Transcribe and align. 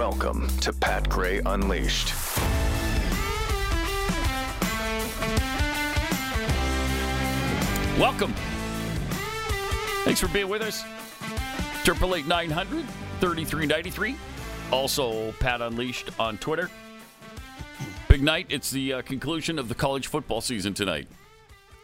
Welcome 0.00 0.48
to 0.60 0.72
Pat 0.72 1.10
Gray 1.10 1.42
Unleashed. 1.44 2.14
Welcome. 8.00 8.32
Thanks 10.04 10.18
for 10.18 10.28
being 10.28 10.48
with 10.48 10.62
us. 10.62 10.84
Triple 11.84 12.14
eight 12.14 12.26
nine 12.26 12.50
hundred 12.50 12.86
thirty 13.20 13.44
three 13.44 13.66
ninety 13.66 13.90
three. 13.90 14.16
Also, 14.72 15.32
Pat 15.32 15.60
Unleashed 15.60 16.18
on 16.18 16.38
Twitter. 16.38 16.70
Big 18.08 18.22
night. 18.22 18.46
It's 18.48 18.70
the 18.70 18.94
uh, 18.94 19.02
conclusion 19.02 19.58
of 19.58 19.68
the 19.68 19.74
college 19.74 20.06
football 20.06 20.40
season 20.40 20.72
tonight. 20.72 21.08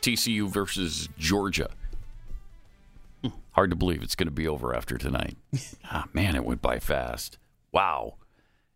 TCU 0.00 0.48
versus 0.48 1.10
Georgia. 1.18 1.68
Hard 3.50 3.68
to 3.68 3.76
believe 3.76 4.02
it's 4.02 4.14
going 4.14 4.28
to 4.28 4.32
be 4.32 4.48
over 4.48 4.74
after 4.74 4.96
tonight. 4.96 5.36
ah, 5.84 6.06
man, 6.14 6.34
it 6.34 6.46
went 6.46 6.62
by 6.62 6.78
fast. 6.78 7.36
Wow. 7.76 8.14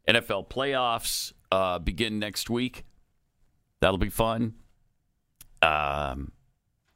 NFL 0.09 0.48
playoffs 0.50 1.32
uh, 1.50 1.78
begin 1.78 2.18
next 2.18 2.50
week. 2.50 2.84
That'll 3.80 3.96
be 3.98 4.10
fun. 4.10 4.54
Um, 5.62 6.32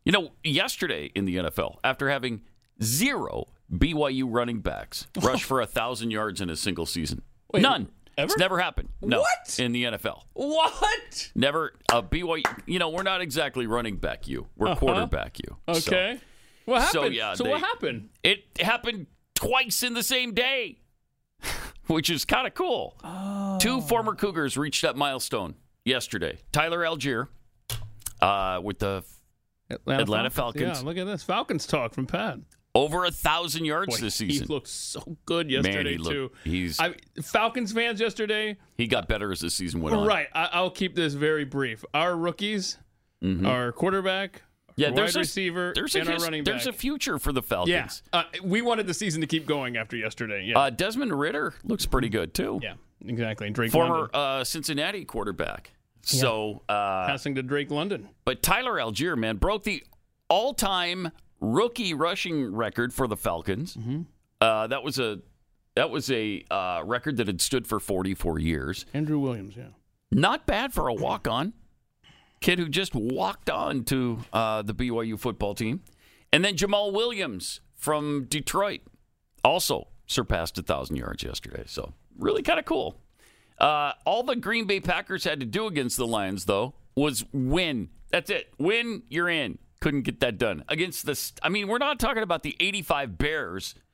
you 0.05 0.13
know, 0.13 0.31
yesterday 0.43 1.11
in 1.15 1.25
the 1.25 1.37
NFL, 1.37 1.77
after 1.83 2.11
having 2.11 2.43
zero 2.83 3.47
BYU 3.73 4.25
running 4.29 4.61
backs 4.61 5.07
rush 5.23 5.45
for 5.45 5.61
a 5.61 5.67
thousand 5.67 6.11
yards 6.11 6.41
in 6.41 6.51
a 6.51 6.57
single 6.57 6.87
season, 6.87 7.23
Wait, 7.53 7.63
none. 7.63 7.89
ever? 8.19 8.27
It's 8.33 8.37
never 8.39 8.59
happened. 8.59 8.91
No, 9.01 9.21
What? 9.21 9.59
in 9.59 9.73
the 9.73 9.85
NFL? 9.85 10.23
What? 10.35 11.31
Never. 11.35 11.73
A 11.91 12.03
BYU. 12.03 12.43
You 12.67 12.79
know, 12.79 12.91
we're 12.91 13.03
not 13.03 13.21
exactly 13.23 13.67
running 13.67 13.97
back 13.97 14.29
you. 14.29 14.47
We're 14.57 14.69
Uh-huh. 14.69 14.77
quarterback 14.81 15.39
you. 15.39 15.57
So 15.75 15.91
Okay. 15.91 16.21
what 16.67 16.83
happened? 16.83 16.93
so, 17.03 17.05
yeah, 17.07 17.35
so 17.35 17.45
they- 17.45 17.51
what 17.51 17.61
happened? 17.61 18.11
it 18.23 18.45
happened 18.61 19.07
twice 19.35 19.83
in 19.83 19.95
the 19.95 20.03
same 20.03 20.33
day, 20.35 20.79
which 21.87 22.11
is 22.11 22.25
kind 22.25 22.47
of 22.47 22.55
cool. 22.55 22.97
Two 23.61 23.81
former 23.81 24.15
Cougars 24.15 24.57
reached 24.57 24.83
that 24.83 24.97
milestone 24.97 25.55
yesterday. 25.85 26.39
Tyler 26.53 26.81
Allgeier 26.81 27.29
uh, 28.21 28.61
with 28.63 28.79
the 28.79 29.03
Atlanta 29.87 30.31
Falcons. 30.31 30.81
Yeah, 30.81 30.85
look 30.87 30.97
at 30.97 31.05
this 31.07 31.23
Falcons 31.23 31.67
talk 31.67 31.95
from 31.95 32.07
Pat. 32.07 32.39
over 32.75 33.05
a 33.05 33.11
thousand 33.11 33.65
yards 33.65 33.97
Boy, 33.97 34.01
this 34.05 34.15
season. 34.17 34.47
he 34.47 34.53
looked 34.53 34.69
so 34.69 35.17
good 35.27 35.47
Man, 35.47 35.65
yesterday 35.65 35.93
he 35.93 35.97
too. 35.97 36.03
looked, 36.23 36.37
he's 36.45 36.81
I, 36.81 36.95
Falcons 37.23 37.73
fans 37.73 38.01
yesterday. 38.01 38.57
he 38.77 38.87
got 38.87 39.09
better 39.09 39.33
as 39.33 39.41
the 39.41 39.51
season 39.51 39.81
went 39.81 39.97
on. 39.97 40.07
Right. 40.07 40.29
I, 40.35 40.51
I'll 40.53 40.71
keep 40.71 40.95
this 40.95 41.15
very 41.15 41.45
brief. 41.45 41.85
Our 41.95 42.17
rookies, 42.17 42.79
our 43.45 43.73
quarterback, 43.73 44.33
Mm-hmm. 44.43 44.54
Yeah, 44.77 44.91
there's 44.91 45.15
a, 45.17 45.21
receiver, 45.21 45.73
there's 45.75 45.95
a 45.95 46.01
and 46.01 46.09
his- 46.09 46.23
running 46.25 46.45
there's 46.45 46.67
a 46.67 46.73
future 46.73 47.19
for 47.19 47.33
the 47.33 47.41
yeah, 47.43 47.47
Falcons. 47.47 48.03
uh, 48.13 48.25
we 48.43 48.61
wanted 48.63 48.87
the 48.87 48.95
season 48.95 49.21
to 49.21 49.27
keep 49.27 49.47
going 49.47 49.77
after 49.77 49.97
yesterday. 49.97 50.45
Yeah, 50.47 50.59
Uh, 50.59 50.71
Desmond 50.71 51.13
Ridder 51.19 51.55
looks 51.65 51.87
pretty 51.87 52.09
good 52.09 52.35
too. 52.35 52.59
yeah, 52.63 52.75
exactly. 53.07 53.51
Drake 53.51 53.71
Former 53.71 54.11
uh, 54.13 54.43
Cincinnati 54.45 55.05
quarterback. 55.05 55.73
So, 56.03 56.63
uh, 56.69 57.07
passing 57.07 57.35
to 57.37 57.43
Drake 57.43 57.71
London. 57.71 58.09
but 58.25 58.43
Tyler 58.43 58.75
Allgeier, 58.75 59.17
man, 59.17 59.37
broke 59.37 59.63
the 59.65 59.83
all-time 60.29 61.11
rookie 61.41 61.95
rushing 61.95 62.55
record 62.55 62.93
for 62.93 63.07
the 63.07 63.17
Falcons. 63.17 63.77
Mm-hmm. 63.77 64.03
Uh, 64.41 64.67
that 64.67 64.83
was 64.83 64.99
a 64.99 65.21
that 65.77 65.91
was 65.91 66.11
a 66.11 66.45
uh, 66.51 66.83
record 66.85 67.17
that 67.17 67.27
had 67.27 67.41
stood 67.41 67.67
for 67.67 67.81
44 67.81 68.39
years. 68.39 68.87
Andrew 68.95 69.19
Williams. 69.19 69.57
Yeah. 69.57 69.69
Not 70.13 70.47
bad 70.47 70.73
for 70.73 70.89
a 70.89 70.95
walk-on 70.95 71.53
kid 72.45 72.59
who 72.59 72.69
just 72.69 72.95
walked 72.95 73.49
on 73.49 73.85
to 73.85 74.19
uh, 74.31 74.61
the 74.61 74.75
BYU 74.75 75.19
football 75.19 75.55
team, 75.55 75.83
and 76.31 76.45
then 76.45 76.57
Jamaal 76.57 76.93
Williams 76.93 77.61
from 77.75 78.27
Detroit 78.29 78.83
also 79.43 79.89
surpassed 80.07 80.59
a 80.59 80.63
thousand 80.63 80.97
yards 80.97 81.23
yesterday. 81.23 81.65
So 81.67 81.95
really 82.19 82.43
kind 82.43 82.59
of 82.59 82.67
cool. 82.67 83.01
Uh, 83.59 83.93
all 84.05 84.23
the 84.23 84.37
Green 84.37 84.67
Bay 84.67 84.79
Packers 84.79 85.25
had 85.25 85.41
to 85.41 85.47
do 85.47 85.67
against 85.67 85.97
the 85.97 86.07
Lions, 86.07 86.45
though, 86.45 86.75
was 86.95 87.25
win. 87.33 87.89
That's 88.11 88.29
it. 88.29 88.53
Win, 88.59 89.05
you're 89.09 89.31
in. 89.31 89.59
Couldn't 89.81 90.03
get 90.03 90.21
that 90.21 90.37
done 90.37 90.65
against 90.69 91.07
the. 91.07 91.19
I 91.43 91.49
mean, 91.49 91.67
we're 91.67 91.79
not 91.79 91.99
talking 91.99 92.23
about 92.23 92.43
the 92.43 92.57
85 92.61 93.19
Bears. 93.19 93.75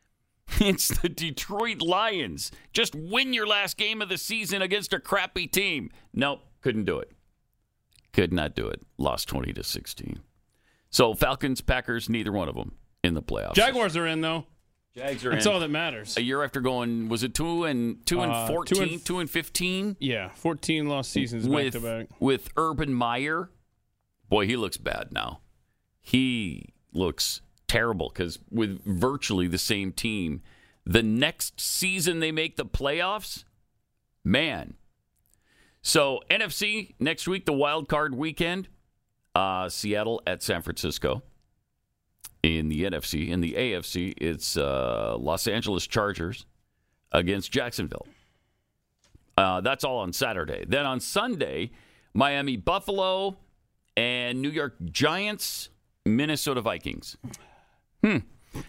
It's 0.60 0.88
the 0.88 1.08
Detroit 1.08 1.80
Lions. 1.80 2.50
Just 2.72 2.96
win 2.96 3.32
your 3.32 3.46
last 3.46 3.76
game 3.76 4.02
of 4.02 4.08
the 4.08 4.18
season 4.18 4.62
against 4.62 4.92
a 4.92 4.98
crappy 4.98 5.46
team. 5.46 5.90
Nope, 6.12 6.40
couldn't 6.60 6.86
do 6.86 6.98
it. 6.98 7.12
Could 8.12 8.32
not 8.32 8.54
do 8.54 8.66
it. 8.68 8.80
Lost 8.98 9.28
20 9.28 9.52
to 9.52 9.62
16. 9.62 10.20
So 10.90 11.14
Falcons, 11.14 11.60
Packers, 11.60 12.08
neither 12.08 12.32
one 12.32 12.48
of 12.48 12.54
them 12.56 12.72
in 13.04 13.14
the 13.14 13.22
playoffs. 13.22 13.54
Jaguars 13.54 13.96
are 13.96 14.06
in 14.06 14.20
though. 14.20 14.46
Jags 14.96 15.24
are 15.24 15.30
That's 15.30 15.46
in. 15.46 15.52
all 15.52 15.60
that 15.60 15.70
matters. 15.70 16.16
a 16.16 16.22
year 16.22 16.42
after 16.42 16.60
going, 16.60 17.08
was 17.08 17.22
it 17.22 17.32
two 17.32 17.64
and 17.64 18.04
two 18.04 18.20
and 18.22 18.32
Uh, 18.32 18.46
two 18.48 18.52
14, 18.54 18.82
and- 18.94 19.04
two 19.04 19.20
and 19.20 19.30
15 19.30 19.96
Yeah, 20.00 20.30
14 20.30 20.88
lost 20.88 21.12
seasons 21.12 21.46
back 21.46 21.54
with 21.54 21.72
to 21.74 21.80
back. 21.80 22.06
with 22.20 22.48
Urban 22.56 22.92
Meyer? 22.92 23.50
Boy, 24.28 24.46
he 24.46 24.56
looks 24.56 24.76
bad 24.76 25.12
now. 25.12 25.40
He 26.00 26.72
looks 26.92 27.40
terrible 27.68 28.08
because 28.08 28.40
with 28.50 28.84
virtually 28.84 29.46
the 29.46 29.58
same 29.58 29.92
team, 29.92 30.42
the 30.84 31.04
next 31.04 31.60
season 31.60 32.18
they 32.18 32.32
make 32.32 32.56
the 32.56 32.66
playoffs, 32.66 33.44
man. 34.24 34.74
So 35.82 36.20
NFC 36.30 36.94
next 36.98 37.26
week, 37.26 37.46
the 37.46 37.52
wild 37.52 37.88
card 37.88 38.14
weekend, 38.14 38.68
uh, 39.34 39.68
Seattle 39.68 40.22
at 40.26 40.42
San 40.42 40.62
Francisco. 40.62 41.22
In 42.42 42.68
the 42.68 42.84
NFC, 42.84 43.28
in 43.28 43.42
the 43.42 43.52
AFC, 43.52 44.14
it's 44.16 44.56
uh, 44.56 45.14
Los 45.18 45.46
Angeles 45.46 45.86
Chargers 45.86 46.46
against 47.12 47.52
Jacksonville. 47.52 48.06
Uh, 49.36 49.60
that's 49.60 49.84
all 49.84 49.98
on 49.98 50.12
Saturday. 50.14 50.64
Then 50.66 50.86
on 50.86 51.00
Sunday, 51.00 51.70
Miami 52.14 52.56
Buffalo 52.56 53.36
and 53.96 54.40
New 54.40 54.48
York 54.48 54.74
Giants, 54.86 55.68
Minnesota 56.06 56.62
Vikings. 56.62 57.18
Hmm. 58.02 58.18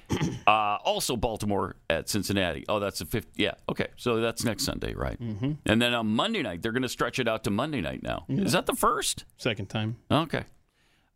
Uh, 0.48 0.78
also 0.84 1.16
Baltimore 1.16 1.76
at 1.90 2.10
Cincinnati. 2.10 2.66
Oh, 2.68 2.80
that's 2.80 3.00
the 3.00 3.06
fifth. 3.06 3.28
Yeah. 3.36 3.54
Okay. 3.70 3.88
So 3.96 4.20
that's 4.20 4.44
next 4.44 4.64
Sunday, 4.66 4.94
right? 4.94 5.20
Mm-hmm. 5.20 5.52
And 5.66 5.82
then 5.82 5.94
on 5.94 6.08
Monday 6.08 6.42
night, 6.42 6.62
they're 6.62 6.72
going 6.72 6.82
to 6.82 6.90
stretch 6.90 7.20
it 7.20 7.28
out 7.28 7.44
to 7.46 7.52
Monday 7.52 7.80
night 7.80 8.04
now. 8.04 8.26
Is 8.28 8.52
that 8.52 8.66
the 8.66 8.74
first? 8.74 9.24
Second 9.38 9.68
time. 9.68 9.98
Okay. 10.12 10.44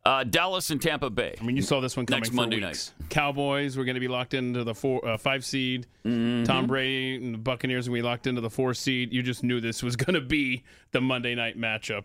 Uh, 0.06 0.24
Dallas 0.24 0.70
and 0.70 0.80
Tampa 0.80 1.10
Bay. 1.10 1.36
I 1.42 1.44
mean, 1.44 1.56
you 1.56 1.64
saw 1.64 1.82
this 1.82 1.98
one 1.98 2.06
coming 2.06 2.22
Next 2.22 2.34
Monday 2.34 2.64
weeks. 2.64 2.94
Cowboys 3.10 3.76
were 3.76 3.84
going 3.84 3.96
to 3.96 4.00
be 4.00 4.08
locked 4.08 4.36
into 4.36 4.64
the 4.64 4.76
four, 4.76 5.06
uh, 5.06 5.18
five 5.18 5.44
seed. 5.44 5.88
Tom 6.04 6.68
Brady 6.68 7.16
and 7.16 7.34
the 7.34 7.40
Buccaneers 7.40 7.90
be 7.90 8.04
locked 8.04 8.28
into 8.28 8.40
the 8.40 8.52
four 8.52 8.76
seed. 8.76 9.12
You 9.12 9.24
just 9.24 9.44
knew 9.44 9.60
this 9.60 9.82
was 9.82 9.96
going 9.96 10.14
to 10.14 10.22
be 10.22 10.64
the 10.92 11.02
Monday 11.02 11.34
night 11.34 11.58
matchup. 11.60 12.04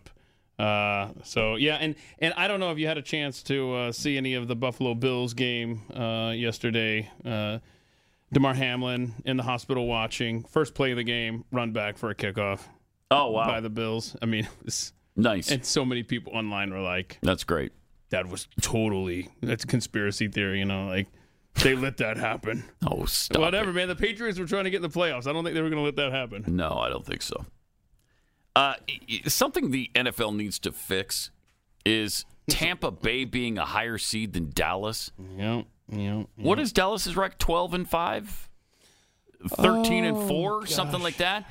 Uh, 0.61 1.11
so 1.23 1.55
yeah, 1.55 1.75
and 1.75 1.95
and 2.19 2.33
I 2.35 2.47
don't 2.47 2.59
know 2.59 2.71
if 2.71 2.77
you 2.77 2.87
had 2.87 2.97
a 2.97 3.01
chance 3.01 3.41
to 3.43 3.73
uh, 3.75 3.91
see 3.91 4.17
any 4.17 4.35
of 4.35 4.47
the 4.47 4.55
Buffalo 4.55 4.93
Bills 4.93 5.33
game 5.33 5.81
uh, 5.95 6.33
yesterday. 6.35 7.09
Uh, 7.25 7.59
Damar 8.33 8.53
Hamlin 8.53 9.13
in 9.25 9.35
the 9.37 9.43
hospital 9.43 9.87
watching 9.87 10.43
first 10.43 10.73
play 10.73 10.91
of 10.91 10.97
the 10.97 11.03
game, 11.03 11.43
run 11.51 11.71
back 11.73 11.97
for 11.97 12.09
a 12.11 12.15
kickoff 12.15 12.61
Oh, 13.09 13.31
wow. 13.31 13.45
by 13.45 13.59
the 13.59 13.69
Bills. 13.69 14.15
I 14.21 14.25
mean, 14.25 14.47
it's, 14.65 14.93
nice. 15.17 15.51
and 15.51 15.65
so 15.65 15.83
many 15.83 16.03
people 16.03 16.31
online 16.33 16.71
were 16.73 16.79
like, 16.79 17.17
That's 17.21 17.43
great. 17.43 17.73
that 18.11 18.27
was 18.29 18.47
totally 18.61 19.29
that's 19.41 19.63
a 19.65 19.67
conspiracy 19.67 20.27
theory, 20.29 20.59
you 20.59 20.65
know, 20.65 20.85
like 20.87 21.07
they 21.63 21.75
let 21.75 21.97
that 21.97 22.15
happen. 22.17 22.63
Oh, 22.89 23.03
stop. 23.05 23.41
Whatever, 23.41 23.71
it. 23.71 23.73
man. 23.73 23.87
The 23.89 23.95
Patriots 23.97 24.39
were 24.39 24.45
trying 24.45 24.63
to 24.63 24.69
get 24.69 24.77
in 24.77 24.83
the 24.83 24.89
playoffs. 24.89 25.27
I 25.27 25.33
don't 25.33 25.43
think 25.43 25.53
they 25.55 25.61
were 25.61 25.69
going 25.69 25.81
to 25.81 25.85
let 25.85 25.97
that 25.97 26.13
happen. 26.13 26.45
No, 26.55 26.77
I 26.77 26.87
don't 26.87 27.05
think 27.05 27.21
so. 27.21 27.45
Uh, 28.55 28.73
something 29.27 29.71
the 29.71 29.89
NFL 29.95 30.35
needs 30.35 30.59
to 30.59 30.71
fix 30.71 31.31
is 31.85 32.25
Tampa 32.49 32.91
Bay 32.91 33.23
being 33.23 33.57
a 33.57 33.65
higher 33.65 33.97
seed 33.97 34.33
than 34.33 34.51
Dallas. 34.53 35.11
Yeah, 35.37 35.61
yeah. 35.89 36.23
What 36.35 36.59
is 36.59 36.71
Dallas's 36.71 37.15
record? 37.15 37.39
12 37.39 37.73
and 37.73 37.89
5? 37.89 38.49
13 39.49 40.03
and 40.05 40.27
4? 40.27 40.67
Something 40.67 41.01
like 41.01 41.17
that? 41.17 41.45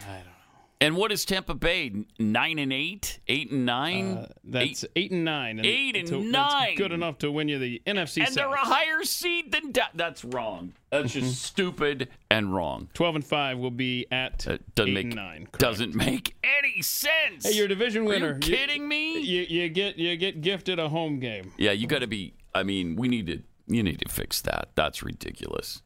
And 0.82 0.96
what 0.96 1.12
is 1.12 1.26
Tampa 1.26 1.52
Bay? 1.54 1.92
9 2.18 2.58
and 2.58 2.72
8? 2.72 3.20
8 3.28 3.50
and 3.50 3.66
9? 3.66 4.06
Uh, 4.16 4.26
that's 4.44 4.84
eight, 4.96 5.10
and 5.10 5.24
nine. 5.26 5.58
And 5.58 5.66
Eight 5.66 5.94
and 5.94 6.08
to- 6.08 6.16
that's 6.22 6.32
nine. 6.32 6.74
good 6.76 6.90
enough 6.92 7.18
to 7.18 7.30
win 7.30 7.48
you 7.48 7.58
the 7.58 7.82
NFC 7.86 8.24
and 8.26 8.34
they're 8.34 8.48
a 8.52 8.56
higher 8.56 9.02
seed 9.04 9.52
than 9.52 9.72
Da- 9.72 9.88
That's 9.94 10.24
wrong. 10.24 10.72
That's 10.90 11.12
Mm-hmm. 11.14 11.20
just 11.26 11.42
stupid 11.42 12.08
and 12.30 12.54
wrong. 12.54 12.88
Twelve 12.94 13.14
and 13.14 13.24
five 13.24 13.58
will 13.58 13.70
be 13.70 14.06
at 14.10 14.46
It 14.46 14.74
doesn't 14.74 14.90
eight 14.90 14.94
make 14.94 15.04
and 15.04 15.14
nine. 15.16 15.38
correct. 15.46 15.58
doesn't 15.58 15.94
make 15.94 16.34
any 16.42 16.80
sense. 16.82 17.44
Hey, 17.46 17.52
you're 17.52 17.66
a 17.66 17.68
division 17.68 18.02
Are 18.04 18.06
winner. 18.06 18.32
you 18.34 18.38
kidding 18.40 18.88
me? 18.88 19.20
You, 19.20 19.42
you 19.42 19.68
get 19.68 19.98
you 19.98 20.16
get 20.16 20.40
gifted 20.40 20.78
a 20.78 20.88
home 20.88 21.20
game. 21.20 21.52
Yeah, 21.58 21.72
you 21.72 21.86
got 21.86 21.98
to 22.00 22.06
be. 22.06 22.32
I 22.54 22.62
mean, 22.62 22.96
we 22.96 23.06
need 23.08 23.26
to. 23.26 23.42
You 23.68 23.82
need 23.82 24.00
to 24.00 24.08
fix 24.08 24.40
that. 24.42 24.70
That's 24.74 25.02
ridiculous. 25.02 25.82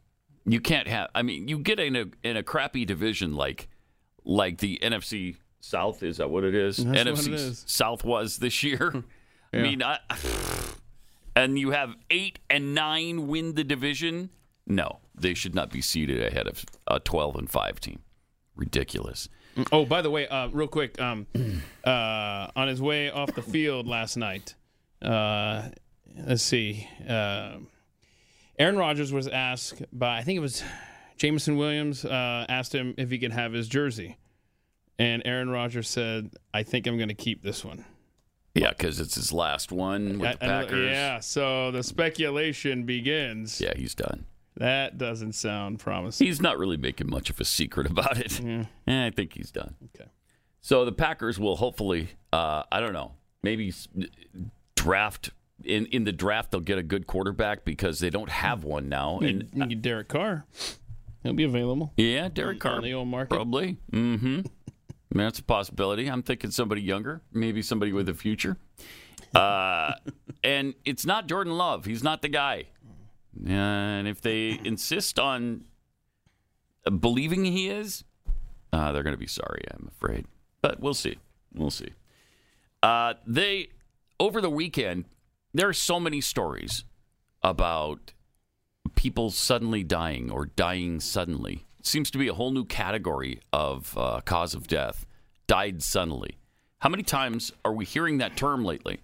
You 0.47 0.61
can't 0.61 0.87
have. 0.89 1.11
I 1.15 1.23
mean, 1.23 1.49
you 1.49 1.59
get 1.59 1.79
in 1.81 1.97
a 1.97 2.07
in 2.23 2.37
a 2.37 2.43
crappy 2.45 2.85
division 2.87 3.35
like 3.35 3.69
like 4.25 4.59
the 4.59 4.79
NFC 4.83 5.37
South. 5.61 6.03
Is 6.03 6.19
that 6.19 6.31
what 6.31 6.45
it 6.45 6.55
is? 6.55 6.79
That's 6.79 6.99
NFC 6.99 7.29
it 7.29 7.35
is. 7.35 7.65
South 7.67 8.05
was 8.05 8.39
this 8.39 8.63
year. 8.63 9.05
I 9.53 9.59
mean, 9.59 9.83
I, 9.83 9.99
and 11.37 11.59
you 11.59 11.71
have 11.71 11.95
eight 12.11 12.39
and 12.51 12.75
nine 12.75 13.29
win 13.29 13.55
the 13.55 13.65
division. 13.65 14.31
No, 14.67 15.01
they 15.15 15.35
should 15.35 15.55
not 15.55 15.71
be 15.71 15.81
seated 15.81 16.23
ahead 16.23 16.47
of 16.47 16.65
a 16.89 17.01
twelve 17.01 17.37
and 17.37 17.49
five 17.51 17.81
team. 17.81 18.01
Ridiculous. 18.57 19.29
Oh, 19.71 19.85
by 19.85 20.03
the 20.03 20.11
way, 20.11 20.27
uh, 20.27 20.49
real 20.49 20.67
quick, 20.67 21.01
um, 21.01 21.27
uh, 21.85 22.49
on 22.57 22.69
his 22.69 22.83
way 22.83 23.11
off 23.11 23.33
the 23.35 23.43
field 23.43 23.87
last 23.87 24.17
night, 24.17 24.55
uh, 25.01 25.69
let's 26.27 26.43
see, 26.43 26.89
uh, 27.09 27.59
Aaron 28.59 28.77
Rodgers 28.77 29.13
was 29.13 29.29
asked 29.29 29.83
by 29.93 30.19
I 30.19 30.23
think 30.23 30.37
it 30.37 30.41
was 30.41 30.63
Jameson 31.17 31.57
Williams 31.57 32.05
uh, 32.05 32.47
asked 32.49 32.75
him 32.75 32.95
if 32.99 33.11
he 33.11 33.19
could 33.19 33.33
have 33.33 33.53
his 33.53 33.69
jersey, 33.69 34.17
and 34.99 35.23
Aaron 35.25 35.49
Rodgers 35.51 35.89
said, 35.89 36.31
"I 36.53 36.63
think 36.63 36.87
I'm 36.87 36.97
going 36.97 37.09
to 37.09 37.15
keep 37.15 37.43
this 37.43 37.65
one." 37.65 37.85
Yeah, 38.55 38.71
because 38.71 39.01
it's 39.01 39.17
his 39.17 39.33
last 39.33 39.73
one 39.73 40.19
with 40.21 40.39
the 40.39 40.45
I- 40.45 40.49
Packers. 40.49 40.91
yeah, 40.91 41.21
so 41.21 41.71
the 41.73 41.83
speculation 41.83 42.85
begins. 42.85 43.61
Yeah, 43.61 43.73
he's 43.77 43.95
done. 43.95 44.27
That 44.57 44.99
doesn't 44.99 45.33
sound 45.33 45.81
promising. 45.81 46.29
He's 46.29 46.41
not 46.41 46.59
really 46.59 46.77
making 46.77 47.11
much 47.11 47.29
of 47.31 47.41
a 47.41 47.45
secret 47.45 47.87
about 47.91 48.19
it. 48.19 48.41
Eh, 48.45 49.07
I 49.07 49.11
think 49.11 49.33
he's 49.35 49.51
done. 49.51 49.75
Okay. 49.97 50.09
So 50.61 50.85
the 50.85 50.93
Packers 50.93 51.39
will 51.41 51.57
hopefully, 51.57 52.11
uh, 52.33 52.63
I 52.71 52.79
don't 52.81 52.93
know, 52.93 53.13
maybe 53.43 53.73
draft 54.77 55.31
in 55.65 55.87
in 55.87 56.05
the 56.05 56.13
draft 56.13 56.51
they'll 56.53 56.61
get 56.61 56.79
a 56.79 56.83
good 56.83 57.07
quarterback 57.07 57.65
because 57.65 57.99
they 57.99 58.11
don't 58.11 58.29
have 58.31 58.65
one 58.65 58.89
now. 58.89 59.19
And 59.19 59.83
Derek 59.83 60.09
Carr. 60.09 60.47
He'll 61.25 61.33
be 61.33 61.45
available. 61.45 61.93
yeah, 61.97 62.29
Derek 62.29 62.61
Carr 62.61 62.77
on 62.77 62.85
the 62.85 62.95
old 62.95 63.09
market. 63.09 63.35
probably. 63.35 63.79
Mm-hmm. 63.93 64.43
That's 65.11 65.39
a 65.39 65.43
possibility. 65.43 66.07
I'm 66.07 66.23
thinking 66.23 66.51
somebody 66.51 66.83
younger, 66.83 67.23
maybe 67.33 67.63
somebody 67.63 67.93
with 67.93 68.09
a 68.09 68.15
future. 68.15 68.57
Uh, 69.35 69.95
and 70.45 70.75
it's 70.85 71.07
not 71.07 71.27
Jordan 71.27 71.57
Love. 71.57 71.87
He's 71.87 72.03
not 72.03 72.21
the 72.23 72.29
guy. 72.29 72.65
And 73.49 74.07
if 74.07 74.21
they 74.21 74.61
insist 74.65 75.19
on 75.19 75.65
believing 77.01 77.45
he 77.45 77.69
is, 77.69 78.05
uh, 78.73 78.93
they're 78.93 79.03
going 79.03 79.15
to 79.15 79.19
be 79.19 79.27
sorry, 79.27 79.65
I'm 79.73 79.89
afraid. 79.97 80.27
But 80.61 80.81
we'll 80.81 80.95
see. 80.95 81.17
We'll 81.55 81.71
see. 81.71 81.91
Uh, 82.83 83.15
they, 83.27 83.69
over 84.21 84.41
the 84.41 84.51
weekend, 84.51 85.07
there 85.53 85.69
are 85.69 85.73
so 85.73 85.99
many 85.99 86.21
stories 86.21 86.85
about 87.43 88.14
people 88.95 89.31
suddenly 89.31 89.83
dying 89.83 90.31
or 90.31 90.47
dying 90.47 91.01
suddenly. 91.01 91.65
It 91.79 91.87
seems 91.87 92.11
to 92.13 92.19
be 92.19 92.29
a 92.29 92.35
whole 92.35 92.51
new 92.51 92.65
category 92.65 93.41
of 93.53 93.97
uh, 93.97 94.21
cause 94.25 94.55
of 94.55 94.67
death. 94.67 95.07
Died 95.47 95.83
suddenly. 95.83 96.39
How 96.81 96.89
many 96.89 97.03
times 97.03 97.53
are 97.65 97.73
we 97.73 97.85
hearing 97.85 98.19
that 98.19 98.37
term 98.37 98.65
lately? 98.65 99.01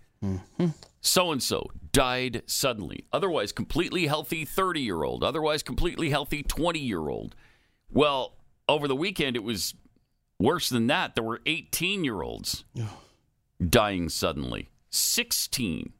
So 1.01 1.33
and 1.33 1.43
so 1.43 1.71
died 1.93 2.43
suddenly. 2.47 3.05
Otherwise, 3.13 3.53
completely 3.53 4.07
healthy 4.07 4.45
30 4.45 4.81
year 4.81 5.03
old. 5.03 5.25
Otherwise, 5.25 5.63
completely 5.63 6.11
healthy 6.11 6.43
20 6.43 6.79
year 6.79 7.09
old. 7.09 7.35
Well, 7.91 8.35
over 8.69 8.87
the 8.87 8.97
weekend, 8.97 9.35
it 9.37 9.43
was 9.43 9.75
worse 10.39 10.69
than 10.69 10.87
that. 10.89 11.15
There 11.15 11.25
were 11.25 11.41
18 11.47 12.05
year 12.05 12.21
olds 12.23 12.65
dying 13.67 14.09
suddenly. 14.09 14.69
16. 14.91 15.93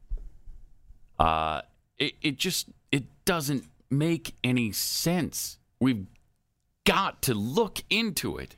Uh, 1.19 1.61
it, 1.97 2.13
it 2.21 2.37
just 2.37 2.69
it 2.91 3.03
doesn't 3.25 3.65
make 3.91 4.35
any 4.43 4.71
sense. 4.71 5.57
We've 5.79 6.07
got 6.85 7.21
to 7.23 7.33
look 7.33 7.83
into 7.89 8.37
it. 8.37 8.55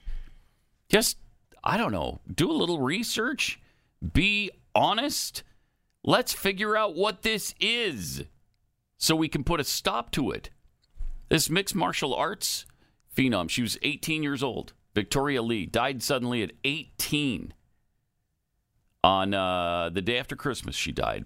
Just 0.89 1.17
I 1.63 1.77
don't 1.77 1.91
know, 1.91 2.19
do 2.33 2.51
a 2.51 2.53
little 2.53 2.81
research, 2.81 3.59
be 4.13 4.51
honest. 4.75 5.43
Let's 6.03 6.33
figure 6.33 6.75
out 6.75 6.95
what 6.95 7.21
this 7.21 7.55
is 7.59 8.25
so 8.97 9.15
we 9.15 9.29
can 9.29 9.45
put 9.45 9.61
a 9.61 9.63
stop 9.63 10.11
to 10.11 10.31
it. 10.31 10.49
This 11.29 11.49
mixed 11.49 11.75
martial 11.75 12.13
arts 12.13 12.65
phenom, 13.15 13.49
she 13.49 13.61
was 13.61 13.77
18 13.81 14.23
years 14.23 14.43
old. 14.43 14.73
Victoria 14.93 15.41
Lee 15.41 15.65
died 15.65 16.03
suddenly 16.03 16.43
at 16.43 16.51
18. 16.63 17.53
On 19.05 19.33
uh, 19.33 19.89
the 19.89 20.01
day 20.01 20.17
after 20.17 20.35
Christmas, 20.35 20.75
she 20.75 20.91
died 20.91 21.25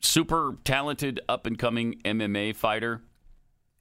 super 0.00 0.56
talented 0.64 1.20
up 1.28 1.46
and 1.46 1.58
coming 1.58 2.00
MMA 2.04 2.54
fighter, 2.54 3.02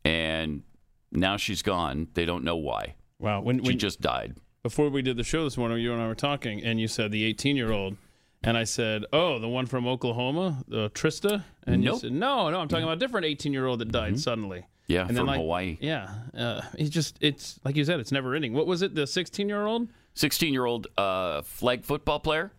and 0.04 0.64
now 1.12 1.38
she's 1.38 1.62
gone. 1.62 2.08
They 2.14 2.26
don't 2.26 2.44
know 2.44 2.56
why. 2.58 2.96
Wow. 3.20 3.42
When, 3.42 3.64
She 3.64 3.76
just 3.76 4.02
died. 4.02 4.36
before 4.64 4.90
we 4.90 5.02
did 5.02 5.18
the 5.18 5.24
show 5.24 5.44
this 5.44 5.58
morning, 5.58 5.80
you 5.80 5.94
and 5.94 6.02
I 6.02 6.08
were 6.08 6.16
talking, 6.16 6.64
and 6.64 6.80
you 6.80 6.88
said 6.88 7.12
the 7.12 7.24
18 7.24 7.56
year 7.56 7.72
old. 7.72 7.98
And 8.44 8.56
I 8.56 8.66
said, 8.66 9.04
"Oh, 9.12 9.40
the 9.40 9.48
one 9.50 9.66
from 9.66 9.88
Oklahoma, 9.88 10.64
uh, 10.72 10.90
Trista." 10.90 11.44
And 11.66 11.84
you 11.84 11.98
said, 11.98 12.12
"No, 12.12 12.50
no, 12.52 12.60
I'm 12.60 12.68
talking 12.68 12.84
about 12.84 12.98
a 12.98 13.00
different 13.00 13.26
18 13.26 13.52
year 13.52 13.66
old 13.66 13.80
that 13.80 13.92
died 13.92 14.20
suddenly." 14.20 14.66
Yeah, 14.86 15.02
And 15.02 15.10
then, 15.10 15.18
from 15.18 15.28
like- 15.28 15.38
Hawaii. 15.40 15.78
Yeah, 15.82 16.14
uh, 16.38 16.62
it's 16.78 16.92
just 16.92 17.18
it's 17.20 17.60
like 17.66 17.76
you 17.76 17.84
said, 17.84 18.00
it's 18.00 18.12
never 18.12 18.36
ending. 18.36 18.54
What 18.54 18.68
was 18.68 18.84
it? 18.84 18.94
The 18.94 19.08
16 19.08 19.50
year 19.50 19.66
old? 19.66 19.90
16 20.14 20.54
year 20.54 20.66
old 20.66 20.86
uh, 20.98 21.42
flag 21.42 21.84
football 21.84 22.20
player. 22.20 22.52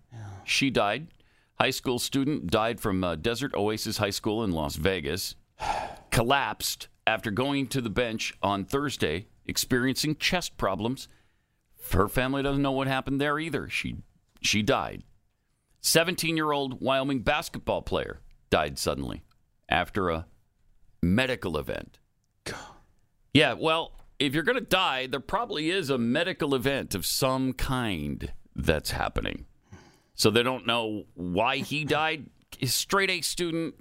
She 0.44 0.68
died. 0.70 1.06
High 1.60 1.70
school 1.70 1.98
student 1.98 2.46
died 2.52 2.80
from 2.80 3.02
uh, 3.02 3.16
Desert 3.16 3.52
Oasis 3.54 3.98
High 3.98 4.10
School 4.10 4.44
in 4.44 4.52
Las 4.52 4.76
Vegas. 4.76 5.34
Collapsed 6.10 6.86
after 7.04 7.32
going 7.32 7.66
to 7.68 7.80
the 7.80 7.90
bench 7.90 8.32
on 8.42 8.64
Thursday, 8.64 9.26
experiencing 9.44 10.16
chest 10.16 10.56
problems. 10.56 11.08
Her 11.90 12.06
family 12.06 12.44
doesn't 12.44 12.62
know 12.62 12.72
what 12.72 12.86
happened 12.86 13.20
there 13.20 13.40
either. 13.40 13.68
She 13.68 13.96
she 14.40 14.62
died. 14.62 15.02
17 15.80 16.36
year 16.36 16.52
old 16.52 16.80
Wyoming 16.80 17.20
basketball 17.20 17.82
player 17.82 18.20
died 18.50 18.78
suddenly 18.78 19.22
after 19.68 20.10
a 20.10 20.26
medical 21.02 21.58
event. 21.58 21.98
Yeah, 23.34 23.54
well, 23.54 23.92
if 24.18 24.32
you're 24.32 24.44
going 24.44 24.58
to 24.58 24.64
die, 24.64 25.06
there 25.06 25.20
probably 25.20 25.70
is 25.70 25.90
a 25.90 25.98
medical 25.98 26.54
event 26.54 26.94
of 26.94 27.04
some 27.04 27.52
kind 27.52 28.32
that's 28.54 28.92
happening. 28.92 29.46
So 30.18 30.30
they 30.30 30.42
don't 30.42 30.66
know 30.66 31.04
why 31.14 31.58
he 31.58 31.84
died. 31.84 32.26
He's 32.58 32.74
straight 32.74 33.08
A 33.08 33.20
student, 33.20 33.76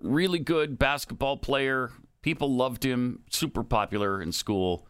really 0.00 0.38
good 0.38 0.78
basketball 0.78 1.36
player. 1.36 1.90
People 2.22 2.54
loved 2.54 2.84
him, 2.84 3.24
super 3.30 3.64
popular 3.64 4.22
in 4.22 4.30
school. 4.30 4.86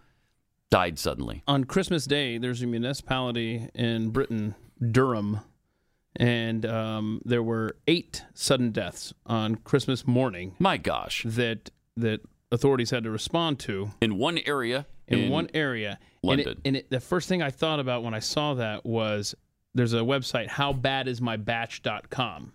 Died 0.71 0.99
suddenly. 0.99 1.43
On 1.49 1.65
Christmas 1.65 2.05
Day, 2.05 2.37
there's 2.37 2.63
a 2.63 2.67
municipality 2.67 3.69
in 3.75 4.11
Britain, 4.11 4.55
Durham, 4.91 5.41
and 6.17 6.67
um, 6.67 7.23
there 7.25 7.43
were 7.43 7.77
eight 7.87 8.25
sudden 8.35 8.71
deaths 8.71 9.15
on 9.25 9.57
Christmas 9.57 10.07
morning 10.07 10.55
My 10.59 10.77
gosh. 10.77 11.25
that 11.27 11.71
that 11.97 12.21
authorities 12.51 12.91
had 12.91 13.05
to 13.05 13.11
respond 13.11 13.59
to. 13.61 13.93
In 14.03 14.19
one 14.19 14.39
area, 14.45 14.87
in, 15.09 15.31
one 15.31 15.49
area. 15.55 15.99
London. 16.23 16.49
And, 16.49 16.57
it, 16.57 16.61
and 16.67 16.77
it, 16.77 16.91
the 16.91 17.01
first 17.01 17.29
thing 17.29 17.43
I 17.43 17.51
thought 17.51 17.81
about 17.81 18.03
when 18.03 18.13
I 18.15 18.19
saw 18.19 18.55
that 18.55 18.85
was 18.85 19.35
there's 19.75 19.95
a 19.95 19.99
website, 19.99 20.49
howbadismybatch.com. 21.47 22.53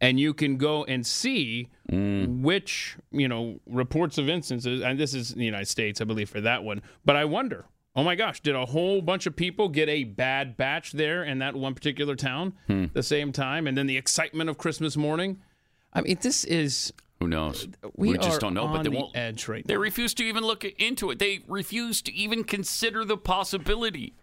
And 0.00 0.18
you 0.20 0.34
can 0.34 0.56
go 0.56 0.84
and 0.84 1.06
see 1.06 1.68
Mm. 1.90 2.40
which, 2.42 2.96
you 3.12 3.28
know, 3.28 3.60
reports 3.66 4.18
of 4.18 4.28
instances, 4.28 4.82
and 4.82 4.98
this 4.98 5.14
is 5.14 5.32
in 5.32 5.38
the 5.38 5.44
United 5.44 5.66
States, 5.68 6.00
I 6.00 6.04
believe, 6.04 6.28
for 6.30 6.40
that 6.40 6.64
one. 6.64 6.82
But 7.04 7.16
I 7.16 7.24
wonder, 7.26 7.66
oh 7.94 8.02
my 8.02 8.14
gosh, 8.16 8.40
did 8.40 8.54
a 8.54 8.66
whole 8.66 9.00
bunch 9.02 9.26
of 9.26 9.36
people 9.36 9.68
get 9.68 9.88
a 9.88 10.04
bad 10.04 10.56
batch 10.56 10.92
there 10.92 11.22
in 11.24 11.38
that 11.38 11.54
one 11.54 11.74
particular 11.74 12.16
town 12.16 12.54
Hmm. 12.66 12.86
the 12.92 13.02
same 13.02 13.32
time? 13.32 13.66
And 13.66 13.76
then 13.78 13.86
the 13.86 13.96
excitement 13.96 14.50
of 14.50 14.58
Christmas 14.58 14.96
morning? 14.96 15.40
I 15.92 16.00
mean, 16.00 16.16
this 16.20 16.44
is, 16.44 16.92
who 17.20 17.28
knows? 17.28 17.68
we, 17.96 18.16
just 18.18 18.40
don't 18.40 18.54
know, 18.54 18.66
but 18.66 18.82
they 18.82 18.90
the 18.90 18.96
won't. 18.96 19.16
edge 19.16 19.46
right 19.46 19.64
They 19.66 19.74
now. 19.74 19.80
refuse 19.80 20.12
to 20.14 20.24
even 20.24 20.42
look 20.42 20.64
into 20.64 21.10
it. 21.10 21.18
They 21.18 21.40
refuse 21.46 22.02
to 22.02 22.12
even 22.12 22.44
consider 22.44 23.04
the 23.04 23.16
possibility. 23.16 24.14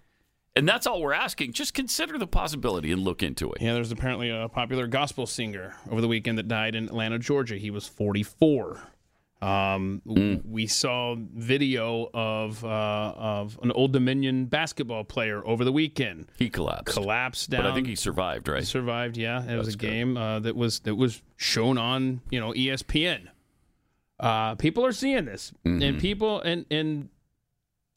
And 0.56 0.68
that's 0.68 0.86
all 0.86 1.02
we're 1.02 1.14
asking. 1.14 1.54
Just 1.54 1.74
consider 1.74 2.18
the 2.18 2.28
possibility 2.28 2.92
and 2.92 3.02
look 3.04 3.24
into 3.24 3.52
it. 3.54 3.62
Yeah, 3.62 3.74
there's 3.74 3.92
apparently 3.92 4.30
a 4.30 4.50
popular 4.50 4.86
gospel 4.88 5.26
singer 5.26 5.76
over 5.90 6.02
the 6.02 6.08
weekend 6.10 6.38
that 6.40 6.48
died 6.50 6.76
in 6.76 6.86
Atlanta, 6.86 7.20
Georgia. 7.20 7.56
He 7.56 7.72
was 7.72 7.88
44. 7.88 8.82
Um, 9.42 10.02
w- 10.06 10.42
We 10.46 10.68
saw 10.68 11.16
video 11.18 12.10
of 12.14 12.64
uh, 12.64 12.68
of 13.18 13.58
an 13.64 13.72
Old 13.72 13.92
Dominion 13.92 14.46
basketball 14.46 15.04
player 15.04 15.42
over 15.48 15.64
the 15.64 15.72
weekend 15.72 16.28
He 16.38 16.48
collapsed. 16.50 16.94
collapsed 16.96 17.50
down. 17.50 17.64
But 17.64 17.72
I 17.72 17.74
think 17.74 17.88
he 17.88 17.96
survived, 17.96 18.48
right? 18.48 18.60
He 18.60 18.66
survived. 18.66 19.18
Yeah, 19.18 19.44
it 19.50 19.58
was 19.58 19.70
a 19.70 19.72
good. 19.72 19.80
game 19.90 20.16
uh, 20.18 20.42
that 20.42 20.56
was 20.56 20.82
that 20.82 20.94
was 20.94 21.24
shown 21.38 21.80
on 21.80 22.22
you 22.30 22.40
know 22.40 22.52
ESPN. 22.54 23.30
Uh, 24.20 24.54
people 24.56 24.86
are 24.86 24.92
seeing 24.92 25.26
this, 25.26 25.52
Mm-hmm. 25.66 25.82
and 25.82 26.00
people 26.00 26.40
and 26.42 26.66
and 26.70 27.10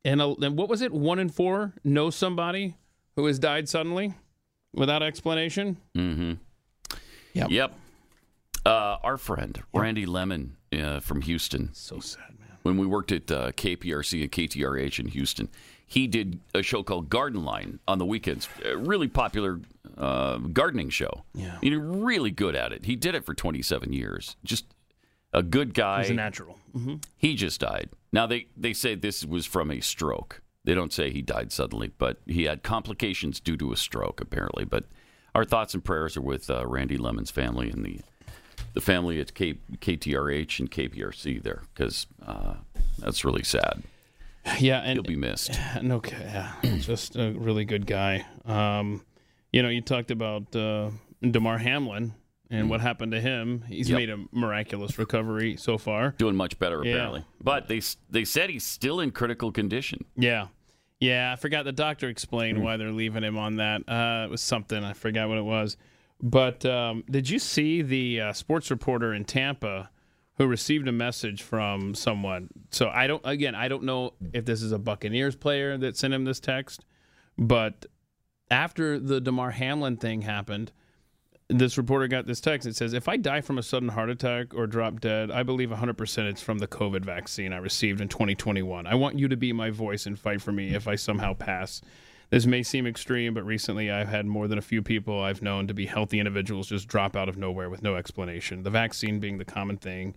and, 0.05 0.21
uh, 0.21 0.35
and 0.43 0.57
what 0.57 0.69
was 0.69 0.83
it? 0.83 0.93
One 0.93 1.19
in 1.19 1.29
four 1.29 1.73
know 1.85 2.11
somebody 2.11 2.75
who 3.17 3.27
has 3.27 3.39
died 3.39 3.69
suddenly 3.69 4.15
without 4.73 5.03
explanation. 5.03 5.77
Mm-hmm. 5.97 6.33
Yep. 7.35 7.51
Yep. 7.51 7.75
Uh, 8.67 8.97
our 9.03 9.19
friend 9.19 9.63
Randy 9.75 10.07
Lemmon 10.07 10.51
uh, 10.77 11.01
from 11.01 11.21
Houston, 11.23 11.71
So 11.75 11.99
sad, 12.01 12.23
man. 12.39 12.49
when 12.63 12.77
we 12.79 12.87
worked 12.87 13.13
at 13.13 13.31
uh, 13.31 13.53
KPRC 13.53 14.23
and 14.23 14.33
KTRH 14.33 14.99
in 15.01 15.07
Houston, 15.09 15.49
he 15.87 16.07
did 16.07 16.41
a 16.55 16.63
show 16.63 16.83
called 16.83 17.11
Garden 17.11 17.45
Line 17.45 17.79
on 17.87 17.99
the 17.99 18.07
weekends. 18.07 18.49
A 18.65 18.77
really 18.77 19.07
popular 19.09 19.61
uh, 19.99 20.39
gardening 20.39 20.89
show. 20.89 21.25
Yeah. 21.35 21.59
He's 21.61 21.77
really 21.77 22.31
good 22.31 22.55
at 22.57 22.73
it. 22.73 22.87
He 22.87 22.97
did 22.97 23.15
it 23.15 23.25
for 23.27 23.35
27 23.35 23.93
years. 23.93 24.37
Just 24.45 24.65
a 25.35 25.43
good 25.43 25.75
guy. 25.75 26.01
He's 26.01 26.11
a 26.11 26.15
natural. 26.15 26.59
hmm 26.73 26.95
He 27.19 27.35
just 27.37 27.61
died. 27.61 27.91
Now 28.15 28.29
they 28.29 28.47
they 28.57 28.73
say 28.73 28.95
this 28.95 29.25
was 29.25 29.45
from 29.45 29.73
a 29.73 29.81
stroke. 29.81 30.41
They 30.63 30.73
don't 30.73 30.93
say 30.93 31.11
he 31.11 31.21
died 31.21 31.51
suddenly, 31.51 31.91
but 31.99 32.21
he 32.27 32.45
had 32.45 32.63
complications 32.63 33.41
due 33.41 33.57
to 33.57 33.73
a 33.73 33.77
stroke, 33.77 34.21
apparently. 34.21 34.65
But 34.65 34.85
our 35.35 35.45
thoughts 35.45 35.75
and 35.75 35.85
prayers 35.85 36.17
are 36.17 36.21
with 36.23 36.49
uh, 36.49 36.65
Randy 36.65 36.97
Lemmon's 36.97 37.33
family 37.33 37.71
and 37.71 37.85
the 37.85 38.01
the 38.73 38.81
family 38.81 39.21
at 39.21 39.35
K- 39.35 39.59
KTRH 39.81 40.61
and 40.61 40.71
KPRC 40.71 41.43
there, 41.43 41.63
because 41.75 42.07
uh, 42.25 42.55
that's 42.99 43.25
really 43.25 43.43
sad. 43.43 43.83
Yeah, 44.61 44.79
and 44.81 44.93
He'll 44.93 45.03
be 45.03 45.17
missed. 45.17 45.59
no, 45.83 46.01
yeah, 46.09 46.53
just 46.79 47.17
a 47.17 47.33
really 47.33 47.65
good 47.65 47.85
guy. 47.85 48.25
Um, 48.45 49.05
you 49.53 49.61
know, 49.63 49.69
you 49.71 49.81
talked 49.81 50.13
about 50.13 50.55
uh, 50.55 50.91
Damar 51.21 51.59
Hamlin 51.59 52.15
and 52.55 52.71
what 52.71 52.81
happened 52.81 53.13
to 53.13 53.21
him. 53.21 53.63
He's 53.69 53.89
Yep. 53.91 53.97
made 53.97 54.11
a 54.11 54.25
miraculous 54.33 54.99
recovery 54.99 55.57
so 55.57 55.79
far. 55.79 56.15
Doing 56.19 56.37
much 56.37 56.59
better, 56.59 56.83
Yeah. 56.85 56.93
apparently. 56.95 57.25
But 57.43 57.69
they 57.69 57.81
they 58.11 58.25
said 58.25 58.51
he's 58.51 58.65
still 58.65 59.01
in 59.01 59.11
critical 59.11 59.53
condition. 59.53 60.05
Yeah. 60.17 60.49
Yeah, 61.01 61.33
I 61.33 61.37
forgot 61.37 61.65
the 61.65 61.73
doctor 61.73 62.09
explained 62.09 62.63
why 62.63 62.77
they're 62.77 62.93
leaving 62.93 63.25
him 63.25 63.37
on 63.37 63.57
that. 63.57 63.83
Uh, 63.89 64.25
it 64.27 64.31
was 64.31 64.41
something, 64.41 64.83
I 64.83 64.93
forgot 64.95 65.29
what 65.29 65.37
it 65.39 65.45
was. 65.45 65.77
But 66.23 66.65
um, 66.65 67.05
did 67.11 67.29
you 67.29 67.39
see 67.39 67.83
the 67.83 68.21
uh, 68.21 68.33
sports 68.33 68.71
reporter 68.71 69.13
in 69.13 69.25
Tampa 69.25 69.91
who 70.39 70.47
received 70.47 70.89
a 70.89 70.93
message 70.93 71.43
from 71.43 71.95
someone? 71.95 72.49
So 72.71 72.89
I 72.89 73.07
don't, 73.07 73.21
again, 73.25 73.55
I 73.55 73.69
don't 73.69 73.83
know 73.83 74.15
if 74.33 74.47
this 74.47 74.63
is 74.63 74.73
a 74.73 74.79
Buccaneers 74.79 75.37
player 75.37 75.77
that 75.77 75.97
sent 75.97 76.15
him 76.15 76.25
this 76.25 76.41
text, 76.41 76.85
but 77.37 77.85
after 78.51 78.99
the 78.99 79.21
Damar 79.21 79.51
Hamlin 79.51 79.97
thing 79.97 80.23
happened, 80.23 80.73
this 81.59 81.77
reporter 81.79 82.09
got 82.09 82.27
this 82.27 82.41
text. 82.41 82.67
It 82.67 82.77
says, 82.77 82.93
If 82.93 83.09
I 83.09 83.17
die 83.17 83.41
from 83.41 83.59
a 83.59 83.63
sudden 83.63 83.89
heart 83.91 84.11
attack 84.11 84.55
or 84.55 84.67
drop 84.67 85.01
dead, 85.01 85.31
I 85.31 85.43
believe 85.43 85.71
100% 85.71 86.19
it's 86.31 86.43
from 86.43 86.59
the 86.59 86.67
COVID 86.67 87.05
vaccine 87.05 87.53
I 87.53 87.59
received 87.59 88.01
in 88.01 88.09
2021. 88.09 88.87
I 88.87 88.95
want 88.95 89.19
you 89.19 89.29
to 89.29 89.37
be 89.37 89.53
my 89.53 89.71
voice 89.71 90.07
and 90.07 90.19
fight 90.19 90.41
for 90.43 90.53
me 90.53 90.75
if 90.75 90.89
I 90.89 90.97
somehow 90.97 91.35
pass. 91.35 91.81
This 92.31 92.47
may 92.47 92.63
seem 92.63 92.87
extreme, 92.87 93.35
but 93.35 93.45
recently 93.45 93.91
I've 93.91 94.09
had 94.09 94.27
more 94.27 94.49
than 94.49 94.59
a 94.59 94.63
few 94.63 94.83
people 94.83 95.21
I've 95.23 95.43
known 95.43 95.67
to 95.69 95.75
be 95.75 95.87
healthy 95.87 96.19
individuals 96.19 96.69
just 96.69 96.89
drop 96.89 97.15
out 97.15 97.29
of 97.29 97.37
nowhere 97.37 97.71
with 97.71 97.83
no 97.83 97.97
explanation. 97.97 98.63
The 98.63 98.71
vaccine 98.71 99.21
being 99.21 99.39
the 99.39 99.45
common 99.45 99.77
thing 99.77 100.15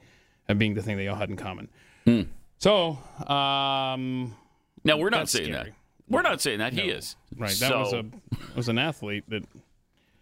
and 0.48 0.58
being 0.58 0.74
the 0.74 0.82
thing 0.82 0.98
they 0.98 1.08
all 1.08 1.18
had 1.18 1.30
in 1.30 1.36
common. 1.36 1.68
So, 2.60 2.98
um, 3.28 4.36
Now 4.84 4.98
we're 4.98 5.10
not 5.10 5.30
saying 5.30 5.52
scary. 5.54 5.70
that. 5.72 5.74
We're 6.10 6.22
not 6.22 6.42
saying 6.42 6.60
that. 6.60 6.72
He 6.74 6.84
is 6.90 7.18
right, 7.38 7.50
that 7.50 7.56
So, 7.70 7.80
was 7.80 7.94
a 7.94 8.06
was 8.56 8.70
an 8.70 8.78
athlete 8.80 9.26
that 9.30 9.44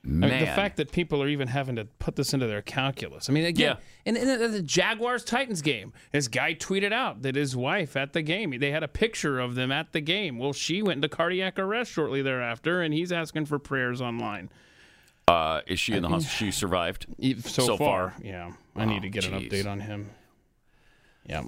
I 0.05 0.09
mean, 0.09 0.39
the 0.39 0.45
fact 0.45 0.77
that 0.77 0.91
people 0.91 1.21
are 1.23 1.27
even 1.27 1.47
having 1.47 1.75
to 1.77 1.85
put 1.85 2.15
this 2.15 2.33
into 2.33 2.45
their 2.45 2.61
calculus. 2.61 3.27
I 3.29 3.33
mean, 3.33 3.45
again, 3.45 3.77
in, 4.05 4.15
in 4.15 4.27
the, 4.27 4.47
the 4.47 4.61
Jaguars 4.61 5.23
Titans 5.23 5.61
game, 5.63 5.93
this 6.11 6.27
guy 6.27 6.53
tweeted 6.53 6.93
out 6.93 7.23
that 7.23 7.35
his 7.35 7.55
wife 7.55 7.95
at 7.97 8.13
the 8.13 8.21
game, 8.21 8.53
they 8.59 8.69
had 8.71 8.83
a 8.83 8.87
picture 8.87 9.39
of 9.39 9.55
them 9.55 9.71
at 9.71 9.93
the 9.93 10.01
game. 10.01 10.37
Well, 10.37 10.53
she 10.53 10.81
went 10.83 10.97
into 10.97 11.09
cardiac 11.09 11.57
arrest 11.57 11.91
shortly 11.91 12.21
thereafter, 12.21 12.81
and 12.81 12.93
he's 12.93 13.11
asking 13.11 13.45
for 13.47 13.57
prayers 13.57 13.99
online. 14.01 14.49
uh, 15.27 15.61
is 15.65 15.79
she 15.79 15.93
in 15.93 16.03
the 16.03 16.09
hospital? 16.09 16.35
She 16.37 16.51
survived. 16.51 17.07
So, 17.43 17.65
So 17.65 17.77
far, 17.77 18.11
far. 18.11 18.13
yeah. 18.23 18.51
I 18.75 18.85
need 18.85 19.01
to 19.01 19.09
get 19.09 19.25
an 19.25 19.39
update 19.39 19.65
on 19.65 19.79
him. 19.79 20.11
Yeah. 21.27 21.45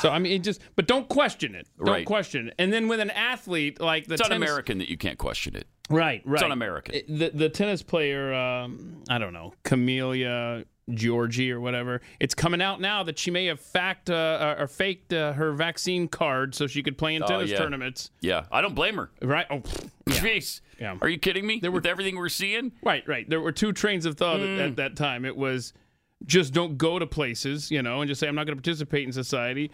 So 0.00 0.10
I 0.10 0.18
mean, 0.18 0.32
it 0.32 0.42
just 0.42 0.60
but 0.76 0.86
don't 0.86 1.08
question 1.08 1.54
it. 1.54 1.66
Don't 1.78 1.88
Right. 1.88 2.06
question 2.06 2.48
it. 2.48 2.54
And 2.58 2.72
then 2.72 2.88
with 2.88 3.00
an 3.00 3.10
athlete 3.10 3.80
like 3.80 4.06
the 4.06 4.14
It's 4.14 4.22
tennis- 4.22 4.36
un-American 4.36 4.78
that 4.78 4.88
you 4.88 4.96
can't 4.96 5.18
question 5.18 5.54
it. 5.54 5.66
Right, 5.90 6.22
right. 6.24 6.42
un-American. 6.42 6.94
It- 6.96 7.06
The 7.18 7.30
the 7.30 7.48
tennis 7.48 7.82
player, 7.82 8.32
um, 8.34 9.02
I 9.08 9.18
don't 9.18 9.32
know, 9.32 9.54
Camila 9.64 10.64
Giorgi 10.90 11.50
or 11.52 11.60
whatever. 11.60 12.00
It's 12.18 12.34
coming 12.34 12.60
out 12.60 12.80
now 12.80 13.04
that 13.04 13.16
she 13.18 13.30
may 13.30 13.46
have 13.46 13.60
fact 13.60 14.10
uh, 14.10 14.56
or 14.58 14.66
faked 14.66 15.12
uh, 15.12 15.32
her 15.34 15.52
vaccine 15.52 16.08
card 16.08 16.54
so 16.56 16.66
she 16.66 16.82
could 16.82 16.98
play 16.98 17.14
in 17.14 17.22
Oh, 17.22 17.26
tennis 17.26 17.50
yeah. 17.50 17.58
tournaments. 17.58 18.10
Yeah, 18.20 18.46
I 18.50 18.60
don't 18.60 18.74
blame 18.74 18.96
her. 18.96 19.10
Right? 19.22 19.46
Oh, 19.48 19.60
pfft. 19.60 19.90
Jeez, 20.08 20.60
Yeah. 20.80 20.96
are 21.00 21.08
you 21.08 21.18
kidding 21.18 21.46
me? 21.46 21.60
There 21.62 21.70
With 21.70 21.86
everything 21.86 22.16
we're 22.16 22.28
seeing, 22.28 22.72
right, 22.82 23.06
right. 23.06 23.28
There 23.30 23.40
were 23.40 23.52
two 23.52 23.72
trains 23.72 24.04
of 24.06 24.16
thought 24.16 24.40
Hmm. 24.40 24.58
at, 24.58 24.58
at 24.70 24.76
that 24.76 24.96
time. 24.96 25.24
It 25.24 25.36
was 25.36 25.72
just 26.26 26.52
don't 26.52 26.76
go 26.78 26.98
to 26.98 27.06
places, 27.06 27.70
you 27.70 27.82
know, 27.82 28.00
and 28.00 28.08
just 28.08 28.20
say 28.20 28.28
I'm 28.28 28.34
not 28.34 28.46
going 28.46 28.56
to 28.56 28.62
participate 28.62 29.06
in 29.06 29.12
society. 29.12 29.70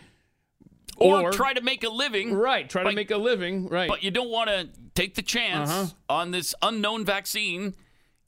or, 0.96 1.22
Or- 1.22 1.30
try 1.32 1.52
to 1.52 1.60
make 1.60 1.84
a 1.84 1.88
living, 1.88 2.34
Right, 2.34 2.68
try 2.68 2.82
to 2.82 2.92
make 2.92 3.10
a 3.12 3.16
living. 3.18 3.68
Right. 3.68 3.88
but 3.88 4.02
you 4.02 4.10
don't 4.10 4.30
want 4.30 4.50
to 4.50 4.68
take 4.94 5.14
the 5.14 5.22
chance 5.22 5.70
Uh-huh. 5.70 5.86
on 6.08 6.30
this 6.32 6.54
unknown 6.62 7.04
vaccine, 7.04 7.74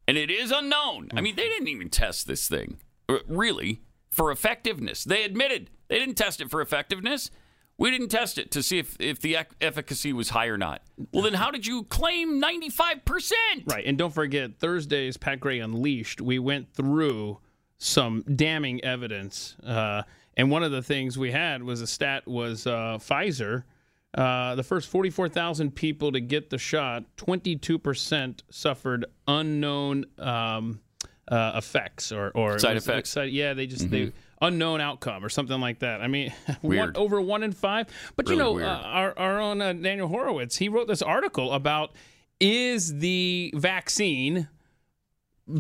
and 0.06 0.16
it 0.16 0.30
is 0.30 0.52
unknown. 0.52 1.08
I 1.14 1.20
mean, 1.20 1.34
they 1.36 1.48
didn't 1.48 1.68
even 1.68 1.88
test 1.90 2.26
this 2.28 2.46
thing 2.46 2.78
uh, 3.08 3.18
really 3.26 3.80
for 4.08 4.30
effectiveness. 4.30 5.02
They 5.04 5.24
admitted 5.24 5.70
they 5.88 5.98
didn't 5.98 6.14
test 6.16 6.40
it 6.40 6.48
for 6.50 6.60
effectiveness. 6.60 7.30
We 7.76 7.90
didn't 7.90 8.08
test 8.08 8.36
it 8.38 8.50
to 8.52 8.62
see 8.62 8.78
if, 8.78 8.94
if 9.00 9.20
the 9.20 9.36
ec- 9.36 9.52
efficacy 9.60 10.12
was 10.12 10.28
high 10.28 10.46
or 10.46 10.58
not. 10.58 10.82
Well, 11.12 11.22
then 11.22 11.34
how 11.34 11.50
did 11.50 11.66
you 11.66 11.84
claim 11.84 12.40
95%? 12.40 13.32
Right. 13.66 13.84
And 13.86 13.96
don't 13.98 14.12
forget, 14.12 14.58
Thursday's 14.60 15.16
Pat 15.16 15.40
Gray 15.40 15.58
Unleashed, 15.60 16.20
we 16.20 16.38
went 16.38 16.74
through 16.74 17.38
some 17.82 18.22
damning 18.36 18.84
evidence. 18.84 19.56
Uh, 19.66 20.02
and 20.36 20.50
one 20.50 20.62
of 20.62 20.70
the 20.70 20.82
things 20.82 21.16
we 21.18 21.32
had 21.32 21.62
was 21.62 21.80
a 21.80 21.86
stat 21.86 22.28
was 22.28 22.66
uh, 22.66 22.98
Pfizer. 23.00 23.64
Uh, 24.12 24.54
the 24.54 24.62
first 24.62 24.88
44,000 24.88 25.74
people 25.74 26.12
to 26.12 26.20
get 26.20 26.50
the 26.50 26.58
shot, 26.58 27.04
22% 27.16 28.40
suffered 28.50 29.06
unknown 29.26 30.04
um, 30.18 30.80
uh, 31.28 31.52
effects 31.56 32.12
or, 32.12 32.30
or 32.34 32.58
Side 32.58 32.74
was- 32.74 32.86
effects? 32.86 33.10
side- 33.10 33.30
yeah, 33.32 33.54
they 33.54 33.66
just 33.66 33.90
they 33.90 34.12
unknown 34.42 34.80
outcome 34.80 35.24
or 35.24 35.28
something 35.28 35.60
like 35.60 35.78
that. 35.78 36.00
I 36.02 36.06
mean, 36.08 36.32
one, 36.60 36.92
over 36.96 37.20
one 37.20 37.42
in 37.42 37.52
five. 37.52 37.86
But 38.16 38.28
you 38.28 38.36
know, 38.36 38.58
uh, 38.58 38.62
our 38.84 39.18
our 39.18 39.40
own 39.40 39.62
uh, 39.62 39.72
Daniel 39.72 40.08
Horowitz, 40.08 40.56
he 40.56 40.68
wrote 40.68 40.88
this 40.88 41.02
article 41.02 41.52
about 41.52 41.92
is 42.40 42.98
the 42.98 43.52
vaccine 43.56 44.48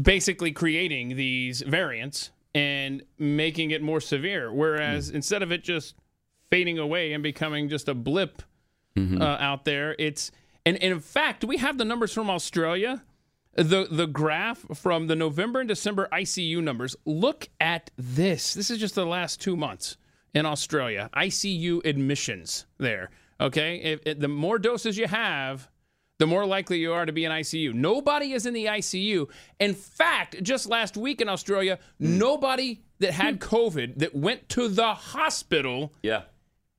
basically 0.02 0.52
creating 0.52 1.16
these 1.16 1.62
variants 1.62 2.30
and 2.54 3.02
making 3.18 3.70
it 3.70 3.82
more 3.82 4.00
severe, 4.00 4.52
whereas 4.52 5.10
Hmm. 5.10 5.16
instead 5.16 5.42
of 5.42 5.52
it 5.52 5.62
just 5.62 5.94
fading 6.50 6.78
away 6.78 7.12
and 7.12 7.22
becoming 7.22 7.68
just 7.68 7.88
a 7.88 7.94
blip 7.94 8.42
Mm-hmm. 8.96 9.22
uh, 9.22 9.36
out 9.38 9.64
there, 9.64 9.94
it's 10.00 10.32
and, 10.66 10.76
and 10.82 10.92
in 10.92 10.98
fact, 11.00 11.44
we 11.44 11.58
have 11.58 11.78
the 11.78 11.84
numbers 11.84 12.12
from 12.12 12.28
Australia. 12.28 13.02
The 13.54 13.86
the 13.90 14.06
graph 14.08 14.58
from 14.76 15.06
the 15.06 15.14
November 15.16 15.60
and 15.60 15.68
December 15.68 16.08
ICU 16.12 16.60
numbers. 16.62 16.96
Look 17.04 17.48
at 17.60 17.90
this. 17.96 18.52
This 18.54 18.68
is 18.70 18.78
just 18.78 18.96
the 18.96 19.06
last 19.06 19.40
two 19.40 19.56
months 19.56 19.96
in 20.34 20.44
Australia. 20.44 21.08
ICU 21.14 21.84
admissions 21.84 22.66
there. 22.78 23.10
Okay, 23.40 23.76
if, 23.76 24.00
if 24.06 24.18
the 24.18 24.28
more 24.28 24.58
doses 24.58 24.98
you 24.98 25.06
have, 25.06 25.68
the 26.20 26.26
more 26.26 26.44
likely 26.44 26.78
you 26.78 26.92
are 26.92 27.06
to 27.06 27.12
be 27.12 27.24
in 27.24 27.32
ICU. 27.32 27.72
Nobody 27.72 28.34
is 28.34 28.44
in 28.44 28.52
the 28.52 28.66
ICU. 28.66 29.26
In 29.58 29.74
fact, 29.74 30.40
just 30.42 30.68
last 30.68 30.94
week 30.98 31.22
in 31.22 31.30
Australia, 31.30 31.78
hmm. 31.98 32.18
nobody 32.18 32.82
that 32.98 33.12
had 33.12 33.36
hmm. 33.36 33.40
COVID 33.40 33.98
that 33.98 34.14
went 34.14 34.50
to 34.50 34.68
the 34.68 34.92
hospital 34.94 35.94
Yeah. 36.02 36.24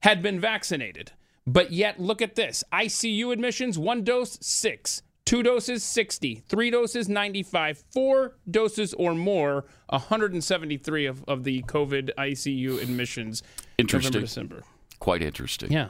had 0.03 0.21
been 0.21 0.39
vaccinated. 0.39 1.13
But 1.47 1.71
yet, 1.71 1.99
look 1.99 2.21
at 2.21 2.35
this 2.35 2.63
ICU 2.71 3.33
admissions, 3.33 3.79
one 3.79 4.03
dose, 4.03 4.37
six. 4.41 5.01
Two 5.25 5.43
doses, 5.43 5.83
60. 5.83 6.43
Three 6.47 6.69
doses, 6.71 7.07
95. 7.07 7.83
Four 7.91 8.35
doses 8.49 8.93
or 8.95 9.15
more, 9.15 9.65
173 9.89 11.05
of, 11.05 11.23
of 11.27 11.43
the 11.43 11.61
COVID 11.63 12.09
ICU 12.17 12.81
admissions. 12.81 13.41
Interesting. 13.77 14.11
November, 14.11 14.25
December. 14.27 14.63
Quite 14.99 15.21
interesting. 15.21 15.71
Yeah. 15.71 15.89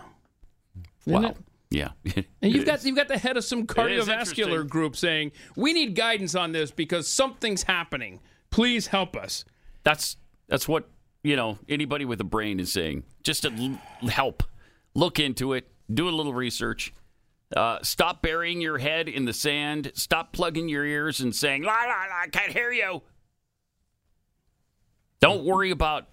Isn't 1.06 1.22
Wow. 1.22 1.30
it? 1.30 1.38
Yeah. 1.72 1.92
And 2.44 2.54
you've 2.54 2.66
got 2.66 2.84
you've 2.84 2.96
got 2.96 3.08
the 3.08 3.18
head 3.20 3.38
of 3.38 3.44
some 3.44 3.68
cardiovascular 3.68 4.68
group 4.68 4.96
saying 4.96 5.32
we 5.56 5.74
need 5.74 5.96
guidance 5.96 6.34
on 6.34 6.52
this 6.52 6.72
because 6.72 7.08
something's 7.08 7.64
happening. 7.64 8.20
Please 8.50 8.88
help 8.88 9.16
us. 9.16 9.46
That's 9.84 10.18
that's 10.48 10.68
what 10.68 10.90
you 11.24 11.36
know. 11.36 11.60
Anybody 11.70 12.04
with 12.04 12.20
a 12.20 12.24
brain 12.26 12.60
is 12.60 12.74
saying. 12.74 13.04
Just 13.24 13.44
to 13.44 13.52
l- 13.52 14.08
help, 14.10 14.42
look 14.96 15.20
into 15.20 15.54
it, 15.54 15.70
do 15.94 16.10
a 16.10 16.12
little 16.12 16.34
research. 16.34 16.94
Uh, 17.56 17.78
stop 17.84 18.24
burying 18.24 18.60
your 18.60 18.80
head 18.80 19.08
in 19.08 19.26
the 19.26 19.34
sand. 19.34 19.92
Stop 19.94 20.34
plugging 20.34 20.68
your 20.68 20.84
ears 20.84 21.20
and 21.20 21.36
saying 21.36 21.62
"la 21.62 21.74
la 21.74 22.06
la," 22.10 22.22
I 22.24 22.28
can't 22.32 22.52
hear 22.52 22.72
you. 22.72 23.04
Don't 25.20 25.46
worry 25.46 25.70
about, 25.70 26.08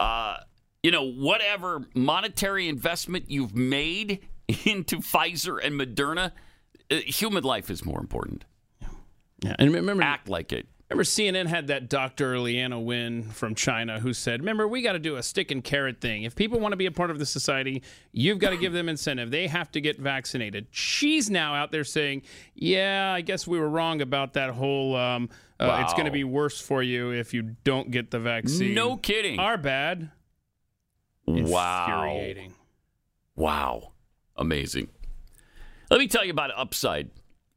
uh, 0.00 0.38
you 0.82 0.90
know, 0.90 1.08
whatever 1.08 1.86
monetary 1.94 2.68
investment 2.68 3.30
you've 3.30 3.54
made 3.54 4.26
into 4.64 4.98
Pfizer 4.98 5.58
and 5.62 5.80
Moderna. 5.80 6.32
Uh, 6.90 6.96
human 7.06 7.44
life 7.44 7.70
is 7.70 7.84
more 7.84 8.00
important. 8.00 8.44
Yeah, 9.42 9.56
and 9.58 9.72
remember 9.72 10.02
Act 10.02 10.28
like 10.28 10.52
it. 10.52 10.68
Remember, 10.92 11.04
CNN 11.04 11.46
had 11.46 11.68
that 11.68 11.88
Dr. 11.88 12.34
Leana 12.34 12.82
Wen 12.82 13.22
from 13.22 13.54
China 13.54 13.98
who 13.98 14.12
said, 14.12 14.40
Remember, 14.40 14.68
we 14.68 14.82
got 14.82 14.92
to 14.92 14.98
do 14.98 15.16
a 15.16 15.22
stick 15.22 15.50
and 15.50 15.64
carrot 15.64 16.02
thing. 16.02 16.24
If 16.24 16.36
people 16.36 16.60
want 16.60 16.72
to 16.72 16.76
be 16.76 16.84
a 16.84 16.92
part 16.92 17.10
of 17.10 17.18
the 17.18 17.24
society, 17.24 17.82
you've 18.12 18.38
got 18.38 18.50
to 18.50 18.58
give 18.58 18.74
them 18.74 18.90
incentive. 18.90 19.30
They 19.30 19.46
have 19.46 19.72
to 19.72 19.80
get 19.80 19.98
vaccinated. 19.98 20.66
She's 20.70 21.30
now 21.30 21.54
out 21.54 21.72
there 21.72 21.84
saying, 21.84 22.22
Yeah, 22.54 23.10
I 23.10 23.22
guess 23.22 23.46
we 23.46 23.58
were 23.58 23.70
wrong 23.70 24.02
about 24.02 24.34
that 24.34 24.50
whole, 24.50 24.94
um, 24.94 25.30
uh, 25.58 25.80
it's 25.82 25.94
going 25.94 26.04
to 26.04 26.12
be 26.12 26.24
worse 26.24 26.60
for 26.60 26.82
you 26.82 27.10
if 27.10 27.32
you 27.32 27.56
don't 27.64 27.90
get 27.90 28.10
the 28.10 28.18
vaccine. 28.18 28.74
No 28.74 28.98
kidding. 28.98 29.38
Our 29.38 29.56
bad. 29.56 30.10
Wow. 31.26 32.20
Wow. 33.34 33.91
Amazing. 34.36 34.88
Let 35.90 35.98
me 35.98 36.08
tell 36.08 36.24
you 36.24 36.30
about 36.30 36.50
Upside. 36.56 37.10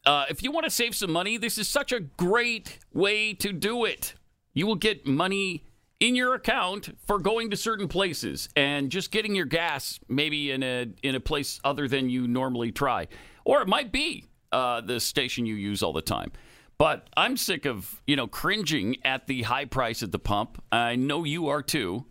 Uh, 0.06 0.26
if 0.30 0.44
you 0.44 0.52
want 0.52 0.66
to 0.66 0.70
save 0.70 0.96
some 0.96 1.12
money, 1.12 1.38
this 1.38 1.58
is 1.58 1.68
such 1.68 1.92
a 1.92 2.00
great 2.00 2.80
way 2.94 3.34
to 3.34 3.52
do 3.52 3.86
it. 3.86 4.14
You 4.54 4.68
will 4.68 4.76
get 4.76 5.08
money 5.08 5.64
in 6.00 6.16
your 6.16 6.36
account 6.36 6.96
for 7.08 7.20
going 7.20 7.50
to 7.50 7.58
certain 7.58 7.88
places 7.88 8.50
and 8.56 8.90
just 8.90 9.12
getting 9.12 9.34
your 9.34 9.46
gas 9.46 10.00
maybe 10.08 10.52
in 10.52 10.62
a 10.62 10.88
in 11.02 11.16
a 11.16 11.20
place 11.20 11.60
other 11.64 11.88
than 11.88 12.10
you 12.10 12.28
normally 12.28 12.72
try, 12.72 13.08
or 13.46 13.62
it 13.62 13.68
might 13.68 13.92
be 13.92 14.26
uh, 14.52 14.82
the 14.82 15.00
station 15.00 15.46
you 15.46 15.56
use 15.56 15.82
all 15.82 15.94
the 15.94 16.02
time. 16.02 16.32
But 16.78 17.10
I'm 17.16 17.38
sick 17.38 17.66
of 17.66 18.02
you 18.06 18.16
know 18.16 18.28
cringing 18.28 18.98
at 19.04 19.28
the 19.28 19.44
high 19.44 19.66
price 19.66 20.04
at 20.04 20.12
the 20.12 20.20
pump. 20.20 20.62
I 20.72 20.96
know 20.96 21.24
you 21.24 21.48
are 21.48 21.62
too. 21.62 22.06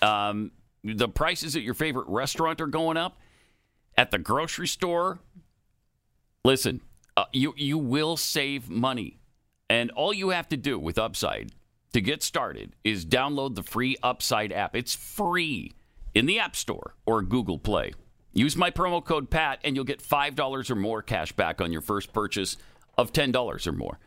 Um, 0.00 0.52
the 0.84 1.08
prices 1.08 1.56
at 1.56 1.62
your 1.62 1.74
favorite 1.74 2.08
restaurant 2.08 2.60
are 2.60 2.66
going 2.66 2.96
up. 2.96 3.18
At 3.96 4.10
the 4.10 4.18
grocery 4.18 4.68
store, 4.68 5.20
listen, 6.44 6.80
uh, 7.16 7.24
you 7.32 7.54
you 7.56 7.78
will 7.78 8.16
save 8.16 8.70
money, 8.70 9.18
and 9.68 9.90
all 9.90 10.14
you 10.14 10.30
have 10.30 10.48
to 10.48 10.56
do 10.56 10.78
with 10.78 10.98
Upside 10.98 11.52
to 11.92 12.00
get 12.00 12.22
started 12.22 12.74
is 12.84 13.04
download 13.04 13.54
the 13.54 13.62
free 13.62 13.96
Upside 14.02 14.50
app. 14.52 14.74
It's 14.74 14.94
free 14.94 15.72
in 16.14 16.26
the 16.26 16.38
App 16.38 16.56
Store 16.56 16.94
or 17.04 17.22
Google 17.22 17.58
Play. 17.58 17.92
Use 18.32 18.56
my 18.56 18.70
promo 18.70 19.04
code 19.04 19.28
PAT, 19.28 19.60
and 19.62 19.76
you'll 19.76 19.84
get 19.84 20.00
five 20.00 20.34
dollars 20.34 20.70
or 20.70 20.76
more 20.76 21.02
cash 21.02 21.32
back 21.32 21.60
on 21.60 21.70
your 21.70 21.82
first 21.82 22.12
purchase 22.14 22.56
of 22.96 23.12
ten 23.12 23.30
dollars 23.30 23.66
or 23.66 23.72
more. 23.72 23.98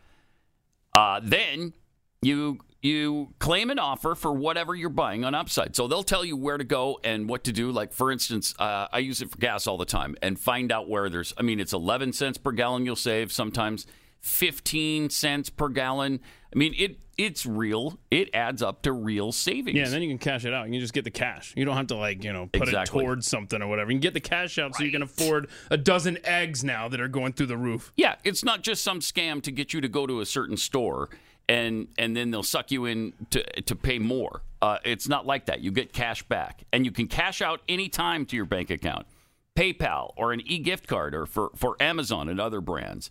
Uh, 0.94 1.20
then 1.22 1.74
you 2.22 2.58
you 2.86 3.34
claim 3.38 3.70
an 3.70 3.78
offer 3.78 4.14
for 4.14 4.32
whatever 4.32 4.74
you're 4.74 4.88
buying 4.88 5.24
on 5.24 5.34
Upside. 5.34 5.76
So 5.76 5.86
they'll 5.88 6.02
tell 6.02 6.24
you 6.24 6.36
where 6.36 6.56
to 6.56 6.64
go 6.64 6.98
and 7.04 7.28
what 7.28 7.44
to 7.44 7.52
do. 7.52 7.70
Like 7.70 7.92
for 7.92 8.10
instance, 8.10 8.54
uh, 8.58 8.86
I 8.92 8.98
use 9.00 9.20
it 9.20 9.30
for 9.30 9.38
gas 9.38 9.66
all 9.66 9.76
the 9.76 9.84
time 9.84 10.16
and 10.22 10.38
find 10.38 10.72
out 10.72 10.88
where 10.88 11.08
there's. 11.08 11.34
I 11.36 11.42
mean, 11.42 11.60
it's 11.60 11.72
11 11.72 12.12
cents 12.12 12.38
per 12.38 12.52
gallon 12.52 12.86
you'll 12.86 12.96
save. 12.96 13.32
Sometimes 13.32 13.86
15 14.20 15.10
cents 15.10 15.50
per 15.50 15.68
gallon. 15.68 16.20
I 16.54 16.58
mean, 16.58 16.74
it 16.76 16.98
it's 17.18 17.46
real. 17.46 17.98
It 18.10 18.28
adds 18.34 18.60
up 18.62 18.82
to 18.82 18.92
real 18.92 19.32
savings. 19.32 19.74
Yeah, 19.76 19.84
and 19.84 19.92
then 19.92 20.02
you 20.02 20.08
can 20.08 20.18
cash 20.18 20.44
it 20.44 20.52
out. 20.52 20.66
You 20.66 20.72
can 20.72 20.80
just 20.80 20.92
get 20.92 21.04
the 21.04 21.10
cash. 21.10 21.54
You 21.56 21.64
don't 21.64 21.76
have 21.76 21.86
to 21.86 21.96
like 21.96 22.22
you 22.22 22.32
know 22.32 22.46
put 22.52 22.64
Exactly. 22.68 23.00
it 23.00 23.04
towards 23.04 23.26
something 23.26 23.62
or 23.62 23.68
whatever. 23.68 23.90
You 23.90 23.96
can 23.96 24.02
get 24.02 24.14
the 24.14 24.20
cash 24.20 24.58
out 24.58 24.74
so 24.74 24.84
you 24.84 24.90
can 24.92 25.02
afford 25.02 25.48
a 25.70 25.76
dozen 25.78 26.18
eggs 26.24 26.62
now 26.62 26.88
that 26.88 27.00
are 27.00 27.08
going 27.08 27.32
through 27.32 27.46
the 27.46 27.56
roof. 27.56 27.92
Yeah, 27.96 28.16
it's 28.24 28.44
not 28.44 28.62
just 28.62 28.84
some 28.84 29.00
scam 29.00 29.42
to 29.42 29.50
get 29.50 29.72
you 29.72 29.80
to 29.80 29.88
go 29.88 30.06
to 30.06 30.20
a 30.20 30.26
certain 30.26 30.56
store 30.56 31.08
and 31.48 31.88
and 31.98 32.16
then 32.16 32.30
they'll 32.30 32.42
suck 32.42 32.70
you 32.70 32.86
in 32.86 33.12
to 33.30 33.42
to 33.62 33.76
pay 33.76 33.98
more. 33.98 34.42
Uh, 34.62 34.78
it's 34.84 35.08
not 35.08 35.26
like 35.26 35.46
that. 35.46 35.60
You 35.60 35.70
get 35.70 35.92
cash 35.92 36.22
back, 36.24 36.64
and 36.72 36.84
you 36.84 36.90
can 36.90 37.06
cash 37.06 37.42
out 37.42 37.60
anytime 37.68 38.24
to 38.26 38.36
your 38.36 38.46
bank 38.46 38.70
account, 38.70 39.06
PayPal 39.54 40.12
or 40.16 40.32
an 40.32 40.40
e-gift 40.46 40.86
card, 40.86 41.14
or 41.14 41.26
for 41.26 41.50
for 41.54 41.76
Amazon 41.80 42.28
and 42.28 42.40
other 42.40 42.60
brands. 42.60 43.10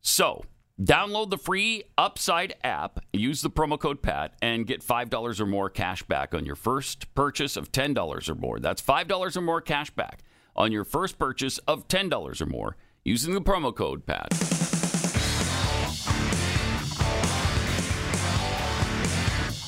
So. 0.00 0.44
Download 0.80 1.28
the 1.28 1.38
free 1.38 1.84
Upside 1.98 2.54
app, 2.64 2.98
use 3.12 3.42
the 3.42 3.50
promo 3.50 3.78
code 3.78 4.02
PAT, 4.02 4.34
and 4.40 4.66
get 4.66 4.82
$5 4.82 5.38
or 5.38 5.46
more 5.46 5.68
cash 5.68 6.02
back 6.02 6.34
on 6.34 6.46
your 6.46 6.56
first 6.56 7.14
purchase 7.14 7.58
of 7.58 7.70
$10 7.70 8.28
or 8.28 8.34
more. 8.34 8.58
That's 8.58 8.80
$5 8.80 9.36
or 9.36 9.40
more 9.42 9.60
cash 9.60 9.90
back 9.90 10.22
on 10.56 10.72
your 10.72 10.84
first 10.84 11.18
purchase 11.18 11.58
of 11.58 11.86
$10 11.88 12.40
or 12.40 12.46
more 12.46 12.76
using 13.04 13.34
the 13.34 13.42
promo 13.42 13.72
code 13.74 14.06
PAT. 14.06 14.61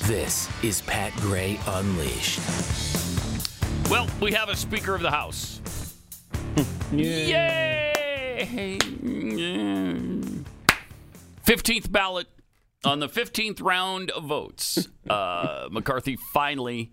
This 0.07 0.51
is 0.63 0.83
Pat 0.83 1.17
Gray 1.17 1.59
Unleashed. 1.67 2.39
Well, 3.91 4.07
we 4.21 4.33
have 4.33 4.51
a 4.51 4.57
Speaker 4.57 4.95
of 4.95 5.01
the 5.01 5.11
House. 5.11 5.63
Yay! 6.93 8.77
15th 11.47 11.91
ballot 11.91 12.27
on 12.85 13.01
the 13.01 13.09
15th 13.09 13.63
round 13.63 14.11
of 14.11 14.25
votes. 14.25 14.89
Uh, 15.09 15.69
McCarthy 15.73 16.17
finally 16.17 16.93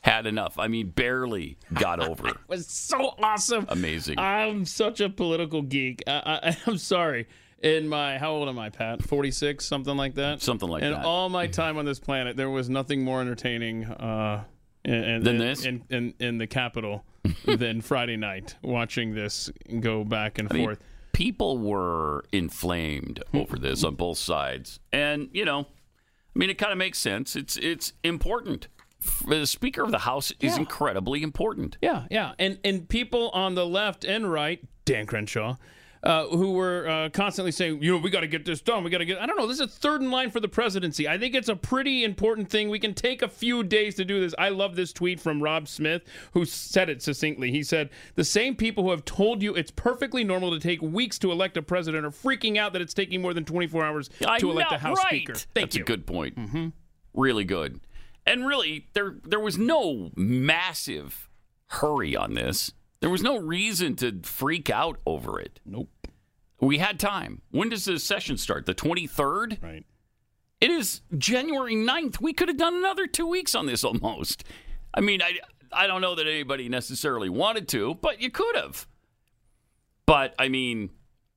had 0.00 0.26
enough. 0.26 0.58
I 0.58 0.66
mean, 0.66 0.90
barely 0.90 1.58
got 1.74 2.00
over. 2.00 2.28
It 2.28 2.36
was 2.48 2.66
so 2.66 3.14
awesome. 3.22 3.66
Amazing. 3.68 4.18
I'm 4.18 4.64
such 4.64 5.00
a 5.00 5.08
political 5.08 5.62
geek. 5.62 6.02
I, 6.08 6.40
I, 6.42 6.56
I'm 6.66 6.78
sorry. 6.78 7.28
In 7.62 7.88
my, 7.88 8.18
how 8.18 8.30
old 8.30 8.48
am 8.48 8.58
I, 8.58 8.70
Pat? 8.70 9.02
46, 9.02 9.64
something 9.64 9.96
like 9.96 10.14
that? 10.14 10.40
Something 10.42 10.68
like 10.68 10.82
that. 10.82 10.92
in 10.92 10.94
all 10.94 11.28
my 11.28 11.48
time 11.48 11.76
on 11.76 11.84
this 11.84 11.98
planet, 11.98 12.36
there 12.36 12.50
was 12.50 12.70
nothing 12.70 13.02
more 13.02 13.20
entertaining 13.20 13.84
uh, 13.84 14.44
in, 14.84 14.94
in, 14.94 15.24
Than 15.24 15.34
in- 15.36 15.40
this? 15.40 15.64
In, 15.64 15.84
in, 15.90 16.14
in 16.20 16.38
the 16.38 16.46
capital 16.46 17.04
than 17.44 17.80
Friday 17.80 18.16
night, 18.16 18.54
watching 18.62 19.12
this 19.14 19.50
go 19.80 20.04
back 20.04 20.38
and 20.38 20.48
I 20.50 20.54
mean, 20.54 20.64
forth. 20.66 20.84
people 21.12 21.58
were 21.58 22.24
inflamed 22.30 23.24
over 23.34 23.56
this 23.58 23.82
on 23.82 23.96
both 23.96 24.18
sides, 24.18 24.78
and 24.92 25.28
you 25.32 25.44
know, 25.44 25.60
I 25.62 26.38
mean, 26.38 26.50
it 26.50 26.58
kind 26.58 26.70
of 26.70 26.78
makes 26.78 26.98
sense. 26.98 27.34
It's 27.34 27.56
it's 27.56 27.92
important. 28.04 28.68
The 29.26 29.46
Speaker 29.46 29.82
of 29.82 29.90
the 29.90 29.98
House 29.98 30.30
is 30.40 30.54
Yeah. 30.54 30.60
incredibly 30.60 31.22
important. 31.24 31.76
Yeah, 31.82 32.04
yeah, 32.10 32.32
and 32.38 32.58
and 32.64 32.88
people 32.88 33.30
on 33.30 33.56
the 33.56 33.66
left 33.66 34.04
and 34.04 34.30
right, 34.30 34.62
Dan 34.84 35.06
Crenshaw, 35.06 35.56
uh, 36.02 36.26
who 36.28 36.52
were 36.52 36.88
uh, 36.88 37.08
constantly 37.10 37.52
saying, 37.52 37.82
you 37.82 37.92
know, 37.92 37.98
we 37.98 38.10
got 38.10 38.20
to 38.20 38.26
get 38.26 38.44
this 38.44 38.60
done. 38.60 38.84
We 38.84 38.90
got 38.90 38.98
to 38.98 39.04
get. 39.04 39.20
I 39.20 39.26
don't 39.26 39.36
know. 39.36 39.46
This 39.46 39.60
is 39.60 39.66
a 39.66 39.68
third 39.68 40.00
in 40.02 40.10
line 40.10 40.30
for 40.30 40.40
the 40.40 40.48
presidency. 40.48 41.08
I 41.08 41.18
think 41.18 41.34
it's 41.34 41.48
a 41.48 41.56
pretty 41.56 42.04
important 42.04 42.50
thing. 42.50 42.68
We 42.68 42.78
can 42.78 42.94
take 42.94 43.22
a 43.22 43.28
few 43.28 43.62
days 43.62 43.94
to 43.96 44.04
do 44.04 44.20
this. 44.20 44.34
I 44.38 44.50
love 44.50 44.76
this 44.76 44.92
tweet 44.92 45.20
from 45.20 45.42
Rob 45.42 45.68
Smith, 45.68 46.02
who 46.32 46.44
said 46.44 46.88
it 46.88 47.02
succinctly. 47.02 47.50
He 47.50 47.62
said, 47.62 47.90
"The 48.14 48.24
same 48.24 48.54
people 48.54 48.84
who 48.84 48.90
have 48.90 49.04
told 49.04 49.42
you 49.42 49.54
it's 49.54 49.70
perfectly 49.70 50.24
normal 50.24 50.50
to 50.50 50.60
take 50.60 50.80
weeks 50.82 51.18
to 51.20 51.32
elect 51.32 51.56
a 51.56 51.62
president 51.62 52.06
are 52.06 52.10
freaking 52.10 52.56
out 52.56 52.72
that 52.72 52.82
it's 52.82 52.94
taking 52.94 53.20
more 53.20 53.34
than 53.34 53.44
24 53.44 53.84
hours 53.84 54.10
I 54.26 54.38
to 54.38 54.50
elect 54.50 54.70
know, 54.70 54.76
a 54.76 54.80
House 54.80 54.98
right. 54.98 55.08
Speaker." 55.08 55.34
Thank 55.34 55.48
That's 55.54 55.76
you. 55.76 55.82
a 55.82 55.86
good 55.86 56.06
point. 56.06 56.36
Mm-hmm. 56.36 56.68
Really 57.14 57.44
good. 57.44 57.80
And 58.26 58.46
really, 58.46 58.86
there 58.92 59.16
there 59.24 59.40
was 59.40 59.56
no 59.56 60.10
massive 60.14 61.28
hurry 61.68 62.14
on 62.14 62.34
this. 62.34 62.72
There 63.00 63.10
was 63.10 63.22
no 63.22 63.36
reason 63.36 63.94
to 63.96 64.20
freak 64.22 64.70
out 64.70 64.98
over 65.06 65.40
it. 65.40 65.60
Nope. 65.64 65.88
We 66.60 66.78
had 66.78 66.98
time. 66.98 67.42
When 67.50 67.68
does 67.68 67.84
the 67.84 67.98
session 67.98 68.36
start? 68.36 68.66
The 68.66 68.74
23rd? 68.74 69.62
Right. 69.62 69.84
It 70.60 70.70
is 70.70 71.02
January 71.16 71.76
9th. 71.76 72.20
We 72.20 72.32
could 72.32 72.48
have 72.48 72.56
done 72.56 72.74
another 72.74 73.06
two 73.06 73.26
weeks 73.26 73.54
on 73.54 73.66
this 73.66 73.84
almost. 73.84 74.42
I 74.92 75.00
mean, 75.00 75.22
I, 75.22 75.38
I 75.72 75.86
don't 75.86 76.00
know 76.00 76.16
that 76.16 76.26
anybody 76.26 76.68
necessarily 76.68 77.28
wanted 77.28 77.68
to, 77.68 77.94
but 77.94 78.20
you 78.20 78.30
could 78.30 78.56
have. 78.56 78.88
But, 80.04 80.34
I 80.38 80.48
mean, 80.48 80.90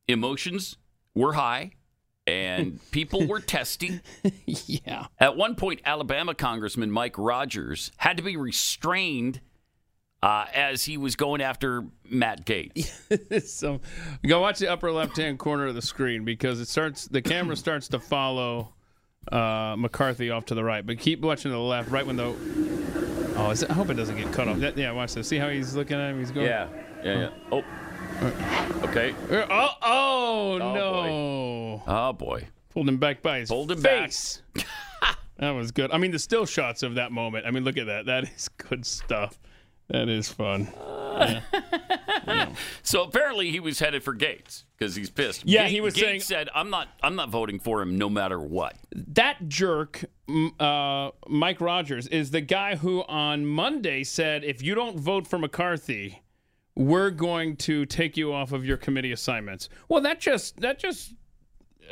emotions 0.08 0.78
were 1.14 1.34
high 1.34 1.74
and 2.26 2.80
people 2.92 3.28
were 3.28 3.40
testy. 3.40 4.02
Yeah. 4.46 5.08
At 5.20 5.38
one 5.38 5.56
point, 5.56 5.82
Alabama 5.86 6.34
Congressman 6.34 6.90
Mike 6.90 7.18
Rogers 7.20 7.92
had 7.98 8.18
to 8.18 8.24
be 8.24 8.38
restrained 8.38 9.42
uh, 10.24 10.46
as 10.54 10.84
he 10.86 10.98
was 10.98 11.16
going 11.16 11.42
after 11.42 11.84
Matt 12.10 12.46
Gaetz. 12.46 13.44
so 13.48 13.82
go 14.26 14.40
watch 14.42 14.60
the 14.60 14.68
upper 14.72 14.92
left 14.92 15.18
hand 15.18 15.40
corner 15.40 15.68
of 15.68 15.76
the 15.76 15.82
screen 15.82 16.24
because 16.26 16.60
it 16.60 16.68
starts 16.68 17.08
the 17.08 17.22
camera 17.22 17.56
starts 17.56 17.88
to 17.90 18.00
follow 18.00 18.74
uh, 19.32 19.76
McCarthy 19.78 20.30
off 20.30 20.46
to 20.46 20.56
the 20.56 20.64
right, 20.64 20.86
but 20.86 20.98
keep 21.00 21.22
watching 21.22 21.52
to 21.52 21.56
the 21.56 21.60
left. 21.60 21.90
Right 21.90 22.06
when 22.06 22.18
the 22.18 22.36
oh, 23.38 23.50
is 23.52 23.64
it, 23.64 23.70
I 23.70 23.74
hope 23.74 23.90
it 23.90 23.96
doesn't 23.96 24.18
get 24.18 24.32
cut 24.32 24.48
off. 24.48 24.58
That- 24.60 24.78
yeah, 24.78 24.92
watch 24.92 25.14
this. 25.14 25.28
See 25.28 25.38
how 25.38 25.50
he's 25.50 25.76
looking 25.76 25.98
at 26.00 26.10
him? 26.12 26.20
He's 26.20 26.32
going. 26.32 26.48
yeah, 26.48 26.68
yeah. 27.04 27.20
Yeah. 27.20 27.30
Oh, 27.52 27.64
okay. 28.84 29.14
Uh, 29.30 29.46
Oh, 29.50 29.70
oh, 29.82 30.58
no! 30.60 31.84
Oh 31.88 32.14
boy. 32.14 32.48
Pulled 32.70 32.88
him 32.88 32.98
back 32.98 33.22
by 33.22 33.40
his 33.40 33.50
Pulled 33.50 33.72
him 33.72 33.82
back. 33.82 34.06
face. 34.10 34.42
that 35.38 35.50
was 35.52 35.72
good. 35.72 35.92
I 35.92 35.98
mean, 35.98 36.12
the 36.12 36.20
still 36.20 36.46
shots 36.46 36.84
of 36.84 36.96
that 36.96 37.12
moment. 37.12 37.46
I 37.46 37.52
mean, 37.52 37.64
look 37.64 37.78
at 37.78 37.88
that. 37.88 38.06
That 38.06 38.24
is 38.36 38.48
good 38.50 38.86
stuff. 38.86 39.38
That 39.92 40.10
is 40.10 40.30
fun. 40.30 40.68
So 42.84 43.04
apparently 43.04 43.52
he 43.52 43.60
was 43.60 43.80
headed 43.80 44.04
for 44.04 44.16
Gaetz 44.16 44.64
because 44.78 44.96
he's 44.96 45.10
pissed. 45.10 45.44
Yeah, 45.46 45.66
Gaetz, 45.66 45.70
he 45.70 45.82
was 45.82 45.94
Gaetz 45.94 46.00
saying- 46.00 46.20
said, 46.22 46.50
"I'm 46.54 46.70
not. 46.70 46.88
I'm 47.04 47.16
not 47.16 47.30
voting 47.30 47.60
for 47.60 47.82
him, 47.82 47.98
no 47.98 48.10
matter 48.10 48.40
what." 48.40 48.76
that 48.96 49.48
jerk, 49.48 50.04
uh, 50.60 51.12
Mike 51.28 51.62
Rogers, 51.62 52.08
is 52.08 52.32
the 52.32 52.42
guy 52.42 52.76
who 52.76 53.04
on 53.04 53.46
Monday 53.46 54.04
said, 54.04 54.44
if 54.44 54.62
you 54.62 54.76
don't 54.76 54.98
vote 55.00 55.28
for 55.28 55.38
McCarthy, 55.38 56.22
we're 56.76 57.10
going 57.12 57.56
to 57.58 57.86
take 57.86 58.18
you 58.18 58.34
off 58.34 58.52
of 58.52 58.66
your 58.66 58.78
committee 58.78 59.12
assignments. 59.12 59.70
Well, 59.90 60.02
that 60.02 60.20
just 60.20 60.60
that 60.62 60.80
just 60.80 61.14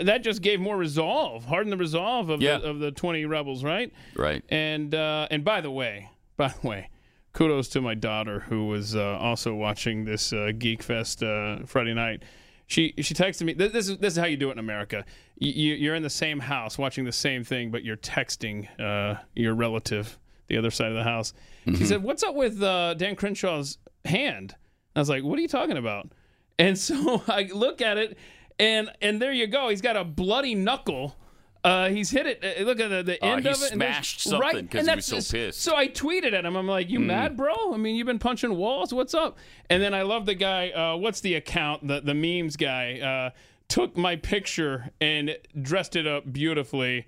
that 0.02 0.24
just 0.24 0.42
gave 0.42 0.60
more 0.60 0.78
resolve, 0.78 1.46
hardened 1.46 1.74
the 1.74 1.78
resolve 1.78 2.30
of 2.30 2.42
Yeah. 2.42 2.58
the, 2.60 2.70
of 2.70 2.80
the 2.80 2.92
twenty 2.92 3.26
rebels, 3.26 3.64
right? 3.64 3.92
Right. 4.16 4.44
And 4.50 4.94
uh, 4.96 5.28
and 5.32 5.44
by 5.44 5.62
the 5.62 5.72
way, 5.72 6.10
by 6.38 6.50
the 6.62 6.68
way, 6.68 6.90
kudos 7.34 7.68
to 7.70 7.82
my 7.82 7.96
daughter 7.96 8.42
who 8.42 8.68
was 8.68 8.96
uh, 8.96 9.18
also 9.18 9.54
watching 9.54 10.06
this 10.06 10.34
uh, 10.34 10.52
Geek 10.58 10.84
Fest 10.84 11.24
uh, 11.24 11.60
Friday 11.66 11.94
night. 11.94 12.24
She 12.68 12.94
she 13.00 13.14
texted 13.14 13.44
me. 13.44 13.54
This, 13.54 13.72
this 13.72 13.90
is 13.90 13.98
this 13.98 14.14
is 14.14 14.20
how 14.20 14.26
you 14.26 14.38
do 14.38 14.50
it 14.50 14.54
in 14.54 14.60
America. 14.60 15.04
You, 15.38 15.52
you, 15.52 15.76
you're 15.76 15.96
in 15.96 16.04
the 16.04 16.10
same 16.10 16.40
house 16.40 16.78
watching 16.78 17.04
the 17.04 17.12
same 17.12 17.44
thing, 17.44 17.72
but 17.72 17.84
you're 17.84 17.98
texting 17.98 18.68
uh, 18.80 19.20
your 19.36 19.56
relative 19.56 20.20
the 20.48 20.58
other 20.58 20.72
side 20.72 20.90
of 20.90 20.96
the 20.96 21.04
house. 21.04 21.34
She 21.66 21.86
said, 21.86 22.04
"What's 22.04 22.24
up 22.24 22.36
with 22.36 22.62
uh, 22.62 22.94
Dan 22.96 23.16
Crenshaw's 23.16 23.78
hand?" 24.06 24.56
I 24.96 25.00
was 25.00 25.10
like, 25.10 25.24
"What 25.24 25.40
are 25.40 25.42
you 25.42 25.48
talking 25.48 25.78
about?" 25.78 26.12
And 26.58 26.78
so 26.78 27.24
I 27.28 27.50
look 27.54 27.82
at 27.82 27.98
it, 27.98 28.18
and 28.60 28.90
and 29.02 29.22
there 29.22 29.32
you 29.32 29.48
go. 29.48 29.70
He's 29.70 29.82
got 29.82 29.98
a 29.98 30.04
bloody 30.04 30.56
knuckle. 30.56 31.16
Uh, 31.64 31.90
he's 31.90 32.10
hit 32.10 32.26
it. 32.26 32.44
uh, 32.44 32.64
Look 32.64 32.80
at 32.80 32.90
the, 32.90 33.04
the 33.04 33.22
Uh, 33.26 33.32
end 33.34 33.42
he 33.44 33.50
of 33.50 33.56
it. 33.58 33.72
and 33.72 33.82
smashed 33.82 34.22
something 34.22 34.66
because 34.66 34.88
and 34.88 34.90
he 34.92 34.96
was 35.14 35.28
so 35.28 35.38
pissed. 35.38 35.60
So 35.62 35.76
I 35.76 35.88
tweeted 35.90 36.34
at 36.34 36.46
him. 36.46 36.56
I'm 36.56 36.68
like, 36.68 36.90
"You 36.90 37.00
mad, 37.02 37.36
bro? 37.36 37.74
I 37.74 37.78
mean, 37.78 37.96
you've 37.98 38.08
been 38.08 38.18
punching 38.20 38.56
walls. 38.56 38.94
What's 38.94 39.14
up?" 39.14 39.38
And 39.70 39.84
then 39.84 39.94
I 39.94 40.04
love 40.04 40.26
the 40.26 40.36
guy. 40.36 40.70
Uh, 40.70 40.96
what's 40.96 41.20
the 41.22 41.36
account? 41.36 41.86
The 41.88 42.00
the 42.00 42.14
memes 42.14 42.56
guy 42.56 43.00
uh, 43.00 43.38
took 43.68 43.98
my 43.98 44.16
picture 44.16 44.92
and 45.02 45.38
dressed 45.62 45.98
it 45.98 46.08
up 46.08 46.32
beautifully, 46.32 47.08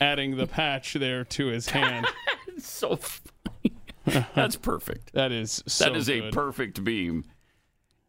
adding 0.00 0.36
the 0.36 0.46
patch 0.46 0.94
there 0.94 1.24
to 1.24 1.46
his 1.46 1.70
hand. 1.70 2.06
so 2.58 2.96
funny. 2.96 4.24
That's 4.34 4.56
perfect. 4.56 5.10
That 5.14 5.32
is 5.32 5.62
so 5.66 5.84
That 5.86 5.96
is 5.96 6.08
a 6.08 6.30
perfect 6.30 6.84
beam. 6.84 7.24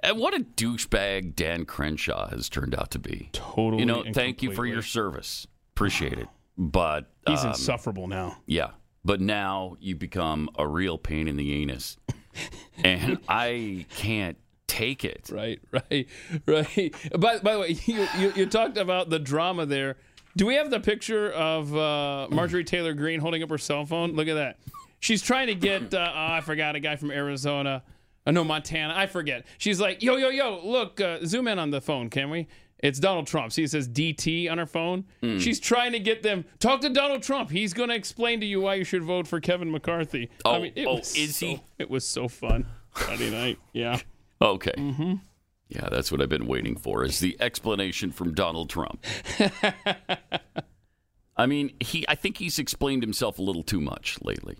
And 0.02 0.17
what 0.17 0.34
a 0.34 0.39
douchebag 0.39 1.36
Dan 1.36 1.65
Crenshaw 1.65 2.30
has 2.30 2.47
turned 2.47 2.73
out 2.73 2.89
to 2.91 2.99
be. 2.99 3.30
totally. 3.34 3.82
You 3.82 3.86
know, 3.86 4.04
and 4.04 4.15
thank 4.15 4.41
you 4.41 4.54
for 4.54 4.65
your 4.65 4.82
service. 4.82 5.45
Appreciate 5.79 6.19
it. 6.19 6.27
But 6.57 7.09
He's 7.25 7.41
um, 7.41 7.51
insufferable 7.51 8.07
now. 8.07 8.35
yeah, 8.45 8.71
but 9.05 9.21
now 9.21 9.77
you 9.79 9.95
become 9.95 10.49
a 10.57 10.67
real 10.67 10.97
pain 10.97 11.29
in 11.29 11.37
the 11.37 11.53
anus, 11.53 11.95
and 12.83 13.17
I 13.29 13.85
can't 13.95 14.37
take 14.67 15.05
it. 15.05 15.29
Right, 15.31 15.61
right, 15.71 16.09
right. 16.45 16.93
By, 17.17 17.39
by 17.39 17.53
the 17.53 17.59
way, 17.59 17.69
you, 17.85 18.05
you, 18.17 18.33
you 18.35 18.45
talked 18.45 18.75
about 18.75 19.09
the 19.09 19.19
drama 19.19 19.65
there. 19.65 19.95
Do 20.35 20.45
we 20.45 20.55
have 20.55 20.69
the 20.69 20.81
picture 20.81 21.31
of 21.31 21.73
uh, 21.73 22.27
Marjorie 22.29 22.65
Taylor 22.65 22.93
Greene 22.93 23.21
holding 23.21 23.41
up 23.41 23.49
her 23.49 23.57
cell 23.57 23.85
phone? 23.85 24.15
Look 24.15 24.27
at 24.27 24.35
that. 24.35 24.59
She's 24.99 25.21
trying 25.21 25.47
to 25.47 25.55
get, 25.55 25.93
uh, 25.93 26.11
oh, 26.13 26.33
I 26.33 26.41
forgot, 26.41 26.75
a 26.75 26.81
guy 26.81 26.97
from 26.97 27.09
Arizona. 27.09 27.83
Uh, 28.27 28.31
no, 28.31 28.43
Montana. 28.43 28.93
I 28.97 29.07
forget. 29.07 29.45
She's 29.57 29.79
like, 29.79 30.03
yo, 30.03 30.17
yo, 30.17 30.27
yo, 30.27 30.59
look, 30.61 30.99
uh, 30.99 31.19
zoom 31.25 31.47
in 31.47 31.57
on 31.57 31.71
the 31.71 31.79
phone, 31.79 32.09
can 32.09 32.29
we? 32.29 32.49
It's 32.81 32.99
Donald 32.99 33.27
Trump. 33.27 33.51
See, 33.51 33.63
it 33.63 33.71
says 33.71 33.87
DT 33.89 34.49
on 34.49 34.57
her 34.57 34.65
phone. 34.65 35.03
Hmm. 35.21 35.37
She's 35.39 35.59
trying 35.59 35.91
to 35.91 35.99
get 35.99 36.23
them, 36.23 36.45
talk 36.59 36.81
to 36.81 36.89
Donald 36.89 37.23
Trump. 37.23 37.49
He's 37.51 37.73
going 37.73 37.89
to 37.89 37.95
explain 37.95 38.39
to 38.39 38.45
you 38.45 38.61
why 38.61 38.75
you 38.75 38.83
should 38.83 39.03
vote 39.03 39.27
for 39.27 39.39
Kevin 39.41 39.69
McCarthy. 39.71 40.29
I 40.45 40.49
Oh, 40.49 40.61
mean, 40.61 40.71
it 40.75 40.85
oh, 40.87 40.97
is 40.99 41.35
so- 41.35 41.45
he? 41.45 41.61
It 41.77 41.89
was 41.89 42.05
so 42.05 42.27
fun 42.27 42.65
Friday 42.91 43.29
night. 43.31 43.59
Yeah. 43.73 43.99
Okay. 44.41 44.71
Mm-hmm. 44.77 45.13
Yeah, 45.67 45.87
that's 45.91 46.11
what 46.11 46.21
I've 46.21 46.29
been 46.29 46.47
waiting 46.47 46.75
for 46.77 47.03
is 47.03 47.19
the 47.19 47.37
explanation 47.39 48.11
from 48.11 48.33
Donald 48.33 48.69
Trump. 48.69 49.05
I 51.39 51.45
mean, 51.45 51.71
he 51.80 52.06
I 52.08 52.15
think 52.15 52.38
he's 52.38 52.60
explained 52.60 53.02
himself 53.02 53.39
a 53.39 53.41
little 53.41 53.63
too 53.63 53.80
much 53.82 54.17
lately. 54.21 54.58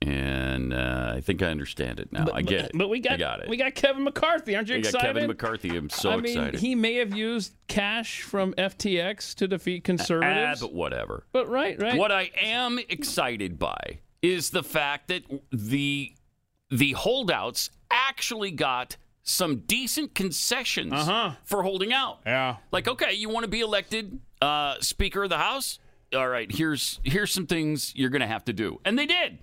And 0.00 0.72
uh, 0.72 1.12
I 1.16 1.20
think 1.20 1.42
I 1.42 1.46
understand 1.46 2.00
it 2.00 2.10
now. 2.12 2.26
I 2.32 2.42
get 2.42 2.64
it. 2.66 2.70
But 2.74 2.88
we 2.88 3.00
got, 3.00 3.12
I 3.14 3.16
got 3.18 3.40
it. 3.42 3.48
we 3.48 3.56
got 3.56 3.74
Kevin 3.74 4.02
McCarthy. 4.04 4.56
Aren't 4.56 4.68
you 4.68 4.76
We 4.76 4.82
got 4.82 4.88
excited? 4.88 5.06
Kevin 5.14 5.26
McCarthy. 5.28 5.76
I'm 5.76 5.90
so 5.90 6.10
I 6.10 6.16
mean, 6.16 6.24
excited. 6.38 6.60
he 6.60 6.74
may 6.74 6.94
have 6.96 7.14
used 7.14 7.54
cash 7.68 8.22
from 8.22 8.54
FTX 8.54 9.34
to 9.36 9.46
defeat 9.48 9.84
conservatives. 9.84 10.60
but 10.60 10.72
whatever. 10.72 11.24
but 11.32 11.48
right, 11.48 11.80
right. 11.80 11.96
What 11.98 12.10
I 12.10 12.30
am 12.40 12.78
excited 12.88 13.58
by 13.58 13.98
is 14.22 14.50
the 14.50 14.62
fact 14.62 15.08
that 15.08 15.22
the 15.52 16.12
the 16.70 16.92
holdouts 16.92 17.68
actually 17.90 18.50
got 18.52 18.96
some 19.24 19.58
decent 19.66 20.14
concessions 20.14 20.92
Uh-huh. 20.94 21.32
for 21.44 21.62
holding 21.62 21.92
out. 21.92 22.20
Yeah. 22.26 22.56
Like, 22.72 22.88
okay, 22.88 23.12
you 23.12 23.28
want 23.28 23.44
to 23.44 23.48
be 23.50 23.60
elected 23.60 24.18
uh, 24.40 24.76
Speaker 24.80 25.22
of 25.24 25.28
the 25.30 25.38
House? 25.38 25.78
All 26.14 26.28
right, 26.28 26.50
here's 26.50 27.00
here's 27.04 27.32
some 27.32 27.46
things 27.46 27.92
you're 27.96 28.10
going 28.10 28.20
to 28.20 28.26
have 28.26 28.44
to 28.46 28.52
do, 28.52 28.80
and 28.84 28.98
they 28.98 29.06
did. 29.06 29.38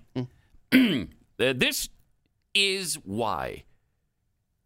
Uh, 1.40 1.54
this 1.56 1.88
is 2.54 2.96
why 2.96 3.64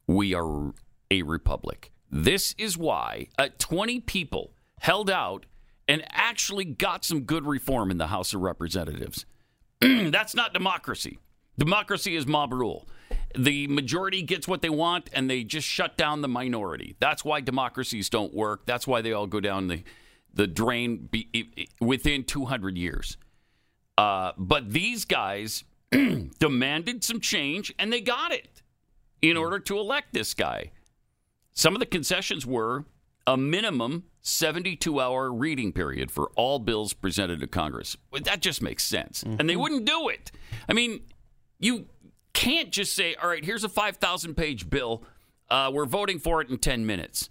we 0.09 0.35
are 0.35 0.73
a 1.09 1.23
republic. 1.23 1.93
This 2.11 2.53
is 2.59 2.77
why 2.77 3.29
uh, 3.39 3.49
20 3.59 4.01
people 4.01 4.51
held 4.81 5.09
out 5.09 5.47
and 5.87 6.03
actually 6.11 6.65
got 6.65 7.05
some 7.05 7.21
good 7.21 7.47
reform 7.47 7.91
in 7.93 7.99
the 7.99 8.09
House 8.09 8.35
of 8.35 8.41
Representatives. 8.41 9.25
That's 9.81 10.35
not 10.35 10.53
democracy. 10.53 11.19
Democracy 11.59 12.17
is 12.17 12.27
mob 12.27 12.53
rule. 12.53 12.89
The 13.37 13.67
majority 13.69 14.23
gets 14.23 14.49
what 14.49 14.63
they 14.63 14.71
want 14.71 15.11
and 15.13 15.31
they 15.31 15.45
just 15.45 15.67
shut 15.69 15.97
down 15.97 16.23
the 16.23 16.29
minority. 16.29 16.97
That's 17.01 17.25
why 17.25 17.41
democracies 17.41 18.09
don't 18.09 18.35
work. 18.35 18.67
That's 18.67 18.87
why 18.87 19.03
they 19.03 19.13
all 19.13 19.27
go 19.27 19.41
down 19.41 19.69
the, 19.69 19.85
the 20.35 20.47
drain 20.47 21.09
be, 21.11 21.29
i- 21.35 21.49
i- 21.63 21.67
within 21.85 22.25
200 22.25 22.77
years. 22.77 23.17
Uh, 23.97 24.33
but 24.37 24.71
these 24.73 25.05
guys 25.05 25.65
demanded 26.39 27.05
some 27.05 27.21
change 27.21 27.73
and 27.79 27.93
they 27.93 28.01
got 28.01 28.33
it 28.33 28.63
in 29.23 29.37
order 29.37 29.59
to 29.59 29.79
elect 29.79 30.13
this 30.13 30.35
guy. 30.35 30.71
Some 31.53 31.75
of 31.75 31.81
the 31.81 31.87
concessions 31.87 32.45
were 32.45 32.85
a 33.27 33.37
minimum 33.37 34.05
72 34.21 35.01
hour 35.01 35.33
reading 35.33 35.73
period 35.73 36.11
for 36.11 36.31
all 36.35 36.59
bills 36.59 36.93
presented 36.93 37.41
to 37.41 37.47
Congress. 37.47 37.97
Well, 38.11 38.23
that 38.25 38.41
just 38.41 38.61
makes 38.63 38.83
sense. 38.85 39.23
And 39.23 39.49
they 39.49 39.57
wouldn't 39.57 39.85
do 39.85 40.09
it. 40.09 40.33
I 40.69 40.73
mean, 40.73 41.01
you 41.61 41.87
can't 42.33 42.71
just 42.71 42.95
say, 42.95 43.15
all 43.15 43.29
right, 43.29 43.45
here's 43.45 43.65
a 43.65 43.69
5,000 43.69 44.35
page 44.35 44.69
bill. 44.69 45.05
Uh, 45.49 45.71
we're 45.73 45.87
voting 45.87 46.19
for 46.19 46.41
it 46.41 46.49
in 46.51 46.59
10 46.59 46.85
minutes. 46.85 47.31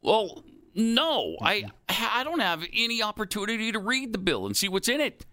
Well, 0.00 0.42
no, 0.74 1.36
I, 1.40 1.64
I 1.88 2.24
don't 2.24 2.40
have 2.40 2.64
any 2.72 3.02
opportunity 3.02 3.72
to 3.72 3.78
read 3.78 4.12
the 4.12 4.18
bill 4.18 4.46
and 4.46 4.56
see 4.56 4.68
what's 4.68 4.88
in 4.88 5.00
it. 5.00 5.26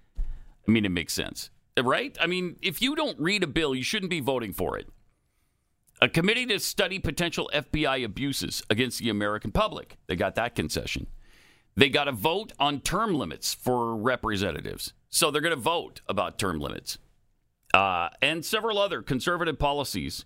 I 0.67 0.71
mean, 0.71 0.85
it 0.85 0.89
makes 0.89 1.13
sense, 1.13 1.49
right? 1.81 2.17
I 2.19 2.27
mean, 2.27 2.57
if 2.61 2.81
you 2.81 2.95
don't 2.95 3.19
read 3.19 3.43
a 3.43 3.47
bill, 3.47 3.75
you 3.75 3.83
shouldn't 3.83 4.09
be 4.09 4.19
voting 4.19 4.53
for 4.53 4.77
it. 4.77 4.87
A 6.01 6.09
committee 6.09 6.45
to 6.47 6.59
study 6.59 6.99
potential 6.99 7.49
FBI 7.53 8.03
abuses 8.03 8.61
against 8.69 8.99
the 8.99 9.09
American 9.09 9.51
public. 9.51 9.97
They 10.07 10.15
got 10.15 10.35
that 10.35 10.55
concession. 10.55 11.07
They 11.75 11.89
got 11.89 12.07
a 12.07 12.11
vote 12.11 12.53
on 12.59 12.81
term 12.81 13.15
limits 13.15 13.53
for 13.53 13.95
representatives. 13.95 14.93
So 15.09 15.31
they're 15.31 15.41
going 15.41 15.55
to 15.55 15.61
vote 15.61 16.01
about 16.07 16.37
term 16.37 16.59
limits. 16.59 16.97
Uh, 17.73 18.09
and 18.21 18.45
several 18.45 18.77
other 18.77 19.01
conservative 19.01 19.59
policies 19.59 20.25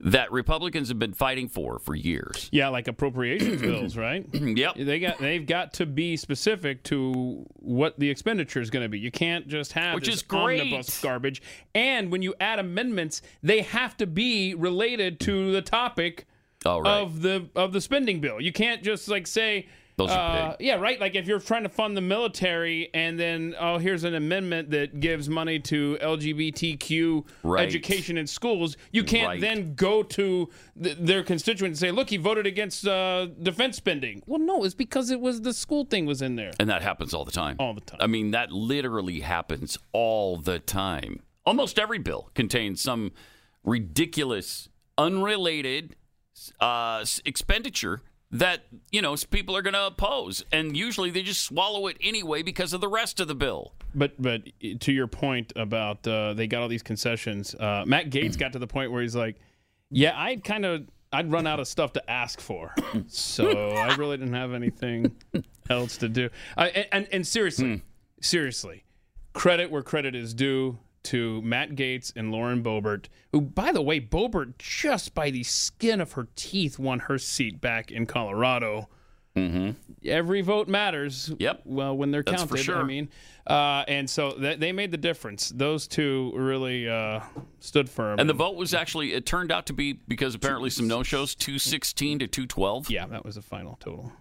that 0.00 0.30
Republicans 0.30 0.88
have 0.88 0.98
been 0.98 1.14
fighting 1.14 1.48
for 1.48 1.78
for 1.78 1.94
years. 1.94 2.48
Yeah, 2.52 2.68
like 2.68 2.86
appropriations 2.88 3.60
bills, 3.62 3.96
right? 3.96 4.26
Yep. 4.56 4.76
They 4.76 5.00
got 5.00 5.18
they've 5.18 5.46
got 5.46 5.74
to 5.74 5.86
be 5.86 6.16
specific 6.16 6.82
to 6.84 7.44
what 7.54 7.98
the 7.98 8.08
expenditure 8.08 8.60
is 8.60 8.70
going 8.70 8.84
to 8.84 8.88
be. 8.88 8.98
You 8.98 9.10
can't 9.10 9.48
just 9.48 9.72
have 9.72 9.94
Which 9.94 10.08
is 10.08 10.22
great. 10.22 10.60
omnibus 10.60 11.00
garbage. 11.00 11.42
And 11.74 12.10
when 12.10 12.22
you 12.22 12.34
add 12.40 12.58
amendments, 12.58 13.22
they 13.42 13.62
have 13.62 13.96
to 13.98 14.06
be 14.06 14.54
related 14.54 15.20
to 15.20 15.52
the 15.52 15.62
topic 15.62 16.26
right. 16.64 16.86
of 16.86 17.22
the 17.22 17.48
of 17.54 17.72
the 17.72 17.80
spending 17.80 18.20
bill. 18.20 18.40
You 18.40 18.52
can't 18.52 18.82
just 18.82 19.08
like 19.08 19.26
say 19.26 19.66
Those 19.96 20.10
are 20.10 20.18
uh, 20.18 20.50
paid. 20.56 20.66
yeah, 20.66 20.74
right. 20.74 21.00
Like 21.00 21.14
if 21.14 21.26
you're 21.26 21.40
trying 21.40 21.62
to 21.62 21.70
fund 21.70 21.96
the 21.96 22.00
military, 22.02 22.90
and 22.92 23.18
then 23.18 23.54
oh, 23.58 23.78
here's 23.78 24.04
an 24.04 24.14
amendment 24.14 24.70
that 24.70 25.00
gives 25.00 25.28
money 25.28 25.58
to 25.60 25.96
LGBTQ 26.02 27.24
Right. 27.42 27.66
education 27.66 28.18
in 28.18 28.26
schools, 28.26 28.76
you 28.92 29.02
can't 29.04 29.26
Right. 29.28 29.40
then 29.40 29.74
go 29.74 30.02
to 30.02 30.50
th- 30.82 30.96
their 31.00 31.22
constituents 31.22 31.80
and 31.80 31.88
say, 31.88 31.90
"Look, 31.92 32.10
he 32.10 32.18
voted 32.18 32.46
against 32.46 32.86
uh, 32.86 33.26
defense 33.42 33.76
spending." 33.78 34.22
Well, 34.26 34.38
no, 34.40 34.64
it's 34.64 34.74
because 34.74 35.10
it 35.10 35.20
was 35.20 35.40
the 35.42 35.54
school 35.54 35.84
thing 35.86 36.04
was 36.04 36.20
in 36.20 36.36
there. 36.36 36.52
And 36.60 36.68
that 36.68 36.82
happens 36.82 37.14
all 37.14 37.24
the 37.24 37.32
time. 37.32 37.56
All 37.58 37.72
the 37.72 37.80
time. 37.80 37.98
I 38.02 38.06
mean, 38.06 38.32
that 38.32 38.52
literally 38.52 39.20
happens 39.20 39.78
all 39.92 40.36
the 40.36 40.58
time. 40.58 41.22
Almost 41.46 41.78
every 41.78 41.98
bill 41.98 42.30
contains 42.34 42.82
some 42.82 43.12
ridiculous, 43.64 44.68
unrelated 44.98 45.96
uh, 46.60 47.04
expenditure 47.24 48.02
that, 48.30 48.64
you 48.90 49.00
know, 49.00 49.16
people 49.30 49.56
are 49.56 49.62
going 49.62 49.74
to 49.74 49.86
oppose. 49.86 50.44
And 50.52 50.76
usually 50.76 51.10
they 51.10 51.22
just 51.22 51.42
swallow 51.42 51.86
it 51.86 51.96
anyway 52.00 52.42
because 52.42 52.72
of 52.72 52.80
the 52.80 52.88
rest 52.88 53.20
of 53.20 53.28
the 53.28 53.34
bill. 53.34 53.72
But 53.94 54.20
but 54.20 54.42
to 54.80 54.92
your 54.92 55.06
point 55.06 55.52
about 55.56 56.06
uh, 56.06 56.34
they 56.34 56.46
got 56.46 56.62
all 56.62 56.68
these 56.68 56.82
concessions, 56.82 57.54
uh, 57.54 57.84
Matt 57.86 58.10
Gaetz 58.10 58.38
got 58.38 58.52
to 58.52 58.58
the 58.58 58.66
point 58.66 58.92
where 58.92 59.00
he's 59.00 59.16
like, 59.16 59.36
"Yeah, 59.90 60.12
I'd 60.20 60.44
kind 60.44 60.66
of 60.66 60.86
I'd 61.12 61.32
run 61.32 61.46
out 61.46 61.60
of 61.60 61.68
stuff 61.68 61.94
to 61.94 62.10
ask 62.10 62.40
for, 62.40 62.74
so 63.06 63.70
I 63.70 63.94
really 63.94 64.18
didn't 64.18 64.34
have 64.34 64.52
anything 64.52 65.16
else 65.70 65.96
to 65.98 66.10
do." 66.10 66.28
I, 66.58 66.68
and, 66.68 66.86
and 66.92 67.08
and 67.10 67.26
seriously, 67.26 67.82
seriously, 68.20 68.84
credit 69.32 69.70
where 69.70 69.82
credit 69.82 70.14
is 70.14 70.34
due 70.34 70.78
to 71.06 71.42
Matt 71.42 71.70
Gaetz 71.74 72.12
and 72.14 72.30
Lauren 72.30 72.62
Boebert, 72.62 73.06
who, 73.32 73.40
by 73.40 73.72
the 73.72 73.82
way, 73.82 74.00
Boebert 74.00 74.58
just 74.58 75.14
by 75.14 75.30
the 75.30 75.42
skin 75.42 76.00
of 76.00 76.12
her 76.12 76.28
teeth 76.36 76.78
won 76.78 77.00
her 77.00 77.18
seat 77.18 77.60
back 77.60 77.90
in 77.90 78.06
Colorado. 78.06 78.88
Every 80.04 80.40
vote 80.40 80.66
matters. 80.66 81.30
Yep. 81.38 81.62
Well, 81.66 81.94
when 81.94 82.10
they're 82.10 82.22
That's 82.22 82.44
counted, 82.44 82.58
sure. 82.58 82.78
I 82.78 82.84
mean, 82.84 83.10
uh, 83.46 83.84
and 83.86 84.08
so 84.08 84.32
th- 84.32 84.58
they 84.58 84.72
made 84.72 84.90
the 84.90 84.96
difference. 84.96 85.50
Those 85.50 85.86
two 85.86 86.32
really 86.34 86.88
uh, 86.88 87.20
stood 87.60 87.90
firm. 87.90 88.18
And 88.18 88.30
the 88.30 88.34
vote 88.34 88.56
was 88.56 88.72
actually, 88.72 89.12
it 89.12 89.26
turned 89.26 89.52
out 89.52 89.66
to 89.66 89.74
be, 89.74 89.92
because 89.92 90.34
apparently 90.34 90.70
some 90.70 90.88
no 90.88 91.02
shows, 91.02 91.34
216 91.34 92.20
to 92.20 92.26
212. 92.26 92.90
yeah, 92.90 93.06
that 93.06 93.24
was 93.26 93.34
the 93.34 93.42
final 93.42 93.76
total. 93.78 94.12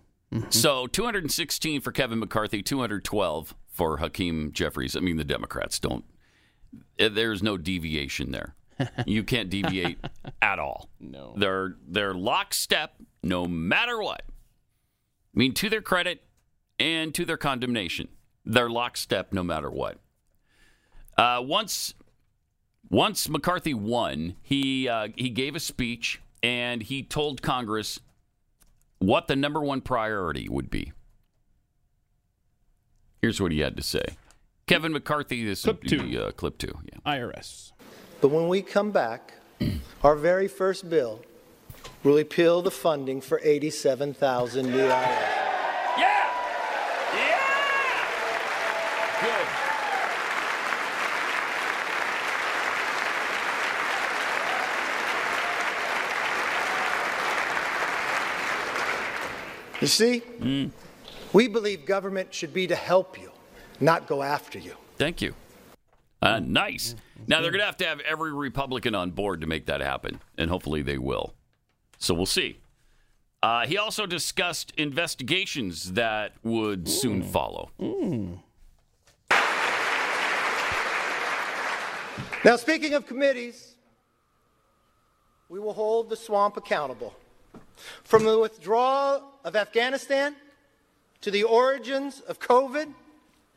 So 0.49 0.85
216 0.87 1.79
for 1.79 1.93
Kevin 1.93 2.19
McCarthy, 2.19 2.61
212 2.61 3.55
for 3.69 3.97
Hakeem 3.97 4.51
Jeffries. 4.51 4.97
I 4.97 4.99
mean, 4.99 5.15
the 5.15 5.23
Democrats 5.23 5.79
don't. 5.79 6.03
Eh, 6.99 7.09
There's 7.09 7.43
no 7.43 7.57
deviation 7.57 8.31
there. 8.31 8.55
you 9.05 9.23
can't 9.23 9.49
deviate 9.49 9.97
at 10.41 10.59
all. 10.59 10.89
No. 10.99 11.33
They're 11.37 11.75
they're 11.87 12.13
lockstep 12.13 12.95
no 13.23 13.45
matter 13.45 14.01
what. 14.01 14.23
I 14.27 15.37
mean, 15.37 15.53
to 15.55 15.69
their 15.69 15.81
credit 15.81 16.23
and 16.79 17.13
to 17.15 17.25
their 17.25 17.37
condemnation, 17.37 18.09
they're 18.45 18.69
lockstep 18.69 19.33
no 19.33 19.43
matter 19.43 19.69
what. 19.69 19.99
Uh, 21.17 21.41
once 21.43 21.93
once 22.89 23.29
McCarthy 23.29 23.73
won, 23.73 24.35
he 24.41 24.87
uh, 24.87 25.09
he 25.15 25.29
gave 25.29 25.55
a 25.55 25.59
speech 25.59 26.21
and 26.43 26.83
he 26.83 27.01
told 27.01 27.41
Congress 27.41 27.99
what 28.99 29.27
the 29.27 29.35
number 29.35 29.61
one 29.61 29.81
priority 29.81 30.47
would 30.49 30.69
be. 30.69 30.93
Here's 33.21 33.41
what 33.41 33.51
he 33.51 33.59
had 33.59 33.75
to 33.77 33.83
say. 33.83 34.17
Kevin 34.67 34.93
McCarthy, 34.93 35.45
this 35.45 35.61
Clip 35.61 35.83
two. 35.83 36.01
be 36.01 36.17
uh, 36.17 36.31
clip 36.31 36.57
two. 36.57 36.73
Yeah. 36.91 36.97
IRS. 37.17 37.71
But 38.19 38.29
when 38.29 38.47
we 38.47 38.63
come 38.63 38.91
back, 38.91 39.33
our 40.03 40.15
very 40.15 40.47
first 40.47 40.89
bill 40.89 41.21
will 42.03 42.15
repeal 42.15 42.63
the 42.63 42.71
funding 42.71 43.21
for 43.21 43.39
87,000 43.43 44.65
new 44.65 44.71
IRS. 44.71 44.91
Yeah! 45.97 46.31
Yeah! 47.13 47.39
Good. 49.21 49.47
You 59.81 59.87
see, 59.87 60.23
we 61.33 61.47
believe 61.47 61.85
government 61.85 62.33
should 62.33 62.53
be 62.53 62.65
to 62.65 62.75
help 62.75 63.21
you, 63.21 63.29
not 63.81 64.07
go 64.07 64.23
after 64.23 64.59
you. 64.59 64.75
Thank 64.97 65.21
you. 65.21 65.33
Uh, 66.21 66.39
nice. 66.39 66.95
Now 67.27 67.41
they're 67.41 67.51
going 67.51 67.59
to 67.59 67.65
have 67.65 67.77
to 67.77 67.85
have 67.85 67.99
every 68.01 68.33
Republican 68.33 68.95
on 68.95 69.11
board 69.11 69.41
to 69.41 69.47
make 69.47 69.65
that 69.67 69.81
happen, 69.81 70.21
and 70.37 70.49
hopefully 70.49 70.81
they 70.81 70.97
will. 70.97 71.33
So 71.97 72.13
we'll 72.13 72.25
see. 72.25 72.57
Uh, 73.43 73.67
he 73.67 73.77
also 73.77 74.05
discussed 74.05 74.73
investigations 74.77 75.93
that 75.93 76.33
would 76.43 76.89
soon 76.89 77.21
follow. 77.21 77.69
Now, 82.43 82.55
speaking 82.55 82.93
of 82.93 83.05
committees, 83.07 83.75
we 85.49 85.59
will 85.59 85.73
hold 85.73 86.09
the 86.09 86.15
swamp 86.15 86.57
accountable. 86.57 87.13
From 88.03 88.23
the 88.23 88.39
withdrawal 88.39 89.23
of 89.43 89.55
Afghanistan 89.55 90.35
to 91.21 91.29
the 91.29 91.43
origins 91.43 92.21
of 92.21 92.39
COVID 92.39 92.93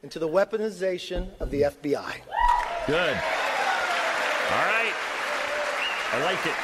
and 0.02 0.11
to 0.12 0.18
the 0.18 0.28
weaponization 0.28 1.28
of 1.40 1.50
the 1.50 1.62
FBI. 1.62 2.14
Good. 2.87 3.16
All 4.50 4.64
right. 4.64 4.94
I 6.11 6.22
like 6.24 6.46
it. 6.46 6.54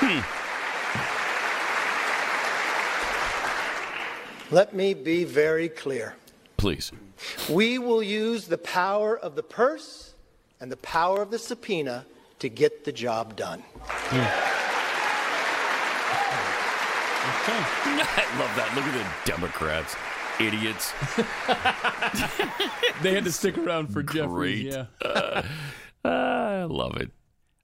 Hmm. 0.00 0.20
Let 4.54 4.74
me 4.74 4.94
be 4.94 5.24
very 5.24 5.68
clear. 5.68 6.14
Please. 6.56 6.92
We 7.50 7.78
will 7.78 8.02
use 8.02 8.46
the 8.46 8.58
power 8.58 9.18
of 9.18 9.34
the 9.34 9.42
purse 9.42 10.14
and 10.60 10.72
the 10.72 10.76
power 10.78 11.22
of 11.22 11.30
the 11.30 11.38
subpoena 11.38 12.06
to 12.38 12.48
get 12.48 12.84
the 12.84 12.92
job 12.92 13.36
done. 13.36 13.62
Hmm. 13.80 14.54
I 17.50 18.38
love 18.38 18.54
that. 18.56 18.72
Look 18.74 18.84
at 18.84 18.94
the 18.94 19.30
Democrats. 19.30 19.96
Idiots. 20.40 20.92
They 23.02 23.14
had 23.14 23.24
to 23.24 23.32
stick 23.32 23.56
around 23.56 23.92
for 23.92 24.02
Jeffrey. 24.02 24.62
Great. 24.62 24.86
Yeah. 25.02 25.42
I 26.04 26.64
love 26.64 26.96
it. 26.96 27.10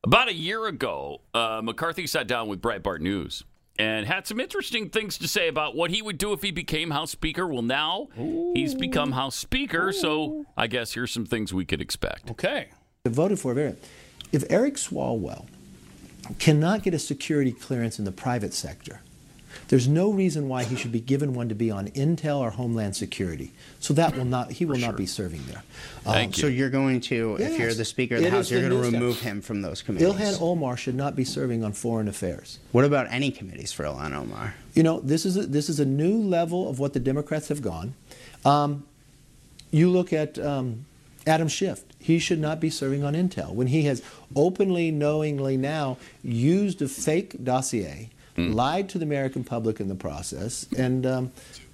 About 0.04 0.28
a 0.28 0.34
year 0.34 0.66
ago, 0.66 1.22
uh, 1.32 1.60
McCarthy 1.64 2.06
sat 2.06 2.26
down 2.26 2.46
with 2.48 2.60
Breitbart 2.60 3.00
News 3.00 3.42
and 3.78 4.06
had 4.06 4.26
some 4.26 4.38
interesting 4.38 4.90
things 4.90 5.18
to 5.18 5.26
say 5.26 5.48
about 5.48 5.74
what 5.74 5.90
he 5.90 6.02
would 6.02 6.18
do 6.18 6.32
if 6.32 6.42
he 6.42 6.50
became 6.50 6.90
House 6.90 7.10
Speaker. 7.10 7.48
Well, 7.48 7.62
now 7.62 8.08
he's 8.54 8.74
become 8.74 9.12
House 9.12 9.34
Speaker, 9.34 9.92
so 9.92 10.44
I 10.56 10.66
guess 10.66 10.92
here's 10.92 11.10
some 11.10 11.26
things 11.26 11.52
we 11.52 11.64
could 11.64 11.80
expect. 11.80 12.30
Okay. 12.30 12.68
voted 13.04 13.40
for 13.40 13.54
very. 13.54 13.74
If 14.30 14.44
Eric 14.50 14.74
Swalwell 14.74 15.46
cannot 16.38 16.82
get 16.82 16.94
a 16.94 16.98
security 16.98 17.52
clearance 17.52 17.98
in 17.98 18.04
the 18.04 18.12
private 18.12 18.54
sector, 18.54 19.00
there's 19.68 19.88
no 19.88 20.10
reason 20.12 20.48
why 20.48 20.64
he 20.64 20.76
should 20.76 20.92
be 20.92 21.00
given 21.00 21.34
one 21.34 21.48
to 21.48 21.54
be 21.54 21.70
on 21.70 21.88
Intel 21.88 22.38
or 22.38 22.50
Homeland 22.50 22.96
Security. 22.96 23.52
So 23.80 23.94
that 23.94 24.16
will 24.16 24.24
not 24.24 24.52
he 24.52 24.64
will 24.64 24.78
not 24.78 24.96
be 24.96 25.06
serving 25.06 25.42
there. 25.46 25.62
Thank 26.02 26.34
So 26.34 26.46
you. 26.46 26.58
you're 26.58 26.70
going 26.70 27.00
to, 27.02 27.36
if 27.40 27.58
you're 27.58 27.74
the 27.74 27.84
Speaker 27.84 28.16
of 28.16 28.22
the 28.22 28.30
House, 28.30 28.50
you're 28.50 28.60
the 28.62 28.68
going 28.68 28.82
to 28.82 28.90
remove 28.90 29.16
step. 29.16 29.32
him 29.32 29.40
from 29.40 29.62
those 29.62 29.82
committees. 29.82 30.08
Ilhan 30.08 30.40
Omar 30.40 30.76
should 30.76 30.94
not 30.94 31.16
be 31.16 31.24
serving 31.24 31.64
on 31.64 31.72
foreign 31.72 32.08
affairs. 32.08 32.58
What 32.72 32.84
about 32.84 33.06
any 33.10 33.30
committees 33.30 33.72
for 33.72 33.84
Ilhan 33.84 34.12
Omar? 34.12 34.54
You 34.74 34.82
know, 34.82 35.00
this 35.00 35.24
is 35.24 35.36
a, 35.36 35.46
this 35.46 35.68
is 35.68 35.80
a 35.80 35.84
new 35.86 36.18
level 36.18 36.68
of 36.68 36.78
what 36.78 36.92
the 36.92 37.00
Democrats 37.00 37.48
have 37.48 37.62
gone. 37.62 37.94
Um, 38.44 38.84
you 39.70 39.90
look 39.90 40.12
at 40.12 40.38
um, 40.38 40.84
Adam 41.26 41.48
Schiff. 41.48 41.82
He 41.98 42.18
should 42.18 42.38
not 42.38 42.60
be 42.60 42.68
serving 42.68 43.02
on 43.02 43.14
Intel 43.14 43.54
when 43.54 43.68
he 43.68 43.82
has 43.84 44.02
openly, 44.36 44.90
knowingly 44.90 45.56
now 45.56 45.96
used 46.22 46.82
a 46.82 46.88
fake 46.88 47.42
dossier, 47.42 48.10
lied 48.36 48.88
to 48.90 48.98
the 48.98 49.04
American 49.04 49.44
public 49.44 49.80
in 49.80 49.88
the 49.88 49.94
process, 49.94 50.66
and 50.76 51.06
um, 51.06 51.32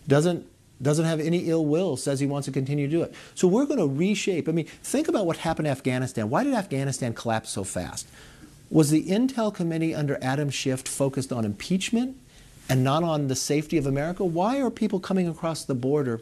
doesn't 0.09 0.47
doesn't 0.83 1.05
have 1.05 1.21
any 1.21 1.49
ill 1.49 1.67
will. 1.67 1.97
Says 1.97 2.21
he 2.21 2.27
wants 2.27 2.47
to 2.47 2.53
continue 2.53 2.87
to 2.87 2.91
do 2.91 3.03
it. 3.03 3.15
So 3.35 3.49
we're 3.49 3.67
going 3.67 3.79
to 3.79 3.87
reshape. 3.87 4.49
I 4.49 4.53
mean, 4.53 4.67
think 4.83 5.09
about 5.09 5.27
what 5.27 5.39
happened 5.39 5.67
in 5.67 5.73
Afghanistan. 5.73 6.31
Why 6.31 6.45
did 6.45 6.55
Afghanistan 6.55 7.13
collapse 7.13 7.51
so 7.51 7.65
fast? 7.65 8.07
Was 8.71 8.91
the 8.91 9.05
Intel 9.07 9.53
committee 9.53 9.95
under 9.95 10.19
Adam 10.23 10.49
Schiff 10.49 10.83
focused 10.83 11.33
on 11.33 11.45
impeachment 11.45 12.17
and 12.69 12.85
not 12.85 13.03
on 13.03 13.27
the 13.27 13.35
safety 13.35 13.77
of 13.77 13.85
America? 13.85 14.25
Why 14.25 14.61
are 14.61 14.71
people 14.71 15.01
coming 15.01 15.27
across 15.27 15.65
the 15.65 15.75
border 15.75 16.21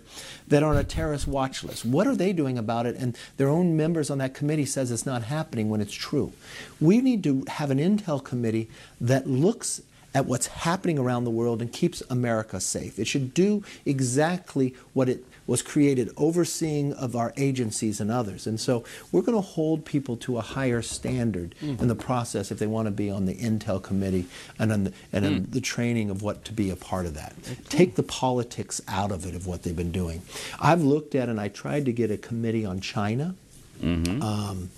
that 0.49 0.63
are 0.63 0.71
on 0.71 0.79
a 0.79 0.85
terrorist 0.85 1.29
watch 1.29 1.63
list? 1.63 1.85
What 1.85 2.07
are 2.07 2.17
they 2.17 2.33
doing 2.33 2.57
about 2.57 2.87
it? 2.87 2.97
And 2.97 3.17
their 3.37 3.49
own 3.51 3.77
members 3.77 4.11
on 4.11 4.17
that 4.19 4.33
committee 4.33 4.65
says 4.65 4.91
it's 4.91 5.05
not 5.05 5.25
happening 5.25 5.69
when 5.69 5.83
it's 5.83 5.93
true. 5.93 6.33
We 6.81 7.03
need 7.03 7.23
to 7.25 7.45
have 7.49 7.71
an 7.71 7.79
Intel 7.79 8.25
committee 8.25 8.71
that 8.99 9.27
looks 9.27 9.83
at 10.19 10.27
what's 10.27 10.49
happening 10.49 10.99
around 10.99 11.23
the 11.23 11.31
world 11.31 11.63
and 11.63 11.73
keeps 11.73 12.03
America 12.11 12.59
safe. 12.59 12.99
It 12.99 13.07
should 13.07 13.33
do 13.33 13.63
exactly 13.87 14.75
what 14.93 15.09
it 15.09 15.25
was 15.47 15.63
created, 15.63 16.11
overseeing 16.17 16.93
of 16.95 17.15
our 17.15 17.33
agencies 17.37 18.01
and 18.01 18.11
others. 18.11 18.45
And 18.45 18.59
so 18.59 18.83
we're 19.13 19.23
going 19.23 19.39
to 19.39 19.49
hold 19.49 19.85
people 19.85 20.17
to 20.17 20.37
a 20.37 20.41
higher 20.41 20.83
standard 20.83 21.55
mm-hmm. 21.63 21.81
in 21.81 21.87
the 21.87 21.95
process 21.95 22.51
if 22.51 22.59
they 22.59 22.67
want 22.67 22.87
to 22.87 22.91
be 22.91 23.13
on 23.13 23.27
the 23.27 23.35
Intel 23.37 23.81
committee 23.81 24.27
and 24.59 24.73
on 24.73 24.85
the, 24.85 24.93
and 25.13 25.25
on 25.25 25.33
mm. 25.35 25.53
the 25.53 25.61
training 25.61 26.11
of 26.11 26.21
what 26.21 26.45
to 26.47 26.53
be 26.53 26.69
a 26.69 26.77
part 26.77 27.07
of 27.07 27.15
that. 27.15 27.37
Take 27.69 27.95
the 27.95 28.03
politics 28.03 28.81
out 28.89 29.13
of 29.13 29.25
it 29.25 29.37
of 29.37 29.47
what 29.47 29.63
they've 29.63 29.77
been 29.77 29.93
doing. 29.93 30.23
I've 30.59 30.83
looked 30.83 31.15
at 31.15 31.29
and 31.29 31.41
I 31.41 31.47
tried 31.47 31.85
to 31.85 31.93
get 31.93 32.11
a 32.11 32.19
committee 32.19 32.65
on 32.67 32.81
China. 32.81 33.37
Mm-hmm. 33.81 34.21
Um, 34.21 34.71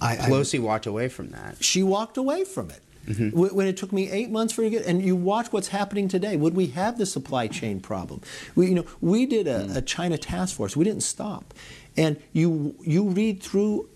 I, 0.00 0.14
I- 0.14 0.16
Pelosi 0.16 0.58
walked 0.58 0.86
away 0.86 1.08
from 1.08 1.28
that. 1.28 1.62
she 1.62 1.84
walked 1.84 2.16
away 2.16 2.42
from 2.42 2.70
it. 2.70 2.80
Mm-hmm. 3.10 3.28
Wh- 3.30 3.54
When 3.54 3.66
it 3.66 3.76
took 3.76 3.92
me 3.92 4.10
eight 4.10 4.30
months 4.30 4.52
for 4.52 4.62
to 4.62 4.70
get, 4.70 4.86
and 4.86 5.02
you 5.02 5.16
watch 5.16 5.52
what's 5.52 5.68
happening 5.68 6.08
today. 6.08 6.36
Would 6.36 6.54
we 6.54 6.68
have 6.68 6.98
the 6.98 7.06
supply 7.06 7.48
chain 7.48 7.80
problem? 7.80 8.20
We, 8.54 8.68
you 8.68 8.74
know, 8.74 8.86
we 9.00 9.26
did 9.26 9.46
a, 9.46 9.60
mm. 9.66 9.76
a 9.76 9.82
China 9.82 10.16
task 10.18 10.56
force. 10.56 10.76
We 10.76 10.84
didn't 10.84 11.02
stop, 11.02 11.54
and 11.96 12.16
you 12.32 12.74
you 12.82 13.08
read 13.08 13.42
through 13.42 13.88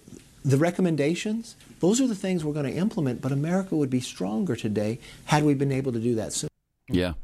the 0.44 0.56
recommendations. 0.56 1.56
Those 1.80 2.00
are 2.00 2.06
the 2.06 2.14
things 2.14 2.44
we're 2.44 2.52
going 2.54 2.70
to 2.72 2.78
implement. 2.78 3.20
But 3.20 3.32
America 3.32 3.76
would 3.76 3.90
be 3.90 4.00
stronger 4.00 4.56
today 4.56 4.98
had 5.26 5.44
we 5.44 5.54
been 5.54 5.72
able 5.72 5.92
to 5.92 6.00
do 6.00 6.14
that 6.16 6.32
sooner. 6.32 6.50
Yeah. 6.88 7.14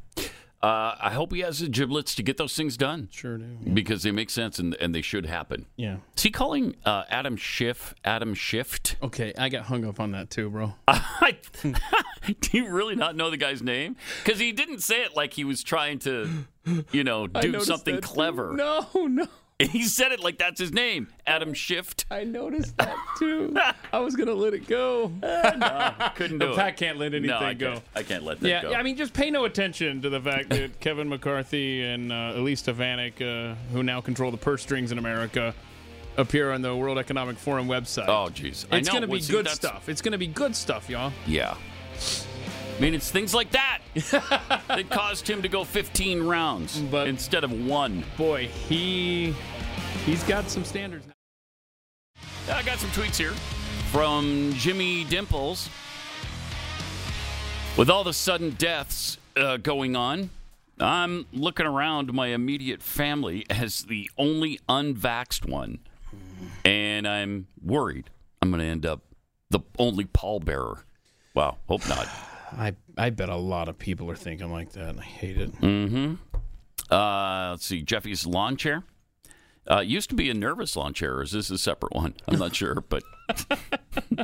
Uh, 0.62 0.94
I 1.01 1.11
hope 1.14 1.33
he 1.33 1.40
has 1.40 1.61
the 1.61 1.68
giblets 1.68 2.14
to 2.16 2.23
get 2.23 2.37
those 2.37 2.55
things 2.55 2.77
done 2.77 3.09
Sure 3.11 3.38
do. 3.38 3.46
because 3.73 4.03
they 4.03 4.11
make 4.11 4.29
sense 4.29 4.59
and, 4.59 4.75
and 4.75 4.94
they 4.94 5.01
should 5.01 5.25
happen. 5.25 5.64
Yeah. 5.77 5.96
Is 6.14 6.23
he 6.23 6.31
calling 6.31 6.77
uh, 6.85 7.05
Adam 7.09 7.37
Schiff 7.38 7.94
Adam 8.05 8.35
Shift? 8.35 8.96
Okay, 9.03 9.33
I 9.38 9.49
got 9.49 9.64
hung 9.64 9.87
up 9.87 9.99
on 10.01 10.12
that 10.12 10.29
too, 10.29 10.51
bro. 10.51 10.75
I, 10.88 11.38
do 12.40 12.57
you 12.59 12.68
really 12.68 12.94
not 12.94 13.16
know 13.16 13.31
the 13.31 13.38
guy's 13.38 13.62
name? 13.62 13.96
Because 14.23 14.38
he 14.38 14.53
didn't 14.53 14.81
say 14.83 15.03
it 15.03 15.16
like 15.16 15.33
he 15.33 15.44
was 15.44 15.62
trying 15.62 15.99
to, 16.01 16.29
you 16.92 17.05
know, 17.05 17.27
do 17.27 17.61
something 17.61 17.99
clever. 18.03 18.51
too. 18.51 18.57
clever. 18.57 19.07
No, 19.09 19.29
no. 19.66 19.66
He 19.66 19.83
said 19.85 20.12
it 20.12 20.20
like 20.20 20.38
that's 20.38 20.59
his 20.61 20.73
name, 20.73 21.09
Adam 21.27 21.55
Shift. 21.55 22.07
I 22.11 22.25
noticed 22.25 22.77
that 22.79 22.96
too. 23.18 23.57
I 23.92 23.99
was 24.01 24.16
gonna 24.16 24.35
let 24.35 24.55
it 24.55 24.66
go. 24.66 25.09
Couldn't 26.16 26.38
The 26.38 26.46
do 26.46 26.53
it. 26.53 26.57
Pat 26.57 26.77
can't 26.77 26.99
let 26.99 27.14
anything 27.14 27.29
no, 27.31 27.38
I 27.38 27.55
go. 27.55 27.73
Can't, 27.75 27.85
I 27.96 28.03
can't 28.03 28.25
let 28.25 28.40
that 28.40 28.49
Yeah, 28.49 28.62
go. 28.62 28.70
yeah, 28.73 28.79
I 28.79 28.83
mean, 28.83 28.96
just 28.96 29.12
pay 29.12 29.31
no 29.31 29.44
attention 29.44 30.03
to 30.03 30.09
the 30.11 30.20
fact 30.20 30.51
that 30.51 30.81
Kevin 30.81 31.09
McCarthy 31.09 31.83
and 31.85 32.11
uh, 32.12 32.33
Elise 32.37 32.61
Stefanik, 32.61 33.20
uh, 33.20 33.55
who 33.73 33.83
now 33.83 34.01
control 34.01 34.31
the 34.31 34.37
purse 34.37 34.62
strings 34.62 34.92
in 34.92 34.99
America, 34.99 35.55
appear 36.16 36.53
on 36.53 36.62
the 36.62 36.75
World 36.75 36.99
Economic 36.99 37.37
Forum 37.38 37.68
website. 37.68 38.09
oh, 38.09 38.29
jeez. 38.31 38.66
I 38.70 38.79
it's 38.79 38.88
know. 38.88 38.92
going 38.92 39.03
to 39.03 39.07
be 39.09 39.12
Well, 39.12 39.20
see, 39.20 39.33
good 39.33 39.46
that's- 39.46 39.57
stuff. 39.57 39.88
It's 39.88 40.03
going 40.03 40.12
to 40.12 40.18
be 40.18 40.27
good 40.27 40.57
stuff, 40.57 40.88
y'all. 40.90 41.12
Yeah. 41.27 41.55
I 42.80 42.82
mean, 42.82 42.94
it's 42.94 43.10
things 43.10 43.34
like 43.34 43.50
that 43.50 43.80
that 44.68 44.86
caused 44.88 45.28
him 45.28 45.42
to 45.42 45.48
go 45.48 45.64
15 45.64 46.22
rounds 46.22 46.80
But- 46.80 47.08
instead 47.08 47.44
of 47.44 47.52
one. 47.66 48.04
Boy, 48.16 48.46
he 48.46 49.34
he's 50.06 50.22
got 50.24 50.48
some 50.48 50.64
standards. 50.64 51.06
now. 51.06 52.56
I 52.56 52.62
got 52.62 52.78
some 52.78 52.88
tweets 52.90 53.16
here. 53.18 53.34
from 53.92 54.52
Jimmy 54.54 55.04
Dimples. 55.04 55.68
With 57.76 57.90
all 57.90 58.02
the 58.02 58.14
sudden 58.14 58.50
deaths 58.58 59.18
uh, 59.36 59.58
going 59.58 59.94
on, 59.94 60.30
I'm 60.78 61.26
looking 61.34 61.66
around 61.66 62.12
my 62.14 62.28
immediate 62.28 62.82
family 62.82 63.44
as 63.50 63.82
the 63.84 64.10
only 64.16 64.58
unvaxxed 64.70 65.46
one, 65.46 65.80
and 66.64 67.06
I'm 67.06 67.46
worried 67.62 68.08
I'm 68.40 68.50
going 68.50 68.60
to 68.62 68.66
end 68.66 68.86
up 68.86 69.02
the 69.50 69.60
only 69.78 70.04
pallbearer. 70.06 70.82
Wow, 71.34 71.58
hope 71.68 71.86
not. 71.88 72.08
I 72.52 72.74
I 72.96 73.10
bet 73.10 73.28
a 73.28 73.36
lot 73.36 73.68
of 73.68 73.78
people 73.78 74.10
are 74.10 74.16
thinking 74.16 74.50
like 74.50 74.72
that, 74.72 74.90
and 74.90 75.00
I 75.00 75.04
hate 75.04 75.38
it. 75.38 75.52
Mm-hmm. 75.60 76.14
Uh, 76.92 77.50
let's 77.50 77.66
see, 77.66 77.82
Jeffy's 77.82 78.26
lawn 78.26 78.56
chair. 78.56 78.84
Uh, 79.70 79.80
used 79.80 80.08
to 80.10 80.16
be 80.16 80.28
a 80.30 80.34
nervous 80.34 80.74
lawn 80.74 80.92
chair, 80.92 81.16
or 81.16 81.22
is 81.22 81.32
this 81.32 81.50
a 81.50 81.58
separate 81.58 81.94
one? 81.94 82.14
I'm 82.26 82.38
not 82.38 82.56
sure, 82.56 82.74
but 82.88 83.02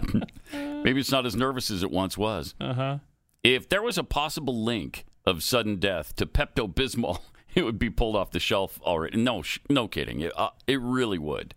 maybe 0.52 1.00
it's 1.00 1.12
not 1.12 1.26
as 1.26 1.36
nervous 1.36 1.70
as 1.70 1.82
it 1.82 1.90
once 1.90 2.18
was. 2.18 2.54
Uh 2.60 2.74
huh. 2.74 2.98
If 3.44 3.68
there 3.68 3.82
was 3.82 3.96
a 3.96 4.04
possible 4.04 4.64
link 4.64 5.04
of 5.24 5.42
sudden 5.42 5.76
death 5.76 6.16
to 6.16 6.26
Pepto 6.26 6.72
Bismol, 6.72 7.20
it 7.54 7.62
would 7.62 7.78
be 7.78 7.90
pulled 7.90 8.16
off 8.16 8.32
the 8.32 8.40
shelf 8.40 8.80
already. 8.82 9.18
No, 9.18 9.42
sh- 9.42 9.60
no 9.70 9.86
kidding. 9.86 10.20
It, 10.20 10.32
uh, 10.36 10.50
it 10.66 10.80
really 10.80 11.18
would. 11.18 11.54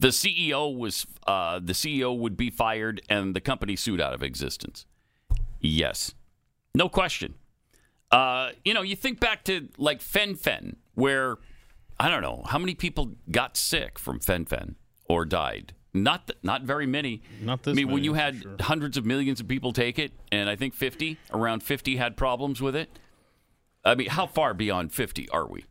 The 0.00 0.08
CEO 0.08 0.74
was 0.74 1.06
uh, 1.26 1.58
the 1.58 1.72
CEO 1.72 2.16
would 2.16 2.36
be 2.36 2.50
fired 2.50 3.02
and 3.08 3.34
the 3.34 3.40
company 3.40 3.74
sued 3.74 4.00
out 4.00 4.14
of 4.14 4.22
existence. 4.22 4.86
Yes, 5.60 6.14
no 6.74 6.88
question. 6.88 7.34
Uh, 8.10 8.50
you 8.64 8.72
know, 8.72 8.82
you 8.82 8.96
think 8.96 9.20
back 9.20 9.44
to 9.44 9.68
like 9.76 10.00
Fen-Phen, 10.00 10.76
where 10.94 11.36
I 12.00 12.08
don't 12.08 12.22
know 12.22 12.42
how 12.46 12.58
many 12.58 12.74
people 12.74 13.16
got 13.30 13.56
sick 13.56 13.98
from 13.98 14.20
Fen-Phen 14.20 14.76
or 15.08 15.24
died. 15.24 15.74
Not 15.94 16.26
th- 16.26 16.38
not 16.42 16.62
very 16.62 16.86
many. 16.86 17.22
Not 17.42 17.62
this 17.62 17.72
I 17.72 17.74
mean, 17.74 17.90
when 17.90 18.04
you 18.04 18.14
had 18.14 18.42
sure. 18.42 18.56
hundreds 18.60 18.96
of 18.96 19.04
millions 19.04 19.40
of 19.40 19.48
people 19.48 19.72
take 19.72 19.98
it, 19.98 20.12
and 20.30 20.48
I 20.48 20.54
think 20.54 20.74
fifty, 20.74 21.18
around 21.32 21.62
fifty, 21.62 21.96
had 21.96 22.16
problems 22.16 22.60
with 22.60 22.76
it. 22.76 22.90
I 23.84 23.94
mean, 23.94 24.08
how 24.08 24.26
far 24.26 24.54
beyond 24.54 24.92
fifty 24.92 25.28
are 25.30 25.48
we? 25.48 25.64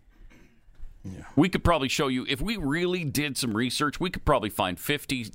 Yeah. 1.03 1.23
We 1.35 1.49
could 1.49 1.63
probably 1.63 1.87
show 1.87 2.07
you 2.07 2.25
if 2.27 2.41
we 2.41 2.57
really 2.57 3.05
did 3.05 3.37
some 3.37 3.55
research. 3.55 3.99
We 3.99 4.09
could 4.09 4.25
probably 4.25 4.49
find 4.49 4.79
fifty 4.79 5.27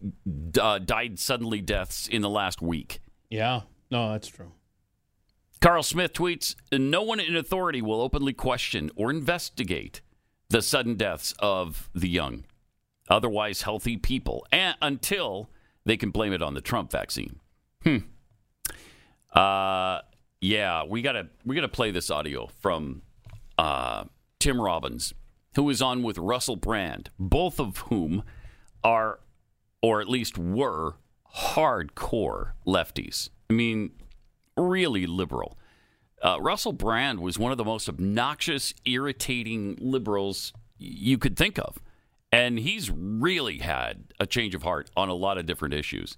uh, 0.60 0.78
died 0.78 1.18
suddenly 1.18 1.60
deaths 1.60 2.08
in 2.08 2.20
the 2.20 2.28
last 2.28 2.60
week. 2.60 3.00
Yeah. 3.30 3.62
No, 3.92 4.12
that's 4.12 4.28
true. 4.28 4.50
Carl 5.60 5.82
Smith 5.82 6.14
tweets 6.14 6.56
No 6.72 7.02
one 7.02 7.20
in 7.20 7.36
authority 7.36 7.82
will 7.82 8.00
openly 8.00 8.32
question 8.32 8.90
or 8.96 9.10
investigate 9.10 10.00
the 10.48 10.62
sudden 10.62 10.96
deaths 10.96 11.34
of 11.38 11.90
the 11.94 12.08
young, 12.08 12.44
otherwise 13.10 13.62
healthy 13.62 13.98
people, 13.98 14.46
and, 14.50 14.76
until 14.80 15.50
they 15.84 15.98
can 15.98 16.10
blame 16.10 16.32
it 16.32 16.40
on 16.40 16.54
the 16.54 16.62
Trump 16.62 16.90
vaccine. 16.90 17.38
Hmm. 17.84 17.98
Uh, 19.30 20.00
yeah, 20.40 20.84
we 20.84 21.02
gotta 21.02 21.28
we 21.44 21.54
gotta 21.54 21.68
play 21.68 21.90
this 21.90 22.10
audio 22.10 22.46
from 22.60 23.02
uh, 23.58 24.04
Tim 24.38 24.58
Robbins, 24.58 25.12
who 25.54 25.68
is 25.68 25.82
on 25.82 26.02
with 26.02 26.16
Russell 26.16 26.56
Brand, 26.56 27.10
both 27.18 27.60
of 27.60 27.76
whom 27.76 28.22
are, 28.82 29.20
or 29.82 30.00
at 30.00 30.08
least 30.08 30.38
were, 30.38 30.96
hardcore 31.36 32.52
lefties. 32.66 33.28
I 33.52 33.54
mean, 33.54 33.90
really 34.56 35.06
liberal. 35.06 35.58
Uh, 36.22 36.38
Russell 36.40 36.72
Brand 36.72 37.20
was 37.20 37.38
one 37.38 37.52
of 37.52 37.58
the 37.58 37.64
most 37.64 37.88
obnoxious, 37.88 38.72
irritating 38.84 39.76
liberals 39.80 40.52
you 40.78 41.18
could 41.18 41.36
think 41.36 41.58
of. 41.58 41.78
And 42.30 42.58
he's 42.58 42.90
really 42.90 43.58
had 43.58 44.04
a 44.18 44.26
change 44.26 44.54
of 44.54 44.62
heart 44.62 44.88
on 44.96 45.10
a 45.10 45.14
lot 45.14 45.36
of 45.36 45.44
different 45.44 45.74
issues. 45.74 46.16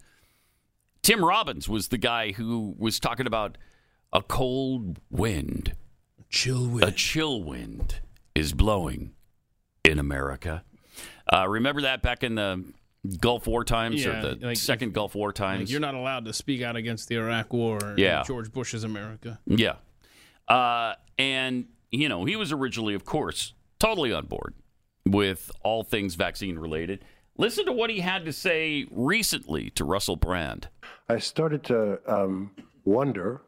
Tim 1.03 1.25
Robbins 1.25 1.69
was 1.69 1.89
the 1.89 1.99
guy 1.99 2.33
who 2.33 2.75
was 2.79 3.01
talking 3.01 3.27
about 3.27 3.59
a 4.13 4.23
cold 4.23 5.01
wind, 5.11 5.75
Chill 6.31 6.69
wind. 6.69 6.85
a 6.85 6.93
chill 6.93 7.43
wind 7.43 8.01
is 8.35 8.53
blowing 8.53 9.13
in 9.85 9.99
America. 9.99 10.63
Uh, 11.33 11.49
remember 11.49 11.81
that 11.83 12.01
back 12.01 12.23
in 12.23 12.37
the 12.37 12.65
Gulf 13.21 13.47
War 13.47 13.65
times 13.65 14.05
Yeah, 14.05 14.19
or 14.19 14.35
the 14.37 14.47
like- 14.49 14.57
second 14.57 14.95
Gulf 14.95 15.15
War 15.15 15.33
times? 15.33 15.63
Like 15.63 15.71
you're 15.71 15.81
not 15.81 15.95
allowed 15.95 16.25
to 16.27 16.33
speak 16.33 16.63
out 16.63 16.77
against 16.77 17.09
the 17.09 17.17
Iraq 17.17 17.53
War. 17.53 17.79
or 17.83 17.95
Yeah. 17.99 18.23
George 18.27 18.53
Bush's 18.53 18.85
America. 18.85 19.41
Yeah. 19.47 19.77
Uh, 20.49 20.95
and, 21.19 21.67
you 21.91 22.09
know, 22.09 22.25
he 22.25 22.37
was 22.37 22.53
originally, 22.53 22.95
of 22.95 23.05
course, 23.05 23.55
totally 23.79 24.13
on 24.13 24.27
board 24.27 24.55
with 25.07 25.51
all 25.63 25.83
things 25.83 26.15
vaccine 26.15 26.59
related. 26.59 27.05
Listen 27.37 27.67
to 27.67 27.73
what 27.73 27.91
he 27.91 28.01
had 28.01 28.25
to 28.25 28.33
say 28.33 28.87
recently 28.91 29.71
to 29.71 29.85
Russell 29.85 30.17
Brand. 30.17 30.69
I 31.09 31.19
started 31.19 31.65
to 31.65 31.99
um, 32.07 32.53
wonder 32.85 33.43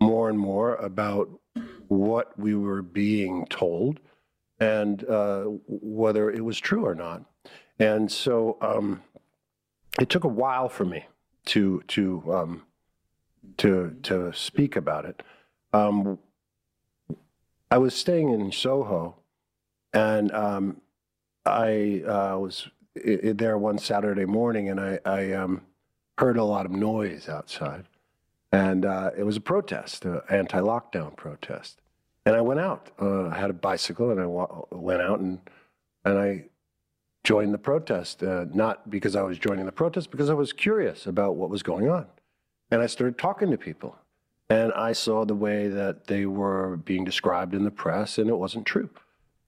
more 0.00 0.28
and 0.28 0.38
more 0.38 0.74
about 0.76 1.28
what 1.88 2.38
we 2.38 2.54
were 2.54 2.82
being 2.82 3.46
told 3.46 4.00
and 4.60 5.04
uh, 5.08 5.44
whether 5.66 6.30
it 6.30 6.44
was 6.44 6.58
true 6.58 6.84
or 6.84 6.94
not. 6.94 7.24
And 7.78 8.10
so 8.10 8.56
um, 8.60 9.02
it 10.00 10.08
took 10.08 10.24
a 10.24 10.28
while 10.28 10.68
for 10.68 10.84
me 10.84 11.04
to 11.46 11.82
to 11.88 12.22
um, 12.32 12.62
to 13.58 13.96
to 14.02 14.32
speak 14.32 14.76
about 14.76 15.04
it. 15.04 15.22
Um, 15.72 16.18
I 17.70 17.78
was 17.78 17.94
staying 17.94 18.30
in 18.30 18.50
Soho, 18.50 19.16
and 19.92 20.32
um, 20.32 20.80
I 21.44 22.02
uh, 22.06 22.38
was 22.38 22.68
i- 22.96 23.32
there 23.34 23.58
one 23.58 23.78
Saturday 23.78 24.24
morning, 24.24 24.68
and 24.70 24.80
I, 24.80 24.98
I 25.04 25.32
um, 25.32 25.62
heard 26.18 26.36
a 26.38 26.44
lot 26.44 26.66
of 26.66 26.72
noise 26.72 27.28
outside, 27.28 27.84
and 28.50 28.84
uh, 28.86 29.10
it 29.16 29.24
was 29.24 29.36
a 29.36 29.40
protest, 29.42 30.04
an 30.04 30.20
anti-lockdown 30.30 31.14
protest. 31.16 31.80
And 32.24 32.34
I 32.36 32.40
went 32.40 32.60
out. 32.60 32.90
Uh, 33.00 33.28
I 33.28 33.38
had 33.38 33.50
a 33.50 33.54
bicycle, 33.54 34.10
and 34.10 34.20
I 34.20 34.26
wa- 34.26 34.64
went 34.70 35.02
out 35.02 35.20
and 35.20 35.38
and 36.04 36.18
I 36.18 36.46
joined 37.28 37.52
the 37.52 37.58
protest. 37.58 38.22
Uh, 38.22 38.46
not 38.54 38.88
because 38.88 39.14
I 39.14 39.20
was 39.20 39.38
joining 39.38 39.66
the 39.66 39.78
protest, 39.82 40.10
because 40.10 40.30
I 40.30 40.34
was 40.34 40.50
curious 40.54 41.06
about 41.06 41.36
what 41.36 41.50
was 41.50 41.62
going 41.62 41.86
on, 41.90 42.06
and 42.70 42.80
I 42.80 42.86
started 42.86 43.18
talking 43.18 43.50
to 43.50 43.58
people. 43.58 43.98
And 44.48 44.72
I 44.72 44.94
saw 44.94 45.26
the 45.26 45.34
way 45.34 45.68
that 45.68 46.06
they 46.06 46.24
were 46.24 46.78
being 46.78 47.04
described 47.04 47.52
in 47.52 47.64
the 47.64 47.70
press, 47.84 48.16
and 48.16 48.30
it 48.30 48.38
wasn't 48.44 48.64
true. 48.64 48.88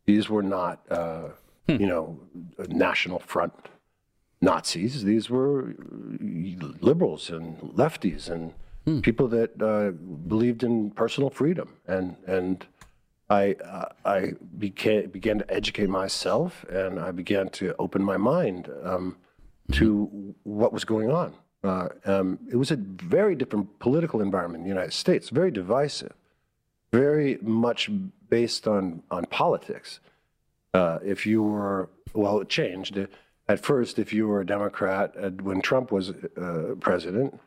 These 0.05 0.29
were 0.29 0.43
not, 0.43 0.77
uh, 0.91 1.29
you 1.69 1.87
know, 1.93 2.21
National 2.69 3.19
Front 3.19 3.55
Nazis. 4.43 5.05
These 5.05 5.31
were 5.31 5.75
liberals 6.91 7.31
and 7.31 7.57
lefties 7.83 8.29
and 8.29 8.53
people 9.03 9.27
that 9.29 9.51
uh, 9.63 9.93
believed 10.29 10.63
in 10.63 10.91
personal 10.91 11.31
freedom. 11.31 11.69
And 11.87 12.17
and 12.27 12.67
I 13.31 13.55
uh, 13.65 13.89
I 14.05 14.33
began 14.59 15.09
began 15.09 15.39
to 15.39 15.51
educate 15.51 15.89
myself, 15.89 16.65
and 16.65 16.99
I 16.99 17.13
began 17.13 17.49
to 17.51 17.75
open 17.79 18.03
my 18.03 18.17
mind 18.17 18.69
um, 18.83 19.17
to 19.73 20.35
what 20.43 20.73
was 20.73 20.85
going 20.85 21.11
on. 21.13 21.35
Uh, 21.63 21.89
um, 22.07 22.39
it 22.51 22.57
was 22.57 22.71
a 22.73 22.77
very 22.77 23.37
different 23.37 23.79
political 23.79 24.21
environment 24.21 24.63
in 24.63 24.65
the 24.65 24.75
United 24.75 24.93
States, 24.93 25.29
very 25.29 25.53
divisive, 25.53 26.13
very 26.93 27.39
much 27.41 27.89
based 28.29 28.67
on 28.67 29.03
on 29.11 29.25
politics. 29.27 30.01
Uh, 30.75 30.99
if 31.05 31.25
you 31.25 31.43
were, 31.43 31.89
well, 32.13 32.41
it 32.41 32.49
changed. 32.49 32.99
At 33.49 33.65
first, 33.65 33.99
if 33.99 34.13
you 34.13 34.29
were 34.29 34.41
a 34.41 34.47
Democrat 34.47 35.15
uh, 35.21 35.31
when 35.31 35.61
Trump 35.61 35.93
was 35.93 36.11
uh, 36.11 36.75
president, 36.81 37.39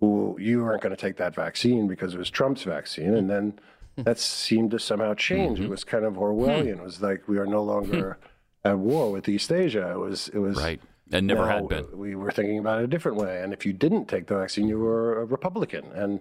well, 0.00 0.36
you 0.38 0.64
weren't 0.64 0.82
going 0.82 0.94
to 0.94 1.00
take 1.00 1.16
that 1.16 1.34
vaccine 1.34 1.86
because 1.86 2.14
it 2.14 2.18
was 2.18 2.30
Trump's 2.30 2.62
vaccine, 2.64 3.14
and 3.14 3.28
then 3.30 3.58
Hmm. 3.98 4.04
that 4.04 4.18
seemed 4.20 4.70
to 4.70 4.78
somehow 4.78 5.14
change. 5.14 5.58
It 5.58 5.62
mm-hmm. 5.62 5.70
was 5.72 5.82
kind 5.82 6.04
of 6.04 6.14
Orwellian. 6.14 6.74
Hmm. 6.74 6.80
It 6.80 6.84
was 6.84 7.02
like 7.02 7.26
we 7.26 7.38
are 7.38 7.46
no 7.46 7.64
longer 7.64 8.16
hmm. 8.62 8.68
at 8.68 8.78
war 8.78 9.10
with 9.10 9.28
East 9.28 9.50
Asia. 9.50 9.90
It 9.90 9.98
was, 9.98 10.28
it 10.28 10.38
was 10.38 10.56
Right. 10.56 10.80
And 11.10 11.26
never 11.26 11.46
now 11.46 11.54
had 11.54 11.68
been. 11.68 11.98
We 11.98 12.14
were 12.14 12.30
thinking 12.30 12.58
about 12.58 12.80
it 12.80 12.84
a 12.84 12.86
different 12.86 13.16
way, 13.16 13.42
and 13.42 13.52
if 13.52 13.64
you 13.64 13.72
didn't 13.72 14.06
take 14.06 14.26
the 14.26 14.36
vaccine, 14.36 14.68
you 14.68 14.78
were 14.78 15.22
a 15.22 15.24
Republican, 15.24 15.86
and 15.94 16.20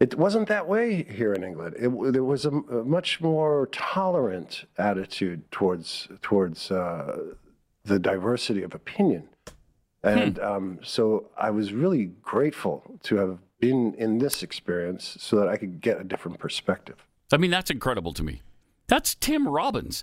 it 0.00 0.16
wasn't 0.16 0.48
that 0.48 0.68
way 0.68 1.04
here 1.04 1.32
in 1.32 1.42
England. 1.42 1.76
It, 1.78 2.12
there 2.12 2.22
was 2.22 2.44
a, 2.44 2.50
a 2.50 2.84
much 2.84 3.22
more 3.22 3.70
tolerant 3.72 4.66
attitude 4.76 5.50
towards 5.50 6.08
towards 6.20 6.70
uh, 6.70 7.32
the 7.84 7.98
diversity 7.98 8.62
of 8.62 8.74
opinion, 8.74 9.30
and 10.02 10.38
um, 10.40 10.78
so 10.82 11.30
I 11.38 11.50
was 11.50 11.72
really 11.72 12.12
grateful 12.22 12.98
to 13.04 13.16
have 13.16 13.38
been 13.62 13.94
in 13.94 14.18
this 14.18 14.42
experience 14.42 15.16
so 15.20 15.36
that 15.36 15.48
I 15.48 15.56
could 15.56 15.80
get 15.80 16.00
a 16.00 16.04
different 16.04 16.40
perspective. 16.40 16.96
I 17.32 17.36
mean, 17.36 17.52
that's 17.52 17.70
incredible 17.70 18.12
to 18.14 18.22
me. 18.24 18.42
That's 18.88 19.14
Tim 19.14 19.48
Robbins, 19.48 20.02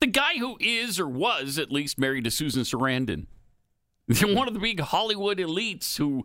the 0.00 0.06
guy 0.06 0.38
who 0.38 0.56
is 0.58 0.98
or 0.98 1.06
was 1.06 1.58
at 1.58 1.70
least 1.70 1.98
married 1.98 2.24
to 2.24 2.30
Susan 2.30 2.62
Sarandon, 2.62 3.26
one 4.22 4.48
of 4.48 4.54
the 4.54 4.60
big 4.60 4.80
Hollywood 4.80 5.38
elites 5.38 5.98
who 5.98 6.24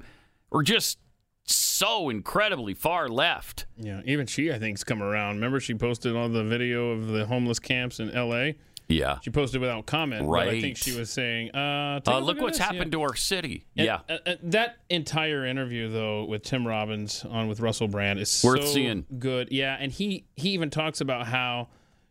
are 0.53 0.63
just 0.63 0.97
so 1.43 2.09
incredibly 2.09 2.73
far 2.73 3.09
left. 3.09 3.65
Yeah, 3.77 4.01
even 4.05 4.25
she, 4.25 4.51
I 4.51 4.57
think, 4.57 4.77
has 4.77 4.85
come 4.85 5.03
around. 5.03 5.35
Remember, 5.35 5.59
she 5.59 5.73
posted 5.75 6.15
all 6.15 6.29
the 6.29 6.45
video 6.45 6.91
of 6.91 7.07
the 7.07 7.25
homeless 7.25 7.59
camps 7.59 7.99
in 7.99 8.09
L.A. 8.11 8.57
Yeah. 8.89 9.19
She 9.21 9.29
posted 9.29 9.61
without 9.61 9.85
comment. 9.85 10.27
But 10.27 10.47
I 10.49 10.59
think 10.59 10.75
she 10.77 10.97
was 10.97 11.09
saying, 11.11 11.51
uh, 11.55 12.01
Uh, 12.05 12.19
look 12.19 12.41
what's 12.41 12.57
this. 12.57 12.65
happened 12.67 12.91
to 12.93 13.01
our 13.03 13.15
city. 13.15 13.65
And, 13.77 13.85
yeah. 13.85 13.99
uh, 14.09 14.17
uh, 14.25 14.35
that 14.43 14.79
entire 14.89 15.45
interview 15.45 15.89
though 15.89 16.25
with 16.25 16.41
Tim 16.43 16.65
Robbins 16.67 17.23
on 17.23 17.47
with 17.47 17.59
Russell 17.59 17.87
Brand 17.87 18.19
is 18.19 18.43
Worth 18.43 18.65
so 18.65 18.73
seeing. 18.73 19.05
good. 19.19 19.49
Yeah, 19.51 19.77
and 19.79 19.91
he 19.91 20.25
he 20.35 20.49
even 20.49 20.69
talks 20.71 21.01
about 21.01 21.27
how, 21.27 21.69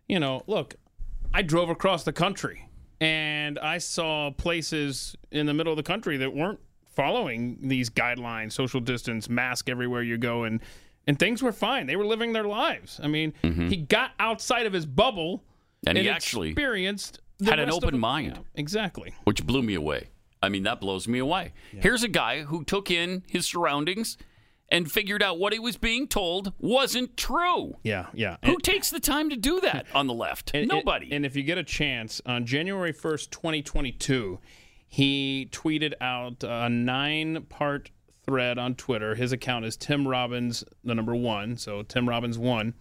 you 0.09 0.21
know, 0.21 0.43
look, 0.47 0.77
I 1.35 1.43
drove 1.43 1.69
across 1.69 2.05
the 2.05 2.13
country 2.13 2.69
and 3.01 3.59
I 3.59 3.79
saw 3.79 4.31
places 4.31 5.17
in 5.31 5.47
the 5.47 5.55
middle 5.55 5.73
of 5.73 5.77
the 5.77 5.83
country 5.83 6.17
that 6.19 6.33
weren't 6.35 6.61
following 6.95 7.59
these 7.69 7.91
guidelines, 7.91 8.53
social 8.53 8.81
distance, 8.81 9.29
mask 9.29 9.69
everywhere 9.69 10.03
you 10.03 10.17
go 10.17 10.45
and 10.45 10.61
and 11.07 11.19
things 11.19 11.43
were 11.43 11.53
fine. 11.53 11.87
They 11.87 11.97
were 11.97 12.07
living 12.07 12.35
their 12.35 12.45
lives. 12.45 13.01
I 13.03 13.09
mean, 13.09 13.33
he 13.43 13.77
got 13.77 14.13
outside 14.21 14.67
of 14.67 14.73
his 14.73 14.85
bubble 14.87 15.43
Mm-hmm. 15.87 15.89
And 15.89 15.99
he 15.99 16.09
actually 16.09 16.49
experienced 16.51 17.21
had 17.45 17.59
an 17.61 17.71
open 17.71 17.99
mind. 17.99 18.33
Yeah, 18.37 18.43
exactly. 18.61 19.15
which 19.25 19.47
blew 19.47 19.63
me 19.63 19.75
away. 19.75 20.09
I 20.43 20.49
mean, 20.49 20.63
that 20.65 20.81
blows 20.81 21.09
me 21.09 21.19
away. 21.19 21.53
Here's 21.73 22.03
a 22.05 22.09
guy 22.09 22.43
who 22.43 22.63
took 22.65 22.91
in 22.91 23.25
his 23.29 23.47
surroundings 23.47 24.17
and 24.71 24.91
figured 24.91 25.23
out 25.23 25.39
what 25.39 25.53
he 25.53 25.59
was 25.59 25.77
being 25.77 26.07
told 26.07 26.53
wasn't 26.59 27.17
true. 27.17 27.77
Yeah, 27.83 28.07
yeah. 28.13 28.37
Who 28.45 28.59
takes 28.59 28.91
the 28.91 29.01
time 29.01 29.31
to 29.31 29.37
do 29.37 29.61
that 29.61 29.87
on 29.95 30.07
the 30.07 30.15
left? 30.15 30.51
And- 30.55 30.69
Nobody. 30.69 31.11
And 31.13 31.25
if 31.27 31.35
you 31.37 31.43
get 31.43 31.59
a 31.59 31.65
chance, 31.65 32.21
on 32.27 32.45
January 32.47 32.93
1st, 32.93 33.31
2022, 33.31 34.39
he 34.87 35.49
tweeted 35.51 35.95
out 36.01 36.45
a 36.45 36.69
nine 36.69 37.47
part 37.49 37.91
thread 38.25 38.59
on 38.59 38.75
Twitter. 38.75 39.15
His 39.15 39.33
account 39.33 39.65
is 39.65 39.77
Tim 39.77 40.07
Robbins, 40.07 40.63
the 40.85 40.95
number 40.95 41.15
one. 41.15 41.57
So 41.57 41.83
Tim 41.83 42.09
Robbins 42.09 42.39
one. 42.39 42.75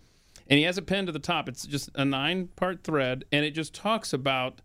And 0.50 0.58
he 0.58 0.64
has 0.64 0.78
a 0.78 0.82
pen 0.82 1.06
to 1.06 1.12
the 1.12 1.20
top. 1.20 1.50
It's 1.50 1.66
just 1.66 1.90
a 1.96 2.06
nine 2.06 2.48
part 2.56 2.84
thread. 2.84 3.26
And 3.32 3.46
it 3.46 3.52
just 3.52 3.74
talks 3.74 4.14
about 4.14 4.62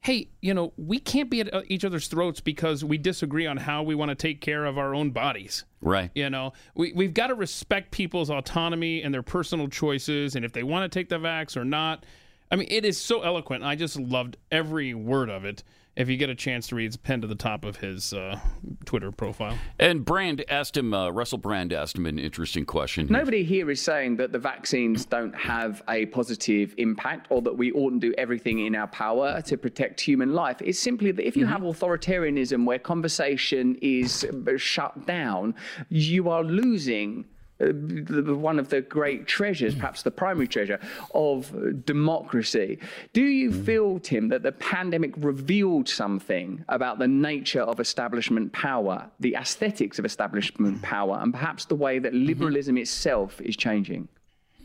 hey, 0.00 0.28
you 0.40 0.54
know, 0.54 0.72
we 0.76 0.98
can't 0.98 1.28
be 1.28 1.40
at 1.40 1.52
uh, 1.52 1.62
each 1.66 1.84
other's 1.84 2.06
throats 2.08 2.40
because 2.40 2.84
we 2.84 2.98
disagree 2.98 3.46
on 3.46 3.56
how 3.56 3.82
we 3.82 3.94
want 3.94 4.10
to 4.10 4.14
take 4.14 4.40
care 4.40 4.64
of 4.64 4.78
our 4.78 4.94
own 4.94 5.10
bodies. 5.10 5.64
right. 5.80 6.10
You 6.14 6.30
know, 6.30 6.52
we, 6.74 6.92
we've 6.92 7.14
got 7.14 7.28
to 7.28 7.34
respect 7.34 7.90
people's 7.90 8.30
autonomy 8.30 9.02
and 9.02 9.12
their 9.12 9.22
personal 9.22 9.68
choices, 9.68 10.36
and 10.36 10.44
if 10.44 10.52
they 10.52 10.62
want 10.62 10.90
to 10.90 10.98
take 10.98 11.08
the 11.08 11.18
vax 11.18 11.56
or 11.56 11.64
not. 11.64 12.06
I 12.50 12.56
mean, 12.56 12.68
it 12.70 12.86
is 12.86 12.98
so 12.98 13.22
eloquent. 13.22 13.62
I 13.62 13.74
just 13.74 13.98
loved 13.98 14.38
every 14.50 14.94
word 14.94 15.28
of 15.28 15.44
it. 15.44 15.62
If 15.98 16.08
you 16.08 16.16
get 16.16 16.30
a 16.30 16.34
chance 16.36 16.68
to 16.68 16.76
read, 16.76 16.86
it's 16.86 16.96
pinned 16.96 17.22
to 17.22 17.28
the 17.28 17.34
top 17.34 17.64
of 17.64 17.78
his 17.78 18.12
uh, 18.12 18.38
Twitter 18.84 19.10
profile. 19.10 19.58
And 19.80 20.04
Brand 20.04 20.44
asked 20.48 20.76
him, 20.76 20.94
uh, 20.94 21.10
Russell 21.10 21.38
Brand 21.38 21.72
asked 21.72 21.98
him 21.98 22.06
an 22.06 22.20
interesting 22.20 22.64
question. 22.64 23.08
Nobody 23.10 23.42
here 23.42 23.68
is 23.68 23.82
saying 23.82 24.16
that 24.18 24.30
the 24.30 24.38
vaccines 24.38 25.04
don't 25.04 25.34
have 25.34 25.82
a 25.88 26.06
positive 26.06 26.72
impact 26.78 27.26
or 27.30 27.42
that 27.42 27.58
we 27.58 27.72
oughtn't 27.72 28.00
do 28.00 28.14
everything 28.16 28.64
in 28.64 28.76
our 28.76 28.86
power 28.86 29.42
to 29.42 29.56
protect 29.56 30.00
human 30.00 30.34
life. 30.34 30.62
It's 30.62 30.78
simply 30.78 31.10
that 31.10 31.26
if 31.26 31.36
you 31.36 31.46
have 31.46 31.62
authoritarianism 31.62 32.64
where 32.64 32.78
conversation 32.78 33.76
is 33.82 34.22
uh, 34.22 34.56
shut 34.56 35.04
down, 35.04 35.56
you 35.88 36.30
are 36.30 36.44
losing. 36.44 37.24
Uh, 37.60 38.34
One 38.34 38.58
of 38.58 38.68
the 38.68 38.80
great 38.80 39.26
treasures, 39.26 39.74
perhaps 39.74 40.02
the 40.02 40.10
primary 40.10 40.48
treasure 40.48 40.80
of 41.14 41.52
democracy. 41.84 42.78
Do 43.12 43.22
you 43.22 43.50
mm. 43.50 43.64
feel, 43.64 43.98
Tim, 44.00 44.28
that 44.28 44.42
the 44.42 44.52
pandemic 44.52 45.14
revealed 45.16 45.88
something 45.88 46.64
about 46.68 46.98
the 46.98 47.08
nature 47.08 47.62
of 47.62 47.80
establishment 47.80 48.52
power, 48.52 49.10
the 49.20 49.34
aesthetics 49.34 49.98
of 49.98 50.04
establishment 50.04 50.78
mm. 50.78 50.82
power, 50.82 51.18
and 51.20 51.32
perhaps 51.32 51.64
the 51.64 51.76
way 51.76 51.98
that 51.98 52.12
mm-hmm. 52.12 52.26
liberalism 52.26 52.76
itself 52.78 53.40
is 53.40 53.56
changing? 53.56 54.08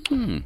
Hmm. 0.08 0.40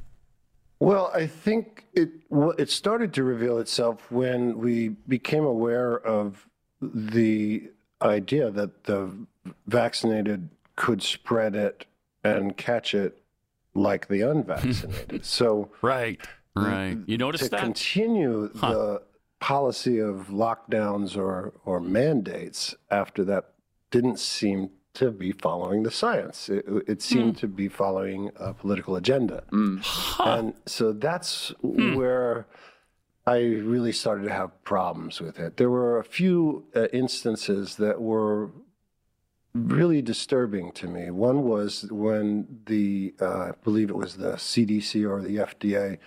Well, 0.79 1.11
I 1.13 1.25
think 1.25 1.85
it 1.93 2.09
well, 2.29 2.53
it 2.57 2.69
started 2.69 3.13
to 3.15 3.23
reveal 3.23 3.57
itself 3.57 4.11
when 4.11 4.59
we 4.59 4.89
became 5.07 5.43
aware 5.43 5.97
of 5.99 6.47
the 6.81 7.71
idea 8.01 8.51
that 8.51 8.83
the 8.83 9.11
vaccinated 9.65 10.49
could 10.75 11.01
spread 11.01 11.55
it 11.55 11.85
and 12.35 12.57
catch 12.57 12.93
it 12.93 13.21
like 13.73 14.07
the 14.07 14.21
unvaccinated. 14.21 15.23
so 15.39 15.71
Right. 15.81 16.19
Right. 16.55 16.97
You 17.05 17.17
to 17.17 17.23
noticed 17.25 17.51
that? 17.51 17.59
continue 17.59 18.47
the 18.49 19.03
policy 19.39 19.99
of 19.99 20.27
lockdowns 20.29 21.15
or 21.15 21.53
or 21.65 21.79
mandates 21.79 22.73
after 22.89 23.23
that 23.25 23.51
didn't 23.91 24.19
seem 24.19 24.71
to 24.95 25.11
be 25.11 25.31
following 25.31 25.83
the 25.83 25.91
science. 25.91 26.49
It, 26.49 26.65
it 26.87 27.01
seemed 27.03 27.33
Hmm. 27.35 27.39
to 27.41 27.47
be 27.47 27.67
following 27.67 28.31
a 28.35 28.51
political 28.55 28.95
agenda, 28.95 29.43
and 29.51 30.55
so 30.65 30.91
that's 30.93 31.53
where 31.61 32.47
I 33.27 33.37
really 33.73 33.91
started 33.91 34.23
to 34.23 34.33
have 34.33 34.51
problems 34.63 35.21
with 35.21 35.37
it. 35.37 35.57
There 35.57 35.69
were 35.69 35.99
a 35.99 36.03
few 36.03 36.65
uh, 36.75 36.87
instances 36.91 37.75
that 37.75 38.01
were 38.01 38.49
really 39.53 40.01
disturbing 40.01 40.71
to 40.73 40.87
me. 40.87 41.09
One 41.09 41.43
was 41.43 41.85
when 41.91 42.61
the, 42.65 43.13
uh, 43.21 43.25
I 43.25 43.51
believe 43.63 43.89
it 43.89 43.95
was 43.95 44.17
the 44.17 44.33
CDC 44.33 45.03
or 45.09 45.21
the 45.21 45.37
FDA, 45.37 45.97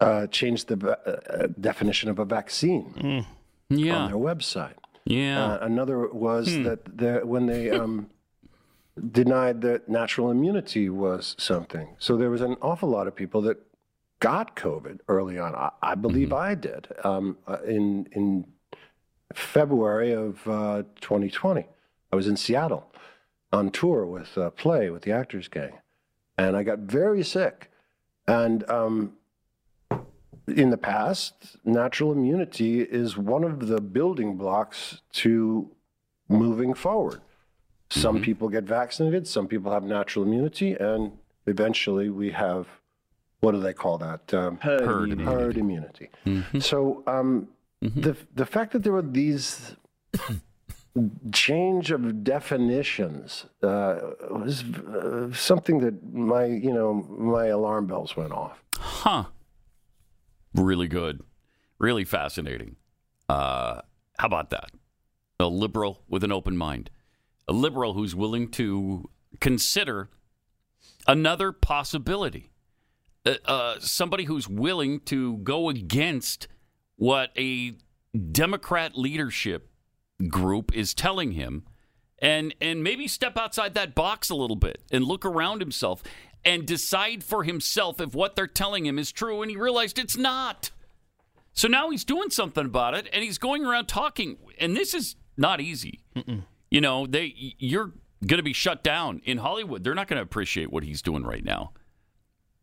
uh, 0.00 0.26
changed 0.28 0.68
the 0.68 0.98
uh, 0.98 1.46
definition 1.60 2.08
of 2.10 2.18
a 2.18 2.24
vaccine 2.24 2.94
on 3.70 3.78
Yeah. 3.78 4.06
their 4.06 4.16
website. 4.16 4.74
Yeah. 5.04 5.44
Uh, 5.54 5.58
another 5.62 6.08
was 6.08 6.46
that 6.62 6.96
the, 6.98 7.20
when 7.24 7.46
they 7.46 7.70
um, 7.70 8.08
denied 9.10 9.60
that 9.62 9.88
natural 9.88 10.30
immunity 10.30 10.88
was 10.88 11.34
something. 11.38 11.94
So 11.98 12.16
there 12.16 12.30
was 12.30 12.40
an 12.40 12.56
awful 12.62 12.88
lot 12.88 13.06
of 13.06 13.14
people 13.14 13.42
that 13.42 13.58
got 14.20 14.56
COVID 14.56 15.00
early 15.08 15.38
on. 15.38 15.54
I, 15.54 15.70
I 15.82 15.94
believe 15.94 16.32
I 16.32 16.54
did 16.54 16.88
um, 17.04 17.36
uh, 17.46 17.58
in 17.66 18.06
in 18.12 18.46
February 19.34 20.12
of 20.12 20.46
uh, 20.48 20.82
2020. 21.00 21.66
I 22.14 22.16
was 22.16 22.28
in 22.28 22.36
Seattle 22.36 22.92
on 23.52 23.72
tour 23.72 24.06
with 24.06 24.38
uh, 24.38 24.50
Play 24.50 24.88
with 24.88 25.02
the 25.02 25.10
Actors 25.10 25.48
Gang, 25.48 25.72
and 26.38 26.56
I 26.56 26.62
got 26.62 26.78
very 26.78 27.24
sick. 27.24 27.72
And 28.28 28.62
um, 28.70 29.14
in 30.46 30.70
the 30.70 30.76
past, 30.78 31.56
natural 31.64 32.12
immunity 32.12 32.82
is 32.82 33.16
one 33.16 33.42
of 33.42 33.66
the 33.66 33.80
building 33.80 34.36
blocks 34.36 35.00
to 35.14 35.72
moving 36.28 36.72
forward. 36.72 37.20
Some 37.90 38.22
people 38.22 38.48
get 38.48 38.62
vaccinated, 38.62 39.26
some 39.26 39.48
people 39.48 39.72
have 39.72 39.82
natural 39.82 40.24
immunity, 40.24 40.74
and 40.74 41.18
eventually 41.48 42.10
we 42.10 42.30
have 42.30 42.68
what 43.40 43.54
do 43.56 43.60
they 43.60 43.72
call 43.74 43.98
that? 43.98 44.32
Um, 44.32 44.58
Herd 44.58 45.10
immunity. 45.10 45.24
herd 45.24 45.56
immunity. 45.56 46.10
So 46.60 47.02
um, 47.08 47.48
the 47.82 48.16
the 48.36 48.46
fact 48.46 48.70
that 48.74 48.84
there 48.84 48.92
were 48.92 49.02
these 49.02 49.74
change 51.32 51.90
of 51.90 52.22
definitions 52.22 53.46
uh, 53.62 53.98
was 54.30 54.62
uh, 54.62 55.32
something 55.32 55.80
that 55.80 56.12
my 56.12 56.44
you 56.44 56.72
know 56.72 56.94
my 56.94 57.46
alarm 57.46 57.86
bells 57.86 58.16
went 58.16 58.32
off. 58.32 58.62
Huh. 58.76 59.24
Really 60.54 60.86
good. 60.86 61.22
Really 61.78 62.04
fascinating. 62.04 62.76
Uh, 63.28 63.80
how 64.18 64.26
about 64.26 64.50
that? 64.50 64.70
A 65.40 65.46
liberal 65.46 66.02
with 66.08 66.22
an 66.22 66.30
open 66.30 66.56
mind. 66.56 66.90
A 67.48 67.52
liberal 67.52 67.94
who's 67.94 68.14
willing 68.14 68.48
to 68.52 69.10
consider 69.40 70.10
another 71.08 71.50
possibility. 71.50 72.50
Uh, 73.26 73.34
uh, 73.46 73.80
somebody 73.80 74.24
who's 74.24 74.48
willing 74.48 75.00
to 75.00 75.38
go 75.38 75.68
against 75.68 76.46
what 76.96 77.30
a 77.36 77.72
Democrat 78.30 78.96
leadership 78.96 79.68
group 80.28 80.74
is 80.74 80.94
telling 80.94 81.32
him 81.32 81.64
and 82.20 82.54
and 82.60 82.82
maybe 82.82 83.08
step 83.08 83.36
outside 83.36 83.74
that 83.74 83.94
box 83.94 84.30
a 84.30 84.34
little 84.34 84.56
bit 84.56 84.82
and 84.90 85.04
look 85.04 85.24
around 85.24 85.60
himself 85.60 86.02
and 86.44 86.66
decide 86.66 87.24
for 87.24 87.44
himself 87.44 88.00
if 88.00 88.14
what 88.14 88.36
they're 88.36 88.46
telling 88.46 88.86
him 88.86 88.98
is 88.98 89.10
true 89.10 89.42
and 89.42 89.50
he 89.50 89.56
realized 89.56 89.98
it's 89.98 90.16
not. 90.16 90.70
So 91.52 91.68
now 91.68 91.90
he's 91.90 92.04
doing 92.04 92.30
something 92.30 92.66
about 92.66 92.94
it 92.94 93.08
and 93.12 93.22
he's 93.22 93.38
going 93.38 93.64
around 93.64 93.86
talking 93.86 94.38
and 94.58 94.76
this 94.76 94.94
is 94.94 95.16
not 95.36 95.60
easy. 95.60 96.00
You 96.70 96.80
know, 96.80 97.06
they 97.06 97.34
you're 97.58 97.92
going 98.26 98.38
to 98.38 98.42
be 98.42 98.52
shut 98.52 98.82
down 98.82 99.20
in 99.24 99.38
Hollywood. 99.38 99.84
They're 99.84 99.94
not 99.94 100.08
going 100.08 100.18
to 100.18 100.22
appreciate 100.22 100.72
what 100.72 100.84
he's 100.84 101.02
doing 101.02 101.24
right 101.24 101.44
now. 101.44 101.72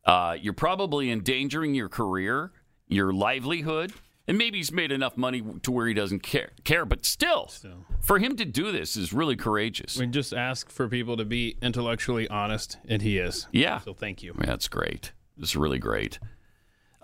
Uh, 0.06 0.36
you're 0.40 0.54
probably 0.54 1.12
endangering 1.12 1.76
your 1.76 1.90
career, 1.90 2.52
your 2.88 3.14
livelihood, 3.14 3.94
and 4.32 4.38
maybe 4.38 4.60
he's 4.60 4.72
made 4.72 4.94
enough 4.94 5.18
money 5.18 5.44
to 5.62 5.72
where 5.74 5.88
he 5.88 5.94
doesn't 5.94 6.22
care. 6.22 6.52
Care, 6.64 6.86
but 6.86 7.06
still, 7.06 7.50
still, 7.50 7.86
for 8.00 8.18
him 8.18 8.38
to 8.38 8.46
do 8.46 8.72
this 8.72 8.96
is 8.96 9.12
really 9.12 9.36
courageous. 9.36 9.98
We 9.98 10.08
just 10.08 10.32
ask 10.32 10.70
for 10.70 10.88
people 10.88 11.18
to 11.18 11.26
be 11.26 11.58
intellectually 11.62 12.30
honest, 12.30 12.78
and 12.88 13.02
he 13.02 13.18
is. 13.18 13.48
Yeah. 13.52 13.82
So 13.82 13.94
thank 13.94 14.24
you. 14.24 14.34
That's 14.38 14.70
great. 14.70 15.12
It's 15.38 15.58
really 15.58 15.80
great. 15.80 16.18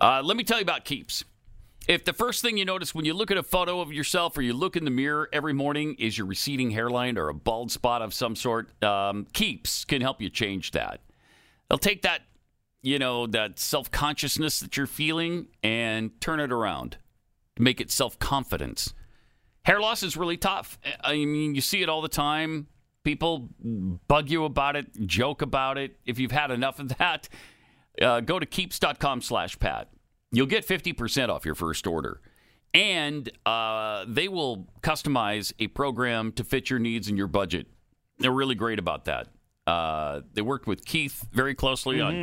Uh, 0.00 0.22
let 0.24 0.38
me 0.38 0.42
tell 0.42 0.56
you 0.56 0.62
about 0.62 0.86
Keeps. 0.86 1.22
If 1.86 2.06
the 2.06 2.14
first 2.14 2.40
thing 2.40 2.56
you 2.56 2.64
notice 2.64 2.94
when 2.94 3.04
you 3.04 3.12
look 3.12 3.30
at 3.30 3.36
a 3.36 3.42
photo 3.42 3.82
of 3.82 3.92
yourself 3.92 4.34
or 4.38 4.40
you 4.40 4.54
look 4.54 4.74
in 4.74 4.86
the 4.86 4.90
mirror 4.90 5.28
every 5.30 5.52
morning 5.52 5.96
is 5.98 6.16
your 6.16 6.26
receding 6.26 6.70
hairline 6.70 7.18
or 7.18 7.28
a 7.28 7.34
bald 7.34 7.70
spot 7.70 8.00
of 8.00 8.14
some 8.14 8.36
sort, 8.36 8.82
um, 8.82 9.26
Keeps 9.34 9.84
can 9.84 10.00
help 10.00 10.22
you 10.22 10.30
change 10.30 10.70
that. 10.70 11.02
They'll 11.68 11.76
take 11.76 12.00
that 12.02 12.22
you 12.80 12.98
know, 12.98 13.26
that 13.26 13.58
self 13.58 13.90
consciousness 13.90 14.60
that 14.60 14.76
you're 14.76 14.86
feeling 14.86 15.48
and 15.62 16.18
turn 16.22 16.40
it 16.40 16.52
around. 16.52 16.96
Make 17.58 17.80
it 17.80 17.90
self 17.90 18.18
confidence. 18.18 18.94
Hair 19.62 19.80
loss 19.80 20.02
is 20.02 20.16
really 20.16 20.36
tough. 20.36 20.78
I 21.02 21.14
mean, 21.14 21.54
you 21.54 21.60
see 21.60 21.82
it 21.82 21.88
all 21.88 22.00
the 22.00 22.08
time. 22.08 22.68
People 23.04 23.48
bug 24.06 24.30
you 24.30 24.44
about 24.44 24.76
it, 24.76 24.86
joke 25.06 25.42
about 25.42 25.78
it. 25.78 25.96
If 26.06 26.18
you've 26.18 26.32
had 26.32 26.50
enough 26.50 26.78
of 26.78 26.96
that, 26.98 27.28
uh, 28.00 28.20
go 28.20 28.38
to 28.38 28.46
keeps.com 28.46 29.22
slash 29.22 29.58
pat. 29.58 29.88
You'll 30.30 30.46
get 30.46 30.66
50% 30.66 31.28
off 31.30 31.44
your 31.44 31.54
first 31.54 31.86
order. 31.86 32.20
And 32.74 33.30
uh, 33.46 34.04
they 34.06 34.28
will 34.28 34.68
customize 34.82 35.52
a 35.58 35.68
program 35.68 36.32
to 36.32 36.44
fit 36.44 36.68
your 36.68 36.78
needs 36.78 37.08
and 37.08 37.16
your 37.16 37.28
budget. 37.28 37.66
They're 38.18 38.30
really 38.30 38.54
great 38.54 38.78
about 38.78 39.06
that. 39.06 39.28
Uh, 39.66 40.20
they 40.34 40.42
worked 40.42 40.66
with 40.66 40.84
Keith 40.84 41.26
very 41.32 41.54
closely 41.54 42.00
on 42.00 42.14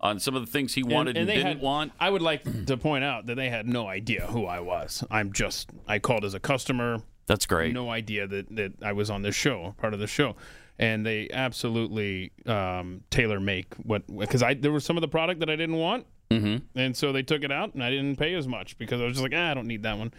on 0.00 0.20
some 0.20 0.36
of 0.36 0.44
the 0.44 0.50
things 0.50 0.74
he 0.74 0.82
wanted 0.82 1.16
and, 1.16 1.28
they 1.28 1.34
didn't 1.36 1.46
had, 1.46 1.60
want. 1.60 1.92
I 1.98 2.10
would 2.10 2.22
like 2.22 2.66
to 2.66 2.76
point 2.76 3.04
out 3.04 3.26
that 3.26 3.34
they 3.34 3.48
had 3.48 3.66
no 3.66 3.88
idea 3.88 4.26
who 4.26 4.46
I 4.46 4.60
was. 4.60 5.04
I'm 5.10 5.32
just 5.32 5.70
I 5.86 5.98
called 5.98 6.24
as 6.24 6.34
a 6.34 6.40
customer. 6.40 7.02
That's 7.26 7.46
great. 7.46 7.74
No 7.74 7.90
idea 7.90 8.26
that 8.26 8.54
that 8.56 8.72
I 8.82 8.92
was 8.92 9.10
on 9.10 9.22
this 9.22 9.34
show, 9.34 9.74
part 9.78 9.94
of 9.94 10.00
the 10.00 10.06
show, 10.06 10.36
and 10.78 11.04
they 11.04 11.28
absolutely 11.32 12.32
um, 12.46 13.02
tailor 13.10 13.40
make 13.40 13.74
what 13.76 14.02
because 14.06 14.42
I 14.42 14.54
there 14.54 14.72
was 14.72 14.84
some 14.84 14.96
of 14.96 15.00
the 15.00 15.08
product 15.08 15.40
that 15.40 15.50
I 15.50 15.56
didn't 15.56 15.76
want, 15.76 16.06
mm-hmm. 16.30 16.78
and 16.78 16.96
so 16.96 17.12
they 17.12 17.22
took 17.22 17.42
it 17.42 17.52
out, 17.52 17.74
and 17.74 17.82
I 17.82 17.90
didn't 17.90 18.16
pay 18.16 18.34
as 18.34 18.46
much 18.46 18.78
because 18.78 19.00
I 19.00 19.04
was 19.04 19.14
just 19.14 19.22
like, 19.22 19.34
ah, 19.34 19.50
I 19.50 19.54
don't 19.54 19.66
need 19.66 19.82
that 19.82 19.98
one. 19.98 20.12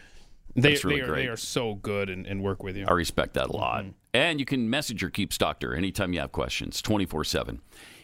They, 0.55 0.71
That's 0.71 0.83
really 0.83 0.97
they 0.97 1.03
are 1.03 1.07
great. 1.07 1.21
they 1.23 1.27
are 1.27 1.37
so 1.37 1.75
good 1.75 2.09
and, 2.09 2.25
and 2.25 2.43
work 2.43 2.63
with 2.63 2.75
you. 2.75 2.85
I 2.87 2.93
respect 2.93 3.35
that 3.35 3.49
a 3.49 3.55
lot. 3.55 3.85
And 4.13 4.39
you 4.39 4.45
can 4.45 4.67
message 4.69 5.01
your 5.01 5.11
Keeps 5.11 5.37
Doctor 5.37 5.75
anytime 5.75 6.11
you 6.13 6.19
have 6.19 6.31
questions, 6.31 6.81
24 6.81 7.23
7. 7.23 7.61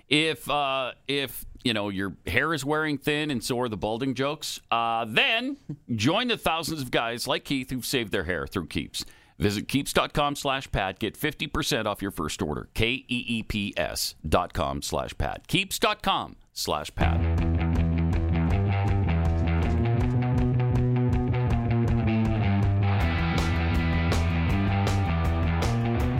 If, 0.10 0.50
uh, 0.50 0.92
if 1.08 1.46
you 1.64 1.74
know, 1.74 1.90
your 1.90 2.16
hair 2.28 2.54
is 2.54 2.64
wearing 2.64 2.98
thin 2.98 3.32
and 3.32 3.44
so 3.44 3.60
are 3.60 3.70
the 3.70 3.78
balding 3.78 4.14
jokes, 4.14 4.60
uh, 4.72 5.06
then 5.08 5.58
join 5.96 6.28
the 6.28 6.38
thousands 6.38 6.82
of 6.82 6.92
guys 6.92 7.28
like 7.28 7.44
Keith 7.44 7.72
who've 7.72 7.86
saved 7.86 8.12
their 8.12 8.24
hair 8.26 8.46
through 8.48 8.68
Keeps. 8.68 9.04
Visit 9.38 9.68
keeps.com 9.68 10.36
slash 10.36 10.72
pat. 10.72 11.00
Get 11.00 11.20
50% 11.20 11.86
off 11.86 12.02
your 12.02 12.12
first 12.12 12.42
order. 12.42 12.70
K 12.74 12.88
E 12.88 13.06
E 13.08 13.44
P 13.44 13.74
S 13.76 14.16
dot 14.28 14.54
com 14.54 14.82
slash 14.82 15.18
pat. 15.18 15.48
Keeps.com 15.48 16.38
slash 16.54 16.94
pat. 16.96 17.20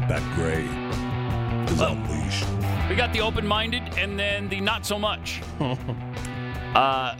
Pat 0.08 0.36
Gray 0.36 0.66
is 1.74 1.82
unleashed. 1.82 2.55
We 2.96 3.00
got 3.00 3.12
the 3.12 3.20
open 3.20 3.46
minded 3.46 3.84
and 3.98 4.18
then 4.18 4.48
the 4.48 4.62
not 4.62 4.86
so 4.86 4.98
much. 4.98 5.42
uh, 6.74 7.18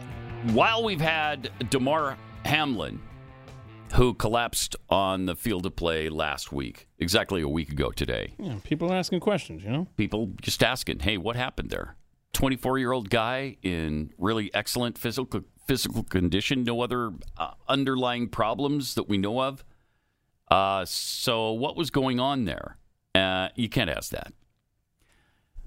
while 0.54 0.82
we've 0.82 1.02
had 1.02 1.50
Damar 1.68 2.16
Hamlin, 2.46 2.98
who 3.92 4.14
collapsed 4.14 4.76
on 4.88 5.26
the 5.26 5.36
field 5.36 5.66
of 5.66 5.76
play 5.76 6.08
last 6.08 6.50
week, 6.50 6.88
exactly 6.98 7.42
a 7.42 7.48
week 7.48 7.68
ago 7.72 7.90
today, 7.90 8.32
Yeah, 8.38 8.56
people 8.64 8.90
are 8.90 8.96
asking 8.96 9.20
questions, 9.20 9.62
you 9.64 9.68
know. 9.68 9.86
people 9.98 10.32
just 10.40 10.62
asking, 10.62 11.00
hey, 11.00 11.18
what 11.18 11.36
happened 11.36 11.68
there? 11.68 11.96
24 12.32 12.78
year 12.78 12.92
old 12.92 13.10
guy 13.10 13.58
in 13.60 14.14
really 14.16 14.50
excellent 14.54 14.96
physical 14.96 15.42
physical 15.68 16.04
condition, 16.04 16.64
no 16.64 16.80
other 16.80 17.12
uh, 17.36 17.50
underlying 17.68 18.28
problems 18.30 18.94
that 18.94 19.10
we 19.10 19.18
know 19.18 19.42
of. 19.42 19.62
Uh, 20.50 20.86
so, 20.86 21.52
what 21.52 21.76
was 21.76 21.90
going 21.90 22.18
on 22.18 22.46
there? 22.46 22.78
Uh, 23.14 23.50
you 23.56 23.68
can't 23.68 23.90
ask 23.90 24.10
that. 24.12 24.32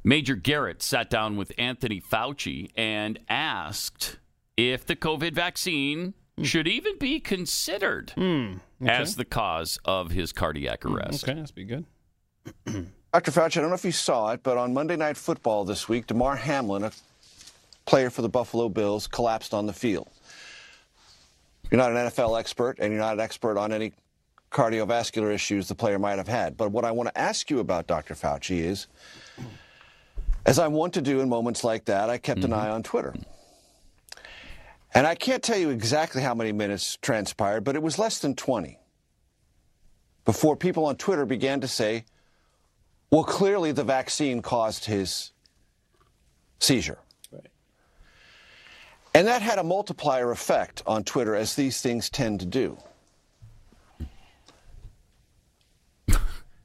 Major 0.03 0.35
Garrett 0.35 0.81
sat 0.81 1.09
down 1.09 1.37
with 1.37 1.51
Anthony 1.57 2.01
Fauci 2.01 2.71
and 2.75 3.19
asked 3.27 4.17
if 4.57 4.85
the 4.85 4.95
COVID 4.95 5.33
vaccine 5.33 6.13
hmm. 6.37 6.43
should 6.43 6.67
even 6.67 6.97
be 6.97 7.19
considered 7.19 8.11
hmm, 8.11 8.57
as 8.85 9.15
the 9.15 9.25
cause 9.25 9.79
of 9.85 10.11
his 10.11 10.31
cardiac 10.31 10.83
hmm, 10.83 10.95
arrest. 10.95 11.23
Okay, 11.23 11.33
that's 11.37 11.51
be 11.51 11.65
good. 11.65 11.85
Dr. 13.13 13.31
Fauci, 13.31 13.57
I 13.57 13.61
don't 13.61 13.69
know 13.69 13.75
if 13.75 13.85
you 13.85 13.91
saw 13.91 14.31
it, 14.31 14.43
but 14.43 14.57
on 14.57 14.73
Monday 14.73 14.95
Night 14.95 15.17
Football 15.17 15.65
this 15.65 15.89
week, 15.89 16.07
Damar 16.07 16.35
Hamlin, 16.35 16.83
a 16.83 16.91
player 17.85 18.11
for 18.11 18.21
the 18.21 18.29
Buffalo 18.29 18.69
Bills, 18.69 19.07
collapsed 19.07 19.53
on 19.53 19.65
the 19.65 19.73
field. 19.73 20.07
You're 21.71 21.79
not 21.79 21.91
an 21.91 21.97
NFL 21.97 22.39
expert, 22.39 22.77
and 22.79 22.91
you're 22.91 23.01
not 23.01 23.13
an 23.13 23.19
expert 23.19 23.57
on 23.57 23.71
any 23.71 23.93
cardiovascular 24.51 25.33
issues 25.33 25.67
the 25.67 25.75
player 25.75 25.99
might 25.99 26.17
have 26.17 26.27
had. 26.27 26.55
But 26.57 26.71
what 26.71 26.85
I 26.85 26.91
want 26.91 27.09
to 27.09 27.17
ask 27.17 27.49
you 27.49 27.59
about, 27.59 27.87
Dr. 27.87 28.13
Fauci, 28.13 28.59
is 28.59 28.87
as 30.45 30.59
I 30.59 30.67
want 30.67 30.93
to 30.93 31.01
do 31.01 31.21
in 31.21 31.29
moments 31.29 31.63
like 31.63 31.85
that, 31.85 32.09
I 32.09 32.17
kept 32.17 32.43
an 32.43 32.51
mm-hmm. 32.51 32.59
eye 32.59 32.69
on 32.69 32.83
Twitter. 32.83 33.13
And 34.93 35.05
I 35.05 35.15
can't 35.15 35.43
tell 35.43 35.57
you 35.57 35.69
exactly 35.69 36.21
how 36.21 36.33
many 36.33 36.51
minutes 36.51 36.97
transpired, 37.01 37.63
but 37.63 37.75
it 37.75 37.81
was 37.81 37.99
less 37.99 38.19
than 38.19 38.35
20 38.35 38.79
before 40.25 40.55
people 40.55 40.85
on 40.85 40.95
Twitter 40.95 41.25
began 41.25 41.61
to 41.61 41.67
say, 41.67 42.05
well, 43.11 43.23
clearly 43.23 43.71
the 43.71 43.83
vaccine 43.83 44.41
caused 44.41 44.85
his 44.85 45.31
seizure. 46.59 46.99
And 49.13 49.27
that 49.27 49.41
had 49.41 49.57
a 49.57 49.63
multiplier 49.63 50.31
effect 50.31 50.83
on 50.85 51.03
Twitter, 51.03 51.35
as 51.35 51.55
these 51.55 51.81
things 51.81 52.09
tend 52.09 52.41
to 52.41 52.45
do. 52.45 52.77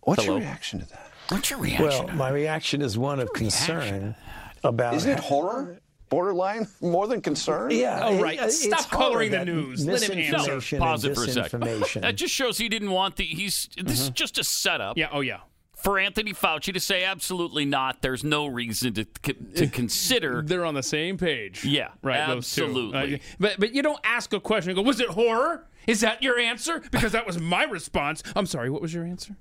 What's 0.03 0.22
Hello? 0.25 0.37
your 0.37 0.45
reaction 0.45 0.81
to 0.81 0.87
that? 0.91 1.03
What's 1.29 1.51
your 1.51 1.59
reaction? 1.59 2.07
Well, 2.07 2.09
my 2.16 2.31
reaction 2.31 2.83
is 2.83 2.99
one 2.99 3.20
of 3.20 3.33
concern 3.33 4.14
about. 4.62 4.95
Isn't 4.95 5.11
it 5.12 5.20
horror? 5.20 5.79
Borderline? 6.11 6.68
More 6.81 7.09
than 7.09 7.20
concern? 7.20 7.70
Yeah. 7.70 8.01
Oh, 8.03 8.20
right. 8.20 8.39
it's 8.41 8.62
Stop 8.62 8.91
coloring 8.91 9.31
the 9.31 9.39
that 9.39 9.47
news. 9.47 9.87
Let 9.87 10.03
him 10.03 10.18
answer. 10.18 10.79
Pause 10.79 11.05
it 11.07 11.14
for 11.14 11.25
a 11.25 11.29
second. 11.29 11.64
That 12.03 12.16
just 12.16 12.35
shows 12.35 12.59
he 12.59 12.68
didn't 12.68 12.91
want 12.91 13.16
the. 13.16 13.25
He's 13.25 13.68
this 13.77 14.01
is 14.01 14.11
just 14.11 14.39
a 14.39 14.45
setup. 14.45 14.97
Yeah. 14.97 15.09
Oh, 15.12 15.20
yeah. 15.20 15.41
For 15.77 15.99
Anthony 15.99 16.33
Fauci 16.33 16.72
to 16.72 16.81
say 16.81 17.05
absolutely 17.05 17.64
not. 17.64 18.01
There's 18.01 18.25
no 18.25 18.47
reason 18.47 18.95
to 18.95 19.05
to 19.05 19.66
consider. 19.66 20.43
They're 20.47 20.64
on 20.64 20.75
the 20.75 20.83
same 20.83 21.18
page. 21.18 21.64
Yeah, 21.64 21.89
right. 22.03 22.27
those 22.27 22.55
two. 22.55 22.64
absolutely. 22.64 23.14
Uh, 23.16 23.18
but 23.39 23.61
but 23.61 23.75
you 23.75 23.83
don't 23.83 24.01
ask 24.05 24.33
a 24.33 24.41
question. 24.41 24.70
and 24.70 24.77
go, 24.77 24.83
was 24.83 25.01
it 25.01 25.09
horror? 25.09 25.66
Is 25.87 26.01
that 26.01 26.22
your 26.22 26.39
answer? 26.39 26.81
Because 26.91 27.12
that 27.12 27.27
was 27.27 27.39
my 27.39 27.64
response. 27.64 28.22
I'm 28.35 28.47
sorry. 28.47 28.70
What 28.70 28.81
was 28.81 28.95
your 28.95 29.05
answer? 29.05 29.37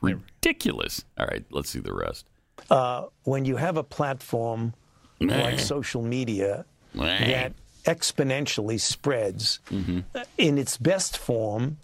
Ridiculous. 0.00 1.04
All 1.18 1.26
right, 1.26 1.44
let's 1.50 1.70
see 1.70 1.80
the 1.80 1.92
rest. 1.94 2.26
uh, 2.70 3.06
when 3.24 3.44
you 3.44 3.56
have 3.56 3.76
a 3.76 3.84
platform 3.84 4.74
like 5.20 5.58
social 5.60 6.02
media 6.02 6.64
that 6.94 7.52
exponentially 7.84 8.80
spreads 8.80 9.60
in 10.38 10.58
its 10.58 10.76
best 10.76 11.16
form, 11.18 11.78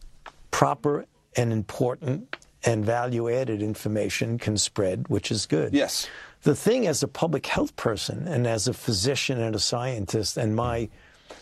proper 0.51 1.07
and 1.37 1.53
important 1.53 2.37
and 2.65 2.85
value 2.85 3.29
added 3.31 3.61
information 3.63 4.39
can 4.39 4.57
spread, 4.57 5.07
which 5.09 5.31
is 5.31 5.47
good. 5.47 5.75
Yes. 5.75 6.09
The 6.43 6.55
thing 6.55 6.87
as 6.87 7.03
a 7.03 7.09
public 7.09 7.47
health 7.47 7.75
person 7.77 8.29
and 8.29 8.47
as 8.47 8.69
a 8.69 8.73
physician 8.75 9.41
and 9.41 9.55
a 9.55 9.59
scientist, 9.59 10.37
and 10.37 10.55
my 10.55 10.89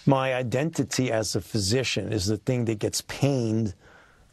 my 0.06 0.34
identity 0.34 1.10
as 1.12 1.36
a 1.36 1.40
physician 1.40 2.12
is 2.12 2.26
the 2.26 2.36
thing 2.38 2.64
that 2.66 2.78
gets 2.78 3.02
pained 3.02 3.74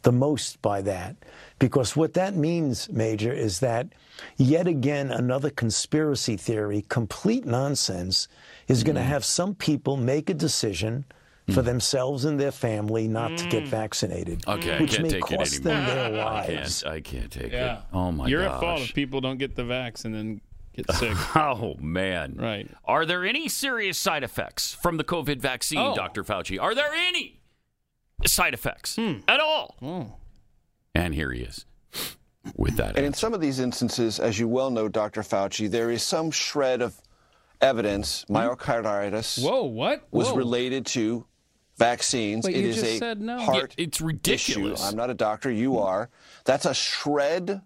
the 0.02 0.12
most 0.12 0.60
by 0.62 0.80
that. 0.82 1.16
Because 1.60 1.94
what 1.94 2.14
that 2.14 2.34
means, 2.34 2.90
Major, 2.90 3.32
is 3.32 3.60
that 3.60 3.88
yet 4.38 4.66
again 4.66 5.12
another 5.12 5.50
conspiracy 5.50 6.36
theory, 6.36 6.84
complete 6.88 7.44
nonsense, 7.44 8.28
is 8.66 8.82
going 8.82 8.96
to 8.96 9.02
mm. 9.02 9.06
have 9.06 9.24
some 9.24 9.54
people 9.54 9.96
make 9.98 10.30
a 10.30 10.34
decision 10.34 11.04
for 11.50 11.60
mm. 11.62 11.66
themselves 11.66 12.24
and 12.24 12.40
their 12.40 12.50
family 12.50 13.06
not 13.08 13.36
to 13.36 13.46
get 13.48 13.64
mm. 13.64 13.68
vaccinated. 13.68 14.42
Okay, 14.48 14.76
I 14.76 14.80
which 14.80 14.92
can't 14.92 15.02
may 15.02 15.08
take 15.10 15.30
it 15.30 15.36
cost 15.38 15.66
anymore. 15.66 15.86
them 15.86 15.86
their 15.86 16.24
lives. 16.24 16.48
I 16.48 16.54
lives. 16.54 16.82
can't. 16.82 16.94
I 16.94 17.00
can't 17.00 17.30
take 17.30 17.52
Yeah. 17.52 17.78
it. 17.78 17.84
Oh 17.92 18.10
my 18.10 18.24
god. 18.24 18.30
You're 18.30 18.44
gosh. 18.44 18.54
at 18.54 18.60
fault 18.60 18.80
if 18.80 18.94
people 18.94 19.20
don't 19.20 19.38
get 19.38 19.54
the 19.54 19.62
vax 19.62 20.06
and 20.06 20.14
then 20.14 20.40
get 20.74 20.90
sick. 20.94 21.36
Oh 21.36 21.76
man. 21.78 22.36
Right. 22.38 22.70
Are 22.86 23.04
there 23.04 23.26
any 23.26 23.48
serious 23.48 23.98
side 23.98 24.24
effects 24.24 24.72
from 24.72 24.96
the 24.96 25.04
COVID 25.04 25.40
vaccine, 25.40 25.78
Oh. 25.78 25.94
Dr. 25.94 26.24
Fauci? 26.24 26.58
Are 26.58 26.74
there 26.74 26.94
any 26.94 27.40
side 28.24 28.54
effects 28.54 28.96
hmm. 28.96 29.18
at 29.28 29.40
all? 29.40 29.76
Oh. 29.82 30.14
And 30.94 31.14
here 31.14 31.32
he 31.32 31.42
is 31.42 31.66
with 32.56 32.76
that. 32.76 32.96
And 32.96 33.06
in 33.06 33.14
some 33.14 33.34
of 33.34 33.40
these 33.40 33.60
instances, 33.60 34.18
as 34.18 34.38
you 34.38 34.48
well 34.48 34.70
know, 34.70 34.88
Dr. 34.88 35.22
Fauci, 35.22 35.70
there 35.70 35.90
is 35.90 36.02
some 36.02 36.30
shred 36.30 36.82
of 36.82 37.00
evidence 37.60 38.24
hmm? 38.26 38.36
myocarditis 38.36 39.42
Whoa. 39.42 39.64
What? 39.64 40.06
was 40.10 40.28
Whoa. 40.28 40.36
related 40.36 40.86
to 40.86 41.26
vaccines. 41.76 42.44
But 42.44 42.54
It 42.54 42.60
you 42.60 42.68
is 42.68 42.76
just 42.76 42.86
a 42.86 42.98
said 42.98 43.20
no. 43.20 43.38
heart 43.40 43.74
Yeah, 43.76 43.84
it's 43.84 43.98
issue. 43.98 44.06
ridiculous. 44.06 44.82
I'm 44.82 44.96
not 44.96 45.10
a 45.10 45.14
doctor. 45.14 45.50
You 45.50 45.72
hmm. 45.72 45.78
are. 45.78 46.10
That's 46.44 46.66
a 46.66 46.74
shred 46.74 47.50
a 47.50 47.62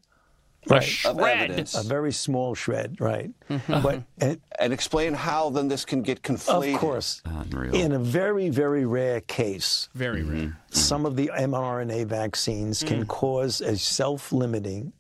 Right. 0.69 0.83
of 0.83 1.17
shred. 1.17 1.71
A 1.75 1.83
very 1.83 2.12
small 2.12 2.55
shred, 2.55 3.01
right? 3.01 3.31
Mm-hmm. 3.51 3.83
but 3.83 4.03
and, 4.19 4.41
And 4.59 4.73
explain 4.73 5.15
how 5.15 5.51
then 5.51 5.69
this 5.69 5.85
can 5.85 6.03
get 6.03 6.23
conflated. 6.23 6.75
of 6.75 6.81
course, 6.81 7.23
Unreal. 7.25 7.75
in 7.75 7.93
a 7.93 7.99
very, 7.99 8.49
very 8.49 8.85
rare 8.85 9.21
case, 9.21 9.89
Very 9.95 10.23
mm-hmm. 10.23 10.33
rare. 10.33 10.59
some 10.71 11.01
mm-hmm. 11.01 11.07
of 11.07 11.17
the 11.17 11.31
mRNA 11.35 12.07
vaccines 12.07 12.83
can 12.83 13.05
mm. 13.05 13.09
cause 13.09 13.61
a 13.61 13.77
self 13.77 14.33
limiting, 14.33 14.93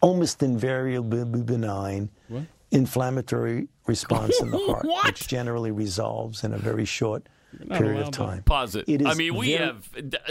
almost 0.00 0.42
invariably 0.42 1.42
benign 1.42 2.10
inflammatory 2.70 3.68
response 3.86 4.40
in 4.40 4.50
the 4.50 4.58
heart, 4.66 4.84
What? 4.84 5.06
which 5.06 5.26
generally 5.26 5.70
resolves 5.70 6.44
in 6.44 6.52
a 6.52 6.58
very 6.58 6.84
short 6.84 7.26
not 7.60 7.78
period 7.78 8.02
of 8.02 8.10
time. 8.10 8.42
Pause 8.42 8.76
it. 8.76 8.88
It 8.88 9.06
I 9.06 9.14
mean, 9.14 9.34
we 9.34 9.56
very- 9.56 9.66
have 9.66 9.88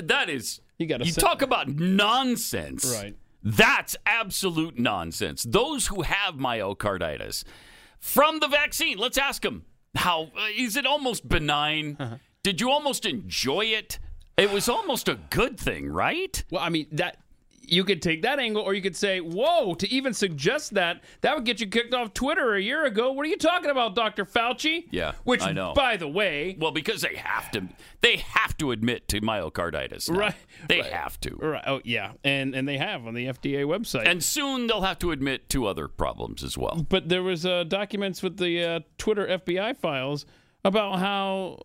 that 0.08 0.30
is 0.30 0.62
You 0.78 0.86
gotta 0.86 1.06
you 1.06 1.12
talk 1.12 1.42
about 1.42 1.68
nonsense. 1.68 2.86
Right. 3.02 3.16
That's 3.44 3.96
absolute 4.06 4.78
nonsense. 4.78 5.44
Those 5.44 5.88
who 5.88 6.02
have 6.02 6.36
myocarditis 6.36 7.44
from 8.00 8.40
the 8.40 8.48
vaccine, 8.48 8.98
let's 8.98 9.18
ask 9.18 9.42
them 9.42 9.66
how 9.96 10.32
uh, 10.38 10.48
it 10.76 10.86
almost 10.86 11.28
benign? 11.28 11.98
Uh-huh. 12.00 12.18
Did 12.44 12.62
you 12.62 12.70
almost 12.70 13.06
enjoy 13.06 13.66
it? 13.66 14.00
It 14.38 14.52
was 14.52 14.70
almost 14.70 15.08
a 15.08 15.16
good 15.30 15.60
thing, 15.60 15.90
right? 15.90 16.44
Well, 16.52 16.62
I 16.62 16.70
mean 16.70 16.88
that 16.92 17.18
you 17.68 17.84
could 17.84 18.02
take 18.02 18.22
that 18.24 18.40
angle, 18.40 18.62
or 18.64 18.74
you 18.74 18.82
could 18.82 18.96
say, 18.96 19.20
"Whoa!" 19.20 19.74
To 19.76 19.90
even 19.92 20.14
suggest 20.14 20.74
that, 20.74 21.02
that 21.22 21.36
would 21.36 21.46
get 21.46 21.60
you 21.60 21.68
kicked 21.68 21.94
off 21.94 22.14
Twitter 22.14 22.56
a 22.56 22.62
year 22.62 22.86
ago. 22.86 23.12
What 23.12 23.26
are 23.26 23.30
you 23.30 23.38
talking 23.38 23.70
about, 23.70 23.96
Doctor 23.96 24.26
Fauci? 24.26 24.86
Yeah, 24.92 25.14
Which, 25.24 25.42
I 25.42 25.52
know. 25.52 25.74
by 25.74 25.98
the 25.98 26.08
way, 26.08 26.56
Well, 26.60 26.72
because 26.72 27.02
they 27.02 27.16
have 27.16 27.52
to, 27.52 27.68
they 28.02 28.18
have 28.18 28.56
to 28.58 28.72
admit 28.72 29.08
to 29.10 29.22
myocarditis. 29.22 30.10
now. 30.10 30.18
Right, 30.20 30.36
They 30.68 30.82
right. 30.82 30.92
have 30.94 31.20
to. 31.22 31.36
right? 31.36 31.64
Oh, 31.68 31.82
yeah, 31.84 32.14
and 32.24 32.56
and 32.56 32.68
they 32.68 32.78
have 32.78 33.06
on 33.06 33.14
the 33.14 33.26
FDA 33.28 33.64
website. 33.66 34.08
And 34.08 34.24
soon 34.24 34.68
they'll 34.68 34.82
have 34.82 35.00
to 35.00 35.12
admit 35.12 35.50
to 35.50 35.66
other 35.66 35.88
problems 35.88 36.44
as 36.44 36.58
well. 36.58 36.86
but 36.90 37.10
there 37.10 37.24
was 37.24 37.46
uh, 37.46 37.64
documents 37.66 38.24
with 38.24 38.38
the 38.38 38.64
uh, 38.64 38.80
Twitter 38.98 39.28
FBI 39.28 39.76
files 39.78 40.26
about 40.64 41.00
how 41.00 41.60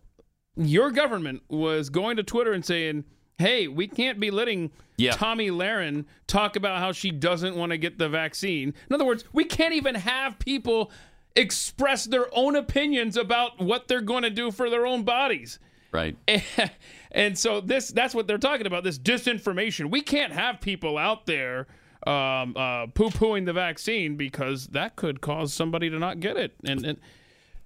your 0.57 0.90
government 0.90 1.42
was 1.48 1.88
going 1.88 2.16
to 2.16 2.22
Twitter 2.22 2.53
and 2.53 2.64
saying, 2.64 3.05
"Hey, 3.39 3.68
we 3.68 3.89
can't 3.89 4.20
be 4.20 4.30
letting 4.30 4.70
Yeah. 4.97 5.12
Tomi 5.12 5.51
Lahren 5.51 6.05
talk 6.26 6.57
about 6.57 6.78
how 6.78 6.93
she 6.93 7.11
doesn't 7.11 7.57
want 7.57 7.70
to 7.70 7.78
get 7.78 7.99
the 7.99 8.09
vaccine." 8.09 8.74
In 8.89 8.95
other 8.95 9.05
words, 9.05 9.24
we 9.33 9.45
can't 9.45 9.74
even 9.74 9.95
have 9.95 10.39
people 10.39 10.91
express 11.35 12.05
their 12.05 12.26
own 12.33 12.57
opinions 12.57 13.16
about 13.16 13.61
what 13.61 13.89
they're 13.89 14.01
going 14.01 14.22
to 14.22 14.30
do 14.30 14.51
for 14.51 14.68
their 14.68 14.87
own 14.87 15.03
bodies. 15.03 15.59
Right. 15.93 16.16
and 17.12 17.39
so 17.39 17.61
this 17.61 17.89
that's 17.89 18.14
what 18.14 18.26
they're 18.26 18.39
talking 18.39 18.66
about 18.66 18.83
this 18.83 18.99
disinformation 18.99 19.91
we 19.91 20.01
can't 20.01 20.33
have 20.33 20.61
people 20.61 20.97
out 20.97 21.26
there 21.26 21.66
um, 22.07 22.57
uh, 22.57 22.87
poo-pooing 22.89 23.45
the 23.45 23.53
vaccine 23.53 24.16
because 24.16 24.68
that 24.68 24.97
could 24.97 25.20
cause 25.20 25.53
somebody 25.53 25.91
to 25.91 25.99
not 25.99 26.18
get 26.18 26.39
it 26.39 26.55
and, 26.64 26.85
and 26.85 26.99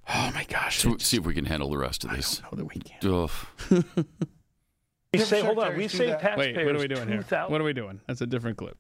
oh 0.08 0.32
my 0.34 0.44
gosh 0.48 0.78
So, 0.78 0.96
see 0.98 1.16
if 1.18 1.24
we 1.24 1.34
can 1.34 1.44
handle 1.44 1.70
the 1.70 1.78
rest 1.78 2.04
of 2.04 2.10
this. 2.10 2.40
I 2.40 2.48
know 2.50 2.56
that 2.56 2.74
we 2.74 2.80
can. 2.80 4.06
We 5.18 5.24
say, 5.24 5.40
hold 5.42 5.58
on, 5.58 5.76
we 5.76 5.88
save 5.88 6.16
wait 6.36 6.56
what 6.64 6.74
are 6.76 6.78
we 6.78 6.88
doing 6.88 7.08
here 7.08 7.18
2,000 7.18 7.52
what 7.52 7.60
are 7.60 7.64
we 7.64 7.72
doing 7.72 8.00
that's 8.06 8.20
a 8.20 8.26
different 8.26 8.56
clip 8.58 8.76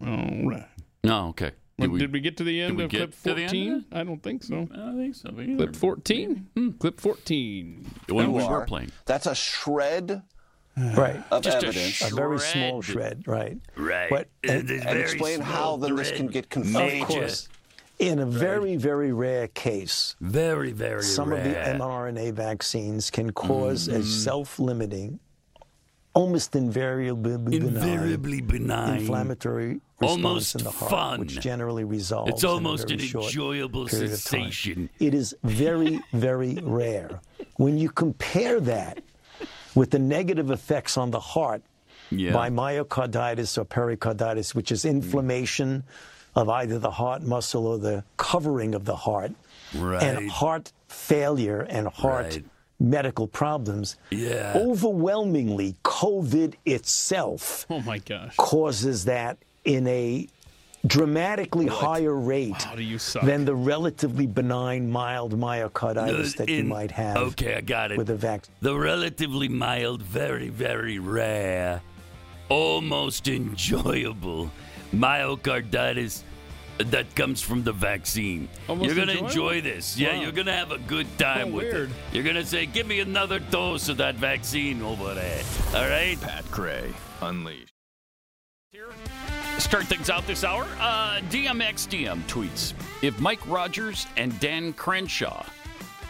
all 0.00 0.06
right 0.44 0.66
No, 1.04 1.28
okay. 1.28 1.52
Well, 1.78 1.90
did 1.96 2.12
we 2.12 2.20
get 2.20 2.36
to 2.36 2.44
the 2.44 2.60
end 2.60 2.80
of 2.80 2.90
clip 2.90 3.10
to 3.24 3.34
the 3.34 3.42
end 3.42 3.44
of 3.44 3.50
14 3.50 3.84
i 3.92 4.04
don't 4.04 4.22
think 4.22 4.42
so 4.44 4.68
I 4.72 4.76
don't 4.76 4.96
think 4.98 5.14
so. 5.14 5.28
either. 5.30 5.42
Hmm. 5.44 5.56
clip 5.56 5.76
14 5.76 6.46
clip 6.78 7.00
14 7.00 7.86
When 8.08 8.26
You 8.26 8.32
we 8.32 8.42
are. 8.42 8.60
were 8.60 8.64
playing. 8.66 8.92
That's 9.06 9.26
a 9.26 9.34
shred 9.34 10.22
Right. 10.76 11.22
of 11.30 11.42
Just 11.42 11.62
a 11.62 11.66
evidence. 11.68 12.00
A 12.10 12.14
very 12.14 12.38
small 12.38 12.80
Shred. 12.82 13.24
shred, 13.24 13.28
right. 13.28 13.58
Right. 13.76 14.08
But 14.08 14.28
and 14.42 14.70
explain 14.70 15.40
how 15.40 15.76
then 15.76 15.96
this 15.96 16.12
can 16.12 16.28
get 16.28 16.48
confirmed. 16.48 17.02
of 17.02 17.08
course, 17.08 17.48
in 17.98 18.18
a 18.20 18.24
very, 18.26 18.76
very 18.76 19.12
rare 19.12 19.48
case, 19.48 20.16
Very, 20.20 20.72
very 20.72 21.02
some 21.02 21.30
of 21.30 21.44
the 21.44 21.50
mRNA 21.54 22.32
vaccines 22.32 23.10
can 23.10 23.32
cause 23.32 23.86
a 23.88 24.02
self-limiting, 24.02 25.20
almost 26.14 26.54
invariably 26.56 27.36
benign, 27.38 27.62
Invariably 27.68 28.40
benign. 28.40 28.98
inflammatory 29.00 29.80
response 30.00 30.10
Almost 30.24 30.54
in 30.56 30.64
the 30.64 30.70
heart, 30.70 30.90
fun. 30.90 31.20
which 31.20 31.40
generally 31.40 31.84
resolves. 31.84 32.30
It's 32.30 32.44
almost 32.44 32.90
an 32.90 33.00
enjoyable 33.00 33.88
sensation. 33.88 34.90
It 34.98 35.14
is 35.14 35.34
very, 35.42 36.00
very 36.12 36.54
rare. 36.62 37.20
When 37.56 37.78
you 37.78 37.88
compare 37.90 38.60
that 38.60 39.02
with 39.74 39.90
the 39.90 39.98
negative 39.98 40.50
effects 40.50 40.96
on 40.98 41.10
the 41.10 41.20
heart 41.20 41.62
Yeah. 42.10 42.32
by 42.34 42.50
myocarditis 42.50 43.56
or 43.56 43.64
pericarditis, 43.64 44.54
which 44.54 44.70
is 44.70 44.84
inflammation 44.84 45.84
of 46.34 46.48
either 46.48 46.78
the 46.78 46.90
heart 46.90 47.22
muscle 47.22 47.66
or 47.66 47.78
the 47.78 48.04
covering 48.18 48.74
of 48.74 48.84
the 48.84 48.96
heart, 48.96 49.32
Right. 49.74 50.02
and 50.02 50.30
heart 50.30 50.72
failure 50.88 51.60
and 51.70 51.88
heart 51.88 52.24
Right. 52.34 52.44
Medical 52.82 53.26
problems, 53.28 53.96
Yeah. 54.10 54.52
overwhelmingly, 54.56 55.76
COVID 55.84 56.54
itself 56.66 57.64
oh 57.70 57.80
my 57.80 57.98
gosh 57.98 58.34
causes 58.36 59.04
that 59.04 59.38
in 59.64 59.86
a 59.86 60.26
dramatically 60.84 61.68
higher 61.68 62.14
rate 62.16 62.60
how 62.60 62.74
do 62.74 62.82
you 62.82 62.98
suck 62.98 63.22
than 63.24 63.44
the 63.44 63.54
relatively 63.54 64.26
benign 64.26 64.90
mild 64.90 65.32
myocarditis 65.38 66.36
that 66.36 66.48
you 66.48 66.64
might 66.64 66.90
have 66.90 67.16
Okay, 67.18 67.54
I 67.54 67.60
got 67.60 67.92
it. 67.92 67.98
with 67.98 68.10
a 68.10 68.16
vaccine. 68.16 68.52
the 68.60 68.76
relatively 68.76 69.48
mild, 69.48 70.02
very, 70.02 70.48
very 70.48 70.98
rare, 70.98 71.80
almost 72.48 73.28
enjoyable 73.28 74.50
myocarditis 74.92 76.22
that 76.78 77.14
comes 77.14 77.40
from 77.42 77.62
the 77.62 77.72
vaccine. 77.72 78.48
Almost 78.68 78.86
you're 78.86 78.96
gonna 78.96 79.12
enjoyable? 79.12 79.28
enjoy 79.28 79.60
this. 79.60 79.96
Yeah, 79.98 80.16
Wow. 80.16 80.22
you're 80.22 80.32
gonna 80.32 80.56
have 80.56 80.72
a 80.72 80.78
good 80.78 81.06
time 81.18 81.48
Oh, 81.48 81.56
with 81.56 81.72
weird. 81.72 81.90
it. 81.90 81.96
You're 82.14 82.24
gonna 82.24 82.44
say, 82.44 82.66
"Give 82.66 82.86
me 82.86 83.00
another 83.00 83.38
dose 83.38 83.88
of 83.88 83.98
that 83.98 84.16
vaccine 84.16 84.82
over 84.82 85.14
there." 85.14 85.42
All 85.74 85.88
right. 85.88 86.20
Pat 86.20 86.50
Gray 86.50 86.92
Unleashed. 87.20 87.68
Start 89.58 89.84
things 89.86 90.10
out 90.10 90.26
this 90.26 90.44
hour. 90.44 90.66
Uh, 90.80 91.20
DMXDM 91.30 92.22
tweets 92.26 92.72
If 93.02 93.18
Mike 93.20 93.46
Rogers 93.46 94.06
and 94.16 94.38
Dan 94.40 94.72
Crenshaw 94.72 95.44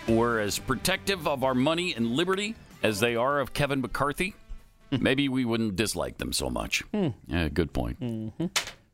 were 0.08 0.40
as 0.40 0.58
protective 0.58 1.26
of 1.28 1.44
our 1.44 1.54
money 1.54 1.94
and 1.94 2.12
liberty 2.12 2.54
as 2.82 3.00
they 3.00 3.14
are 3.16 3.40
of 3.40 3.52
Kevin 3.52 3.80
McCarthy, 3.80 4.34
maybe 4.90 5.28
we 5.28 5.44
wouldn't 5.44 5.76
dislike 5.76 6.18
them 6.18 6.32
so 6.32 6.48
much. 6.50 6.82
Yeah, 7.26 7.48
good 7.48 7.72
point. 7.72 7.98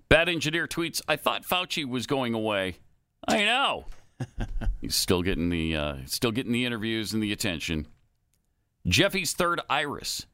Bad 0.09 0.29
Engineer 0.29 0.67
tweets 0.67 1.01
I 1.09 1.17
thought 1.17 1.45
Fauci 1.45 1.85
was 1.85 2.07
going 2.07 2.35
away. 2.35 2.77
I 3.27 3.45
know. 3.45 3.87
He's 4.81 4.97
still 4.97 5.23
getting 5.23 5.49
the 5.49 5.77
uh, 5.77 5.97
still 6.07 6.33
getting 6.33 6.53
the 6.53 6.65
interviews 6.65 7.13
and 7.13 7.23
the 7.23 7.33
attention. 7.33 7.87
Jeffy's 8.87 9.33
third 9.33 9.61
iris 9.69 10.27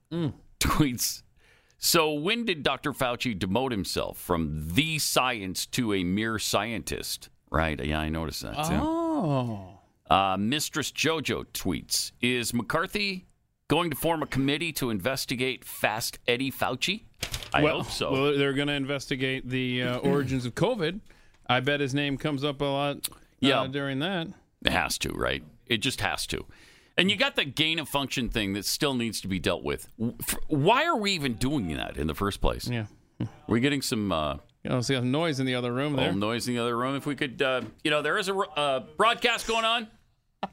tweets 0.60 1.22
so, 1.84 2.14
when 2.14 2.46
did 2.46 2.62
Dr. 2.62 2.92
Fauci 2.92 3.38
demote 3.38 3.70
himself 3.70 4.16
from 4.16 4.68
the 4.72 4.98
science 4.98 5.66
to 5.66 5.92
a 5.92 6.02
mere 6.02 6.38
scientist? 6.38 7.28
Right. 7.50 7.78
Yeah, 7.84 8.00
I 8.00 8.08
noticed 8.08 8.40
that 8.40 8.54
too. 8.54 8.78
oh 8.80 9.80
Uh, 10.08 10.38
Mistress 10.38 10.90
JoJo 10.90 11.44
tweets 11.52 12.12
Is 12.22 12.54
McCarthy 12.54 13.26
going 13.68 13.90
to 13.90 13.96
form 13.96 14.22
a 14.22 14.26
committee 14.26 14.72
to 14.72 14.88
investigate 14.88 15.62
Fast 15.62 16.18
Eddie 16.26 16.50
Fauci? 16.50 17.04
I 17.54 17.62
well, 17.62 17.82
hope 17.82 17.90
so. 17.92 18.10
Well, 18.12 18.38
they're 18.38 18.52
going 18.52 18.68
to 18.68 18.74
investigate 18.74 19.48
the 19.48 19.82
uh, 19.82 19.96
origins 20.10 20.44
of 20.46 20.54
COVID. 20.54 21.00
I 21.46 21.60
bet 21.60 21.80
his 21.80 21.94
name 21.94 22.16
comes 22.18 22.42
up 22.44 22.60
a 22.60 22.64
lot 22.64 22.96
uh, 23.10 23.16
Yeah. 23.40 23.66
during 23.70 24.00
that. 24.00 24.28
It 24.64 24.72
has 24.72 24.98
to, 24.98 25.10
right? 25.10 25.42
It 25.66 25.78
just 25.78 26.00
has 26.00 26.26
to. 26.28 26.46
And 26.96 27.10
you 27.10 27.16
got 27.16 27.36
the 27.36 27.44
gain 27.44 27.78
of 27.78 27.88
function 27.88 28.28
thing 28.28 28.52
that 28.54 28.64
still 28.64 28.94
needs 28.94 29.20
to 29.22 29.28
be 29.28 29.38
dealt 29.38 29.62
with. 29.64 29.88
Why 30.48 30.84
are 30.86 30.96
we 30.96 31.12
even 31.12 31.34
doing 31.34 31.68
that 31.76 31.96
in 31.96 32.06
the 32.06 32.14
first 32.14 32.40
place? 32.40 32.68
Yeah. 32.68 32.86
We're 33.46 33.58
getting 33.58 33.82
some 33.82 34.10
uh, 34.12 34.34
You 34.62 34.70
know, 34.70 34.80
see 34.80 34.94
some 34.94 35.10
noise 35.10 35.38
in 35.40 35.46
the 35.46 35.54
other 35.54 35.72
room 35.72 35.94
there. 35.96 36.06
little 36.06 36.20
noise 36.20 36.48
in 36.48 36.54
the 36.54 36.60
other 36.60 36.76
room. 36.76 36.96
If 36.96 37.04
we 37.06 37.14
could, 37.14 37.40
uh, 37.42 37.62
you 37.82 37.90
know, 37.90 38.00
there 38.02 38.16
is 38.18 38.28
a 38.28 38.34
uh, 38.36 38.80
broadcast 38.96 39.46
going 39.46 39.64
on. 39.64 39.86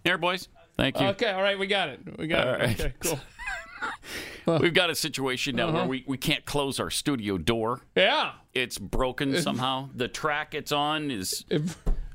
Here, 0.03 0.17
boys. 0.17 0.47
Thank 0.77 0.99
you. 0.99 1.07
Okay, 1.07 1.29
all 1.29 1.41
right, 1.41 1.59
we 1.59 1.67
got 1.67 1.89
it. 1.89 1.99
We 2.17 2.27
got 2.27 2.47
All 2.47 2.53
it. 2.55 2.59
right. 2.59 2.79
Okay, 2.81 2.93
cool. 2.99 3.19
We've 4.59 4.73
got 4.73 4.89
a 4.89 4.95
situation 4.95 5.55
now 5.55 5.67
where 5.67 5.81
Uh-huh. 5.81 5.87
we, 5.87 6.03
we 6.07 6.17
can't 6.17 6.45
close 6.45 6.79
our 6.79 6.89
studio 6.89 7.37
door. 7.37 7.81
Yeah. 7.95 8.33
It's 8.53 8.77
broken 8.77 9.39
somehow. 9.41 9.89
The 9.95 10.07
track 10.07 10.53
it's 10.55 10.71
on 10.71 11.09
is 11.11 11.45
It, 11.49 11.61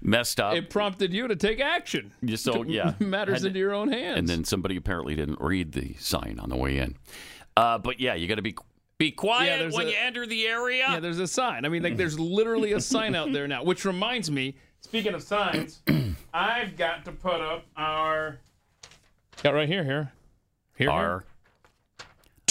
messed 0.03 0.39
up. 0.41 0.55
it 0.55 0.69
prompted 0.71 1.12
you 1.12 1.29
to 1.29 1.37
take 1.37 1.61
action. 1.61 2.12
So 2.37 2.62
yeah, 2.64 2.95
matters 3.01 3.39
Had- 3.43 3.49
into 3.49 3.59
your 3.61 3.75
own 3.75 3.89
hands. 3.91 4.19
And 4.19 4.29
then 4.29 4.45
somebody 4.45 4.77
apparently 4.77 5.14
didn't 5.14 5.41
read 5.41 5.73
the 5.73 5.95
sign 5.95 6.39
on 6.41 6.49
the 6.51 6.57
way 6.57 6.79
in. 6.79 6.97
Uh, 7.57 7.79
but 7.79 8.01
yeah, 8.01 8.14
you 8.14 8.29
got 8.29 8.35
to 8.37 8.43
be 8.43 8.55
be 8.99 9.11
quiet 9.11 9.59
there's 9.59 9.75
when 9.75 9.87
a- 9.87 9.91
you 9.91 9.97
enter 9.99 10.27
the 10.27 10.47
area. 10.47 10.85
Yeah, 10.89 11.01
there's 11.01 11.19
a 11.19 11.27
sign. 11.27 11.64
I 11.64 11.69
mean, 11.69 11.83
like, 11.83 11.97
there's 11.99 12.19
literally 12.19 12.73
a 12.73 12.81
sign 12.81 13.14
out 13.14 13.31
there 13.33 13.47
now. 13.47 13.62
Which 13.62 13.85
reminds 13.85 14.31
me, 14.31 14.57
speaking 14.81 15.12
of 15.14 15.23
signs, 15.23 15.83
I've 16.35 16.77
got 16.77 17.05
to 17.05 17.12
put 17.12 17.41
up 17.41 17.64
our. 17.77 18.39
Got 19.43 19.53
right 19.55 19.69
here, 19.69 19.85
here, 19.85 20.12
here. 20.77 20.91
our 20.91 21.25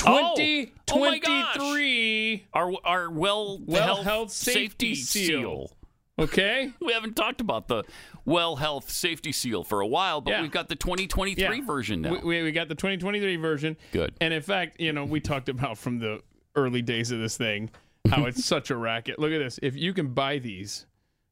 twenty 0.06 0.66
Oh, 0.66 0.70
oh 0.92 1.00
my 1.00 1.08
twenty 1.18 1.20
gosh. 1.20 1.56
three. 1.58 2.46
our 2.54 2.72
our 2.84 3.10
well 3.10 3.60
Well 3.66 3.84
health, 3.84 4.04
health 4.04 4.32
safety, 4.32 4.96
safety 4.96 4.96
seal. 4.96 5.40
seal. 5.42 5.72
Okay. 6.18 6.72
We 6.80 6.94
haven't 6.94 7.16
talked 7.16 7.42
about 7.42 7.68
the 7.68 7.84
well 8.24 8.56
health 8.56 8.90
safety 8.90 9.32
seal 9.32 9.64
for 9.64 9.82
a 9.82 9.88
while, 9.88 10.22
but 10.22 10.32
Yeah. 10.32 10.42
we've 10.42 10.52
got 10.52 10.70
the 10.70 10.76
2023 10.76 11.44
Yeah. 11.44 11.66
version 11.66 12.02
now. 12.02 12.12
We, 12.14 12.20
we, 12.20 12.44
we 12.44 12.52
got 12.52 12.70
the 12.70 12.76
2023 12.76 13.36
version. 13.36 13.76
Good. 13.92 14.14
And 14.22 14.34
in 14.34 14.42
fact, 14.42 14.80
you 14.80 14.94
know, 14.94 15.04
we 15.06 15.20
talked 15.20 15.50
about 15.50 15.78
from 15.78 16.00
the 16.00 16.22
early 16.56 16.82
days 16.82 17.12
of 17.12 17.20
this 17.20 17.36
thing 17.36 17.70
how 18.10 18.26
it's 18.26 18.46
such 18.56 18.70
a 18.72 18.78
racket. 18.78 19.20
Look 19.20 19.32
at 19.34 19.40
this. 19.40 19.60
If 19.62 19.76
you 19.76 19.92
can 19.94 20.14
buy 20.14 20.40
these, 20.40 20.86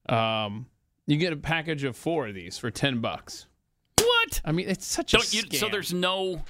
um, 0.10 0.66
You 1.08 1.18
get 1.18 1.32
a 1.34 1.38
package 1.38 1.84
of 1.86 1.96
four 1.96 2.28
of 2.28 2.36
these 2.36 2.58
for 2.58 2.70
ten 2.72 3.00
bucks. 3.00 3.48
What? 4.02 4.42
I 4.44 4.52
mean, 4.52 4.68
it's 4.70 4.86
such 4.86 5.14
a 5.14 5.18
Don't 5.18 5.34
you, 5.34 5.44
scam. 5.44 5.56
so 5.60 5.70
there's 5.70 5.94
no 5.94 6.44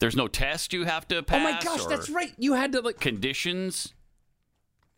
there's 0.00 0.16
no 0.16 0.28
test 0.28 0.72
you 0.72 0.84
have 0.84 1.06
to 1.08 1.22
pass. 1.22 1.40
oh 1.40 1.42
my 1.42 1.60
gosh, 1.62 1.86
that's 1.86 2.08
right. 2.10 2.32
You 2.38 2.54
had 2.54 2.72
to 2.72 2.80
like. 2.80 3.00
Conditions. 3.00 3.92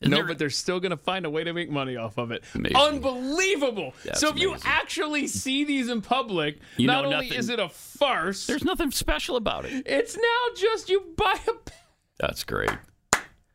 Isn't 0.01 0.11
no, 0.11 0.19
there- 0.19 0.27
but 0.27 0.39
they're 0.39 0.51
still 0.51 0.79
gonna 0.79 0.97
find 0.99 1.25
a 1.25 1.31
way 1.31 1.43
to 1.45 1.53
make 1.55 1.71
money 1.71 1.97
off 1.97 2.19
of 2.19 2.31
it. 2.31 2.45
Amazing. 2.55 2.77
Unbelievable. 2.77 3.95
That's 4.05 4.21
so 4.21 4.29
if 4.29 4.39
you 4.39 4.55
actually 4.65 5.27
see 5.27 5.65
these 5.65 5.89
in 5.89 6.03
public, 6.03 6.59
You 6.77 6.87
not 6.87 7.05
only 7.07 7.17
nothing- 7.29 7.39
is 7.39 7.49
it 7.49 7.59
a 7.59 7.69
farce, 7.71 8.47
there's 8.47 8.65
nothing 8.65 8.91
special 8.91 9.37
about 9.37 9.65
it. 9.65 9.87
it's 9.87 10.15
now 10.17 10.55
just 10.55 10.91
you 10.91 11.15
buy 11.17 11.39
a 11.49 11.71
That's 12.19 12.45
great. 12.45 12.71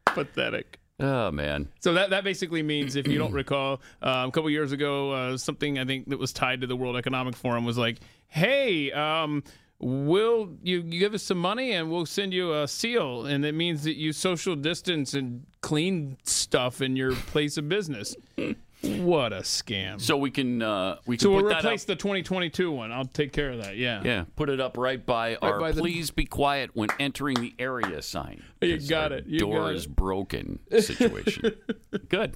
pathetic. 0.06 0.80
Oh 1.00 1.32
man. 1.32 1.68
So 1.80 1.94
that, 1.94 2.12
that 2.12 2.24
basically 2.24 2.62
means, 2.62 2.96
if 2.96 3.08
you 3.08 3.18
don't 3.18 3.34
recall, 3.34 3.82
um, 4.04 4.30
a 4.30 4.32
couple 4.32 4.50
years 4.52 4.72
ago, 4.72 5.12
uh, 5.12 5.38
something 5.38 5.80
I 5.80 5.86
think 5.86 6.10
that 6.10 6.20
was 6.20 6.32
tied 6.34 6.62
to 6.62 6.68
the 6.68 6.76
World 6.76 6.96
Economic 6.96 7.36
Forum 7.36 7.66
was 7.66 7.78
like, 7.78 7.98
"Hey, 8.28 8.92
um, 8.92 9.44
will 9.82 10.50
you, 10.62 10.82
give 10.84 11.14
us 11.14 11.24
some 11.24 11.38
money 11.38 11.72
and 11.74 11.92
we'll 11.92 12.06
send 12.06 12.34
you 12.34 12.54
a 12.54 12.68
seal, 12.68 13.26
and 13.26 13.44
it 13.46 13.54
means 13.54 13.84
that 13.84 13.96
you 13.98 14.14
social 14.14 14.56
distance 14.56 15.14
and 15.14 15.46
clean 15.62 16.18
stuff 16.24 16.82
in 16.82 16.96
your 16.96 17.14
place 17.14 17.58
of 17.58 17.68
business." 17.68 18.16
what 18.82 19.34
a 19.34 19.42
scam! 19.42 20.00
So 20.00 20.18
we 20.18 20.32
can 20.32 20.62
uh, 20.62 20.98
we 21.06 21.18
can 21.18 21.24
So 21.24 21.32
we'll 21.32 21.46
replace 21.46 21.84
the 21.84 21.96
2022 21.96 22.72
one. 22.72 22.92
I'll 22.92 23.06
take 23.06 23.34
care 23.34 23.50
of 23.50 23.64
that. 23.64 23.78
Yeah. 23.78 24.02
Yeah, 24.04 24.26
put 24.36 24.50
it 24.50 24.60
up 24.60 24.78
right 24.78 25.04
by 25.04 25.36
our 25.36 25.60
by 25.60 25.72
the- 25.72 25.82
"Please 25.82 26.12
be 26.12 26.26
quiet 26.26 26.72
when 26.74 26.90
entering 27.00 27.42
the 27.42 27.54
area" 27.60 28.02
sign. 28.02 28.44
you 28.62 28.80
got 28.88 29.12
it. 29.12 29.26
You 29.26 29.40
door 29.40 29.62
got 29.62 29.76
is 29.76 29.86
it. 29.86 29.96
broken 29.96 30.60
situation. 30.80 31.56
Good. 32.10 32.36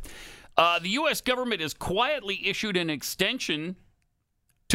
Uh, 0.57 0.79
the 0.79 0.89
U.S. 0.89 1.19
government 1.19 1.61
has 1.61 1.73
quietly 1.73 2.47
issued 2.47 2.77
an 2.77 2.89
extension 2.89 3.75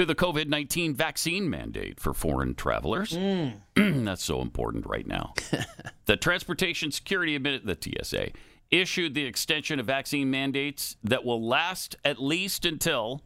to 0.01 0.07
the 0.07 0.15
COVID 0.15 0.49
19 0.49 0.95
vaccine 0.95 1.51
mandate 1.51 2.01
for 2.01 2.15
foreign 2.15 2.55
travelers. 2.55 3.13
That's 3.77 4.25
so 4.25 4.41
important 4.41 4.87
right 4.87 5.07
now. 5.07 5.35
the 6.07 6.17
Transportation 6.17 6.91
Security 6.91 7.39
Admin, 7.39 7.67
the 7.67 7.77
TSA, 8.03 8.31
issued 8.71 9.13
the 9.13 9.25
extension 9.27 9.79
of 9.79 9.85
vaccine 9.85 10.31
mandates 10.31 10.97
that 11.05 11.23
will 11.23 11.47
last 11.47 11.97
at 12.03 12.19
least 12.19 12.65
until 12.65 13.21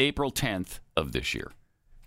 April 0.00 0.32
10th 0.32 0.80
of 0.96 1.12
this 1.12 1.32
year. 1.32 1.52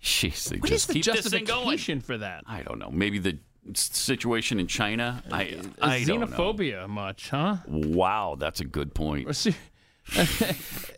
Jeez, 0.02 0.50
they 0.50 0.58
What 0.58 0.70
is 0.70 0.86
just 0.86 0.88
the 0.88 0.94
keep 0.94 1.04
this 1.06 1.28
thing 1.28 1.44
going. 1.44 2.00
for 2.00 2.18
that? 2.18 2.44
I 2.46 2.62
don't 2.62 2.78
know. 2.78 2.90
Maybe 2.90 3.18
the 3.18 3.38
situation 3.72 4.60
in 4.60 4.66
China. 4.66 5.22
I, 5.32 5.60
I 5.80 6.04
don't 6.04 6.20
know. 6.20 6.26
Xenophobia 6.26 6.86
much, 6.90 7.30
huh? 7.30 7.56
Wow, 7.66 8.36
that's 8.38 8.60
a 8.60 8.66
good 8.66 8.92
point. 8.94 9.48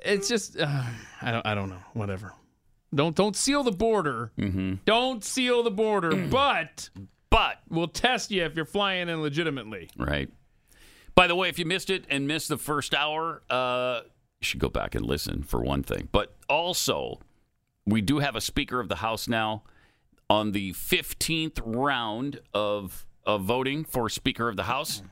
It's 0.04 0.28
just 0.28 0.58
uh, 0.58 0.84
I 1.20 1.30
don't 1.30 1.46
I 1.46 1.54
don't 1.54 1.68
know. 1.68 1.82
Whatever. 1.92 2.32
Don't 2.94 3.16
don't 3.16 3.36
seal 3.36 3.62
the 3.62 3.72
border. 3.72 4.32
Mm-hmm. 4.38 4.74
Don't 4.84 5.24
seal 5.24 5.62
the 5.62 5.70
border. 5.70 6.14
but 6.30 6.90
but 7.30 7.60
we'll 7.68 7.88
test 7.88 8.30
you 8.30 8.44
if 8.44 8.54
you're 8.54 8.64
flying 8.64 9.08
in 9.08 9.22
legitimately. 9.22 9.90
Right. 9.96 10.28
By 11.14 11.26
the 11.26 11.34
way, 11.34 11.48
if 11.48 11.58
you 11.58 11.64
missed 11.64 11.90
it 11.90 12.04
and 12.08 12.26
missed 12.26 12.48
the 12.48 12.58
first 12.58 12.94
hour, 12.94 13.42
uh, 13.50 14.00
you 14.40 14.44
should 14.44 14.60
go 14.60 14.68
back 14.68 14.94
and 14.94 15.04
listen 15.04 15.42
for 15.42 15.62
one 15.62 15.82
thing. 15.82 16.08
But 16.10 16.34
also, 16.48 17.20
we 17.86 18.00
do 18.00 18.18
have 18.18 18.34
a 18.34 18.40
Speaker 18.40 18.80
of 18.80 18.88
the 18.88 18.96
House 18.96 19.28
now 19.28 19.62
on 20.28 20.52
the 20.52 20.72
15th 20.72 21.60
round 21.64 22.40
of, 22.54 23.06
of 23.24 23.42
voting 23.42 23.84
for 23.84 24.08
Speaker 24.08 24.48
of 24.48 24.56
the 24.56 24.64
House. 24.64 25.02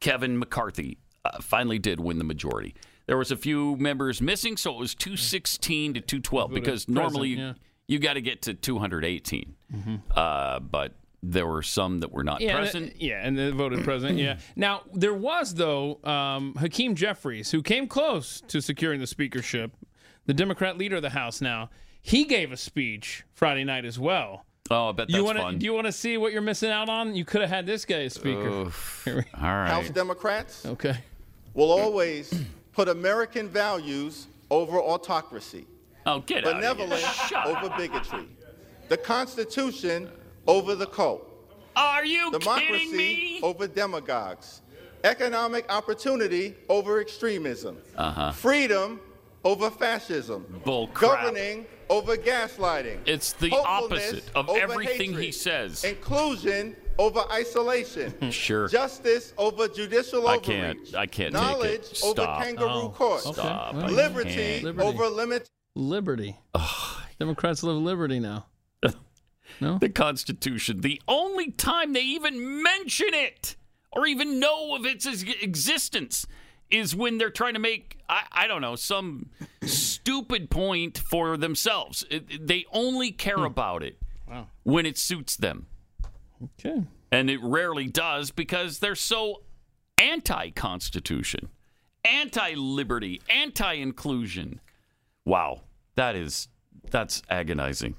Kevin 0.00 0.38
McCarthy 0.38 0.98
uh, 1.24 1.40
finally 1.40 1.78
did 1.78 2.00
win 2.00 2.18
the 2.18 2.24
majority. 2.24 2.74
There 3.08 3.16
was 3.16 3.30
a 3.32 3.36
few 3.36 3.74
members 3.76 4.20
missing, 4.20 4.56
so 4.58 4.70
it 4.74 4.78
was 4.78 4.94
216 4.94 5.94
to 5.94 6.00
212 6.00 6.50
Voted 6.50 6.62
because 6.62 6.84
present, 6.84 6.94
normally 7.12 7.28
yeah. 7.30 7.54
you 7.86 7.98
got 7.98 8.12
to 8.14 8.20
get 8.20 8.42
to 8.42 8.54
218. 8.54 9.54
Uh, 10.14 10.60
but 10.60 10.92
there 11.22 11.46
were 11.46 11.62
some 11.62 12.00
that 12.00 12.12
were 12.12 12.22
not 12.22 12.40
Yeah, 12.42 12.56
present. 12.58 12.92
and- 12.92 13.00
yeah, 13.02 13.20
and 13.26 13.36
they 13.36 13.50
voted 13.50 13.82
president. 13.82 14.18
Yeah. 14.18 14.36
Now 14.56 14.82
there 14.94 15.14
was 15.14 15.54
though 15.54 15.98
um, 16.04 16.54
Hakeem 16.58 16.94
Jeffries, 16.94 17.50
who 17.50 17.62
came 17.62 17.88
close 17.88 18.40
to 18.48 18.60
securing 18.60 19.00
the 19.00 19.06
speakership, 19.06 19.72
the 20.26 20.34
Democrat 20.34 20.76
leader 20.78 20.96
of 20.96 21.02
the 21.02 21.10
House. 21.10 21.40
Now 21.40 21.70
he 22.02 22.24
gave 22.24 22.52
a 22.52 22.56
speech 22.58 23.24
Friday 23.34 23.64
night 23.64 23.84
as 23.86 23.98
well. 23.98 24.44
Oh, 24.70 24.90
I 24.90 24.92
bet 24.92 25.08
that's 25.08 25.16
you 25.16 25.24
wanna, 25.24 25.40
fun. 25.40 25.58
Do 25.58 25.64
you 25.64 25.72
want 25.72 25.86
to 25.86 25.92
see 25.92 26.18
what 26.18 26.32
you're 26.32 26.42
missing 26.42 26.70
out 26.70 26.90
on? 26.90 27.16
You 27.16 27.24
could 27.24 27.40
have 27.40 27.48
had 27.48 27.64
this 27.64 27.86
guy 27.86 28.02
as 28.02 28.12
speaker. 28.12 28.48
Oof. 28.48 29.08
All 29.08 29.14
right. 29.42 29.70
House 29.70 29.88
Democrats 29.88 30.66
Okay. 30.66 30.98
will 31.54 31.72
always 31.72 32.30
put 32.78 32.88
American 32.88 33.48
values 33.48 34.28
over 34.52 34.78
autocracy, 34.78 35.66
Oh, 36.06 36.20
get 36.20 36.46
out 36.46 36.52
of 36.54 36.62
here. 36.62 36.74
benevolence 36.74 37.32
over 37.44 37.74
bigotry, 37.76 38.28
the 38.88 38.96
Constitution 38.96 40.08
over 40.46 40.76
the 40.76 40.86
cult, 40.86 41.26
Are 41.74 42.04
you 42.04 42.30
kidding 42.30 42.38
democracy 42.38 42.96
me? 42.96 43.40
over 43.42 43.66
demagogues, 43.66 44.60
economic 45.02 45.64
opportunity 45.72 46.54
over 46.68 47.00
extremism, 47.00 47.78
Uh-huh. 47.96 48.30
freedom 48.30 49.00
over 49.42 49.70
fascism, 49.72 50.46
Bull 50.64 50.86
crap. 50.94 51.22
governing 51.24 51.66
over 51.90 52.16
gaslighting. 52.16 52.98
It's 53.06 53.32
the 53.32 53.50
opposite 53.56 54.22
of 54.36 54.48
everything 54.50 55.10
hatred, 55.14 55.24
he 55.24 55.32
says. 55.32 55.82
Inclusion 55.82 56.76
over 56.98 57.20
isolation. 57.30 58.12
Sure. 58.30 58.68
Justice 58.68 59.32
over 59.38 59.68
judicial 59.68 60.26
I 60.28 60.36
overreach. 60.36 60.46
can't. 60.46 60.94
I 60.94 61.06
can't 61.06 61.32
Knowledge 61.32 61.82
take 61.88 61.92
it. 61.92 62.00
over 62.04 62.22
Stop. 62.22 62.42
kangaroo 62.42 62.68
Oh, 62.70 62.88
courts. 62.90 63.26
okay. 63.26 63.40
Stop. 63.40 63.74
Well, 63.74 63.84
I 63.84 63.88
Liberty, 63.88 64.34
can't. 64.34 64.64
Liberty. 64.64 64.88
over 64.88 65.08
limit. 65.08 65.48
Liberty. 65.74 66.36
Democrats 67.18 67.62
love 67.62 67.76
liberty 67.76 68.20
now. 68.20 68.46
No. 69.60 69.78
The 69.78 69.88
Constitution. 69.88 70.82
The 70.82 71.00
only 71.08 71.50
time 71.50 71.92
they 71.92 72.02
even 72.02 72.62
mention 72.62 73.08
it 73.12 73.56
or 73.90 74.06
even 74.06 74.38
know 74.38 74.76
of 74.76 74.84
its 74.86 75.04
existence 75.42 76.26
is 76.70 76.94
when 76.94 77.18
they're 77.18 77.30
trying 77.30 77.54
to 77.54 77.58
make, 77.58 77.98
I, 78.08 78.22
I 78.30 78.46
don't 78.46 78.60
know, 78.60 78.76
some 78.76 79.30
stupid 79.62 80.48
point 80.50 80.98
for 80.98 81.36
themselves. 81.36 82.04
It- 82.10 82.46
they 82.46 82.66
only 82.72 83.10
care 83.10 83.38
hmm. 83.38 83.44
about 83.44 83.82
it 83.82 83.96
Wow. 84.28 84.48
when 84.64 84.84
it 84.86 84.98
suits 84.98 85.34
them. 85.36 85.66
Okay. 86.44 86.84
And 87.10 87.30
it 87.30 87.40
rarely 87.42 87.86
does 87.86 88.30
because 88.30 88.78
they're 88.78 88.94
so 88.94 89.42
anti 89.96 90.50
Constitution, 90.50 91.48
anti 92.04 92.54
liberty, 92.54 93.20
anti 93.28 93.74
inclusion. 93.74 94.60
Wow. 95.24 95.62
That 95.96 96.14
is, 96.14 96.48
that's 96.90 97.22
agonizing. 97.28 97.96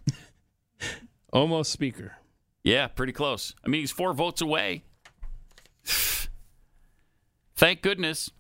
Almost 1.34 1.72
speaker. 1.72 2.16
Yeah, 2.64 2.88
pretty 2.88 3.14
close. 3.14 3.54
I 3.66 3.70
mean, 3.70 3.82
he's 3.82 3.92
four 3.92 4.14
votes 4.14 4.42
away. 4.42 4.84
Thank 7.56 7.82
goodness 7.82 8.32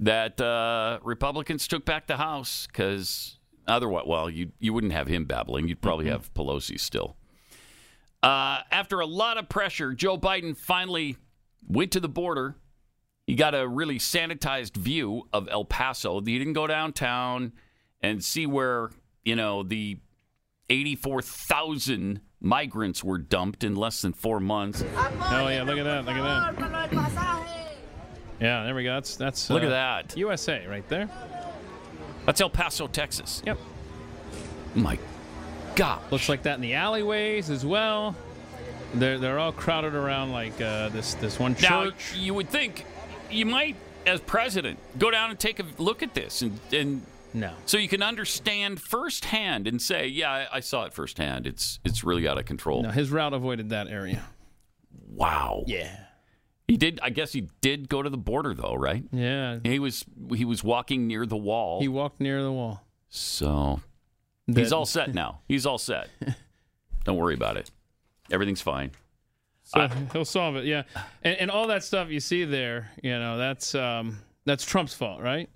that 0.00 0.40
uh, 0.40 1.00
Republicans 1.02 1.66
took 1.66 1.84
back 1.84 2.06
the 2.06 2.16
House 2.16 2.66
because 2.66 3.38
otherwise, 3.66 4.04
well, 4.06 4.30
you 4.30 4.52
you 4.58 4.72
wouldn't 4.72 4.92
have 4.92 5.08
him 5.08 5.24
babbling. 5.24 5.68
You'd 5.68 5.80
probably 5.82 6.06
have 6.08 6.32
Pelosi 6.34 6.78
still. 6.78 7.16
Uh, 8.22 8.60
after 8.70 9.00
a 9.00 9.06
lot 9.06 9.38
of 9.38 9.48
pressure, 9.48 9.92
Joe 9.94 10.18
Biden 10.18 10.56
finally 10.56 11.16
went 11.66 11.92
to 11.92 12.00
the 12.00 12.08
border. 12.08 12.56
He 13.26 13.34
got 13.34 13.54
a 13.54 13.68
really 13.68 13.98
sanitized 13.98 14.76
view 14.76 15.28
of 15.32 15.48
El 15.50 15.64
Paso. 15.64 16.20
He 16.20 16.38
didn't 16.38 16.54
go 16.54 16.66
downtown 16.66 17.52
and 18.00 18.24
see 18.24 18.46
where 18.46 18.90
you 19.24 19.36
know 19.36 19.62
the 19.62 19.98
84,000 20.70 22.20
migrants 22.40 23.04
were 23.04 23.18
dumped 23.18 23.64
in 23.64 23.74
less 23.76 24.02
than 24.02 24.12
four 24.12 24.40
months. 24.40 24.82
Oh 24.82 25.48
yeah, 25.48 25.62
look 25.64 25.78
at 25.78 25.84
that! 25.84 26.04
Look 26.04 26.16
at 26.16 27.14
that! 27.14 27.48
Yeah, 28.40 28.64
there 28.64 28.74
we 28.74 28.84
go. 28.84 28.94
That's 28.94 29.16
that's. 29.16 29.50
Look 29.50 29.62
uh, 29.62 29.66
at 29.66 29.70
that. 29.70 30.16
USA 30.16 30.66
right 30.66 30.88
there. 30.88 31.08
That's 32.24 32.40
El 32.40 32.50
Paso, 32.50 32.86
Texas. 32.86 33.42
Yep. 33.44 33.58
My 34.74 34.98
God. 35.78 36.00
Looks 36.10 36.28
like 36.28 36.42
that 36.42 36.56
in 36.56 36.60
the 36.60 36.74
alleyways 36.74 37.50
as 37.50 37.64
well. 37.64 38.16
They're 38.94 39.18
they're 39.18 39.38
all 39.38 39.52
crowded 39.52 39.94
around 39.94 40.32
like 40.32 40.60
uh, 40.60 40.88
this 40.88 41.14
this 41.14 41.38
one 41.38 41.54
church. 41.54 41.70
Now, 41.70 41.92
you 42.16 42.34
would 42.34 42.48
think 42.48 42.84
you 43.30 43.46
might, 43.46 43.76
as 44.04 44.20
president, 44.20 44.80
go 44.98 45.10
down 45.12 45.30
and 45.30 45.38
take 45.38 45.60
a 45.60 45.64
look 45.78 46.02
at 46.02 46.14
this 46.14 46.42
and, 46.42 46.58
and 46.72 47.02
no. 47.32 47.52
so 47.64 47.78
you 47.78 47.88
can 47.88 48.02
understand 48.02 48.80
firsthand 48.80 49.68
and 49.68 49.80
say, 49.80 50.08
yeah, 50.08 50.30
I, 50.32 50.56
I 50.56 50.60
saw 50.60 50.84
it 50.84 50.92
firsthand. 50.92 51.46
It's 51.46 51.78
it's 51.84 52.02
really 52.02 52.26
out 52.26 52.38
of 52.38 52.44
control. 52.44 52.82
No, 52.82 52.90
his 52.90 53.12
route 53.12 53.32
avoided 53.32 53.68
that 53.70 53.86
area. 53.86 54.24
Wow. 55.06 55.62
Yeah. 55.68 55.96
He 56.66 56.76
did. 56.76 56.98
I 57.04 57.10
guess 57.10 57.32
he 57.32 57.48
did 57.60 57.88
go 57.88 58.02
to 58.02 58.10
the 58.10 58.18
border, 58.18 58.52
though, 58.52 58.74
right? 58.74 59.04
Yeah. 59.12 59.60
He 59.62 59.78
was 59.78 60.04
he 60.34 60.44
was 60.44 60.64
walking 60.64 61.06
near 61.06 61.24
the 61.24 61.36
wall. 61.36 61.80
He 61.80 61.88
walked 61.88 62.20
near 62.20 62.42
the 62.42 62.52
wall. 62.52 62.84
So 63.10 63.80
he's 64.54 64.72
all 64.72 64.86
set 64.86 65.14
now. 65.14 65.40
He's 65.48 65.66
all 65.66 65.78
set. 65.78 66.08
Don't 67.04 67.16
worry 67.16 67.34
about 67.34 67.56
it. 67.56 67.70
Everything's 68.30 68.60
fine. 68.60 68.90
So 69.64 69.88
he'll 70.12 70.24
solve 70.24 70.56
it. 70.56 70.64
Yeah, 70.64 70.84
and, 71.22 71.36
and 71.38 71.50
all 71.50 71.66
that 71.68 71.84
stuff 71.84 72.08
you 72.08 72.20
see 72.20 72.44
there, 72.44 72.90
you 73.02 73.18
know, 73.18 73.36
that's 73.36 73.74
um, 73.74 74.18
that's 74.46 74.64
Trump's 74.64 74.94
fault, 74.94 75.20
right? 75.20 75.48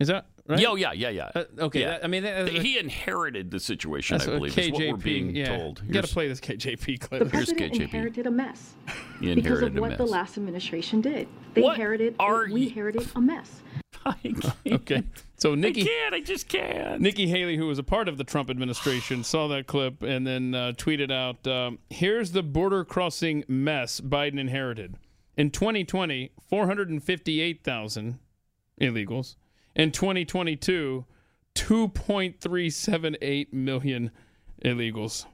Is 0.00 0.08
that 0.08 0.26
right? 0.46 0.58
Yeah, 0.58 0.68
oh, 0.68 0.74
yeah, 0.74 0.92
yeah, 0.92 1.08
yeah. 1.10 1.30
Uh, 1.34 1.44
okay, 1.58 1.80
Yeah. 1.80 1.90
that- 1.90 2.04
I 2.04 2.08
mean, 2.08 2.22
that- 2.22 2.48
he 2.48 2.78
inherited 2.78 3.50
the 3.50 3.60
situation. 3.60 4.20
I 4.20 4.24
what 4.24 4.34
believe 4.36 4.58
is 4.58 4.70
what 4.70 4.80
we're 4.80 4.96
being 4.96 5.34
yeah. 5.34 5.56
told. 5.56 5.82
You 5.86 5.92
got 5.92 6.04
to 6.04 6.12
play 6.12 6.28
this 6.28 6.40
KJP 6.40 7.00
clip. 7.00 7.24
The 7.24 7.28
Here's 7.30 7.46
president 7.52 7.72
KJP. 7.74 7.80
inherited 7.80 8.26
a 8.26 8.30
mess 8.30 8.74
He 9.20 9.34
because 9.34 9.62
of 9.62 9.68
inherited 9.68 9.78
a 9.78 9.80
what 9.80 9.96
the 9.98 10.04
last 10.06 10.36
administration 10.36 11.00
did. 11.00 11.28
They 11.54 11.62
What 11.62 11.74
inherited. 11.74 12.16
are 12.18 12.46
we 12.50 12.64
inherited 12.64 13.08
a 13.14 13.20
mess. 13.20 13.62
okay. 14.70 15.02
So 15.38 15.54
Nikki, 15.54 15.82
I 15.82 15.84
can't. 15.84 16.14
I 16.14 16.20
just 16.20 16.48
can't. 16.48 17.00
Nikki 17.00 17.28
Haley, 17.28 17.56
who 17.56 17.66
was 17.66 17.78
a 17.78 17.82
part 17.82 18.08
of 18.08 18.16
the 18.16 18.24
Trump 18.24 18.48
administration, 18.48 19.22
saw 19.22 19.48
that 19.48 19.66
clip 19.66 20.02
and 20.02 20.26
then 20.26 20.54
uh, 20.54 20.72
tweeted 20.76 21.10
out, 21.12 21.46
um, 21.46 21.78
"Here's 21.90 22.32
the 22.32 22.42
border 22.42 22.84
crossing 22.84 23.44
mess 23.46 24.00
Biden 24.00 24.38
inherited. 24.38 24.96
In 25.36 25.50
2020, 25.50 26.30
458,000 26.48 28.18
illegals. 28.80 29.36
In 29.74 29.92
2022, 29.92 31.04
2.378 31.54 33.52
million 33.52 34.10
illegals. 34.64 35.26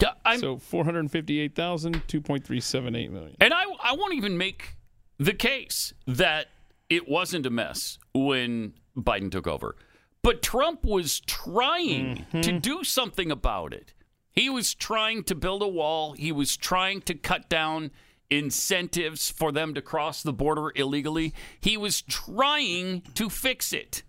Yeah, 0.00 0.12
I'm, 0.24 0.38
so 0.38 0.58
458,000, 0.58 2.06
2.378 2.06 3.10
million. 3.10 3.36
And 3.40 3.52
I, 3.52 3.64
I 3.82 3.94
won't 3.94 4.14
even 4.14 4.38
make 4.38 4.76
the 5.18 5.34
case 5.34 5.92
that 6.06 6.46
it 6.88 7.08
wasn't 7.08 7.46
a 7.46 7.50
mess 7.50 7.98
when 8.14 8.74
Biden 9.04 9.30
took 9.30 9.46
over. 9.46 9.76
But 10.22 10.42
Trump 10.42 10.84
was 10.84 11.20
trying 11.20 12.26
to 12.32 12.38
mm-hmm. 12.38 12.58
do 12.58 12.84
something 12.84 13.30
about 13.30 13.72
it. 13.72 13.94
He 14.32 14.50
was 14.50 14.74
trying 14.74 15.24
to 15.24 15.34
build 15.34 15.62
a 15.62 15.68
wall, 15.68 16.12
he 16.12 16.32
was 16.32 16.56
trying 16.56 17.02
to 17.02 17.14
cut 17.14 17.48
down 17.48 17.90
incentives 18.30 19.30
for 19.30 19.52
them 19.52 19.74
to 19.74 19.82
cross 19.82 20.22
the 20.22 20.32
border 20.32 20.70
illegally. 20.74 21.34
He 21.60 21.76
was 21.76 22.02
trying 22.02 23.02
to 23.14 23.30
fix 23.30 23.72
it. 23.72 24.02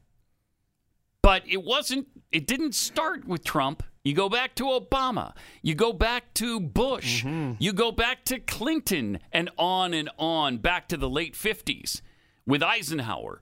But 1.22 1.44
it 1.48 1.64
wasn't, 1.64 2.08
it 2.32 2.48
didn't 2.48 2.76
start 2.76 3.26
with 3.26 3.44
Trump. 3.44 3.84
You 4.04 4.14
go 4.14 4.30
back 4.30 4.56
to 4.56 4.64
Obama. 4.66 5.34
You 5.62 5.76
go 5.76 5.94
back 5.94 6.34
to 6.36 6.60
Bush. 6.60 7.24
Mm-hmm. 7.24 7.54
You 7.60 7.74
go 7.74 7.92
back 7.92 8.24
to 8.26 8.40
Clinton 8.40 9.20
and 9.32 9.50
on 9.58 9.94
and 9.94 10.10
on, 10.18 10.58
back 10.58 10.88
to 10.90 10.98
the 10.98 11.10
late 11.10 11.34
50s 11.34 12.02
with 12.46 12.64
Eisenhower 12.64 13.42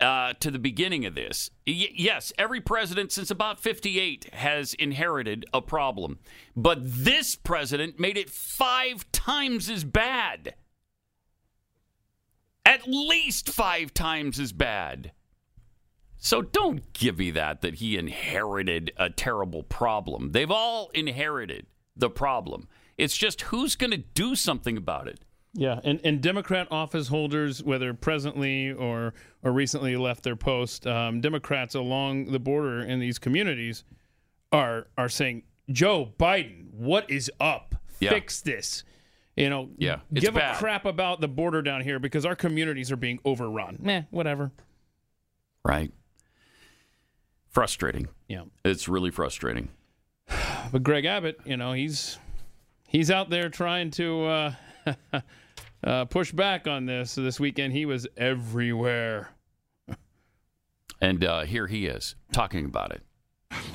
uh, 0.00 0.32
to 0.40 0.50
the 0.50 0.58
beginning 0.58 1.04
of 1.04 1.14
this. 1.14 1.50
Y- 1.66 1.88
yes, 1.94 2.32
every 2.38 2.60
president 2.60 3.12
since 3.12 3.30
about 3.30 3.60
58 3.60 4.32
has 4.34 4.74
inherited 4.74 5.46
a 5.52 5.60
problem. 5.60 6.18
But 6.56 6.78
this 6.82 7.34
president 7.34 7.98
made 7.98 8.16
it 8.16 8.30
five 8.30 9.10
times 9.12 9.68
as 9.68 9.84
bad. 9.84 10.54
At 12.64 12.86
least 12.86 13.48
five 13.48 13.94
times 13.94 14.38
as 14.38 14.52
bad. 14.52 15.12
So 16.18 16.42
don't 16.42 16.92
give 16.92 17.18
me 17.18 17.30
that 17.30 17.60
that 17.62 17.76
he 17.76 17.96
inherited 17.96 18.92
a 18.96 19.08
terrible 19.08 19.62
problem. 19.62 20.32
They've 20.32 20.50
all 20.50 20.90
inherited 20.92 21.66
the 21.96 22.10
problem. 22.10 22.68
It's 22.96 23.16
just 23.16 23.42
who's 23.42 23.76
going 23.76 23.92
to 23.92 23.98
do 23.98 24.34
something 24.34 24.76
about 24.76 25.06
it. 25.06 25.20
Yeah, 25.54 25.80
and, 25.82 26.00
and 26.04 26.20
Democrat 26.20 26.68
office 26.70 27.08
holders, 27.08 27.62
whether 27.62 27.94
presently 27.94 28.70
or 28.72 29.14
or 29.42 29.50
recently 29.52 29.96
left 29.96 30.22
their 30.22 30.36
post, 30.36 30.86
um, 30.86 31.20
Democrats 31.20 31.74
along 31.74 32.26
the 32.32 32.38
border 32.38 32.80
in 32.82 33.00
these 33.00 33.18
communities 33.18 33.84
are 34.52 34.86
are 34.98 35.08
saying, 35.08 35.42
Joe 35.70 36.12
Biden, 36.18 36.70
what 36.72 37.10
is 37.10 37.30
up? 37.40 37.74
Yeah. 38.00 38.10
Fix 38.10 38.40
this. 38.42 38.84
You 39.36 39.48
know, 39.50 39.70
Yeah, 39.78 40.00
give 40.12 40.34
bad. 40.34 40.56
a 40.56 40.58
crap 40.58 40.84
about 40.84 41.20
the 41.20 41.28
border 41.28 41.62
down 41.62 41.80
here 41.82 41.98
because 41.98 42.26
our 42.26 42.34
communities 42.36 42.90
are 42.92 42.96
being 42.96 43.18
overrun. 43.24 43.78
Meh, 43.80 44.02
whatever. 44.10 44.50
Right. 45.64 45.92
Frustrating. 47.48 48.08
Yeah. 48.28 48.42
It's 48.64 48.88
really 48.88 49.10
frustrating. 49.10 49.70
But 50.70 50.82
Greg 50.82 51.06
Abbott, 51.06 51.38
you 51.46 51.56
know, 51.56 51.72
he's 51.72 52.18
he's 52.86 53.10
out 53.10 53.30
there 53.30 53.48
trying 53.48 53.90
to 53.92 54.24
uh, 54.26 54.54
uh, 55.84 56.04
push 56.06 56.32
back 56.32 56.66
on 56.66 56.86
this. 56.86 57.12
So 57.12 57.22
this 57.22 57.38
weekend, 57.40 57.72
he 57.72 57.86
was 57.86 58.06
everywhere. 58.16 59.30
And 61.00 61.24
uh, 61.24 61.42
here 61.42 61.66
he 61.66 61.86
is 61.86 62.16
talking 62.32 62.64
about 62.64 62.92
it. 62.92 63.02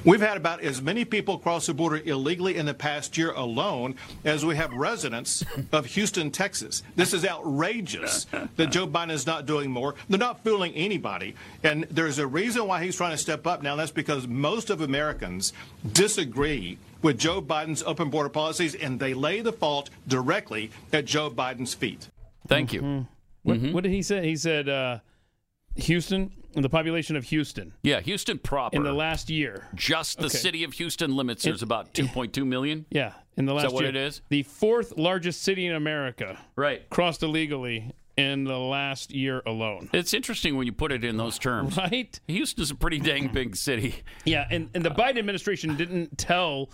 We've 0.05 0.19
had 0.21 0.35
about 0.37 0.61
as 0.61 0.81
many 0.81 1.05
people 1.05 1.37
cross 1.37 1.65
the 1.67 1.73
border 1.73 1.95
illegally 2.03 2.57
in 2.57 2.65
the 2.65 2.73
past 2.73 3.17
year 3.17 3.31
alone 3.31 3.95
as 4.25 4.45
we 4.45 4.55
have 4.57 4.71
residents 4.73 5.43
of 5.71 5.85
Houston, 5.87 6.29
Texas. 6.29 6.83
This 6.95 7.13
is 7.13 7.25
outrageous 7.25 8.25
that 8.57 8.69
Joe 8.71 8.85
Biden 8.85 9.11
is 9.11 9.25
not 9.25 9.45
doing 9.45 9.71
more. 9.71 9.95
They're 10.09 10.19
not 10.19 10.43
fooling 10.43 10.73
anybody. 10.73 11.35
And 11.63 11.85
there's 11.89 12.19
a 12.19 12.27
reason 12.27 12.67
why 12.67 12.83
he's 12.83 12.97
trying 12.97 13.11
to 13.11 13.17
step 13.17 13.47
up 13.47 13.63
now. 13.63 13.71
and 13.71 13.79
That's 13.79 13.91
because 13.91 14.27
most 14.27 14.69
of 14.69 14.81
Americans 14.81 15.53
disagree 15.93 16.77
with 17.01 17.17
Joe 17.17 17.41
Biden's 17.41 17.81
open 17.83 18.09
border 18.09 18.29
policies 18.29 18.75
and 18.75 18.99
they 18.99 19.13
lay 19.13 19.39
the 19.41 19.53
fault 19.53 19.89
directly 20.07 20.69
at 20.91 21.05
Joe 21.05 21.29
Biden's 21.31 21.73
feet. 21.73 22.09
Thank 22.47 22.73
you. 22.73 23.07
What, 23.43 23.57
Mm-hmm. 23.57 23.73
what 23.73 23.83
did 23.83 23.91
he 23.91 24.01
say? 24.01 24.25
He 24.27 24.35
said 24.37 24.69
uh, 24.69 24.99
Houston, 25.75 26.31
the 26.61 26.69
population 26.69 27.15
of 27.15 27.23
Houston 27.25 27.73
Yeah, 27.81 27.99
Houston 28.01 28.37
proper. 28.39 28.75
in 28.77 28.83
the 28.83 28.93
last 28.93 29.29
year. 29.29 29.67
just 29.75 30.19
the 30.19 30.25
Okay. 30.25 30.37
city 30.37 30.63
of 30.63 30.73
Houston 30.73 31.15
limits, 31.15 31.43
there's 31.43 31.61
It- 31.61 31.65
about 31.65 31.93
2.2 31.93 32.45
million. 32.45 32.85
Yeah, 32.91 33.13
in 33.35 33.45
the 33.45 33.53
Is 33.53 33.55
last 33.55 33.63
that 33.69 33.73
what 33.73 33.81
year. 33.81 33.89
it 33.89 33.95
is? 33.95 34.21
The 34.29 34.43
fourth 34.43 34.97
largest 34.97 35.41
city 35.41 35.65
in 35.65 35.73
America 35.75 36.37
Right. 36.55 36.87
crossed 36.89 37.23
illegally 37.23 37.91
in 38.15 38.43
the 38.43 38.59
last 38.59 39.11
year 39.11 39.41
alone. 39.47 39.89
It's 39.91 40.13
interesting 40.13 40.55
when 40.55 40.67
you 40.67 40.71
put 40.73 40.91
it 40.91 41.03
in 41.03 41.17
those 41.17 41.39
terms. 41.39 41.75
Right? 41.77 42.19
Houston's 42.27 42.69
a 42.69 42.75
pretty 42.75 42.99
dang 42.99 43.29
big 43.29 43.55
city. 43.55 43.95
Yeah, 44.23 44.47
and, 44.51 44.69
and 44.75 44.85
the 44.85 44.91
Biden 44.91 45.17
administration 45.17 45.75
didn't 45.75 46.17
tell 46.19 46.69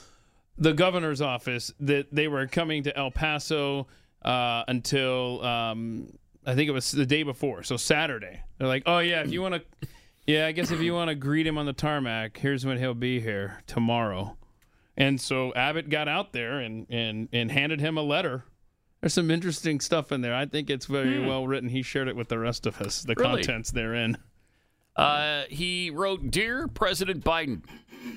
the 0.58 0.74
governor's 0.74 1.22
office 1.22 1.72
that 1.80 2.14
they 2.14 2.28
were 2.28 2.46
coming 2.48 2.84
to 2.84 2.98
El 2.98 3.12
Paso 3.12 3.88
uh, 4.24 4.66
until 4.68 5.42
um, 5.46 6.10
I 6.50 6.56
think 6.56 6.68
it 6.68 6.72
was 6.74 6.92
the 6.92 7.06
day 7.06 7.24
before, 7.24 7.64
so 7.64 7.78
Saturday. 7.78 8.42
They're 8.58 8.68
like, 8.68 8.84
"Oh 8.86 9.00
yeah, 9.00 9.22
if 9.22 9.32
you 9.32 9.42
want 9.42 9.56
to, 9.56 9.88
yeah, 10.26 10.48
I 10.48 10.52
guess 10.52 10.72
if 10.72 10.82
you 10.82 10.94
want 10.94 11.10
to 11.10 11.16
greet 11.16 11.46
him 11.46 11.58
on 11.58 11.66
the 11.66 11.74
tarmac, 11.74 12.38
here's 12.38 12.66
when 12.66 12.78
he'll 12.78 12.94
be 12.94 13.20
here 13.20 13.62
tomorrow." 13.68 14.36
And 14.98 15.20
so 15.22 15.54
Abbott 15.54 15.90
got 15.90 16.08
out 16.08 16.34
there 16.34 16.60
and 16.60 16.88
and 16.90 17.30
and 17.32 17.52
handed 17.52 17.80
him 17.80 17.98
a 17.98 18.02
letter. 18.02 18.44
There's 19.02 19.14
some 19.14 19.32
interesting 19.32 19.80
stuff 19.80 20.12
in 20.12 20.22
there. 20.22 20.36
I 20.36 20.46
think 20.46 20.70
it's 20.70 20.86
very 20.88 21.20
Hmm. 21.22 21.28
well 21.28 21.48
written. 21.48 21.70
He 21.70 21.82
shared 21.84 22.08
it 22.10 22.16
with 22.16 22.28
the 22.30 22.40
rest 22.40 22.66
of 22.66 22.82
us. 22.82 23.02
The 23.04 23.16
Really? 23.16 23.44
contents 23.44 23.72
therein. 23.72 24.18
Uh, 24.96 25.44
he 25.50 25.90
wrote, 25.92 26.30
"Dear 26.32 26.68
President 26.68 27.24
Biden." 27.24 27.62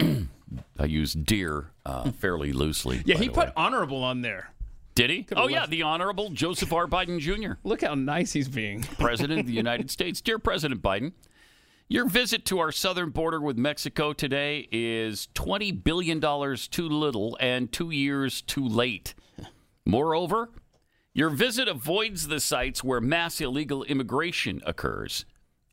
I 0.79 0.85
use 0.87 1.13
"dear" 1.13 1.71
uh, 1.87 2.11
fairly 2.13 2.53
loosely. 2.53 3.03
Yeah, 3.05 3.17
he 3.17 3.29
put 3.29 3.49
way. 3.49 3.53
honorable 3.57 4.03
on 4.03 4.23
there. 4.23 4.51
Did 4.95 5.11
he? 5.11 5.23
Could've 5.23 5.45
Oh 5.45 5.49
yeah, 5.49 5.67
the 5.67 5.83
Honorable 5.83 6.31
Joseph 6.31 6.73
R. 6.73 6.87
Biden 6.87 7.19
Jr. 7.19 7.55
Look 7.65 7.83
how 7.83 7.95
nice 7.95 8.33
he's 8.33 8.49
being. 8.49 8.83
President 8.99 9.41
of 9.41 9.47
the 9.47 9.53
United 9.53 9.91
States. 9.91 10.21
Dear 10.21 10.39
President 10.39 10.83
Biden, 10.83 11.13
your 11.89 12.09
visit 12.09 12.45
to 12.47 12.59
our 12.59 12.73
southern 12.73 13.11
border 13.11 13.41
with 13.41 13.57
Mexico 13.57 14.13
today 14.13 14.69
is 14.71 15.29
$20 15.35 15.83
billion 15.83 16.21
too 16.21 16.89
little 16.89 17.37
and 17.41 17.73
two 17.73 17.91
years 17.91 18.43
too 18.43 18.67
late. 18.67 19.15
Moreover, 19.85 20.51
your 21.15 21.31
visit 21.31 21.69
avoids 21.69 22.29
the 22.29 22.41
sites 22.41 22.83
where 22.83 23.01
mass 23.01 23.41
illegal 23.41 23.85
immigration 23.85 24.63
occurs 24.65 25.25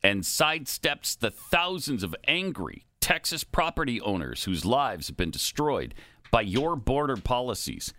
and 0.02 0.22
sidesteps 0.22 1.18
the 1.18 1.30
thousands 1.30 2.02
of 2.02 2.14
angry 2.26 2.86
Texas 3.00 3.44
property 3.44 4.00
owners 4.00 4.44
whose 4.44 4.64
lives 4.64 5.08
have 5.08 5.16
been 5.16 5.30
destroyed 5.30 5.94
by 6.30 6.42
your 6.42 6.76
border 6.76 7.16
policies. 7.16 7.92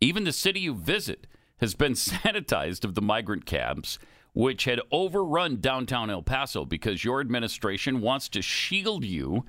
Even 0.00 0.24
the 0.24 0.32
city 0.32 0.60
you 0.60 0.74
visit 0.74 1.26
has 1.60 1.74
been 1.74 1.92
sanitized 1.94 2.84
of 2.84 2.94
the 2.94 3.02
migrant 3.02 3.46
camps, 3.46 3.98
which 4.32 4.64
had 4.64 4.80
overrun 4.92 5.60
downtown 5.60 6.10
El 6.10 6.22
Paso 6.22 6.64
because 6.64 7.04
your 7.04 7.20
administration 7.20 8.00
wants 8.00 8.28
to 8.28 8.42
shield 8.42 9.04
you 9.04 9.44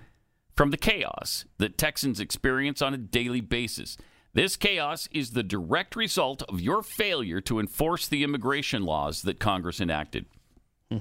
from 0.55 0.71
the 0.71 0.77
chaos 0.77 1.45
that 1.57 1.77
Texans 1.77 2.19
experience 2.19 2.81
on 2.81 2.93
a 2.93 2.97
daily 2.97 3.41
basis. 3.41 3.97
This 4.33 4.55
chaos 4.57 5.07
is 5.11 5.31
the 5.31 5.43
direct 5.43 5.95
result 5.95 6.43
of 6.43 6.61
your 6.61 6.83
failure 6.83 7.41
to 7.41 7.59
enforce 7.59 8.07
the 8.07 8.23
immigration 8.23 8.83
laws 8.83 9.21
that 9.23 9.39
Congress 9.39 9.79
enacted. 9.81 10.25
Hmm. 10.91 10.99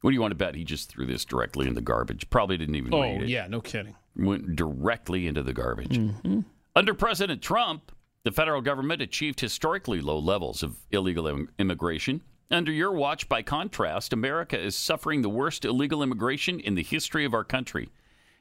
What 0.00 0.10
do 0.10 0.14
you 0.14 0.20
want 0.20 0.32
to 0.32 0.36
bet? 0.36 0.54
He 0.54 0.64
just 0.64 0.90
threw 0.90 1.06
this 1.06 1.24
directly 1.24 1.66
in 1.66 1.74
the 1.74 1.80
garbage. 1.80 2.28
Probably 2.30 2.56
didn't 2.56 2.74
even 2.76 2.92
Oh 2.92 3.00
read 3.00 3.22
it 3.22 3.28
yeah, 3.28 3.46
no 3.46 3.60
kidding. 3.60 3.94
went 4.16 4.54
directly 4.56 5.26
into 5.26 5.42
the 5.42 5.52
garbage. 5.52 5.96
Mm-hmm. 5.98 6.40
Under 6.76 6.94
President 6.94 7.40
Trump, 7.42 7.90
the 8.28 8.32
federal 8.32 8.60
government 8.60 9.00
achieved 9.00 9.40
historically 9.40 10.02
low 10.02 10.18
levels 10.18 10.62
of 10.62 10.76
illegal 10.90 11.26
im- 11.26 11.48
immigration. 11.58 12.20
Under 12.50 12.70
your 12.70 12.92
watch, 12.92 13.26
by 13.26 13.40
contrast, 13.40 14.12
America 14.12 14.60
is 14.60 14.76
suffering 14.76 15.22
the 15.22 15.30
worst 15.30 15.64
illegal 15.64 16.02
immigration 16.02 16.60
in 16.60 16.74
the 16.74 16.82
history 16.82 17.24
of 17.24 17.32
our 17.32 17.42
country. 17.42 17.88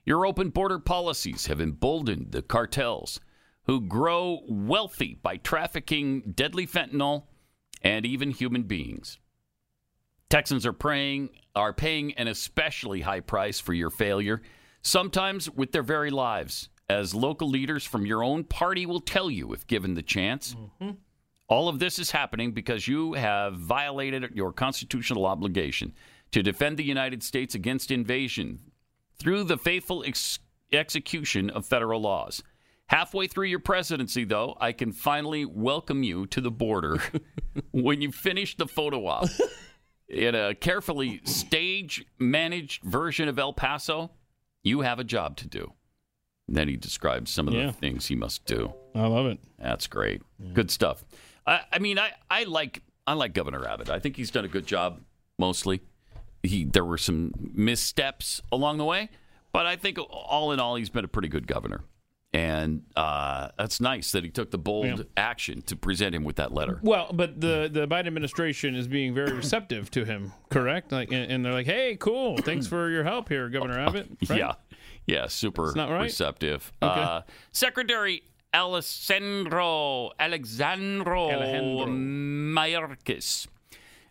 Your 0.04 0.26
open 0.26 0.50
border 0.50 0.78
policies 0.78 1.46
have 1.46 1.62
emboldened 1.62 2.34
the 2.34 2.42
cartels 2.42 3.22
who 3.64 3.80
grow 3.80 4.42
wealthy 4.50 5.20
by 5.24 5.38
trafficking 5.38 6.34
deadly 6.36 6.68
fentanyl 6.68 7.24
and 7.82 8.06
even 8.06 8.32
human 8.32 8.64
beings. 8.64 9.20
Texans 10.30 10.66
are 10.66 10.74
praying 10.74 11.30
are 11.56 11.72
paying 11.72 12.14
an 12.16 12.28
especially 12.28 13.00
high 13.00 13.22
price 13.22 13.62
for 13.62 13.74
your 13.74 13.90
failure, 13.90 14.42
sometimes 14.82 15.50
with 15.50 15.72
their 15.72 15.82
very 15.82 16.10
lives, 16.10 16.68
as 16.90 17.14
local 17.14 17.50
leaders 17.50 17.84
from 17.84 18.06
your 18.06 18.24
own 18.24 18.44
party 18.44 18.86
will 18.86 19.02
tell 19.02 19.30
you 19.30 19.54
if 19.54 19.68
given 19.68 19.94
the 19.94 20.02
chance. 20.02 20.56
Mm-hmm. 20.56 20.92
All 21.50 21.70
of 21.70 21.80
this 21.80 22.00
is 22.00 22.12
happening 22.12 22.52
because 22.52 22.88
you 22.88 23.14
have 23.14 23.56
violated 23.56 24.32
your 24.34 24.52
constitutional 24.52 25.26
obligation 25.26 25.94
to 26.32 26.44
defend 26.44 26.78
the 26.78 26.84
United 26.84 27.24
States 27.24 27.56
against 27.56 27.92
invasion 27.92 28.60
through 29.18 29.44
the 29.44 29.58
faithful 29.58 30.04
ex- 30.06 30.40
execution 30.72 31.50
of 31.50 31.66
federal 31.66 32.02
laws. 32.02 32.44
Halfway 32.88 33.28
through 33.28 33.48
your 33.48 33.60
presidency, 33.60 34.24
though, 34.24 34.56
I 34.60 34.72
can 34.72 34.94
finally 34.94 35.46
welcome 35.46 36.04
you 36.04 36.26
to 36.28 36.40
the 36.40 36.52
border 36.52 37.02
when 37.72 38.02
you 38.02 38.12
finish 38.12 38.56
the 38.56 38.68
photo 38.68 39.06
op 39.08 39.28
in 40.10 40.36
a 40.36 40.56
carefully 40.56 41.22
stage 41.26 42.06
managed 42.18 42.84
version 42.84 43.28
of 43.28 43.40
El 43.40 43.52
Paso. 43.54 44.12
You 44.64 44.82
have 44.82 45.00
a 45.00 45.04
job 45.04 45.36
to 45.38 45.48
do. 45.48 45.74
Then 46.50 46.68
he 46.68 46.76
describes 46.78 47.30
some 47.32 47.48
of 47.48 47.54
Yeah. 47.54 47.68
the 47.68 47.74
things 47.74 48.08
he 48.08 48.16
must 48.16 48.46
do. 48.46 48.74
I 48.96 49.08
love 49.08 49.26
it. 49.26 49.40
That's 49.60 49.88
great. 49.88 50.22
Good 50.54 50.72
stuff. 50.72 51.04
I, 51.46 51.62
I 51.72 51.80
mean, 51.80 52.00
I, 52.00 52.12
I 52.30 52.44
like 52.46 52.82
I 53.06 53.14
like 53.14 53.34
Governor 53.34 53.66
Abbott. 53.68 53.90
I 53.90 54.00
think 54.00 54.16
he's 54.18 54.32
done 54.32 54.46
a 54.46 54.50
good 54.50 54.66
job 54.68 55.02
mostly. 55.40 55.82
He 56.44 56.64
there 56.66 56.86
were 56.86 56.98
some 56.98 57.32
missteps 57.54 58.42
along 58.52 58.78
the 58.78 58.86
way, 58.86 59.10
but 59.52 59.66
I 59.66 59.76
think 59.76 59.98
all 60.00 60.52
in 60.52 60.60
all, 60.60 60.76
he's 60.76 60.90
been 60.90 61.06
a 61.06 61.08
pretty 61.10 61.28
good 61.30 61.48
governor. 61.48 61.84
And 62.34 62.84
uh, 62.96 63.50
that's 63.58 63.80
nice 63.80 64.12
that 64.12 64.24
he 64.26 64.30
took 64.30 64.52
the 64.52 64.58
bold 64.58 64.86
Yeah. 64.86 65.04
action 65.16 65.62
to 65.64 65.76
present 65.78 66.14
him 66.14 66.24
with 66.26 66.36
that 66.36 66.54
letter. 66.54 66.80
Well, 66.84 67.10
but 67.14 67.40
the 67.40 67.70
the 67.72 67.88
Biden 67.88 68.08
administration 68.08 68.76
is 68.76 68.88
being 68.88 69.14
very 69.14 69.32
receptive 69.44 69.90
to 69.92 70.04
him, 70.06 70.34
correct? 70.50 70.92
Like, 70.92 71.12
and, 71.12 71.32
and 71.32 71.46
they're 71.46 71.54
like, 71.54 71.66
"Hey, 71.66 71.96
cool, 71.98 72.38
thanks 72.38 72.68
for 72.68 72.90
your 72.90 73.04
help 73.06 73.30
here, 73.30 73.48
Governor 73.50 73.80
Abbott." 73.88 74.10
Right? 74.30 74.40
Yeah, 74.40 74.54
yeah, 75.08 75.28
super 75.28 75.72
right? 75.72 76.02
receptive. 76.02 76.72
Okay. 76.84 77.02
Uh, 77.02 77.22
Secretary 77.52 78.24
Alessandro 78.54 80.12
Alexandro 80.20 81.32
Alejandro. 81.32 81.86
Mayorkas, 81.88 83.48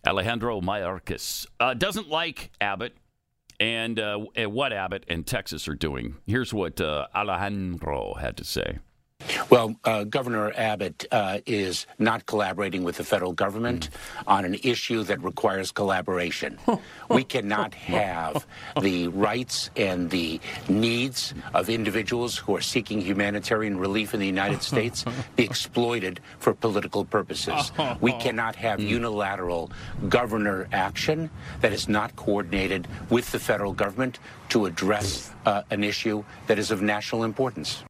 Alejandro 0.06 0.60
Mayorkas 0.60 1.46
uh, 1.60 1.74
doesn't 1.74 2.08
like 2.08 2.50
Abbott 2.60 2.94
and 3.60 3.98
uh, 4.00 4.26
and 4.34 4.52
what 4.52 4.72
Abbott 4.72 5.04
and 5.08 5.26
Texas 5.26 5.68
are 5.68 5.74
doing. 5.74 6.16
Here's 6.26 6.52
what 6.52 6.80
uh, 6.80 7.06
Alejandro 7.14 8.14
had 8.14 8.36
to 8.38 8.44
say. 8.44 8.78
Well, 9.48 9.76
uh, 9.84 10.04
Governor 10.04 10.52
Abbott 10.56 11.06
uh, 11.10 11.38
is 11.46 11.86
not 11.98 12.26
collaborating 12.26 12.84
with 12.84 12.96
the 12.96 13.04
federal 13.04 13.32
government 13.32 13.90
on 14.26 14.44
an 14.44 14.54
issue 14.62 15.02
that 15.04 15.22
requires 15.22 15.72
collaboration. 15.72 16.58
we 17.10 17.24
cannot 17.24 17.72
have 17.74 18.46
the 18.80 19.08
rights 19.08 19.70
and 19.76 20.10
the 20.10 20.40
needs 20.68 21.32
of 21.54 21.68
individuals 21.68 22.36
who 22.36 22.56
are 22.56 22.60
seeking 22.60 23.00
humanitarian 23.00 23.78
relief 23.78 24.14
in 24.14 24.20
the 24.20 24.26
United 24.26 24.62
States 24.72 25.04
be 25.36 25.44
exploited 25.44 26.20
for 26.38 26.52
political 26.52 27.04
purposes. 27.04 27.72
We 28.00 28.12
cannot 28.24 28.56
have 28.56 28.80
unilateral 28.80 29.70
governor 30.08 30.68
action 30.72 31.30
that 31.60 31.72
is 31.72 31.88
not 31.88 32.16
coordinated 32.16 32.88
with 33.10 33.30
the 33.32 33.38
federal 33.38 33.72
government 33.72 34.18
to 34.50 34.66
address 34.66 35.32
uh, 35.44 35.62
an 35.70 35.84
issue 35.84 36.24
that 36.46 36.58
is 36.58 36.70
of 36.70 36.82
national 36.82 37.24
importance. 37.24 37.84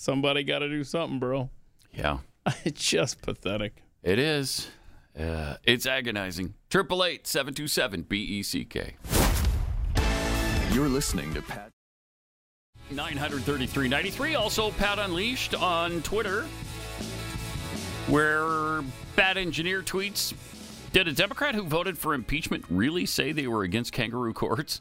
Somebody 0.00 0.44
got 0.44 0.60
to 0.60 0.68
do 0.70 0.82
something, 0.82 1.18
bro. 1.18 1.50
Yeah, 1.92 2.20
It's 2.64 2.88
just 2.88 3.20
pathetic. 3.20 3.82
it 4.02 4.18
is. 4.18 4.68
Uh, 5.18 5.56
it's 5.64 5.84
agonizing. 5.84 6.54
Triple 6.70 7.04
eight 7.04 7.26
seven 7.26 7.52
two 7.52 7.68
seven 7.68 8.00
B 8.00 8.16
E 8.22 8.42
C 8.42 8.64
K. 8.64 8.94
You're 10.72 10.88
listening 10.88 11.34
to 11.34 11.42
Pat. 11.42 11.68
933.93. 12.94 14.38
Also, 14.40 14.70
Pat 14.70 14.98
Unleashed 14.98 15.54
on 15.54 16.00
Twitter, 16.00 16.46
where 18.08 18.82
Bad 19.16 19.36
Engineer 19.36 19.82
tweets 19.82 20.32
Did 20.94 21.08
a 21.08 21.12
Democrat 21.12 21.54
who 21.54 21.64
voted 21.64 21.98
for 21.98 22.14
impeachment 22.14 22.64
really 22.70 23.04
say 23.04 23.32
they 23.32 23.46
were 23.46 23.64
against 23.64 23.92
kangaroo 23.92 24.32
courts? 24.32 24.80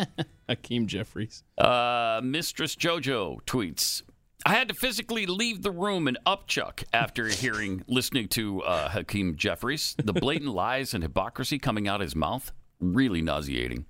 Hakeem 0.48 0.86
Jeffries. 0.86 1.42
Uh, 1.58 2.20
Mistress 2.22 2.76
JoJo 2.76 3.42
tweets 3.46 4.02
I 4.46 4.54
had 4.54 4.68
to 4.68 4.74
physically 4.74 5.26
leave 5.26 5.62
the 5.62 5.70
room 5.70 6.08
and 6.08 6.18
upchuck 6.26 6.84
after 6.92 7.26
hearing, 7.26 7.84
listening 7.88 8.28
to 8.28 8.62
uh, 8.62 8.88
Hakeem 8.88 9.36
Jeffries. 9.36 9.94
The 10.02 10.12
blatant 10.12 10.50
lies 10.50 10.94
and 10.94 11.02
hypocrisy 11.02 11.58
coming 11.58 11.86
out 11.86 12.00
of 12.00 12.06
his 12.06 12.16
mouth, 12.16 12.52
really 12.80 13.20
nauseating. 13.22 13.86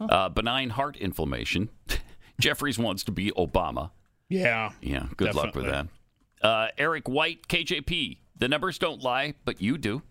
Uh, 0.00 0.28
benign 0.28 0.70
heart 0.70 0.96
inflammation. 0.96 1.70
Jeffries 2.40 2.78
wants 2.78 3.04
to 3.04 3.12
be 3.12 3.30
Obama. 3.32 3.90
Yeah. 4.28 4.72
Yeah, 4.82 5.06
good 5.16 5.34
luck 5.34 5.54
with 5.54 5.66
that. 5.66 5.86
Uh, 6.42 6.68
Eric 6.76 7.08
White, 7.08 7.46
KJP. 7.48 8.18
The 8.36 8.48
numbers 8.48 8.78
don't 8.78 9.00
lie, 9.02 9.34
but 9.44 9.62
you 9.62 9.78
do. 9.78 10.02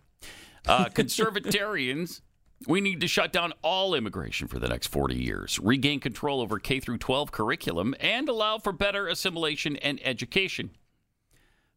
Uh, 0.65 0.85
conservatarians, 0.89 2.21
we 2.67 2.81
need 2.81 3.01
to 3.01 3.07
shut 3.07 3.31
down 3.33 3.53
all 3.61 3.95
immigration 3.95 4.47
for 4.47 4.59
the 4.59 4.67
next 4.67 4.87
40 4.87 5.15
years, 5.15 5.59
regain 5.59 5.99
control 5.99 6.41
over 6.41 6.59
K 6.59 6.79
through 6.79 6.97
12 6.97 7.31
curriculum, 7.31 7.95
and 7.99 8.27
allow 8.29 8.57
for 8.57 8.71
better 8.71 9.07
assimilation 9.07 9.75
and 9.77 9.99
education. 10.03 10.71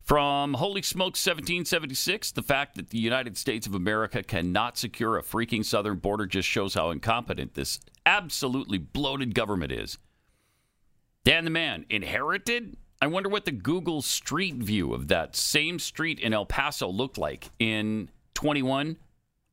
From 0.02 0.54
Holy 0.54 0.82
Smoke 0.82 1.16
1776, 1.16 2.30
the 2.30 2.42
fact 2.42 2.76
that 2.76 2.90
the 2.90 2.98
United 2.98 3.36
States 3.36 3.66
of 3.66 3.74
America 3.74 4.22
cannot 4.22 4.78
secure 4.78 5.18
a 5.18 5.22
freaking 5.22 5.64
southern 5.64 5.98
border 5.98 6.26
just 6.26 6.48
shows 6.48 6.74
how 6.74 6.90
incompetent 6.90 7.54
this 7.54 7.80
absolutely 8.04 8.78
bloated 8.78 9.34
government 9.34 9.72
is. 9.72 9.98
Dan 11.24 11.44
the 11.44 11.50
Man, 11.50 11.86
inherited? 11.90 12.76
I 13.02 13.08
wonder 13.08 13.28
what 13.28 13.46
the 13.46 13.50
Google 13.50 14.00
Street 14.00 14.54
view 14.54 14.94
of 14.94 15.08
that 15.08 15.34
same 15.34 15.80
street 15.80 16.20
in 16.20 16.32
El 16.32 16.46
Paso 16.46 16.88
looked 16.88 17.18
like 17.18 17.50
in 17.58 18.08
21 18.34 18.96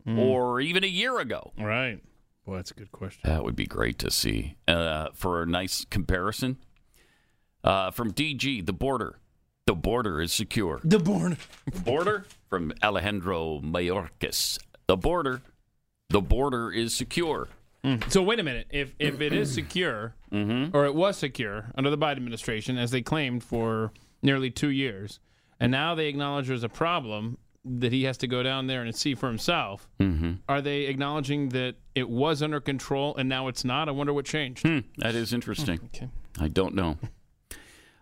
or 0.07 0.59
even 0.59 0.83
a 0.83 0.87
year 0.87 1.19
ago. 1.19 1.53
Right. 1.57 1.99
Boy, 2.45 2.57
that's 2.57 2.71
a 2.71 2.73
good 2.73 2.91
question. 2.91 3.21
That 3.23 3.43
would 3.43 3.55
be 3.55 3.65
great 3.65 3.97
to 3.99 4.11
see. 4.11 4.55
Uh, 4.67 5.07
for 5.13 5.41
a 5.41 5.45
nice 5.45 5.85
comparison, 5.85 6.57
uh, 7.63 7.91
from 7.91 8.11
DG, 8.11 8.65
the 8.65 8.73
border. 8.73 9.19
The 9.65 9.75
border 9.75 10.21
is 10.21 10.33
secure. 10.33 10.81
The 10.83 10.99
border. 10.99 11.37
border 11.85 12.25
from 12.49 12.73
Alejandro 12.83 13.61
Mayorkas. 13.61 14.59
The 14.87 14.97
border. 14.97 15.41
The 16.09 16.21
border 16.21 16.69
is 16.69 16.93
secure. 16.93 17.47
So 18.07 18.23
wait 18.23 18.39
a 18.39 18.43
minute. 18.43 18.67
If 18.69 18.95
if 18.97 19.19
it 19.19 19.33
is 19.33 19.53
secure, 19.53 20.15
or 20.31 20.85
it 20.85 20.95
was 20.95 21.17
secure 21.17 21.65
under 21.75 21.89
the 21.89 21.97
Biden 21.97 22.17
administration, 22.17 22.77
as 22.77 22.91
they 22.91 23.01
claimed 23.01 23.43
for 23.43 23.91
nearly 24.21 24.49
two 24.49 24.69
years, 24.69 25.19
and 25.59 25.69
now 25.69 25.93
they 25.93 26.07
acknowledge 26.07 26.47
there's 26.47 26.63
a 26.63 26.69
problem 26.69 27.37
that 27.65 27.91
he 27.93 28.03
has 28.03 28.17
to 28.17 28.27
go 28.27 28.43
down 28.43 28.67
there 28.67 28.81
and 28.83 28.93
see 28.95 29.15
for 29.15 29.27
himself. 29.27 29.87
Mm-hmm. 29.99 30.33
Are 30.49 30.61
they 30.61 30.81
acknowledging 30.83 31.49
that 31.49 31.75
it 31.95 32.09
was 32.09 32.41
under 32.41 32.59
control 32.59 33.15
and 33.15 33.29
now 33.29 33.47
it's 33.47 33.63
not? 33.63 33.87
I 33.87 33.91
wonder 33.91 34.13
what 34.13 34.25
changed. 34.25 34.67
Hmm, 34.67 34.79
that 34.97 35.15
is 35.15 35.33
interesting. 35.33 35.79
Okay. 35.95 36.09
I 36.39 36.47
don't 36.49 36.75
know. 36.75 36.97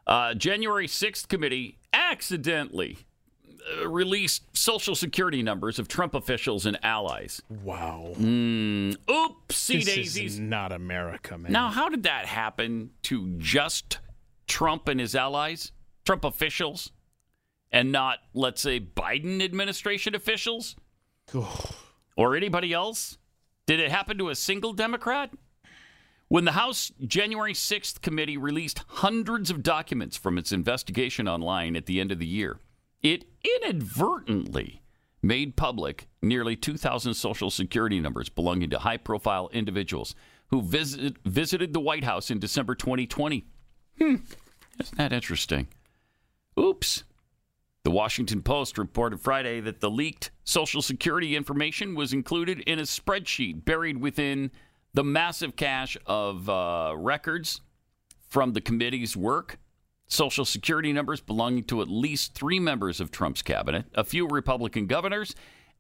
Uh, 0.07 0.33
January 0.33 0.87
6th 0.87 1.27
committee 1.27 1.77
accidentally 1.93 2.97
uh, 3.79 3.87
released 3.87 4.43
social 4.57 4.95
security 4.95 5.43
numbers 5.43 5.77
of 5.77 5.87
Trump 5.87 6.15
officials 6.15 6.65
and 6.65 6.77
allies. 6.83 7.41
Wow. 7.63 8.13
Mm, 8.17 8.95
oopsie 9.07 9.83
This 9.83 9.85
daisies. 9.85 10.17
is 10.33 10.39
not 10.39 10.71
America, 10.71 11.37
man. 11.37 11.51
Now, 11.51 11.69
how 11.69 11.87
did 11.87 12.03
that 12.03 12.25
happen 12.25 12.89
to 13.03 13.35
just 13.37 13.99
Trump 14.47 14.87
and 14.87 14.99
his 14.99 15.15
allies, 15.15 15.71
Trump 16.03 16.25
officials, 16.25 16.91
and 17.71 17.91
not, 17.91 18.19
let's 18.33 18.61
say, 18.61 18.79
Biden 18.79 19.43
administration 19.43 20.15
officials 20.15 20.75
or 22.15 22.35
anybody 22.35 22.73
else? 22.73 23.17
Did 23.65 23.79
it 23.79 23.91
happen 23.91 24.17
to 24.17 24.29
a 24.29 24.35
single 24.35 24.73
Democrat? 24.73 25.31
When 26.27 26.45
the 26.45 26.53
House 26.53 26.91
January 27.05 27.53
6th 27.53 28.01
committee 28.01 28.37
released 28.37 28.83
hundreds 28.87 29.49
of 29.49 29.63
documents 29.63 30.15
from 30.15 30.37
its 30.37 30.51
investigation 30.51 31.27
online 31.27 31.75
at 31.75 31.85
the 31.87 31.99
end 31.99 32.11
of 32.11 32.19
the 32.19 32.25
year, 32.25 32.57
it 33.01 33.25
inadvertently 33.63 34.81
made 35.21 35.55
public 35.55 36.07
nearly 36.21 36.55
2,000 36.55 37.13
Social 37.13 37.49
Security 37.49 37.99
numbers 37.99 38.29
belonging 38.29 38.69
to 38.69 38.79
high 38.79 38.97
profile 38.97 39.49
individuals 39.51 40.15
who 40.47 40.61
visit, 40.61 41.17
visited 41.25 41.73
the 41.73 41.79
White 41.79 42.03
House 42.03 42.31
in 42.31 42.39
December 42.39 42.75
2020. 42.75 43.45
Hmm, 43.97 44.15
isn't 44.79 44.97
that 44.97 45.13
interesting? 45.13 45.67
Oops. 46.59 47.03
The 47.83 47.91
Washington 47.91 48.43
Post 48.43 48.77
reported 48.77 49.19
Friday 49.19 49.59
that 49.61 49.79
the 49.79 49.89
leaked 49.89 50.29
Social 50.43 50.83
Security 50.83 51.35
information 51.35 51.95
was 51.95 52.13
included 52.13 52.59
in 52.61 52.77
a 52.77 52.83
spreadsheet 52.83 53.65
buried 53.65 53.97
within 53.97 54.51
the 54.93 55.03
massive 55.03 55.55
cache 55.55 55.97
of 56.05 56.47
uh, 56.47 56.93
records 56.95 57.61
from 58.27 58.53
the 58.53 58.61
committee's 58.61 59.17
work. 59.17 59.57
Social 60.07 60.45
Security 60.45 60.93
numbers 60.93 61.21
belonging 61.21 61.63
to 61.65 61.81
at 61.81 61.87
least 61.87 62.35
three 62.35 62.59
members 62.59 62.99
of 62.99 63.09
Trump's 63.09 63.41
cabinet, 63.41 63.85
a 63.95 64.03
few 64.03 64.27
Republican 64.27 64.85
governors, 64.85 65.33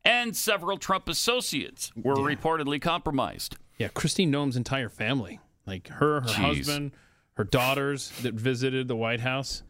and 0.03 0.35
several 0.35 0.77
Trump 0.77 1.07
associates 1.07 1.91
were 1.95 2.15
reportedly 2.15 2.81
compromised. 2.81 3.57
Yeah, 3.77 3.89
Kristi 3.89 4.27
Noem's 4.27 4.57
entire 4.57 4.89
family, 4.89 5.39
like 5.67 5.87
her, 5.89 6.21
her 6.21 6.27
Jeez. 6.27 6.33
husband, 6.33 6.91
her 7.33 7.43
daughters 7.43 8.11
that 8.23 8.33
visited 8.33 8.87
the 8.87 8.95
White 8.95 9.19
House. 9.19 9.61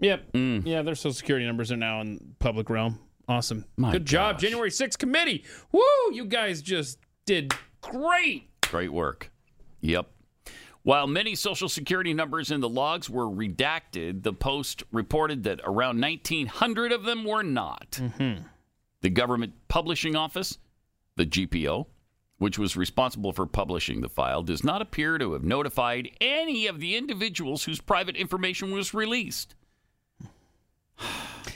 Yep. 0.00 0.32
Mm. 0.32 0.66
Yeah, 0.66 0.82
their 0.82 0.94
social 0.94 1.14
security 1.14 1.46
numbers 1.46 1.70
are 1.72 1.76
now 1.76 2.00
in 2.00 2.34
public 2.38 2.68
realm. 2.68 2.98
Awesome. 3.28 3.64
My 3.76 3.92
Good 3.92 4.04
job, 4.04 4.38
January 4.38 4.70
6th 4.70 4.98
committee. 4.98 5.44
Woo! 5.72 5.80
You 6.12 6.26
guys 6.26 6.60
just 6.60 6.98
did 7.26 7.52
great. 7.80 8.48
Great 8.62 8.92
work. 8.92 9.30
Yep. 9.80 10.10
While 10.82 11.06
many 11.06 11.34
Social 11.34 11.70
Security 11.70 12.12
numbers 12.12 12.50
in 12.50 12.60
the 12.60 12.68
logs 12.68 13.08
were 13.08 13.26
redacted, 13.26 14.22
the 14.22 14.34
Post 14.34 14.82
reported 14.92 15.44
that 15.44 15.60
around 15.64 15.98
1,900 15.98 16.92
of 16.92 17.04
them 17.04 17.24
were 17.24 17.42
not. 17.42 17.98
The 19.00 19.10
Government 19.10 19.54
Publishing 19.68 20.14
Office, 20.14 20.58
the 21.16 21.24
GPO, 21.24 21.86
which 22.36 22.58
was 22.58 22.76
responsible 22.76 23.32
for 23.32 23.46
publishing 23.46 24.02
the 24.02 24.10
file, 24.10 24.42
does 24.42 24.62
not 24.62 24.82
appear 24.82 25.16
to 25.16 25.32
have 25.32 25.44
notified 25.44 26.10
any 26.20 26.66
of 26.66 26.80
the 26.80 26.96
individuals 26.96 27.64
whose 27.64 27.80
private 27.80 28.16
information 28.16 28.70
was 28.70 28.92
released. 28.92 29.54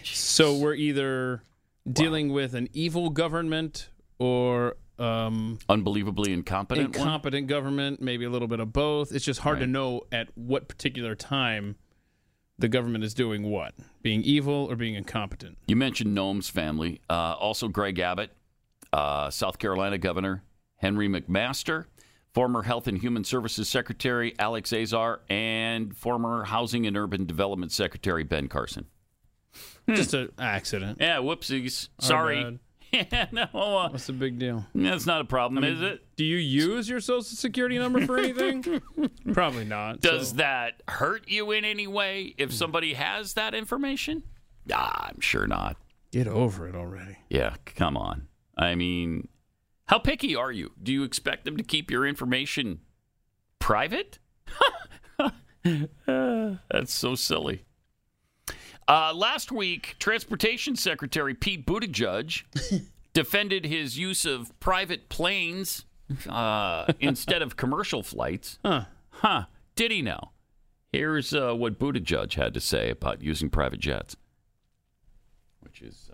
So 0.04 0.56
we're 0.56 0.74
either 0.74 1.42
dealing 1.90 2.32
with 2.32 2.54
an 2.54 2.68
evil 2.72 3.10
government 3.10 3.88
or 4.18 4.76
um, 4.98 5.58
Unbelievably 5.68 6.32
incompetent. 6.32 6.90
one? 6.90 6.96
incompetent 6.96 7.46
government, 7.48 8.00
maybe 8.00 8.24
a 8.24 8.30
little 8.30 8.48
bit 8.48 8.60
of 8.60 8.72
both. 8.72 9.12
It's 9.12 9.24
just 9.24 9.40
hard 9.40 9.60
to 9.60 9.66
know 9.66 10.02
at 10.12 10.28
what 10.36 10.68
particular 10.68 11.14
time 11.14 11.76
the 12.58 12.68
government 12.68 13.04
is 13.04 13.14
doing 13.14 13.44
what, 13.44 13.74
being 14.02 14.22
evil 14.22 14.66
or 14.70 14.76
being 14.76 14.94
incompetent. 14.94 15.58
You 15.66 15.76
mentioned 15.76 16.14
Noem's 16.14 16.48
family. 16.48 17.00
Uh, 17.08 17.34
also, 17.38 17.68
Greg 17.68 17.98
Abbott, 17.98 18.30
uh, 18.92 19.30
South 19.30 19.58
Carolina 19.58 19.98
Governor 19.98 20.42
Henry 20.76 21.08
McMaster, 21.08 21.86
former 22.32 22.62
Health 22.62 22.86
and 22.86 22.98
Human 22.98 23.24
Services 23.24 23.68
Secretary 23.68 24.34
Alex 24.38 24.72
Azar, 24.72 25.20
and 25.28 25.96
former 25.96 26.44
Housing 26.44 26.86
and 26.86 26.96
Urban 26.96 27.26
Development 27.26 27.70
Secretary 27.72 28.22
Ben 28.24 28.48
Carson. 28.48 28.86
Just 29.88 30.14
an 30.14 30.30
accident. 30.38 30.98
Yeah, 31.00 31.16
whoopsies. 31.18 31.88
Sorry. 31.98 32.58
yeah, 32.92 33.26
no, 33.32 33.42
uh, 33.54 33.88
What's 33.90 34.06
the 34.06 34.12
big 34.12 34.38
deal? 34.38 34.64
that's 34.74 35.04
not 35.06 35.20
a 35.20 35.24
problem, 35.24 35.62
I 35.62 35.68
mean, 35.68 35.76
is 35.76 35.82
it? 35.82 36.06
Do 36.16 36.24
you 36.24 36.36
use 36.38 36.88
your 36.88 37.00
social 37.00 37.22
security 37.22 37.78
number 37.78 38.04
for 38.06 38.18
anything? 38.18 38.80
Probably 39.32 39.64
not. 39.64 40.00
Does 40.00 40.30
so- 40.30 40.36
that 40.36 40.82
hurt 40.88 41.28
you 41.28 41.50
in 41.50 41.64
any 41.64 41.86
way 41.86 42.34
if 42.38 42.52
somebody 42.52 42.94
has 42.94 43.34
that 43.34 43.54
information? 43.54 44.22
Ah, 44.72 45.08
I'm 45.10 45.20
sure 45.20 45.46
not. 45.46 45.76
Get 46.12 46.26
over 46.26 46.66
it 46.66 46.74
already. 46.74 47.18
Yeah, 47.28 47.54
come 47.66 47.96
on. 47.96 48.28
I 48.56 48.74
mean, 48.74 49.28
how 49.86 49.98
picky 49.98 50.34
are 50.34 50.50
you? 50.52 50.72
Do 50.82 50.92
you 50.92 51.02
expect 51.04 51.44
them 51.44 51.56
to 51.58 51.62
keep 51.62 51.90
your 51.90 52.06
information 52.06 52.80
private? 53.58 54.18
That's 55.64 56.92
so 56.94 57.14
silly. 57.14 57.64
Uh, 58.88 59.12
last 59.14 59.52
week, 59.52 59.96
Transportation 59.98 60.74
Secretary 60.74 61.34
Pete 61.34 61.66
Buttigieg 61.66 62.44
defended 63.12 63.66
his 63.66 63.98
use 63.98 64.24
of 64.24 64.58
private 64.60 65.10
planes 65.10 65.84
uh, 66.28 66.86
instead 66.98 67.42
of 67.42 67.56
commercial 67.56 68.02
flights. 68.02 68.58
Huh. 68.64 68.84
Huh. 69.10 69.44
Did 69.76 69.90
he 69.90 70.00
now? 70.00 70.32
Here's 70.90 71.34
uh, 71.34 71.52
what 71.52 71.78
Buttigieg 71.78 72.32
had 72.34 72.54
to 72.54 72.60
say 72.60 72.88
about 72.88 73.20
using 73.20 73.50
private 73.50 73.80
jets, 73.80 74.16
which 75.60 75.82
is. 75.82 76.07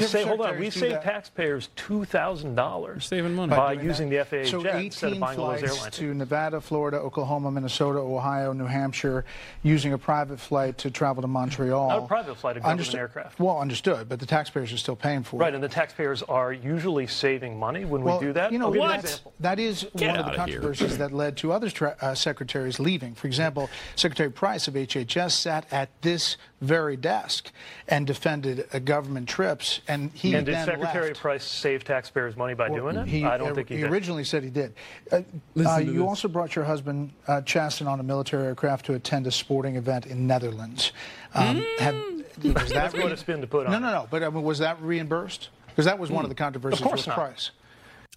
We 0.00 0.06
say, 0.06 0.24
hold 0.24 0.40
on, 0.42 0.58
we 0.58 0.70
save 0.70 0.90
that. 0.92 1.02
taxpayers 1.02 1.68
two 1.76 2.04
thousand 2.04 2.54
dollars 2.54 3.06
saving 3.06 3.34
money 3.34 3.50
by 3.54 3.74
doing 3.74 3.86
using 3.86 4.10
that. 4.10 4.30
the 4.30 4.44
FAA 4.44 4.50
so 4.50 4.62
jet 4.62 4.76
instead 4.82 5.06
18 5.12 5.14
of 5.14 5.20
buying 5.20 5.38
all 5.38 5.50
those 5.50 5.60
flights 5.60 5.76
airlines. 5.76 5.96
to 5.96 6.14
Nevada, 6.14 6.60
Florida, 6.60 6.98
Oklahoma, 6.98 7.50
Minnesota, 7.50 7.98
Ohio, 7.98 8.52
New 8.52 8.66
Hampshire, 8.66 9.24
using 9.62 9.92
a 9.92 9.98
private 9.98 10.38
flight 10.38 10.78
to 10.78 10.90
travel 10.90 11.22
to 11.22 11.28
Montreal. 11.28 11.88
Not 11.88 12.02
a 12.02 12.06
private 12.06 12.36
flight, 12.36 12.56
a 12.56 12.60
government 12.60 12.80
Understood- 12.80 13.00
aircraft. 13.00 13.40
Well, 13.40 13.58
understood, 13.58 14.08
but 14.08 14.20
the 14.20 14.26
taxpayers 14.26 14.72
are 14.72 14.76
still 14.78 14.96
paying 14.96 15.22
for 15.22 15.36
Right, 15.36 15.46
it. 15.46 15.48
Right, 15.48 15.54
and 15.54 15.64
the 15.64 15.68
taxpayers 15.68 16.22
are 16.24 16.52
usually 16.52 17.06
saving 17.06 17.58
money 17.58 17.84
when 17.84 18.02
well, 18.02 18.18
we 18.20 18.26
do 18.26 18.32
that. 18.34 18.52
You 18.52 18.58
know, 18.58 18.66
I'll 18.66 18.72
give 18.72 18.78
you 18.82 18.84
an 18.84 18.88
that's- 18.96 19.04
example. 19.14 19.32
that 19.40 19.58
is 19.58 19.86
Get 19.96 20.08
one 20.10 20.18
of 20.20 20.26
the 20.26 20.32
outta 20.32 20.50
here. 20.50 20.60
controversies 20.60 20.98
that 20.98 21.12
led 21.12 21.36
to 21.38 21.52
other 21.52 21.70
tra- 21.70 21.96
uh, 22.00 22.14
secretaries 22.14 22.78
leaving. 22.78 23.14
For 23.14 23.26
example, 23.26 23.68
Secretary 23.94 24.30
Price 24.30 24.68
of 24.68 24.74
HHS 24.74 25.32
sat 25.32 25.66
at 25.72 25.88
this 26.02 26.36
very 26.60 26.96
desk 26.96 27.52
and 27.88 28.06
defended 28.06 28.66
uh, 28.72 28.78
government 28.78 29.28
trips, 29.28 29.80
and 29.88 30.10
he 30.12 30.34
and 30.34 30.46
did 30.46 30.54
Secretary 30.64 31.08
left. 31.08 31.20
Price 31.20 31.44
save 31.44 31.84
taxpayers 31.84 32.36
money 32.36 32.54
by 32.54 32.68
Well, 32.68 32.82
doing 32.82 32.96
it? 32.96 33.08
He, 33.08 33.24
I 33.24 33.36
don't 33.36 33.54
think 33.54 33.68
he, 33.68 33.76
did. 33.76 33.84
He 33.84 33.90
originally 33.90 34.24
said 34.24 34.42
he 34.42 34.50
did. 34.50 34.74
Uh, 35.10 35.22
Listen 35.54 35.72
uh, 35.72 35.78
you 35.78 35.92
this. 35.92 36.02
also 36.02 36.28
brought 36.28 36.56
your 36.56 36.64
husband 36.64 37.12
uh, 37.28 37.40
Chasten 37.42 37.86
on 37.86 38.00
a 38.00 38.02
military 38.02 38.46
aircraft 38.46 38.86
to 38.86 38.94
attend 38.94 39.26
a 39.26 39.30
sporting 39.30 39.76
event 39.76 40.06
in 40.06 40.26
Netherlands. 40.26 40.92
Um, 41.34 41.64
have, 41.78 41.94
was 41.94 42.54
that 42.54 42.68
That's 42.68 42.94
what 42.94 43.12
it's 43.12 43.22
been 43.22 43.40
to 43.40 43.46
put 43.46 43.66
on 43.66 43.72
No, 43.72 43.78
no, 43.78 43.90
no. 43.90 44.08
But 44.10 44.22
I 44.22 44.30
mean, 44.30 44.42
was 44.42 44.58
that 44.58 44.80
reimbursed? 44.80 45.50
Because 45.68 45.84
that 45.84 45.98
was 45.98 46.10
one 46.10 46.24
of 46.24 46.30
the 46.30 46.34
controversies 46.34 46.80
Of 46.80 46.86
course 46.86 47.00
with 47.00 47.08
not. 47.08 47.16
Price. 47.16 47.50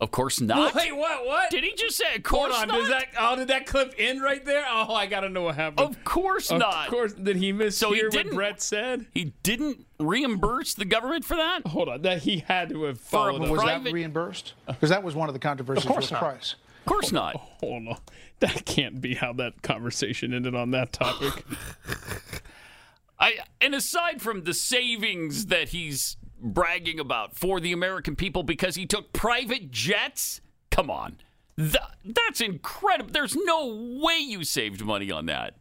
Of 0.01 0.11
course 0.11 0.39
not. 0.39 0.73
Wait, 0.75 0.95
what? 0.95 1.25
What? 1.25 1.49
Did 1.51 1.65
he 1.65 1.73
just 1.75 1.97
say? 1.97 2.15
Of 2.15 2.25
Hold 2.25 2.49
course 2.51 2.61
on. 2.61 2.67
not. 2.69 2.77
Does 2.79 2.87
that? 2.89 3.07
Oh, 3.19 3.35
did 3.35 3.49
that 3.49 3.65
clip 3.65 3.93
end 3.97 4.21
right 4.21 4.43
there? 4.45 4.63
Oh, 4.69 4.93
I 4.93 5.07
gotta 5.07 5.27
know 5.27 5.41
what 5.41 5.55
happened. 5.55 5.81
Of 5.89 6.03
course 6.05 6.49
Of 6.51 6.59
not. 6.59 6.85
Of 6.85 6.91
course. 6.91 7.13
Did 7.13 7.35
he 7.35 7.51
miss 7.51 7.77
So 7.77 7.91
he 7.91 8.03
what 8.03 8.11
didn't- 8.13 8.33
Brett 8.35 8.61
said? 8.61 9.07
He 9.13 9.33
didn't 9.43 9.85
reimburse 9.99 10.73
the 10.73 10.85
government 10.85 11.25
for 11.25 11.35
that. 11.35 11.67
Hold 11.67 11.89
on. 11.89 12.01
That 12.03 12.21
he 12.23 12.45
had 12.47 12.69
to 12.69 12.83
have 12.83 12.99
For 12.99 13.29
a 13.29 13.33
followed. 13.33 13.43
up. 13.43 13.49
Was 13.51 13.61
private- 13.61 13.83
that 13.85 13.93
reimbursed? 13.93 14.53
Because 14.67 14.89
that 14.89 15.03
was 15.03 15.15
one 15.15 15.27
of 15.27 15.33
the 15.33 15.39
controversies 15.39 15.83
Of 15.85 15.91
course 15.91 16.05
with 16.05 16.11
not. 16.13 16.19
Price. 16.21 16.55
Of 16.79 16.85
course 16.85 17.11
not. 17.11 17.35
Oh, 17.35 17.41
hold 17.59 17.87
on. 17.89 17.97
That 18.39 18.63
can't 18.65 19.01
be 19.01 19.15
how 19.15 19.33
that 19.33 19.61
conversation 19.63 20.33
ended 20.33 20.55
on 20.55 20.71
that 20.71 20.93
topic. 20.93 21.43
I 23.19 23.39
and 23.59 23.75
aside 23.75 24.21
from 24.21 24.43
the 24.45 24.53
savings 24.53 25.47
that 25.47 25.69
he's 25.69 26.15
bragging 26.41 26.99
about 26.99 27.35
for 27.35 27.59
the 27.59 27.71
American 27.71 28.15
people 28.15 28.43
because 28.43 28.75
he 28.75 28.85
took 28.85 29.13
private 29.13 29.71
jets, 29.71 30.41
come 30.71 30.89
on. 30.89 31.17
Th- 31.57 31.75
that's 32.05 32.41
incredible. 32.41 33.11
There's 33.11 33.35
no 33.35 33.99
way 34.01 34.19
you 34.19 34.43
saved 34.43 34.83
money 34.83 35.11
on 35.11 35.25
that 35.25 35.55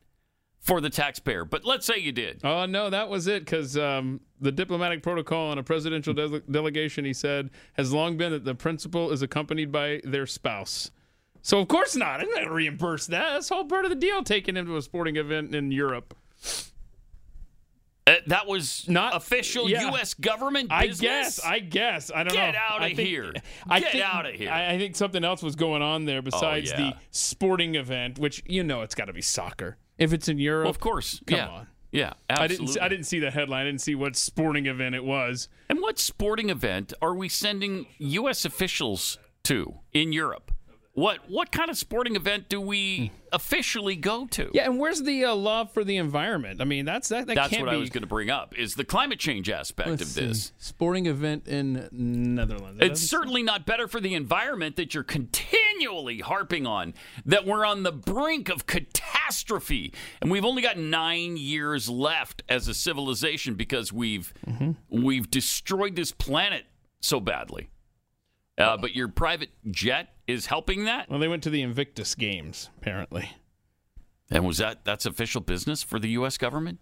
for 0.61 0.81
the 0.81 0.91
taxpayer. 0.91 1.45
But 1.45 1.64
let's 1.64 1.87
say 1.87 1.99
you 1.99 2.12
did. 2.12 2.41
Oh 2.45 2.66
no, 2.66 2.91
that 2.91 3.09
was 3.09 3.26
it. 3.26 3.45
Because 3.45 3.76
um, 3.76 4.20
the 4.41 4.53
diplomatic 4.53 5.03
protocol 5.03 5.51
on 5.51 5.59
a 5.59 5.62
presidential 5.62 6.14
de- 6.14 6.41
delegation, 6.41 7.05
he 7.05 7.12
said, 7.12 7.51
has 7.74 7.93
long 7.93 8.16
been 8.16 8.33
that 8.33 8.45
the 8.45 8.55
principal 8.55 9.11
is 9.11 9.22
accompanied 9.22 9.72
by 9.72 10.01
their 10.05 10.26
spouse. 10.26 10.91
So 11.43 11.59
of 11.59 11.68
course 11.68 11.97
not. 11.97 12.20
I'm 12.20 12.29
not 12.29 12.45
gonna 12.45 12.53
reimburse 12.53 13.07
that. 13.07 13.33
That's 13.33 13.51
all 13.51 13.64
part 13.64 13.85
of 13.85 13.90
the 13.90 13.97
deal. 13.97 14.23
Taking 14.23 14.57
him 14.57 14.66
to 14.66 14.77
a 14.77 14.82
sporting 14.82 15.16
event 15.16 15.55
in 15.55 15.73
Europe. 15.73 16.15
Uh, 18.09 18.14
that 18.26 18.47
was 18.47 18.89
Not 18.89 19.14
official 19.14 19.68
yeah. 19.68 19.90
U.S. 19.90 20.14
government 20.14 20.72
I 20.72 20.89
guess. 20.89 21.44
I 21.44 21.59
guess. 21.59 22.10
I 22.14 22.24
don't 22.24 22.32
Get 22.32 22.55
know. 22.55 22.60
outta 22.70 22.85
I 22.85 22.94
think- 22.94 23.09
here. 23.09 23.32
I 23.68 23.80
Get 23.80 23.93
think, 23.93 24.05
outta 24.05 24.32
here. 24.32 24.48
Oh, 24.51 24.55
I, 24.55 24.72
I 24.72 24.78
think 24.78 24.97
something 24.97 25.24
else 25.24 25.43
was 25.43 25.56
going 25.56 25.82
on 25.82 26.05
there 26.05 26.22
besides 26.22 26.70
yeah. 26.70 26.76
the 26.76 26.94
sporting 27.10 27.74
event, 27.74 28.18
which 28.18 28.43
you 28.47 28.62
know 28.64 28.82
it's 28.82 28.94
got 28.94 29.06
to 29.06 29.12
be 29.12 29.22
soccer. 29.22 29.76
If 29.98 30.12
it's 30.12 30.28
in 30.28 30.39
Europe, 30.39 30.64
Well, 30.64 30.70
of 30.70 30.80
course. 30.80 31.20
Come 31.26 31.39
yeah. 31.39 31.48
on. 31.48 31.66
Yeah, 31.90 32.12
I 32.28 32.35
absolutely. 32.44 32.66
didn't. 32.66 32.82
I 32.82 32.89
didn't 32.89 33.06
see 33.06 33.18
the 33.18 33.30
headline. 33.30 33.62
I 33.62 33.64
didn't 33.70 33.80
see 33.80 33.94
what 33.94 34.14
sporting 34.14 34.66
event 34.66 34.94
it 34.94 35.05
was. 35.05 35.48
And 35.70 35.80
what 35.80 35.98
sporting 35.98 36.51
event 36.51 36.93
are 37.01 37.14
we 37.14 37.28
sending 37.30 37.86
U.S. 37.98 38.44
officials 38.44 39.18
to 39.44 39.74
in 39.93 40.12
Europe? 40.12 40.52
What 40.99 41.31
what 41.31 41.53
kind 41.53 41.70
of 41.70 41.79
sporting 41.79 42.16
event 42.16 42.49
do 42.49 42.61
we 42.61 43.12
officially 43.33 43.95
go 43.95 44.27
to? 44.27 44.51
Yeah, 44.53 44.65
and 44.65 44.81
where's 44.81 45.01
the 45.03 45.27
uh, 45.27 45.35
love 45.37 45.73
for 45.73 45.85
the 45.85 45.97
environment? 45.97 46.61
I 46.61 46.65
mean, 46.65 46.85
that's 46.87 47.09
that. 47.11 47.29
that 47.29 47.37
That's 47.37 47.51
can't 47.51 47.66
what 47.66 47.70
be, 47.70 47.77
I 47.77 47.79
was 47.79 47.91
going 47.91 48.03
to 48.03 48.09
bring 48.09 48.31
up 48.31 48.59
is 48.59 48.75
the 48.75 48.85
climate 48.85 49.20
change 49.20 49.49
aspect 49.49 49.89
Let's 49.89 50.03
of 50.03 50.09
see. 50.09 50.27
this. 50.27 50.53
sporting 50.59 51.07
event 51.07 51.47
in 51.47 51.89
Netherlands. 51.93 52.81
That 52.81 52.87
It's 52.91 53.01
certainly 53.01 53.45
not 53.45 53.65
better 53.65 53.87
for 53.87 54.01
the 54.01 54.15
environment 54.15 54.75
that 54.75 54.93
you're 54.93 55.05
continually 55.05 56.19
harping 56.19 56.66
on 56.66 56.95
that 57.25 57.47
we're 57.47 57.65
on 57.65 57.85
the 57.85 57.93
brink 57.93 58.49
of 58.49 58.66
catastrophe 58.66 59.95
and 60.20 60.33
we've 60.33 60.45
only 60.45 60.62
got 60.62 60.79
9 60.79 61.37
years 61.37 61.89
left 61.89 62.43
as 62.49 62.66
a 62.66 62.75
civilization 62.75 63.55
because 63.55 63.93
we've 63.93 64.35
we've 64.91 65.31
destroyed 65.31 65.95
this 65.95 66.11
planet 66.11 66.65
so 67.01 67.20
badly. 67.20 67.69
Uh, 68.59 68.76
but 68.76 68.94
your 68.94 69.09
private 69.09 69.51
jet 69.70 70.14
is 70.26 70.47
helping 70.47 70.85
that? 70.85 71.09
Well, 71.09 71.18
they 71.18 71.28
went 71.28 71.43
to 71.44 71.51
the 71.51 71.62
Invictus 71.62 72.14
Games 72.14 72.70
apparently. 72.78 73.30
And 74.30 74.44
was 74.44 74.59
that 74.59 74.85
that's 74.85 75.06
official 75.06 75.40
business 75.40 75.82
for 75.82 75.98
the 75.98 76.09
US 76.10 76.36
government? 76.36 76.80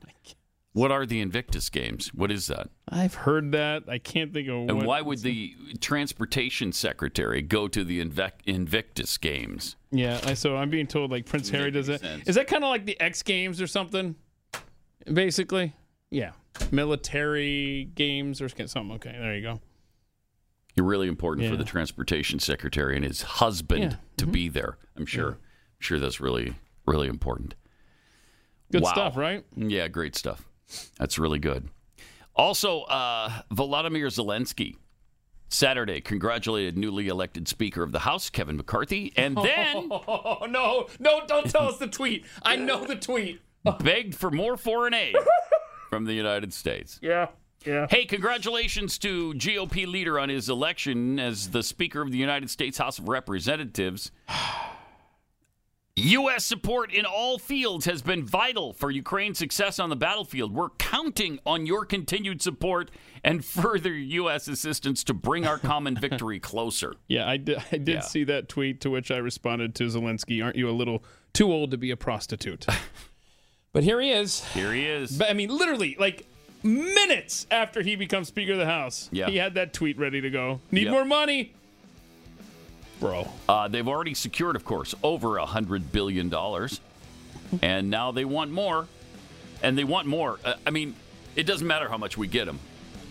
What 0.73 0.93
are 0.93 1.07
the 1.07 1.23
Invictus 1.23 1.71
games? 1.71 2.13
What 2.13 2.31
is 2.31 2.49
that? 2.49 2.69
I've 2.87 3.15
heard 3.15 3.53
that. 3.53 3.85
I 3.89 3.97
can't 3.97 4.35
think 4.35 4.47
of. 4.49 4.69
And 4.69 4.77
what, 4.77 4.87
why 4.87 5.01
would 5.01 5.21
the 5.21 5.55
transportation 5.81 6.71
secretary 6.71 7.41
go 7.41 7.67
to 7.67 7.83
the 7.83 7.99
Invictus 7.99 9.17
games? 9.17 9.77
Yeah, 9.91 10.21
I, 10.25 10.35
so 10.35 10.55
I'm 10.55 10.69
being 10.69 10.87
told 10.87 11.11
like 11.11 11.25
Prince 11.25 11.49
Harry 11.49 11.71
does 11.71 11.89
it. 11.89 12.03
Is 12.27 12.35
that 12.35 12.47
kind 12.47 12.63
of 12.63 12.69
like 12.69 12.85
the 12.85 13.01
X 13.01 13.23
Games 13.23 13.63
or 13.63 13.67
something? 13.67 14.17
Basically, 15.11 15.75
yeah, 16.11 16.33
military 16.71 17.85
games 17.95 18.43
or 18.43 18.51
something. 18.51 18.93
Okay, 18.97 19.17
there 19.19 19.35
you 19.35 19.43
go. 19.43 19.61
Really 20.79 21.09
important 21.09 21.49
for 21.49 21.57
the 21.57 21.65
transportation 21.65 22.39
secretary 22.39 22.97
and 22.97 23.05
his 23.05 23.23
husband 23.23 23.83
Yeah. 23.83 23.97
to 24.19 24.27
be 24.27 24.49
there. 24.49 24.77
I'm 24.97 25.07
sure. 25.07 25.31
I'm 25.33 25.81
sure 25.81 25.99
that's 25.99 26.21
really, 26.21 26.55
really 26.87 27.09
important. 27.09 27.55
Good 28.71 28.83
Wow. 28.83 28.93
stuff, 28.93 29.17
right? 29.17 29.45
Yeah, 29.57 29.89
great 29.89 30.15
stuff. 30.17 30.47
That's 30.99 31.19
really 31.19 31.39
good. 31.39 31.69
Also, 32.35 32.83
uh, 32.83 33.31
Volodymyr 33.53 34.07
Zelensky 34.13 34.77
Saturday 35.49 36.01
congratulated 36.01 36.77
newly 36.77 37.09
elected 37.09 37.49
Speaker 37.49 37.83
of 37.83 37.93
the 37.93 38.01
House 38.01 38.29
Kevin 38.29 38.57
McCarthy, 38.57 39.13
and 39.17 39.37
then 39.43 39.89
Oh 39.91 40.47
no, 40.51 40.89
no! 40.99 41.23
Don't 41.27 41.49
tell 41.49 41.69
us 41.69 41.79
the 41.79 41.87
tweet. 41.87 42.27
I 42.43 42.57
know 42.57 42.85
the 42.85 42.97
tweet. 42.97 43.41
begged 43.81 44.15
for 44.15 44.31
more 44.31 44.57
foreign 44.57 44.93
aid 44.93 45.15
from 45.91 46.05
the 46.05 46.13
United 46.15 46.53
States. 46.53 46.99
Yeah, 47.01 47.29
yeah. 47.67 47.87
Hey, 47.91 48.05
congratulations 48.07 48.99
to 48.99 49.35
GOP 49.35 49.87
leader 49.87 50.19
on 50.19 50.29
his 50.29 50.49
election 50.49 51.19
as 51.19 51.51
the 51.51 51.63
Speaker 51.63 52.01
of 52.03 52.11
the 52.13 52.19
United 52.19 52.49
States 52.51 52.79
House 52.79 52.99
of 52.99 53.09
Representatives. 53.09 54.11
U.S. 55.99 56.45
support 56.45 56.93
in 56.93 57.07
all 57.07 57.39
fields 57.39 57.87
has 57.87 58.03
been 58.03 58.23
vital 58.23 58.75
for 58.75 58.91
Ukraine's 58.91 59.39
success 59.39 59.79
on 59.79 59.89
the 59.89 59.97
battlefield. 59.97 60.53
We're 60.55 60.69
counting 60.79 61.39
on 61.47 61.65
your 61.65 61.87
continued 61.87 62.43
support 62.43 62.91
and 63.25 63.43
further 63.45 63.95
U.S. 63.95 64.47
assistance 64.47 65.03
to 65.05 65.15
bring 65.15 65.47
our 65.47 65.57
common 65.59 65.97
victory 66.01 66.39
closer. 66.39 66.97
Yeah, 67.09 67.27
I 67.27 67.39
did. 67.39 67.63
I 67.73 67.79
did 67.79 67.89
Yeah. 67.89 68.01
see 68.01 68.25
that 68.25 68.51
tweet 68.51 68.83
to 68.83 68.91
which 68.91 69.11
I 69.11 69.17
responded 69.17 69.75
to 69.77 69.85
Zelensky. 69.85 70.45
Aren't 70.45 70.57
you 70.57 70.69
a 70.69 70.73
little 70.73 71.03
too 71.33 71.51
old 71.51 71.71
to 71.71 71.79
be 71.79 71.91
a 71.91 71.97
prostitute? 71.97 72.67
but 73.73 73.83
here 73.83 73.99
he 73.99 74.11
is. 74.13 74.45
Here 74.53 74.75
he 74.75 74.85
is. 74.85 75.17
But 75.17 75.31
I 75.31 75.33
mean, 75.33 75.49
literally, 75.49 75.97
like 75.99 76.27
minutes 76.63 77.47
after 77.51 77.83
he 77.83 77.97
becomes 77.97 78.29
Speaker 78.29 78.53
of 78.53 78.59
the 78.59 78.67
House, 78.67 79.09
Yeah. 79.13 79.29
he 79.29 79.37
had 79.37 79.55
that 79.55 79.73
tweet 79.73 79.99
ready 79.99 80.21
to 80.21 80.31
go. 80.31 80.61
Need 80.71 80.85
Yep. 80.85 80.93
more 80.93 81.05
money, 81.05 81.53
bro. 83.01 83.29
Uh, 83.49 83.69
they've 83.69 83.87
already 83.89 84.15
secured, 84.15 84.57
of 84.57 84.65
course, 84.65 84.95
over 85.03 85.37
a 85.39 85.47
hundred 85.47 85.93
billion 85.93 86.29
dollars, 86.29 86.81
and 87.63 87.91
now 87.91 88.11
they 88.13 88.25
want 88.25 88.51
more, 88.51 88.87
and 89.63 89.77
they 89.79 89.85
want 89.85 90.07
more. 90.07 90.39
Uh, 90.45 90.55
I 90.67 90.71
mean, 90.71 90.95
it 91.37 91.45
doesn't 91.45 91.67
matter 91.67 91.89
how 91.89 91.99
much 91.99 92.17
we 92.17 92.27
get 92.27 92.47
them, 92.47 92.59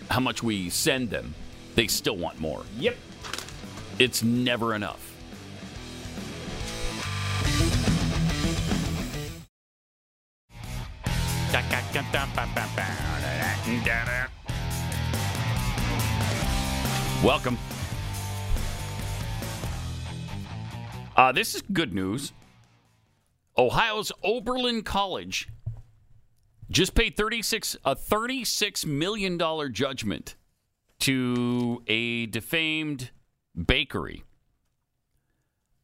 how 0.09 0.19
much 0.19 0.41
we 0.43 0.69
send 0.69 1.09
them, 1.09 1.33
they 1.75 1.87
still 1.87 2.17
want 2.17 2.39
more. 2.39 2.63
Yep. 2.79 2.95
It's 3.99 4.23
never 4.23 4.73
enough. 4.75 5.13
Welcome. 17.23 17.57
Uh, 21.15 21.31
this 21.31 21.55
is 21.55 21.63
good 21.73 21.93
news. 21.93 22.31
Ohio's 23.57 24.11
Oberlin 24.23 24.83
College 24.83 25.49
just 26.69 26.93
paid 26.93 27.17
36 27.17 27.77
a 27.85 27.95
36 27.95 28.85
million 28.85 29.37
dollar 29.37 29.69
judgment 29.69 30.35
to 30.99 31.81
a 31.87 32.27
defamed 32.27 33.09
bakery. 33.65 34.23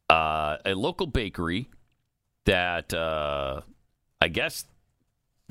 Uh, 0.08 0.58
a 0.64 0.74
local 0.74 1.06
bakery 1.06 1.68
that 2.44 2.92
uh, 2.94 3.62
I 4.20 4.28
guess 4.28 4.66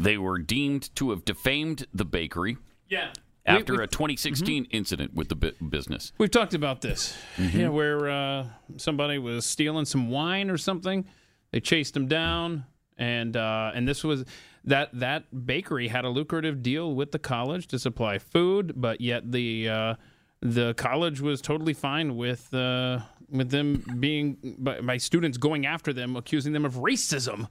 they 0.04 0.18
were 0.18 0.38
deemed 0.40 0.94
to 0.96 1.10
have 1.12 1.24
defamed 1.26 1.86
the 1.94 2.06
bakery 2.06 2.58
Yeah. 2.90 3.12
after 3.46 3.74
We- 3.74 3.78
we- 3.80 3.84
a 3.84 3.88
2016 3.88 4.66
incident 4.72 5.14
with 5.14 5.30
the 5.30 5.36
bu- 5.36 5.52
business. 5.70 6.12
We've 6.18 6.32
talked 6.32 6.54
about 6.54 6.82
this. 6.82 7.18
Mhm. 7.38 7.54
Yeah, 7.54 7.70
where 7.70 8.10
uh, 8.10 8.48
somebody 8.78 9.18
was 9.18 9.46
stealing 9.46 9.86
some 9.86 10.10
wine 10.10 10.50
or 10.50 10.58
something. 10.58 11.06
They 11.52 11.60
chased 11.60 11.96
him 11.98 12.08
down, 12.08 12.66
and 12.98 13.36
uh, 13.36 13.72
and 13.76 13.88
this 13.88 14.04
was 14.04 14.26
that 14.64 14.90
that 14.94 15.46
bakery 15.46 15.88
had 15.88 16.06
a 16.06 16.10
lucrative 16.10 16.62
deal 16.62 16.94
with 16.94 17.12
the 17.12 17.20
college 17.20 17.68
to 17.68 17.80
supply 17.80 18.20
food, 18.20 18.74
but 18.76 19.02
yet 19.02 19.32
the 19.32 19.68
uh, 19.70 19.96
the 20.42 20.74
college 20.76 21.20
was 21.20 21.42
totally 21.42 21.74
fine 21.74 22.16
with 22.16 22.54
uh, 22.54 23.00
with 23.30 23.50
them 23.50 23.84
being 24.00 24.38
by, 24.60 24.82
by 24.82 24.98
students 24.98 25.38
going 25.38 25.66
after 25.66 25.92
them, 25.94 26.16
accusing 26.16 26.54
them 26.54 26.64
of 26.66 26.76
racism 26.76 27.48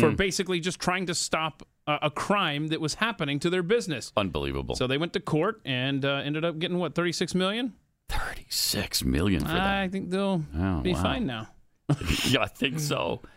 for 0.00 0.10
Hmm. 0.10 0.16
basically 0.16 0.60
just 0.60 0.78
trying 0.80 1.06
to 1.06 1.14
stop 1.14 1.62
a, 1.86 1.98
a 2.02 2.10
crime 2.10 2.68
that 2.68 2.80
was 2.80 2.94
happening 2.94 3.38
to 3.40 3.50
their 3.50 3.62
business. 3.62 4.12
Unbelievable. 4.16 4.74
So 4.76 4.86
they 4.86 4.98
went 4.98 5.12
to 5.14 5.20
court 5.20 5.60
and 5.64 6.04
uh, 6.04 6.22
ended 6.24 6.44
up 6.44 6.58
getting 6.58 6.78
what 6.78 6.94
36 6.94 7.34
million? 7.34 7.74
36 8.08 9.04
million 9.04 9.40
for 9.40 9.48
that. 9.48 9.80
I 9.82 9.88
think 9.88 10.10
they'll 10.10 10.42
Oh, 10.56 10.80
be 10.80 10.92
wow. 10.94 11.02
fine 11.02 11.26
now. 11.26 11.48
yeah, 12.26 12.42
I 12.42 12.46
think 12.48 12.80
so. 12.80 13.22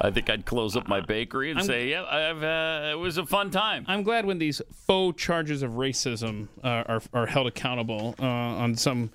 I 0.00 0.10
think 0.10 0.28
I'd 0.30 0.44
close 0.44 0.76
up 0.76 0.86
my 0.86 1.00
bakery 1.00 1.50
and 1.50 1.58
I'm- 1.58 1.66
say, 1.66 1.88
"Yeah, 1.90 2.04
I've, 2.04 2.42
uh, 2.42 2.90
it 2.92 2.98
was 2.98 3.16
a 3.18 3.24
fun 3.26 3.50
time." 3.50 3.84
I'm 3.88 4.02
glad 4.02 4.24
when 4.26 4.38
these 4.38 4.60
faux 4.86 5.20
charges 5.20 5.62
of 5.62 5.72
racism 5.72 6.48
uh, 6.62 6.68
are 6.86 7.02
are 7.12 7.26
held 7.26 7.46
accountable 7.46 8.14
uh, 8.20 8.24
on 8.26 8.74
some 8.76 9.10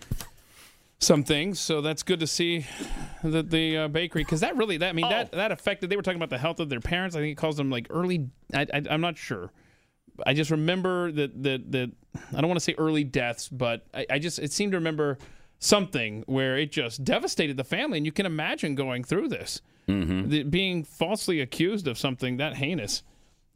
some 1.01 1.23
things. 1.23 1.59
So 1.59 1.81
that's 1.81 2.03
good 2.03 2.19
to 2.21 2.27
see 2.27 2.65
that 3.23 3.49
the 3.49 3.77
uh, 3.77 3.87
bakery 3.89 4.23
because 4.23 4.39
that 4.39 4.55
really 4.55 4.77
that 4.77 4.89
I 4.89 4.93
mean 4.93 5.09
that 5.09 5.31
that 5.33 5.51
affected. 5.51 5.89
They 5.89 5.97
were 5.97 6.03
talking 6.03 6.19
about 6.19 6.29
the 6.29 6.37
health 6.37 6.59
of 6.59 6.69
their 6.69 6.79
parents. 6.79 7.15
I 7.15 7.19
think 7.19 7.33
it 7.33 7.41
caused 7.41 7.57
them 7.57 7.69
like 7.69 7.87
early. 7.89 8.29
I, 8.53 8.67
I, 8.73 8.83
I'm 8.89 9.01
not 9.01 9.17
sure. 9.17 9.51
I 10.25 10.33
just 10.33 10.51
remember 10.51 11.11
that 11.11 11.43
that 11.43 11.71
that 11.71 11.91
I 12.35 12.39
don't 12.41 12.47
want 12.47 12.59
to 12.59 12.63
say 12.63 12.75
early 12.77 13.03
deaths, 13.03 13.49
but 13.49 13.85
I, 13.93 14.05
I 14.11 14.19
just 14.19 14.39
it 14.39 14.51
seemed 14.53 14.71
to 14.73 14.77
remember 14.77 15.17
something 15.59 16.23
where 16.27 16.57
it 16.57 16.71
just 16.71 17.03
devastated 17.03 17.57
the 17.57 17.63
family, 17.63 17.97
and 17.97 18.05
you 18.05 18.11
can 18.11 18.25
imagine 18.25 18.75
going 18.75 19.03
through 19.03 19.27
this, 19.27 19.61
the, 20.29 20.43
being 20.43 20.83
falsely 20.83 21.39
accused 21.41 21.87
of 21.87 21.97
something 21.97 22.37
that 22.37 22.55
heinous. 22.57 23.03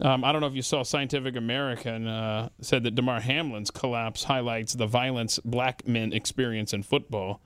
Um, 0.01 0.23
I 0.25 0.31
don't 0.31 0.41
know 0.41 0.47
if 0.47 0.55
you 0.55 0.61
saw 0.61 0.83
Scientific 0.83 1.35
American 1.37 2.05
uh, 2.07 2.49
said 2.59 2.83
that 2.83 2.95
Damar 2.95 3.21
Hamlin's 3.21 3.71
collapse 3.71 4.25
highlights 4.25 4.73
the 4.73 4.87
violence 4.87 5.39
black 5.45 5.87
men 5.87 6.11
experience 6.11 6.73
in 6.73 6.83
football. 6.83 7.41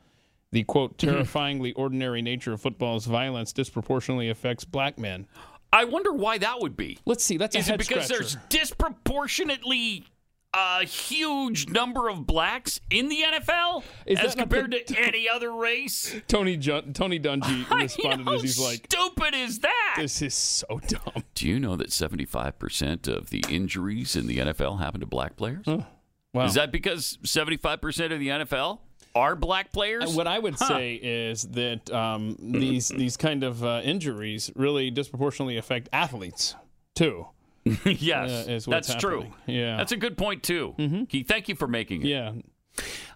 The 0.52 0.64
quote 0.64 0.98
terrifyingly 0.98 1.74
ordinary 1.74 2.24
nature 2.24 2.54
of 2.54 2.62
football's 2.62 3.06
violence 3.06 3.54
disproportionately 3.54 4.30
affects 4.30 4.66
black 4.66 4.98
men. 4.98 5.28
I 5.72 5.86
wonder 5.86 6.12
why 6.12 6.40
that 6.40 6.60
would 6.60 6.76
be. 6.76 6.98
Let's 7.06 7.24
see. 7.24 7.38
That's 7.38 7.56
a 7.56 7.60
Is 7.60 7.68
head 7.68 7.76
it 7.76 7.88
because 7.88 8.06
scratcher. 8.06 8.24
there's 8.24 8.38
disproportionately 8.50 10.06
a 10.54 10.84
huge 10.84 11.70
number 11.70 12.10
of 12.10 12.26
blacks 12.26 12.80
in 12.90 13.08
the 13.10 13.22
NFL 13.22 13.84
Is 14.06 14.20
as 14.20 14.34
compared 14.36 14.72
the- 14.72 14.80
to 14.82 15.00
any 15.00 15.30
other 15.30 15.52
race? 15.54 16.16
Tony 16.28 16.58
Jun- 16.58 16.94
Tony 16.94 17.20
Dungy 17.20 17.70
responded 17.82 18.26
How 18.26 18.34
as 18.36 18.42
he's 18.42 18.60
like, 18.60 18.88
stupid 18.92 19.36
is 19.36 19.60
that? 19.60 19.96
"This 19.98 20.22
is 20.22 20.34
so 20.34 20.80
dumb." 20.88 21.24
Do 21.36 21.48
you 21.48 21.60
know 21.60 21.76
that 21.76 21.90
75% 21.90 23.08
of 23.08 23.30
the 23.30 23.44
injuries 23.50 24.16
in 24.16 24.28
the 24.28 24.38
NFL 24.40 24.80
happen 24.80 25.00
to 25.02 25.06
black 25.06 25.36
players? 25.36 25.66
wow. 25.68 26.46
Is 26.46 26.56
that 26.56 26.72
because 26.72 27.18
75% 27.24 28.12
of 28.12 28.20
the 28.20 28.30
NFL 28.30 28.80
are 29.16 29.36
black 29.36 29.72
players? 29.72 30.16
What 30.16 30.28
I 30.28 30.40
would 30.40 30.56
Huh. 30.56 30.68
say 30.68 30.96
is 30.96 31.44
that 31.50 31.92
um, 31.92 32.36
these 32.40 32.90
these 32.90 33.18
kind 33.18 33.44
of 33.44 33.64
uh, 33.64 33.82
injuries 33.84 34.52
really 34.56 34.90
disproportionately 34.92 35.58
affect 35.58 35.90
athletes 35.94 36.56
too. 36.96 37.28
yes, 37.86 38.48
uh, 38.68 38.72
that's 38.72 38.96
true. 38.96 39.28
Yeah. 39.48 39.78
that's 39.78 39.92
a 39.92 39.98
good 39.98 40.18
point 40.18 40.44
too. 40.44 40.76
Keith, 41.10 41.28
thank 41.28 41.50
you 41.50 41.56
for 41.56 41.68
making 41.68 42.02
it. 42.04 42.08
Yeah, 42.08 42.34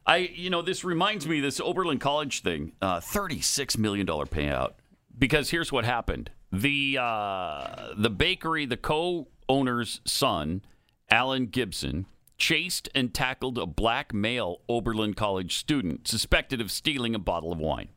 I, 0.05 0.17
you 0.17 0.49
know, 0.49 0.61
this 0.61 0.83
reminds 0.83 1.27
me 1.27 1.39
this 1.39 1.59
Oberlin 1.59 1.99
College 1.99 2.41
thing, 2.41 2.73
uh, 2.81 2.99
thirty-six 2.99 3.77
million 3.77 4.05
dollar 4.05 4.25
payout. 4.25 4.73
Because 5.17 5.49
here's 5.49 5.71
what 5.71 5.85
happened: 5.85 6.31
the 6.51 6.97
uh, 6.99 7.93
the 7.97 8.09
bakery, 8.09 8.65
the 8.65 8.77
co-owner's 8.77 10.01
son, 10.05 10.61
Allyn 11.09 11.47
Gibson, 11.47 12.05
chased 12.37 12.89
and 12.93 13.13
tackled 13.13 13.57
a 13.57 13.65
black 13.65 14.13
male 14.13 14.61
Oberlin 14.67 15.13
College 15.13 15.55
student 15.57 16.07
suspected 16.07 16.59
of 16.59 16.71
stealing 16.71 17.15
a 17.15 17.19
bottle 17.19 17.51
of 17.51 17.59
wine. 17.59 17.89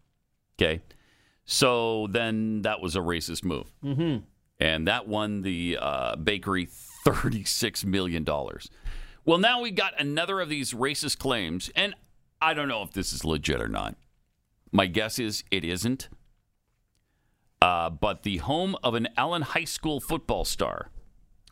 Okay, 0.59 0.82
so 1.44 2.06
then 2.10 2.62
that 2.62 2.81
was 2.81 2.97
a 2.97 3.01
racist 3.01 3.44
move 3.44 3.73
Mm-hmm. 3.85 4.24
And 4.59 4.87
that 4.89 5.07
won 5.07 5.43
the 5.43 5.78
uh, 5.81 6.16
bakery 6.16 6.69
$36 7.07 7.85
million. 7.85 8.27
Well, 9.24 9.39
now 9.39 9.61
we 9.61 9.70
got 9.70 10.01
another 10.01 10.41
of 10.41 10.49
these 10.49 10.73
racist 10.73 11.19
claims, 11.19 11.70
and 11.74 11.95
I 12.41 12.55
don't 12.55 12.69
know 12.69 12.83
if 12.83 12.93
this 12.93 13.12
is 13.12 13.24
legit 13.24 13.61
or 13.61 13.69
not. 13.69 13.97
My 14.73 14.87
guess 14.87 15.19
is 15.19 15.45
it 15.51 15.65
isn't. 15.65 16.09
Uh, 17.62 17.91
but 17.91 18.23
the 18.23 18.37
home 18.39 18.77
of 18.83 18.95
an 18.95 19.09
Allen 19.16 19.43
High 19.43 19.65
School 19.65 19.99
football 20.01 20.45
star 20.45 20.91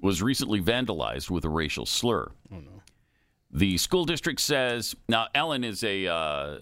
was 0.01 0.23
recently 0.23 0.61
vandalized 0.61 1.31
with 1.31 1.45
a 1.45 1.49
racial 1.49 1.87
slur. 1.87 2.31
Oh, 2.53 2.57
no. 2.57 2.83
The 3.51 3.79
school 3.79 4.05
district 4.05 4.41
says 4.41 4.95
now 5.09 5.29
Allen 5.35 5.65
is 5.65 5.83
a 5.83 6.07
uh, 6.07 6.59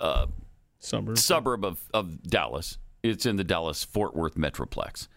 uh, 0.00 0.26
suburb 0.78 1.18
suburb 1.18 1.64
of, 1.64 1.82
of 1.92 2.22
Dallas. 2.22 2.78
It's 3.02 3.26
in 3.26 3.36
the 3.36 3.44
Dallas 3.44 3.84
Fort 3.84 4.16
Worth 4.16 4.36
metroplex. 4.36 5.08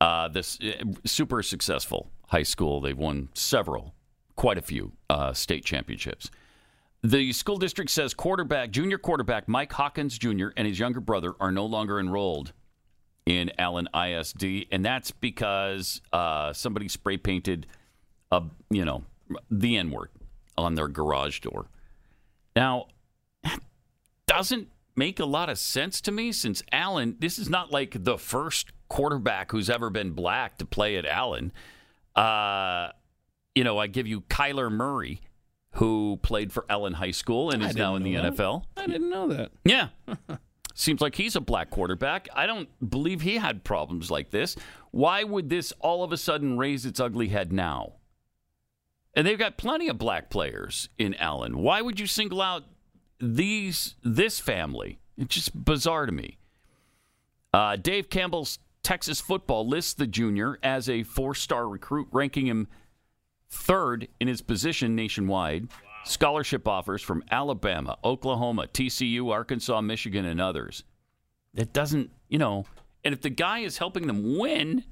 Uh, 0.00 0.28
this 0.28 0.58
uh, 0.60 0.84
super 1.04 1.42
successful 1.42 2.10
high 2.28 2.42
school. 2.42 2.80
They've 2.80 2.96
won 2.96 3.30
several, 3.34 3.94
quite 4.36 4.58
a 4.58 4.62
few 4.62 4.92
uh, 5.10 5.32
state 5.32 5.64
championships. 5.64 6.30
The 7.02 7.32
school 7.32 7.58
district 7.58 7.90
says 7.90 8.14
quarterback, 8.14 8.70
junior 8.70 8.98
quarterback 8.98 9.48
Mike 9.48 9.72
Hawkins 9.72 10.18
Jr. 10.18 10.48
and 10.56 10.66
his 10.66 10.78
younger 10.78 11.00
brother 11.00 11.34
are 11.40 11.52
no 11.52 11.64
longer 11.64 12.00
enrolled 12.00 12.52
in 13.24 13.52
Allen 13.58 13.88
ISD, 13.94 14.66
and 14.72 14.84
that's 14.84 15.10
because 15.10 16.00
uh, 16.12 16.52
somebody 16.52 16.88
spray 16.88 17.16
painted, 17.16 17.66
a, 18.32 18.42
you 18.70 18.84
know, 18.84 19.04
the 19.50 19.76
N 19.76 19.90
word 19.90 20.10
on 20.56 20.74
their 20.74 20.88
garage 20.88 21.40
door. 21.40 21.66
Now, 22.56 22.86
that 23.44 23.60
doesn't 24.26 24.68
make 24.96 25.20
a 25.20 25.24
lot 25.24 25.48
of 25.48 25.58
sense 25.58 26.00
to 26.00 26.10
me 26.10 26.32
since 26.32 26.62
Allen, 26.72 27.16
this 27.20 27.38
is 27.38 27.48
not 27.48 27.70
like 27.70 28.02
the 28.02 28.18
first 28.18 28.72
quarterback 28.88 29.52
who's 29.52 29.70
ever 29.70 29.90
been 29.90 30.12
black 30.12 30.58
to 30.58 30.64
play 30.64 30.96
at 30.96 31.06
Allen. 31.06 31.52
Uh, 32.16 32.88
you 33.54 33.64
know, 33.64 33.78
I 33.78 33.86
give 33.86 34.06
you 34.06 34.22
Kyler 34.22 34.70
Murray, 34.70 35.20
who 35.72 36.18
played 36.22 36.52
for 36.52 36.64
Allen 36.68 36.94
High 36.94 37.10
School 37.12 37.50
and 37.50 37.62
is 37.62 37.76
now 37.76 37.94
in 37.96 38.02
the 38.02 38.16
that. 38.16 38.34
NFL. 38.34 38.64
I 38.76 38.86
didn't 38.86 39.10
know 39.10 39.28
that. 39.28 39.52
Yeah. 39.64 39.88
Seems 40.74 41.00
like 41.00 41.16
he's 41.16 41.34
a 41.34 41.40
black 41.40 41.70
quarterback. 41.70 42.28
I 42.34 42.46
don't 42.46 42.68
believe 42.88 43.22
he 43.22 43.38
had 43.38 43.64
problems 43.64 44.12
like 44.12 44.30
this. 44.30 44.54
Why 44.92 45.24
would 45.24 45.50
this 45.50 45.72
all 45.80 46.04
of 46.04 46.12
a 46.12 46.16
sudden 46.16 46.56
raise 46.56 46.86
its 46.86 47.00
ugly 47.00 47.28
head 47.28 47.52
now? 47.52 47.94
And 49.14 49.26
they've 49.26 49.38
got 49.38 49.56
plenty 49.56 49.88
of 49.88 49.98
black 49.98 50.30
players 50.30 50.88
in 50.96 51.14
Allen. 51.14 51.58
Why 51.58 51.82
would 51.82 51.98
you 51.98 52.06
single 52.06 52.40
out 52.40 52.62
these 53.18 53.96
this 54.04 54.38
family? 54.38 55.00
It's 55.16 55.34
just 55.34 55.64
bizarre 55.64 56.06
to 56.06 56.12
me. 56.12 56.38
Uh, 57.52 57.74
Dave 57.74 58.08
Campbell's 58.08 58.60
Texas 58.88 59.20
football 59.20 59.68
lists 59.68 59.92
the 59.92 60.06
junior 60.06 60.58
as 60.62 60.88
a 60.88 61.02
four-star 61.02 61.68
recruit, 61.68 62.08
ranking 62.10 62.46
him 62.46 62.66
third 63.50 64.08
in 64.18 64.28
his 64.28 64.40
position 64.40 64.96
nationwide. 64.96 65.68
Scholarship 66.06 66.66
offers 66.66 67.02
from 67.02 67.22
Alabama, 67.30 67.98
Oklahoma, 68.02 68.66
TCU, 68.66 69.30
Arkansas, 69.30 69.82
Michigan, 69.82 70.24
and 70.24 70.40
others. 70.40 70.84
It 71.54 71.74
doesn't, 71.74 72.10
you 72.30 72.38
know, 72.38 72.64
and 73.04 73.12
if 73.12 73.20
the 73.20 73.28
guy 73.28 73.58
is 73.58 73.76
helping 73.76 74.06
them 74.06 74.38
win, 74.38 74.84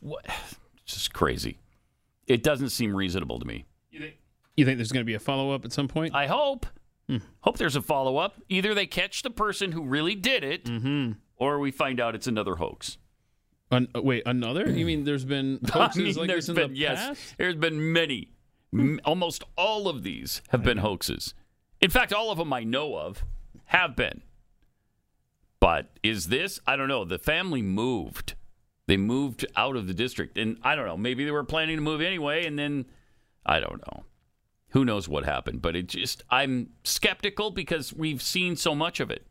what? 0.00 0.26
It's 0.84 0.92
just 0.92 1.14
crazy. 1.14 1.58
It 2.26 2.42
doesn't 2.42 2.68
seem 2.68 2.94
reasonable 2.94 3.38
to 3.38 3.46
me. 3.46 3.64
You 4.56 4.66
think 4.66 4.76
there's 4.76 4.92
going 4.92 5.06
to 5.06 5.10
be 5.10 5.14
a 5.14 5.18
follow 5.18 5.52
up 5.52 5.64
at 5.64 5.72
some 5.72 5.88
point? 5.88 6.14
I 6.14 6.26
hope. 6.26 6.66
Hope 7.40 7.56
there's 7.56 7.76
a 7.76 7.82
follow 7.82 8.18
up. 8.18 8.34
Either 8.50 8.74
they 8.74 8.84
catch 8.86 9.22
the 9.22 9.30
person 9.30 9.72
who 9.72 9.84
really 9.84 10.14
did 10.14 10.44
it, 10.44 10.64
Mm-hmm. 10.66 11.12
or 11.38 11.60
we 11.60 11.70
find 11.70 11.98
out 11.98 12.14
it's 12.14 12.26
another 12.26 12.56
hoax. 12.56 12.98
An- 13.70 13.88
uh, 13.94 14.02
wait, 14.02 14.22
another? 14.26 14.70
You 14.70 14.86
mean 14.86 15.04
there's 15.04 15.24
been 15.24 15.58
hoaxes 15.70 16.00
I 16.00 16.04
mean, 16.04 16.14
like 16.16 16.28
there's 16.28 16.46
this 16.46 16.56
in 16.56 16.62
been 16.62 16.72
the 16.72 16.78
yes, 16.78 16.98
past? 17.08 17.34
there's 17.38 17.56
been 17.56 17.92
many. 17.92 18.30
M- 18.72 19.00
Almost 19.04 19.44
all 19.56 19.88
of 19.88 20.02
these 20.02 20.42
have 20.50 20.62
been 20.62 20.78
hoaxes. 20.78 21.34
In 21.80 21.90
fact, 21.90 22.12
all 22.12 22.30
of 22.30 22.38
them 22.38 22.52
I 22.52 22.62
know 22.64 22.96
of 22.96 23.24
have 23.66 23.96
been. 23.96 24.22
But 25.60 25.90
is 26.02 26.28
this? 26.28 26.60
I 26.66 26.76
don't 26.76 26.88
know. 26.88 27.04
The 27.04 27.18
family 27.18 27.62
moved. 27.62 28.34
They 28.86 28.96
moved 28.96 29.44
out 29.56 29.74
of 29.76 29.88
the 29.88 29.94
district, 29.94 30.38
and 30.38 30.58
I 30.62 30.76
don't 30.76 30.86
know. 30.86 30.96
Maybe 30.96 31.24
they 31.24 31.30
were 31.32 31.42
planning 31.44 31.76
to 31.76 31.82
move 31.82 32.00
anyway, 32.00 32.46
and 32.46 32.58
then 32.58 32.86
I 33.44 33.58
don't 33.58 33.80
know. 33.86 34.04
Who 34.70 34.84
knows 34.84 35.08
what 35.08 35.24
happened? 35.24 35.62
But 35.62 35.74
it 35.74 35.88
just 35.88 36.22
I'm 36.30 36.68
skeptical 36.84 37.50
because 37.50 37.92
we've 37.92 38.22
seen 38.22 38.54
so 38.56 38.74
much 38.74 39.00
of 39.00 39.10
it. 39.10 39.26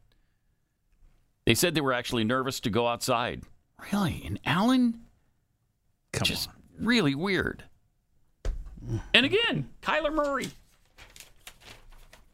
They 1.45 1.53
said 1.53 1.75
they 1.75 1.81
were 1.81 1.93
actually 1.93 2.23
nervous 2.23 2.59
to 2.61 2.69
go 2.69 2.87
outside. 2.87 3.43
Really? 3.91 4.23
And 4.25 4.39
Allen? 4.45 5.01
Come 6.11 6.25
just 6.25 6.49
really 6.79 7.15
weird. 7.15 7.63
And 9.13 9.25
again, 9.25 9.69
Kyler 9.81 10.13
Murray. 10.13 10.47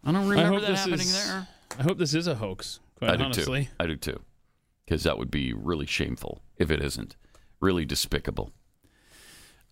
I 0.03 0.11
don't 0.11 0.23
I 0.25 0.29
remember 0.29 0.53
hope 0.53 0.61
that 0.61 0.67
this 0.67 0.79
happening 0.79 0.99
is- 0.99 1.25
there. 1.27 1.47
I 1.79 1.83
hope 1.83 1.97
this 1.97 2.13
is 2.13 2.27
a 2.27 2.35
hoax. 2.35 2.79
Quite 2.95 3.11
I 3.11 3.15
do 3.15 3.23
honestly. 3.25 3.65
too. 3.65 3.71
I 3.79 3.85
do 3.87 3.95
too. 3.95 4.21
Because 4.85 5.03
that 5.03 5.17
would 5.17 5.31
be 5.31 5.53
really 5.53 5.85
shameful 5.85 6.41
if 6.57 6.69
it 6.69 6.81
isn't. 6.83 7.15
Really 7.61 7.85
despicable. 7.85 8.51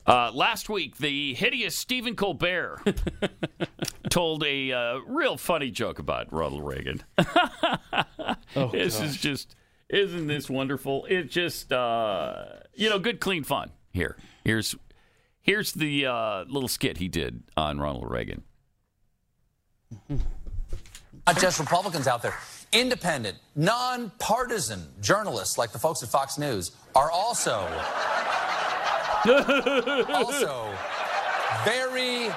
Uh, 0.07 0.31
last 0.33 0.69
week, 0.69 0.97
the 0.97 1.33
hideous 1.33 1.75
Stephen 1.75 2.15
Colbert 2.15 2.81
told 4.09 4.43
a 4.43 4.71
uh, 4.71 4.99
real 5.05 5.37
funny 5.37 5.69
joke 5.71 5.99
about 5.99 6.31
Ronald 6.33 6.65
Reagan. 6.65 7.03
Oh, 8.55 8.69
this 8.71 8.99
is 8.99 9.15
just, 9.17 9.55
isn't 9.89 10.27
this 10.27 10.49
wonderful? 10.49 11.05
It's 11.09 11.33
just, 11.33 11.71
uh, 11.71 12.45
you 12.73 12.89
know, 12.89 12.99
good, 12.99 13.19
clean 13.19 13.43
fun. 13.43 13.71
Here, 13.91 14.17
here's, 14.43 14.75
here's 15.41 15.73
the 15.73 16.05
uh, 16.05 16.43
little 16.47 16.67
skit 16.67 16.97
he 16.97 17.07
did 17.07 17.43
on 17.57 17.79
Ronald 17.79 18.09
Reagan. 18.09 18.43
Not 20.09 21.39
just 21.39 21.59
Republicans 21.59 22.07
out 22.07 22.21
there. 22.21 22.35
Independent, 22.71 23.37
nonpartisan 23.55 24.87
journalists 25.01 25.57
like 25.57 25.71
the 25.71 25.79
folks 25.79 26.03
at 26.03 26.09
Fox 26.09 26.37
News 26.37 26.71
are 26.95 27.09
also 27.09 27.61
also 30.13 30.71
very, 31.65 32.29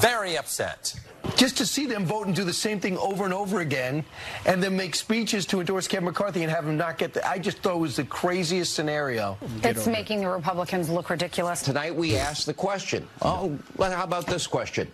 very 0.00 0.36
upset. 0.38 0.94
Just 1.42 1.56
to 1.56 1.66
see 1.66 1.86
them 1.86 2.06
vote 2.06 2.28
and 2.28 2.36
do 2.36 2.44
the 2.44 2.52
same 2.52 2.78
thing 2.78 2.96
over 2.98 3.24
and 3.24 3.34
over 3.34 3.62
again, 3.62 4.04
and 4.46 4.62
then 4.62 4.76
make 4.76 4.94
speeches 4.94 5.44
to 5.46 5.58
endorse 5.58 5.88
Kevin 5.88 6.04
McCarthy 6.04 6.44
and 6.44 6.52
have 6.52 6.64
him 6.64 6.76
not 6.76 6.98
get 6.98 7.14
the. 7.14 7.28
I 7.28 7.40
just 7.40 7.58
thought 7.58 7.74
it 7.74 7.80
was 7.80 7.96
the 7.96 8.04
craziest 8.04 8.74
scenario. 8.74 9.36
It's 9.64 9.88
making 9.88 10.20
the 10.20 10.28
Republicans 10.28 10.88
look 10.88 11.10
ridiculous. 11.10 11.60
Tonight 11.60 11.96
we 11.96 12.16
asked 12.16 12.46
the 12.46 12.54
question. 12.54 13.08
Oh, 13.22 13.58
well, 13.76 13.90
how 13.90 14.04
about 14.04 14.28
this 14.28 14.46
question? 14.46 14.86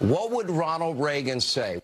What 0.00 0.32
would 0.32 0.50
Ronald 0.50 0.98
Reagan 0.98 1.40
say? 1.40 1.80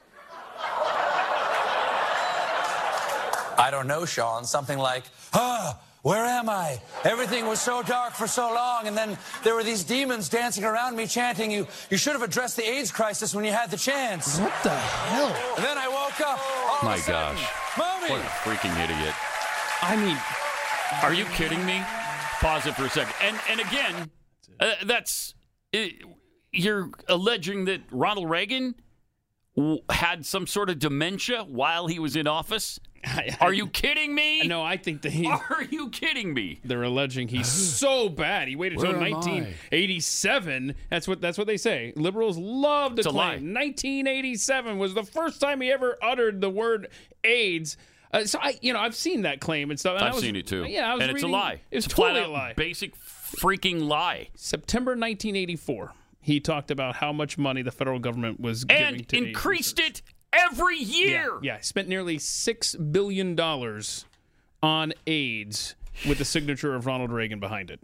I 3.56 3.68
don't 3.70 3.86
know, 3.86 4.04
Sean. 4.04 4.44
Something 4.44 4.78
like, 4.78 5.04
ah, 5.32 5.78
where 6.02 6.24
am 6.24 6.48
I? 6.48 6.80
Everything 7.04 7.46
was 7.46 7.60
so 7.60 7.82
dark 7.82 8.14
for 8.14 8.26
so 8.26 8.52
long, 8.54 8.86
and 8.86 8.96
then 8.96 9.18
there 9.42 9.54
were 9.54 9.64
these 9.64 9.84
demons 9.84 10.28
dancing 10.28 10.64
around 10.64 10.96
me 10.96 11.06
chanting, 11.06 11.50
you, 11.50 11.66
you 11.90 11.96
should 11.96 12.12
have 12.12 12.22
addressed 12.22 12.56
the 12.56 12.68
AIDS 12.68 12.90
crisis 12.90 13.34
when 13.34 13.44
you 13.44 13.52
had 13.52 13.70
the 13.70 13.76
chance. 13.76 14.38
What 14.38 14.52
the 14.62 14.70
hell? 14.70 15.34
And 15.56 15.64
then 15.64 15.76
I 15.78 15.88
woke 15.88 16.20
up. 16.20 16.38
all 16.68 16.76
of 16.78 16.84
My 16.84 16.96
a 16.96 16.98
sudden, 16.98 17.36
gosh. 17.36 17.50
Mommy! 17.76 18.10
What 18.10 18.20
a 18.20 18.24
freaking 18.24 18.74
idiot. 18.82 19.14
I 19.82 19.96
mean, 19.96 20.16
Are 21.02 21.12
you 21.14 21.24
kidding 21.36 21.64
me? 21.66 21.82
Pause 22.40 22.66
it 22.68 22.74
for 22.76 22.84
a 22.86 22.90
second. 22.90 23.14
And 23.20 23.36
and 23.50 23.60
again, 23.60 24.10
uh, 24.60 24.72
that's 24.86 25.34
uh, 25.74 25.78
you're 26.52 26.90
alleging 27.08 27.64
that 27.66 27.80
Ronald 27.90 28.30
Reagan 28.30 28.74
w- 29.56 29.80
had 29.90 30.24
some 30.24 30.46
sort 30.46 30.70
of 30.70 30.78
dementia 30.78 31.42
while 31.44 31.88
he 31.88 31.98
was 31.98 32.14
in 32.16 32.26
office. 32.26 32.78
Are 33.40 33.52
you 33.52 33.66
kidding 33.68 34.14
me? 34.14 34.46
No, 34.46 34.62
I 34.62 34.76
think 34.76 35.02
that 35.02 35.12
he. 35.12 35.26
Are 35.50 35.64
you 35.70 35.88
kidding 35.90 36.32
me? 36.34 36.60
They're 36.64 36.82
alleging 36.82 37.28
he's 37.28 37.46
so 37.78 38.08
bad. 38.08 38.48
He 38.48 38.56
waited 38.56 38.78
until 38.78 38.92
Where 38.94 39.02
I? 39.08 39.10
1987. 39.12 40.74
That's 40.90 41.08
what 41.08 41.20
that's 41.20 41.38
what 41.38 41.46
they 41.46 41.56
say. 41.56 41.92
Liberals 41.96 42.38
love 42.38 42.94
to 42.96 43.00
It's 43.00 43.06
lie. 43.06 43.36
claim 43.36 43.54
1987 43.54 44.78
was 44.78 44.94
the 44.94 45.04
first 45.04 45.40
time 45.40 45.60
he 45.60 45.70
ever 45.70 45.96
uttered 46.02 46.40
the 46.40 46.50
word 46.50 46.88
AIDS. 47.24 47.76
Uh, 48.12 48.24
so 48.24 48.38
I, 48.40 48.58
you 48.62 48.72
know, 48.72 48.80
I've 48.80 48.94
seen 48.94 49.22
that 49.22 49.38
claim 49.40 49.70
and 49.70 49.78
stuff. 49.78 49.96
and 49.96 50.04
I 50.04 50.08
I've 50.08 50.14
was- 50.14 50.22
seen 50.24 50.36
it 50.36 50.46
too. 50.46 50.64
Yeah, 50.64 50.90
I 50.90 50.94
was 50.94 51.02
and 51.04 51.12
it's 51.12 51.22
a 51.22 51.26
lie. 51.28 51.54
It 51.70 51.76
it's 51.78 51.86
a 51.86 51.88
totally 51.90 52.12
flat 52.20 52.22
a 52.22 52.26
out 52.26 52.30
lie. 52.32 52.52
basic 52.54 52.96
freaking 52.96 53.86
lie. 53.86 54.28
September 54.34 54.92
1984. 54.92 55.92
He 56.20 56.40
talked 56.40 56.70
about 56.70 56.96
how 56.96 57.12
much 57.12 57.38
money 57.38 57.62
the 57.62 57.70
federal 57.70 57.98
government 57.98 58.40
was 58.40 58.64
giving 58.64 58.84
And 58.84 59.08
to 59.08 59.16
AIDS 59.16 59.26
increased 59.28 59.78
it 59.78 60.02
every 60.32 60.78
year. 60.78 61.38
Yeah, 61.42 61.54
yeah, 61.54 61.60
spent 61.60 61.88
nearly 61.88 62.18
six 62.18 62.74
billion 62.74 63.34
dollars 63.34 64.04
on 64.62 64.92
AIDS 65.06 65.74
with 66.06 66.18
the 66.18 66.24
signature 66.24 66.74
of 66.74 66.86
Ronald 66.86 67.12
Reagan 67.12 67.40
behind 67.40 67.70
it. 67.70 67.80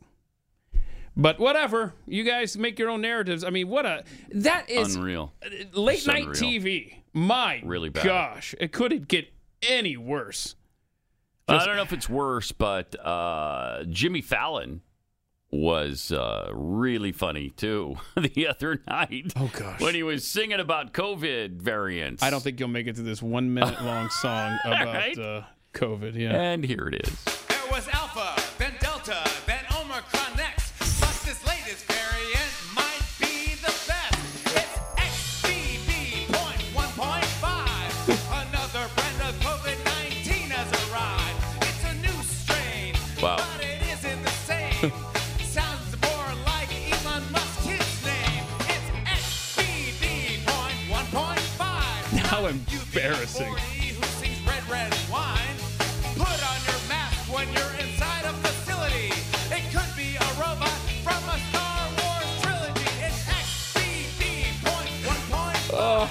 But 1.17 1.39
whatever, 1.39 1.95
you 2.07 2.25
guys 2.25 2.57
make 2.59 2.79
your 2.79 2.91
own 2.91 3.01
narratives. 3.01 3.45
I 3.45 3.51
mean, 3.51 3.69
what 3.69 3.87
a 3.87 4.03
that 4.33 4.69
is 4.69 4.97
Unreal. 4.97 5.33
late 5.73 5.99
It's 5.99 6.07
night 6.07 6.23
unreal. 6.27 6.35
TV. 6.63 6.95
My 7.13 7.61
Really 7.65 7.89
bad. 7.89 8.05
gosh, 8.05 8.55
it 8.59 8.73
couldn't 8.73 9.07
get 9.07 9.29
any 9.63 9.97
worse. 9.97 10.57
I 11.47 11.65
don't 11.67 11.77
know 11.77 11.83
if 11.83 11.93
it's 11.93 12.09
worse, 12.09 12.51
but 12.53 12.97
uh, 13.05 13.85
Jimmy 13.91 14.23
Fallon 14.23 14.81
was 15.55 16.11
uh, 16.11 16.51
really 16.53 17.13
funny 17.13 17.51
too 17.51 17.97
the 18.17 18.49
other 18.49 18.83
night. 18.89 19.33
Oh 19.37 19.51
gosh, 19.53 19.81
when 19.81 19.95
he 19.95 20.03
was 20.03 20.27
singing 20.27 20.61
about 20.61 20.93
COVID 20.93 21.61
variants. 21.61 22.23
I 22.23 22.31
don't 22.31 22.43
think 22.43 22.59
you'll 22.59 22.69
make 22.69 22.87
it 22.87 22.97
to 22.97 23.03
this 23.03 23.23
one 23.23 23.55
minute 23.55 23.81
long 23.83 24.11
song 24.11 24.59
about 24.65 24.87
right. 24.87 25.19
uh, 25.19 25.43
COVID. 25.73 26.15
Yeah, 26.15 26.41
And 26.41 26.65
here 26.65 26.89
it 26.89 27.07
is. 27.07 27.25
There 27.49 27.59
was 27.71 27.89
Alpha, 27.89 28.41
then 28.59 28.73
Delta, 28.81 29.23
XBB.1.5. 64.55 65.71
Oh, 65.77 66.07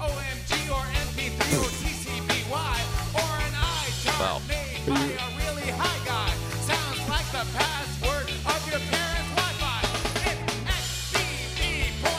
OMG 0.00 0.70
or 0.70 0.84
MP3 1.10 1.40
or 1.58 1.70
TCBY 1.82 2.76
or 3.14 3.32
an 3.42 3.54
iChart 3.54 4.20
Wow. 4.20 4.38
made 4.46 4.86
by 4.86 4.94
a 4.94 5.28
really 5.42 5.68
high 5.72 6.00
guy. 6.06 6.30
Sounds 6.60 7.02
like 7.08 7.26
the 7.32 7.44
password 7.58 8.30
of 8.46 8.60
your 8.70 8.80
parents' 8.80 9.34
Wi-Fi. 9.34 9.82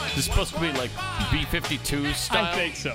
It's 0.04 0.14
This 0.14 0.18
is 0.18 0.24
supposed 0.26 0.52
to 0.54 0.60
be 0.60 0.70
like 0.72 0.90
B 1.30 1.44
52 1.46 2.12
style. 2.12 2.44
I 2.44 2.54
think 2.54 2.76
so. 2.76 2.94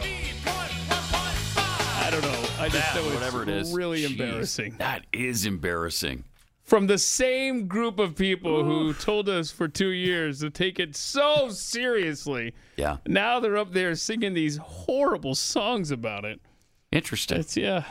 I 2.11 2.19
don't 2.19 2.23
know. 2.23 2.49
I 2.59 2.67
just 2.67 2.93
That, 2.93 2.95
know 2.95 3.05
it's 3.05 3.13
whatever 3.15 3.43
it 3.43 3.47
is. 3.49 3.71
really 3.73 4.01
Jeez, 4.01 4.11
embarrassing. 4.11 4.75
That 4.79 5.05
is 5.13 5.45
embarrassing. 5.45 6.25
From 6.63 6.87
the 6.87 6.97
same 6.97 7.67
group 7.67 7.99
of 7.99 8.15
people 8.17 8.65
who 8.65 8.93
told 8.93 9.29
us 9.29 9.49
for 9.49 9.67
two 9.69 9.89
years 9.91 10.41
to 10.41 10.49
take 10.49 10.77
it 10.79 10.95
so 10.95 11.49
seriously. 11.49 12.53
Yeah. 12.75 12.97
Now 13.07 13.39
they're 13.39 13.55
up 13.57 13.71
there 13.71 13.95
singing 13.95 14.33
these 14.33 14.57
horrible 14.57 15.35
songs 15.35 15.89
about 15.91 16.25
it. 16.25 16.41
Interesting. 16.91 17.39
It's 17.39 17.55
yeah. 17.55 17.83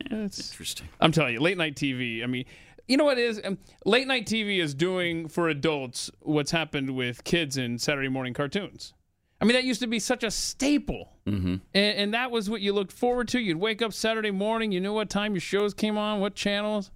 It's 0.00 0.50
interesting. 0.52 0.88
I'm 1.00 1.10
telling 1.12 1.34
you, 1.34 1.40
late 1.40 1.58
night 1.58 1.74
TV. 1.74 2.22
I 2.22 2.26
mean, 2.26 2.44
you 2.86 2.96
know 2.96 3.04
what 3.04 3.18
it 3.18 3.24
is? 3.24 3.40
Um, 3.44 3.58
late 3.84 4.06
night 4.06 4.26
TV 4.26 4.60
is 4.60 4.74
doing 4.74 5.28
for 5.28 5.48
adults 5.48 6.10
what's 6.20 6.50
happened 6.52 6.90
with 6.94 7.24
kids 7.24 7.56
in 7.56 7.78
Saturday 7.78 8.08
morning 8.08 8.34
cartoons. 8.34 8.94
I 9.44 9.46
mean, 9.46 9.56
that 9.56 9.64
used 9.64 9.80
to 9.80 9.86
be 9.86 9.98
such 9.98 10.24
a 10.24 10.30
staple. 10.30 11.12
Mm-hmm. 11.26 11.56
And, 11.74 11.98
and 11.98 12.14
that 12.14 12.30
was 12.30 12.48
what 12.48 12.62
you 12.62 12.72
looked 12.72 12.92
forward 12.92 13.28
to. 13.28 13.38
You'd 13.38 13.58
wake 13.58 13.82
up 13.82 13.92
Saturday 13.92 14.30
morning, 14.30 14.72
you 14.72 14.80
knew 14.80 14.94
what 14.94 15.10
time 15.10 15.34
your 15.34 15.42
shows 15.42 15.74
came 15.74 15.98
on, 15.98 16.20
what 16.20 16.34
channels. 16.34 16.90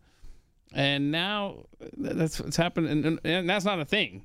And 0.73 1.11
now 1.13 1.67
that's 1.99 2.41
what's 2.41 2.57
happened. 2.57 2.89
And, 2.89 3.05
and, 3.05 3.21
and 3.23 3.51
that's 3.51 3.67
not 3.67 3.81
a 3.81 3.85
thing. 3.85 4.25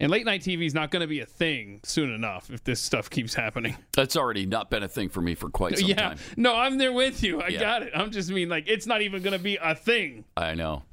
And 0.00 0.10
late 0.10 0.24
night 0.24 0.40
TV 0.40 0.64
is 0.64 0.72
not 0.72 0.90
going 0.90 1.02
to 1.02 1.06
be 1.06 1.20
a 1.20 1.26
thing 1.26 1.80
soon 1.82 2.10
enough 2.14 2.48
if 2.48 2.64
this 2.64 2.80
stuff 2.80 3.10
keeps 3.10 3.34
happening. 3.34 3.76
That's 3.92 4.16
already 4.16 4.46
not 4.46 4.70
been 4.70 4.82
a 4.82 4.88
thing 4.88 5.10
for 5.10 5.20
me 5.20 5.34
for 5.34 5.50
quite 5.50 5.76
some 5.76 5.88
yeah. 5.90 5.96
time. 5.96 6.18
No, 6.38 6.56
I'm 6.56 6.78
there 6.78 6.94
with 6.94 7.22
you. 7.22 7.42
I 7.42 7.48
Yeah. 7.48 7.60
got 7.60 7.82
it. 7.82 7.92
I'm 7.94 8.10
just 8.10 8.30
mean 8.30 8.48
like 8.48 8.68
it's 8.68 8.86
not 8.86 9.02
even 9.02 9.22
going 9.22 9.36
to 9.36 9.42
be 9.42 9.58
a 9.60 9.74
thing. 9.74 10.24
I 10.34 10.54
know. 10.54 10.84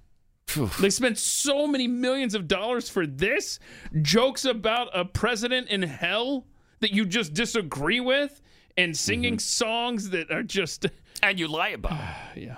They 0.80 0.90
spent 0.90 1.18
so 1.18 1.68
many 1.68 1.88
millions 1.88 2.34
of 2.34 2.48
dollars 2.48 2.90
for 2.90 3.06
this 3.06 3.60
jokes 4.02 4.46
about 4.46 4.90
a 4.94 5.06
president 5.06 5.68
in 5.70 5.84
hell 5.84 6.46
that 6.80 6.92
you 6.92 7.06
just 7.06 7.34
disagree 7.34 8.00
with 8.00 8.42
and 8.78 8.96
singing 8.96 9.34
Mm-hmm. 9.34 9.40
songs 9.40 10.10
that 10.12 10.32
are 10.32 10.44
just 10.44 10.86
and 11.24 11.40
you 11.40 11.48
lie 11.48 11.70
about. 11.70 12.00
yeah. 12.36 12.58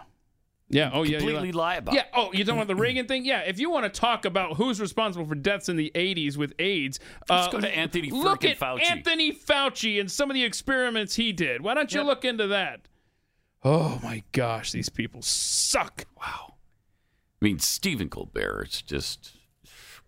Yeah. 0.71 0.91
Oh, 0.93 1.01
yeah. 1.01 1.17
Completely 1.17 1.51
lie 1.51 1.77
about 1.77 1.95
Yeah. 1.95 2.03
Oh, 2.13 2.31
you 2.31 2.43
don't 2.43 2.55
want 2.57 2.67
the 2.67 2.75
Reagan 2.75 3.07
thing? 3.07 3.25
Yeah. 3.25 3.39
If 3.39 3.59
you 3.59 3.71
want 3.71 3.91
to 3.91 3.99
talk 3.99 4.25
about 4.25 4.57
who's 4.57 4.79
responsible 4.79 5.25
for 5.25 5.33
deaths 5.33 5.67
in 5.67 5.77
the 5.77 5.91
80s 5.95 6.37
with 6.37 6.53
AIDS, 6.59 6.99
Let's 7.27 7.47
uh, 7.47 7.51
go 7.51 7.59
to 7.59 7.75
Anthony 7.75 8.11
Look 8.11 8.45
at 8.45 8.59
Fauci. 8.59 8.83
Anthony 8.87 9.31
Fauci 9.33 9.99
and 9.99 10.11
some 10.11 10.29
of 10.29 10.35
the 10.35 10.43
experiments 10.43 11.15
he 11.15 11.31
did. 11.33 11.61
Why 11.61 11.73
don't 11.73 11.91
you 11.91 12.03
look 12.03 12.23
into 12.23 12.45
that? 12.47 12.81
Oh 13.63 13.99
my 14.03 14.21
gosh, 14.31 14.71
these 14.71 14.89
people 14.89 15.21
suck. 15.23 16.05
Wow. 16.19 16.53
I 17.41 17.45
mean, 17.45 17.57
Stephen 17.59 18.07
Colbert 18.09 18.67
is 18.69 18.81
just 18.83 19.37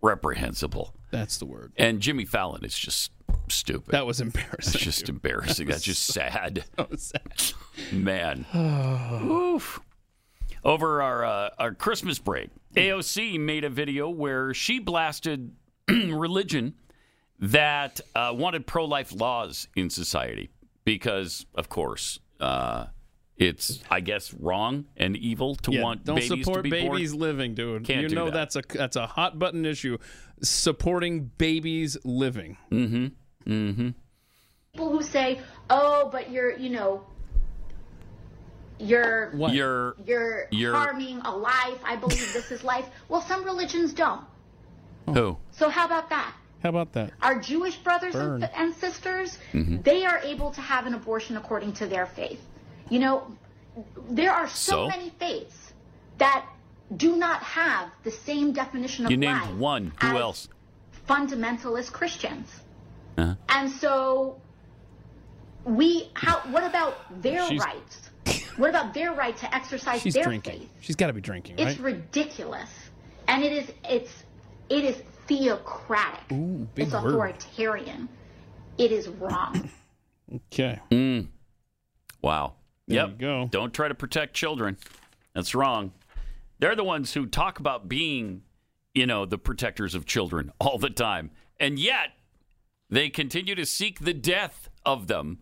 reprehensible. 0.00 0.94
That's 1.10 1.38
the 1.38 1.44
word. 1.46 1.72
And 1.76 2.00
Jimmy 2.00 2.24
Fallon 2.24 2.64
is 2.64 2.78
just 2.78 3.10
stupid. 3.48 3.92
That 3.92 4.06
was 4.06 4.20
embarrassing. 4.20 4.72
That's 4.72 4.84
just 4.84 5.08
embarrassing. 5.08 5.68
That's 5.68 5.82
just 5.82 6.06
sad. 6.06 6.64
That 6.76 6.90
was 6.90 7.02
sad. 7.02 7.52
Man. 7.92 8.46
Oof. 8.54 9.80
Over 10.64 11.02
our 11.02 11.24
uh, 11.24 11.50
our 11.58 11.74
Christmas 11.74 12.18
break, 12.18 12.50
AOC 12.76 13.38
made 13.40 13.64
a 13.64 13.70
video 13.70 14.08
where 14.08 14.54
she 14.54 14.78
blasted 14.78 15.52
religion 15.88 16.74
that 17.40 18.00
uh, 18.14 18.32
wanted 18.34 18.66
pro 18.66 18.84
life 18.84 19.12
laws 19.12 19.66
in 19.74 19.90
society 19.90 20.50
because, 20.84 21.44
of 21.56 21.68
course, 21.68 22.20
uh, 22.40 22.86
it's 23.36 23.82
I 23.90 24.00
guess 24.00 24.32
wrong 24.34 24.84
and 24.96 25.16
evil 25.16 25.56
to 25.56 25.72
Yeah, 25.72 25.82
want 25.82 26.04
don't 26.04 26.16
babies 26.16 26.44
support 26.44 26.58
to 26.58 26.62
be 26.62 26.70
babies 26.70 27.12
born. 27.12 27.20
living, 27.20 27.54
dude. 27.54 27.84
Can't 27.84 28.08
you 28.08 28.14
know 28.14 28.26
that. 28.26 28.32
that's 28.52 28.56
a 28.56 28.62
that's 28.72 28.96
a 28.96 29.06
hot 29.08 29.38
button 29.40 29.64
issue. 29.64 29.98
Supporting 30.42 31.30
babies 31.38 31.96
living. 32.04 32.56
Mm-hmm. 32.70 33.06
Mm-hmm. 33.46 33.90
people 34.72 34.90
who 34.90 35.02
say, 35.02 35.40
"Oh, 35.70 36.08
but 36.12 36.30
you're, 36.30 36.56
you 36.56 36.70
know, 36.70 37.04
you're 38.78 39.30
What? 39.32 39.52
You're- 39.52 39.92
you're, 40.06 40.48
you're- 40.50 40.76
harming 40.76 41.20
a 41.24 41.30
life. 41.36 41.78
I 41.84 41.96
believe 41.96 42.32
this 42.32 42.50
is 42.50 42.64
life." 42.64 42.88
Well, 43.08 43.20
some 43.22 43.44
religions 43.44 43.92
don't. 43.92 44.24
Who? 45.06 45.36
So 45.52 45.68
how 45.68 45.86
about 45.86 46.08
that? 46.10 46.34
How 46.62 46.68
about 46.68 46.92
that? 46.92 47.12
Our 47.20 47.40
Jewish 47.40 47.76
brothers 47.76 48.14
and, 48.14 48.44
and 48.44 48.72
sisters, 48.74 49.36
Mhm. 49.52 49.82
they 49.82 50.04
are 50.06 50.18
able 50.18 50.50
to 50.52 50.60
have 50.60 50.86
an 50.86 50.94
abortion 50.94 51.36
according 51.36 51.72
to 51.74 51.86
their 51.86 52.06
faith. 52.06 52.40
You 52.88 53.00
know, 53.00 53.36
there 54.08 54.32
are 54.32 54.48
so, 54.48 54.72
So? 54.72 54.88
many 54.88 55.10
faiths 55.18 55.72
that 56.18 56.46
do 56.96 57.16
not 57.16 57.42
have 57.42 57.90
the 58.04 58.10
same 58.12 58.52
definition 58.52 59.06
of 59.06 59.10
You 59.10 59.16
life 59.18 59.48
named 59.48 59.58
one. 59.60 59.92
Who 60.00 60.18
else? 60.18 60.48
fundamentalist 61.08 61.90
Christians. 61.92 62.48
Uh-huh. 63.18 63.34
And 63.48 63.70
so 63.70 64.40
we 65.64 66.10
how 66.14 66.40
what 66.50 66.64
about 66.64 67.22
their 67.22 67.46
She's- 67.48 67.60
rights? 67.60 68.08
What 68.58 68.68
about 68.68 68.92
their 68.92 69.12
right 69.14 69.34
to 69.38 69.54
exercise 69.54 70.02
She's 70.02 70.12
their 70.14 70.24
drinking. 70.24 70.60
faith? 70.60 70.70
She's 70.80 70.96
got 70.96 71.06
to 71.06 71.12
be 71.14 71.22
drinking, 71.22 71.54
It's 71.58 71.78
ridiculous. 71.80 72.68
And 73.28 73.42
it 73.42 73.52
is 73.52 73.72
it's 73.88 74.24
it 74.68 74.84
is 74.84 75.02
theocratic. 75.26 76.20
Ooh, 76.32 76.68
big 76.74 76.86
it's 76.86 76.92
word. 76.94 77.06
authoritarian. 77.06 78.08
It 78.78 78.92
is 78.92 79.08
wrong. 79.08 79.68
Okay. 80.50 80.78
Mm. 80.90 81.26
Wow. 82.22 82.54
There 82.88 82.96
yep. 83.02 83.08
you 83.10 83.14
go. 83.16 83.48
Don't 83.50 83.74
try 83.74 83.88
to 83.88 83.94
protect 83.94 84.32
children. 84.32 84.78
That's 85.34 85.54
wrong. 85.54 85.92
They're 86.58 86.74
the 86.74 86.84
ones 86.84 87.12
who 87.12 87.26
talk 87.26 87.58
about 87.58 87.86
being, 87.86 88.40
you 88.94 89.04
know, 89.06 89.26
the 89.26 89.36
protectors 89.36 89.94
of 89.94 90.06
children 90.06 90.50
all 90.58 90.78
the 90.78 90.88
time. 90.88 91.32
And 91.60 91.78
yet, 91.78 92.12
they 92.92 93.08
continue 93.08 93.54
to 93.54 93.64
seek 93.64 94.00
the 94.00 94.12
death 94.12 94.68
of 94.84 95.06
them 95.06 95.38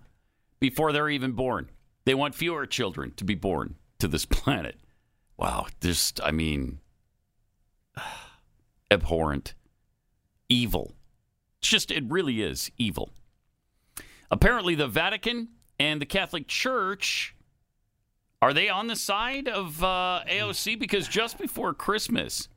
before 0.60 0.92
they're 0.92 1.10
even 1.10 1.32
born. 1.32 1.68
They 2.04 2.14
want 2.14 2.36
fewer 2.36 2.64
children 2.64 3.12
to 3.16 3.24
be 3.24 3.34
born 3.34 3.74
to 3.98 4.06
this 4.06 4.24
planet. 4.30 4.76
Wow. 5.36 5.66
Just, 5.80 6.20
I 6.22 6.30
mean, 6.30 6.78
abhorrent, 8.90 9.54
evil. 10.48 10.94
It's 11.58 11.68
just, 11.68 11.90
it 11.90 12.04
really 12.06 12.40
is 12.40 12.70
evil. 12.78 13.10
Apparently, 14.30 14.76
the 14.76 14.86
Vatican 14.86 15.48
and 15.76 16.00
the 16.00 16.06
Catholic 16.06 16.46
Church 16.46 17.34
are 18.40 18.54
they 18.54 18.68
on 18.68 18.86
the 18.86 18.96
side 18.96 19.48
of 19.48 19.82
uh, 19.82 20.20
AOC? 20.26 20.78
Because 20.78 21.08
just 21.08 21.36
before 21.36 21.74
Christmas, 21.74 22.48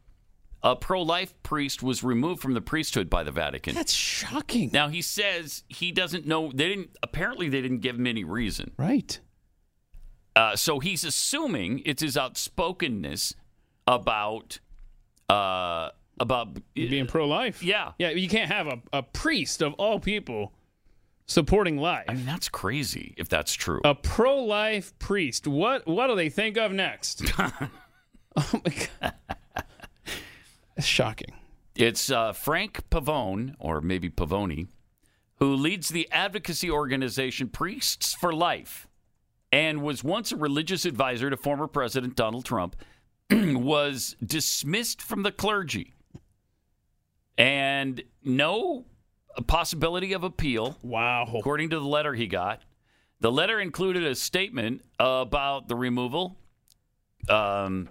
a 0.64 0.76
pro-life 0.76 1.34
priest 1.44 1.84
was 1.84 2.03
removed 2.03 2.41
from 2.41 2.53
the 2.53 2.61
priesthood 2.61 3.10
by 3.10 3.23
the 3.23 3.31
Vatican. 3.31 3.76
That's 3.76 3.94
shocking. 3.94 4.69
Now 4.72 4.88
he 4.88 5.02
says 5.02 5.64
he 5.68 5.91
doesn't 5.91 6.26
know. 6.26 6.52
They 6.53 6.69
didn't. 6.69 6.98
Apparently, 7.03 7.49
they 7.49 7.61
didn't 7.61 7.80
give 7.80 7.98
him 7.98 8.07
any 8.07 8.23
reason. 8.23 8.72
Right. 8.77 9.19
Uh, 10.35 10.56
so 10.56 10.80
he's 10.80 11.03
assuming 11.03 11.81
it's 11.85 12.02
his 12.02 12.18
outspokenness 12.18 13.35
about 13.85 14.60
uh, 15.30 15.90
about 16.19 16.57
Being 16.73 17.07
pro 17.07 17.27
life. 17.27 17.61
Yeah. 17.61 17.91
Yeah, 17.99 18.10
you 18.10 18.30
can't 18.30 18.52
have 18.52 18.68
a, 18.68 18.81
a 18.91 19.03
priest 19.03 19.61
of 19.61 19.73
all 19.73 19.99
people 19.99 20.53
supporting 21.26 21.77
life. 21.77 22.06
I 22.07 22.14
mean, 22.14 22.26
that's 22.26 22.49
crazy 22.49 23.14
if 23.18 23.30
that's 23.30 23.53
true. 23.53 23.81
A 23.84 23.95
pro 23.95 24.38
life 24.44 24.98
priest. 24.99 25.48
What 25.48 25.85
what 25.88 26.07
do 26.07 26.15
they 26.15 26.30
think 26.30 26.57
of 26.57 26.72
next? 26.72 27.23
oh 27.38 28.52
my 28.53 28.73
god. 29.02 29.14
It's 30.76 30.88
shocking. 30.88 31.34
It's 31.76 32.12
uh, 32.12 32.34
Frank 32.34 32.90
Pavone, 32.90 33.56
or 33.60 33.82
maybe 33.82 34.10
Pavoni, 34.10 34.68
who 35.38 35.56
leads 35.56 35.90
the 35.90 36.08
advocacy 36.12 36.70
organization 36.70 37.50
Priests 37.50 38.14
for 38.14 38.34
Life 38.34 38.88
and 39.52 39.84
was 39.84 40.04
once 40.04 40.32
a 40.32 40.36
religious 40.36 40.86
advisor 40.86 41.30
to 41.30 41.38
former 41.38 41.68
President 41.68 42.16
Donald 42.16 42.45
Trump, 42.45 42.76
was 43.32 44.16
dismissed 44.24 45.02
from 45.02 45.24
the 45.24 45.32
clergy. 45.32 45.94
And 47.38 48.04
no 48.24 48.86
possibility 49.41 50.14
of 50.14 50.24
appeal. 50.24 50.78
Wow. 50.82 51.28
According 51.36 51.70
to 51.72 51.80
the 51.80 51.86
letter 51.86 52.14
he 52.14 52.28
got. 52.28 52.62
The 53.20 53.32
letter 53.32 53.60
included 53.60 54.04
a 54.04 54.16
statement 54.16 54.84
about 55.00 55.68
the 55.68 55.76
removal. 55.76 56.38
Um, 57.30 57.90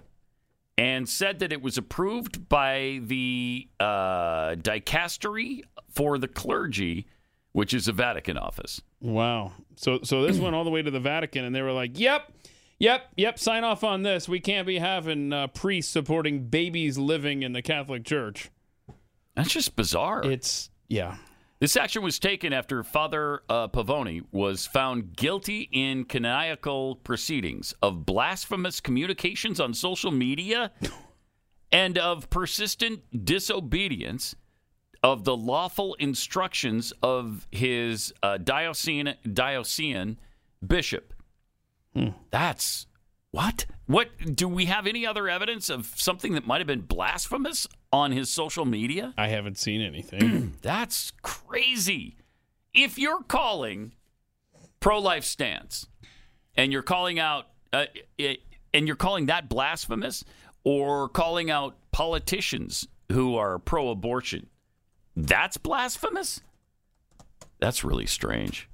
and 0.77 1.07
said 1.07 1.39
that 1.39 1.51
it 1.51 1.61
was 1.61 1.77
approved 1.77 2.49
by 2.49 2.99
the 3.03 3.67
uh, 3.79 4.55
dicastery 4.55 5.61
for 5.89 6.17
the 6.17 6.27
clergy, 6.27 7.05
which 7.51 7.73
is 7.73 7.87
a 7.87 7.91
Vatican 7.91 8.37
office. 8.37 8.81
Wow. 8.99 9.51
So 9.75 9.99
so 10.03 10.23
this 10.23 10.39
went 10.39 10.55
all 10.55 10.63
the 10.63 10.69
way 10.69 10.81
to 10.81 10.91
the 10.91 10.99
Vatican, 10.99 11.45
and 11.45 11.55
they 11.55 11.61
were 11.61 11.71
like, 11.71 11.99
"Yep, 11.99 12.31
yep, 12.79 13.09
yep. 13.15 13.37
Sign 13.37 13.63
off 13.63 13.83
on 13.83 14.03
this. 14.03 14.27
We 14.27 14.39
can't 14.39 14.65
be 14.65 14.79
having 14.79 15.33
uh, 15.33 15.47
priests 15.47 15.91
supporting 15.91 16.47
babies 16.47 16.97
living 16.97 17.43
in 17.43 17.53
the 17.53 17.61
Catholic 17.61 18.05
Church." 18.05 18.49
That's 19.35 19.51
just 19.51 19.75
bizarre. 19.75 20.23
It's 20.23 20.69
yeah. 20.87 21.17
This 21.63 21.77
action 21.77 22.03
was 22.03 22.19
taken 22.19 22.51
after 22.51 22.83
Father 22.83 23.41
uh, 23.47 23.69
Pavoni 23.69 24.21
was 24.33 24.65
found 24.65 25.15
guilty 25.15 25.69
in 25.71 26.03
canonical 26.03 26.97
proceedings 26.97 27.73
of 27.81 28.05
blasphemous 28.05 28.81
communications 28.81 29.61
on 29.61 29.73
social 29.73 30.11
media 30.11 30.73
and 31.71 31.97
of 31.97 32.29
persistent 32.29 32.99
disobedience 33.23 34.35
of 35.03 35.23
the 35.23 35.37
lawful 35.37 35.93
instructions 35.99 36.91
of 37.01 37.47
his 37.49 38.13
uh, 38.21 38.37
diocesan, 38.39 39.15
diocesan 39.31 40.19
bishop. 40.67 41.13
That's 42.29 42.87
what? 43.33 43.65
What 43.87 44.09
do 44.35 44.47
we 44.47 44.65
have 44.65 44.85
any 44.85 45.07
other 45.07 45.27
evidence 45.27 45.67
of 45.67 45.87
something 45.95 46.33
that 46.33 46.45
might 46.45 46.59
have 46.59 46.67
been 46.67 46.81
blasphemous 46.81 47.67
on 47.91 48.11
his 48.11 48.29
social 48.29 48.63
media? 48.63 49.11
I 49.17 49.27
haven't 49.27 49.57
seen 49.57 49.81
anything. 49.81 50.53
That's 50.61 51.11
crazy. 51.23 52.15
If 52.75 52.99
you're 52.99 53.23
calling 53.23 53.93
pro-life 54.79 55.23
stance 55.23 55.87
and 56.55 56.71
you're 56.71 56.83
calling 56.83 57.17
out 57.17 57.47
uh, 57.73 57.85
it, 58.19 58.41
and 58.71 58.85
you're 58.85 58.95
calling 58.95 59.25
that 59.25 59.49
blasphemous 59.49 60.23
or 60.63 61.09
calling 61.09 61.49
out 61.49 61.75
politicians 61.91 62.87
who 63.11 63.35
are 63.35 63.57
pro-abortion, 63.57 64.47
that's 65.15 65.57
blasphemous? 65.57 66.41
That's 67.59 67.83
really 67.83 68.05
strange. 68.05 68.69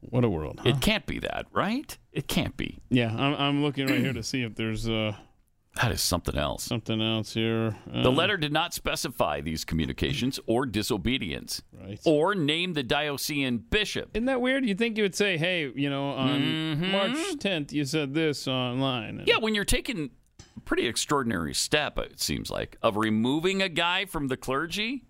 What 0.00 0.24
a 0.24 0.30
world. 0.30 0.60
Huh? 0.62 0.70
It 0.70 0.80
can't 0.80 1.04
be 1.04 1.18
that, 1.18 1.44
right? 1.52 1.96
It 2.12 2.28
can't 2.28 2.56
be. 2.56 2.78
Yeah, 2.90 3.08
I'm, 3.14 3.34
I'm 3.34 3.62
looking 3.62 3.86
right 3.86 3.98
here 4.00 4.12
to 4.12 4.22
see 4.22 4.42
if 4.42 4.54
there's 4.54 4.88
uh, 4.88 5.16
That 5.80 5.90
is 5.92 6.02
something 6.02 6.36
else. 6.36 6.64
something 6.64 7.00
else 7.00 7.32
here. 7.32 7.74
The 7.86 8.08
Uh, 8.10 8.12
letter 8.12 8.36
did 8.36 8.52
not 8.52 8.74
specify 8.74 9.40
these 9.40 9.64
communications 9.64 10.38
or 10.46 10.66
disobedience 10.66 11.62
Right. 11.72 11.98
or 12.04 12.34
name 12.34 12.74
the 12.74 12.82
diocesan 12.82 13.56
bishop. 13.70 14.10
Isn't 14.12 14.26
that 14.26 14.42
weird? 14.42 14.66
You'd 14.66 14.76
think 14.76 14.98
you 14.98 15.04
would 15.04 15.14
say, 15.14 15.38
"Hey, 15.38 15.72
you 15.74 15.88
know, 15.88 16.10
on 16.10 16.40
Mhm. 16.42 16.90
March 16.92 17.16
10th, 17.38 17.72
you 17.72 17.86
said 17.86 18.12
this 18.12 18.46
online." 18.46 19.22
Yeah, 19.26 19.38
when 19.38 19.54
you're 19.54 19.64
taking 19.64 20.10
a 20.54 20.60
pretty 20.60 20.86
extraordinary 20.86 21.54
step, 21.54 21.98
it 21.98 22.20
seems 22.20 22.50
like, 22.50 22.76
of 22.82 22.98
removing 22.98 23.62
a 23.62 23.70
guy 23.70 24.04
from 24.04 24.28
the 24.28 24.36
clergy. 24.36 25.04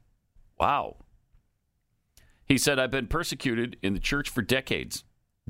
Wow. 0.60 0.98
He 2.44 2.56
said, 2.58 2.78
I've 2.78 2.90
been 2.92 3.06
persecuted 3.08 3.78
in 3.82 3.94
the 3.94 4.00
church 4.00 4.28
for 4.28 4.42
decades. 4.42 5.02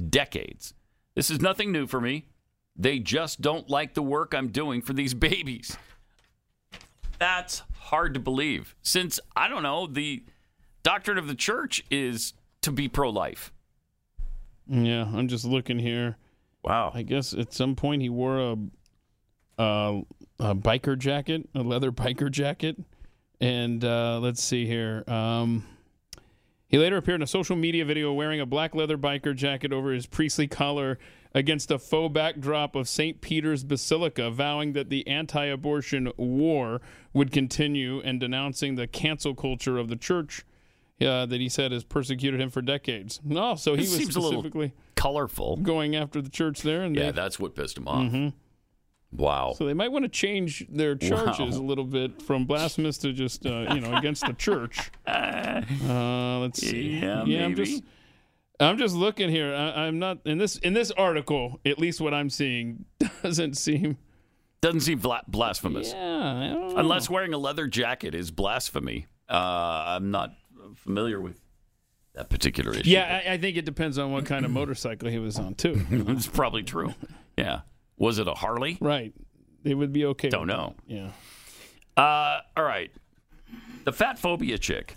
Decades. 0.08 0.72
This 1.14 1.30
is 1.30 1.40
nothing 1.40 1.72
new 1.72 1.86
for 1.86 2.00
me. 2.00 2.26
They 2.74 2.98
just 2.98 3.40
don't 3.40 3.68
like 3.68 3.94
the 3.94 4.02
work 4.02 4.34
I'm 4.34 4.48
doing 4.48 4.80
for 4.80 4.92
these 4.92 5.14
babies. 5.14 5.76
That's 7.18 7.62
hard 7.74 8.14
to 8.14 8.20
believe 8.20 8.74
since, 8.82 9.20
I 9.36 9.48
don't 9.48 9.62
know, 9.62 9.86
the 9.86 10.24
doctrine 10.82 11.18
of 11.18 11.28
the 11.28 11.34
church 11.34 11.84
is 11.90 12.32
to 12.62 12.72
be 12.72 12.88
pro 12.88 13.10
life. 13.10 13.52
Yeah, 14.66 15.04
I'm 15.04 15.28
just 15.28 15.44
looking 15.44 15.78
here. 15.78 16.16
Wow. 16.64 16.92
I 16.94 17.02
guess 17.02 17.34
at 17.34 17.52
some 17.52 17.76
point 17.76 18.02
he 18.02 18.08
wore 18.08 18.38
a, 18.38 18.56
a, 19.58 20.02
a 20.40 20.54
biker 20.54 20.98
jacket, 20.98 21.48
a 21.54 21.60
leather 21.60 21.92
biker 21.92 22.30
jacket. 22.30 22.76
And 23.40 23.84
uh, 23.84 24.20
let's 24.20 24.42
see 24.42 24.66
here. 24.66 25.04
Um, 25.06 25.66
he 26.72 26.78
later 26.78 26.96
appeared 26.96 27.16
in 27.16 27.22
a 27.22 27.26
social 27.26 27.54
media 27.54 27.84
video 27.84 28.14
wearing 28.14 28.40
a 28.40 28.46
black 28.46 28.74
leather 28.74 28.96
biker 28.96 29.36
jacket 29.36 29.74
over 29.74 29.92
his 29.92 30.06
priestly 30.06 30.48
collar 30.48 30.98
against 31.34 31.70
a 31.70 31.78
faux 31.78 32.10
backdrop 32.12 32.74
of 32.74 32.88
St. 32.88 33.20
Peter's 33.20 33.62
Basilica, 33.62 34.30
vowing 34.30 34.72
that 34.72 34.88
the 34.88 35.06
anti 35.06 35.44
abortion 35.44 36.10
war 36.16 36.80
would 37.12 37.30
continue 37.30 38.00
and 38.00 38.18
denouncing 38.18 38.76
the 38.76 38.86
cancel 38.86 39.34
culture 39.34 39.76
of 39.76 39.88
the 39.88 39.96
church 39.96 40.46
uh, 41.02 41.26
that 41.26 41.40
he 41.42 41.48
said 41.50 41.72
has 41.72 41.84
persecuted 41.84 42.40
him 42.40 42.48
for 42.48 42.62
decades. 42.62 43.20
No, 43.22 43.54
so 43.54 43.74
he 43.74 43.80
was 43.82 43.94
specifically 43.94 44.72
colorful. 44.96 45.56
going 45.58 45.94
after 45.94 46.22
the 46.22 46.30
church 46.30 46.62
there. 46.62 46.82
And 46.82 46.96
Yeah, 46.96 47.06
they, 47.06 47.10
that's 47.12 47.38
what 47.38 47.54
pissed 47.54 47.76
him 47.76 47.86
off. 47.86 48.10
Mhm. 48.10 48.32
Wow. 49.14 49.54
So 49.58 49.66
they 49.66 49.74
might 49.74 49.92
want 49.92 50.04
to 50.04 50.08
change 50.08 50.66
their 50.70 50.94
charges 50.94 51.56
Wow. 51.56 51.62
a 51.62 51.66
little 51.66 51.84
bit 51.84 52.22
from 52.22 52.46
blasphemous 52.46 52.96
to 52.98 53.12
just 53.12 53.44
uh, 53.44 53.66
you 53.74 53.80
know 53.80 53.94
against 53.94 54.26
the 54.26 54.32
church. 54.32 54.90
Uh, 55.06 56.38
let's 56.40 56.60
see. 56.60 56.98
Yeah, 56.98 57.22
I'm 57.22 57.54
just 57.54 57.82
I'm 58.58 58.78
just 58.78 58.94
looking 58.94 59.28
here. 59.28 59.54
I, 59.54 59.86
I'm 59.86 59.98
not 59.98 60.18
in 60.24 60.38
this 60.38 60.56
in 60.56 60.72
this 60.72 60.90
article. 60.92 61.60
At 61.66 61.78
least 61.78 62.00
what 62.00 62.14
I'm 62.14 62.30
seeing 62.30 62.84
doesn't 63.22 63.56
seem. 63.58 63.98
Doesn't 64.60 64.80
seem 64.80 64.98
bla- 64.98 65.24
blasphemous. 65.26 65.92
Yeah, 65.92 65.98
I 65.98 66.46
don't 66.52 66.68
know. 66.70 66.76
Unless 66.78 67.10
wearing 67.10 67.34
a 67.34 67.38
leather 67.38 67.66
jacket 67.66 68.14
is 68.14 68.30
blasphemy. 68.30 69.06
Uh, 69.28 69.34
I'm 69.34 70.10
not 70.12 70.34
familiar 70.76 71.20
with 71.20 71.40
that 72.14 72.30
particular 72.30 72.72
issue. 72.72 72.88
Yeah, 72.90 73.22
I, 73.26 73.32
I 73.34 73.38
think 73.38 73.56
it 73.56 73.64
depends 73.64 73.98
on 73.98 74.12
what 74.12 74.24
kind 74.24 74.44
of 74.44 74.50
motorcycle 74.52 75.08
he 75.08 75.18
was 75.18 75.38
on 75.38 75.54
too. 75.54 75.84
it's 75.90 76.26
probably 76.28 76.62
true. 76.62 76.94
Yeah. 77.36 77.60
Was 78.02 78.18
it 78.18 78.26
a 78.26 78.34
Harley? 78.34 78.78
Right. 78.80 79.12
It 79.62 79.74
would 79.74 79.92
be 79.92 80.04
okay. 80.06 80.28
Don't 80.28 80.48
know. 80.48 80.74
that. 80.88 80.92
Yeah. 81.96 82.02
Uh, 82.02 82.40
all 82.56 82.64
right. 82.64 82.90
The 83.84 83.92
fat 83.92 84.18
phobia 84.18 84.58
chick. 84.58 84.96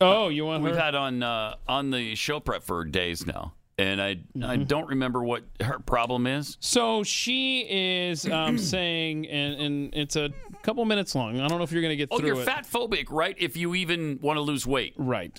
Oh, 0.00 0.28
you 0.28 0.46
want 0.46 0.62
We've 0.62 0.74
her? 0.74 0.80
had 0.80 0.94
on 0.94 1.22
uh, 1.24 1.56
on 1.68 1.90
the 1.90 2.14
show 2.14 2.38
prep 2.38 2.62
for 2.62 2.84
days 2.84 3.26
now, 3.26 3.54
and 3.78 4.00
I 4.00 4.10
I 4.10 4.14
Mm-hmm. 4.38 4.62
don't 4.64 4.86
remember 4.88 5.24
what 5.24 5.42
her 5.60 5.80
problem 5.80 6.28
is. 6.28 6.56
So 6.60 7.02
she 7.02 7.66
is 7.68 8.26
um, 8.26 8.56
saying, 8.74 9.26
and, 9.26 9.60
and 9.60 9.94
it's 9.94 10.14
a 10.14 10.30
couple 10.62 10.84
minutes 10.84 11.14
long. 11.16 11.40
I 11.40 11.48
don't 11.48 11.58
know 11.58 11.64
if 11.64 11.72
you're 11.72 11.82
going 11.82 11.90
to 11.92 11.96
get 11.96 12.08
Oh, 12.12 12.18
through 12.18 12.30
Oh, 12.30 12.32
you're 12.34 12.42
it. 12.42 12.46
fat 12.46 12.64
phobic, 12.64 13.06
right? 13.10 13.34
If 13.38 13.56
you 13.56 13.74
even 13.74 14.20
want 14.22 14.36
to 14.36 14.40
lose 14.40 14.66
weight, 14.66 14.94
right? 14.96 15.38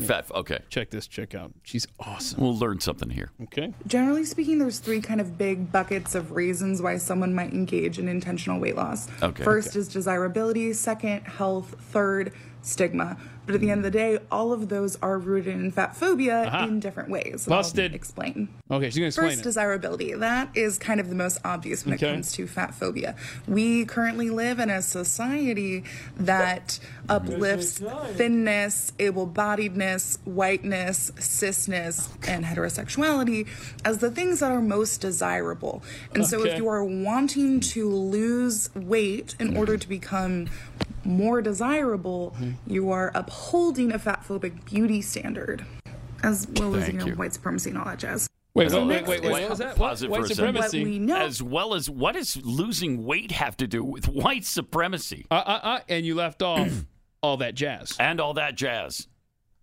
You're 0.00 0.06
fat. 0.08 0.30
Okay. 0.34 0.58
Check 0.68 0.90
this 0.90 1.06
chick 1.06 1.34
out. 1.34 1.52
She's 1.62 1.86
awesome. 1.98 2.40
We'll 2.42 2.56
learn 2.58 2.80
something 2.80 3.08
here. 3.10 3.30
Okay. 3.44 3.72
Generally 3.86 4.26
speaking, 4.26 4.58
there's 4.58 4.78
three 4.78 5.00
kind 5.00 5.20
of 5.20 5.38
big 5.38 5.72
buckets 5.72 6.14
of 6.14 6.32
reasons 6.32 6.82
why 6.82 6.98
someone 6.98 7.34
might 7.34 7.52
engage 7.52 7.98
in 7.98 8.08
intentional 8.08 8.60
weight 8.60 8.76
loss. 8.76 9.08
Okay. 9.22 9.42
First 9.42 9.68
Okay. 9.70 9.78
is 9.80 9.88
desirability, 9.88 10.72
second, 10.74 11.22
health, 11.22 11.74
third, 11.80 12.32
stigma. 12.62 13.16
But 13.46 13.54
at 13.54 13.60
the 13.60 13.70
end 13.70 13.78
of 13.78 13.84
the 13.92 13.96
day, 13.96 14.18
all 14.30 14.52
of 14.52 14.68
those 14.68 14.96
are 14.96 15.18
rooted 15.18 15.54
in 15.54 15.70
fat 15.70 15.96
phobia 15.96 16.44
Aha. 16.46 16.64
in 16.64 16.80
different 16.80 17.08
ways. 17.10 17.46
Busted. 17.46 17.92
I'll 17.92 17.96
explain. 17.96 18.48
Okay, 18.70 18.86
she's 18.90 18.96
going 18.96 19.04
to 19.04 19.06
explain 19.06 19.28
First, 19.30 19.40
it. 19.40 19.44
desirability. 19.44 20.14
That 20.14 20.48
is 20.56 20.78
kind 20.78 20.98
of 20.98 21.08
the 21.08 21.14
most 21.14 21.38
obvious 21.44 21.84
when 21.84 21.94
Okay. 21.94 22.08
it 22.08 22.12
comes 22.12 22.32
to 22.32 22.46
fat 22.48 22.74
phobia. 22.74 23.14
We 23.46 23.84
currently 23.84 24.30
live 24.30 24.58
in 24.58 24.68
a 24.68 24.82
society 24.82 25.84
that 26.18 26.80
uplifts 27.08 27.78
thinness, 28.14 28.92
able 28.98 29.28
bodiedness, 29.28 30.18
whiteness, 30.24 31.12
cisness, 31.16 32.08
and 32.26 32.44
heterosexuality 32.44 33.46
as 33.84 33.98
the 33.98 34.10
things 34.10 34.40
that 34.40 34.50
are 34.50 34.60
most 34.60 35.00
desirable. 35.00 35.82
And 36.14 36.26
so, 36.26 36.44
if 36.44 36.58
you 36.58 36.68
are 36.68 36.82
wanting 36.84 37.60
to 37.60 37.88
lose 37.88 38.74
weight 38.74 39.36
in 39.38 39.56
order 39.56 39.76
to 39.76 39.88
become 39.88 40.48
more 41.06 41.40
desirable, 41.42 42.34
you 42.66 42.90
are 42.90 43.10
upholding 43.14 43.92
a 43.92 43.98
fatphobic 43.98 44.64
beauty 44.64 45.00
standard, 45.02 45.64
as 46.22 46.46
well 46.56 46.74
as 46.74 46.86
you 46.88 46.94
know, 46.94 47.06
you. 47.06 47.14
white 47.14 47.32
supremacy 47.34 47.70
and 47.70 47.78
all 47.78 47.84
that 47.84 47.98
jazz. 47.98 48.28
Wait, 48.54 48.70
So 48.70 48.86
wait, 48.86 49.06
wait, 49.06 49.20
wait, 49.20 49.22
wait, 49.32 49.42
what 49.42 49.50
was 49.50 49.58
that? 49.58 49.76
Pause 49.76 50.04
it 50.04 50.10
White 50.10 50.18
for 50.20 50.24
a 50.24 50.28
second. 50.28 50.36
supremacy. 50.54 50.78
What 50.80 50.88
we 50.90 50.98
know- 50.98 51.16
As 51.20 51.42
well 51.42 51.74
as 51.74 51.90
what 51.90 52.14
does 52.14 52.38
losing 52.42 53.04
weight 53.04 53.30
have 53.32 53.54
to 53.58 53.66
do 53.66 53.84
with 53.84 54.08
white 54.08 54.46
supremacy 54.46 55.26
Uh, 55.30 55.34
uh, 55.34 55.60
uh, 55.62 55.80
and 55.90 56.06
you 56.06 56.14
left 56.14 56.40
off 56.42 56.70
all 57.22 57.36
that 57.36 57.54
jazz. 57.54 57.94
and 58.00 58.18
all 58.18 58.32
that 58.34 58.54
jazz? 58.54 59.08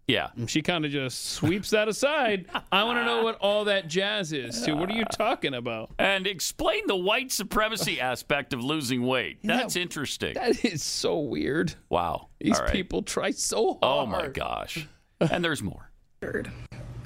Yeah. 0.07 0.27
Mm-hmm. 0.27 0.45
She 0.47 0.61
kind 0.61 0.85
of 0.85 0.91
just 0.91 1.31
sweeps 1.31 1.69
that 1.69 1.87
aside. 1.87 2.47
I 2.71 2.83
want 2.83 2.99
to 2.99 3.05
know 3.05 3.23
what 3.23 3.37
all 3.39 3.65
that 3.65 3.87
jazz 3.87 4.33
is, 4.33 4.61
too. 4.63 4.75
What 4.75 4.89
are 4.89 4.95
you 4.95 5.05
talking 5.05 5.53
about? 5.53 5.91
And 5.97 6.27
explain 6.27 6.87
the 6.87 6.95
white 6.95 7.31
supremacy 7.31 8.01
aspect 8.01 8.53
of 8.53 8.63
losing 8.63 9.05
weight. 9.05 9.39
That's 9.43 9.75
interesting. 9.75 10.33
That 10.33 10.65
is 10.65 10.83
so 10.83 11.19
weird. 11.19 11.75
Wow. 11.89 12.27
These 12.39 12.57
All 12.57 12.65
right. 12.65 12.73
people 12.73 13.01
try 13.03 13.31
so 13.31 13.79
oh, 13.81 14.05
hard. 14.05 14.07
Oh 14.07 14.23
my 14.23 14.27
gosh. 14.27 14.87
And 15.21 15.43
there's 15.43 15.63
more. 15.63 15.89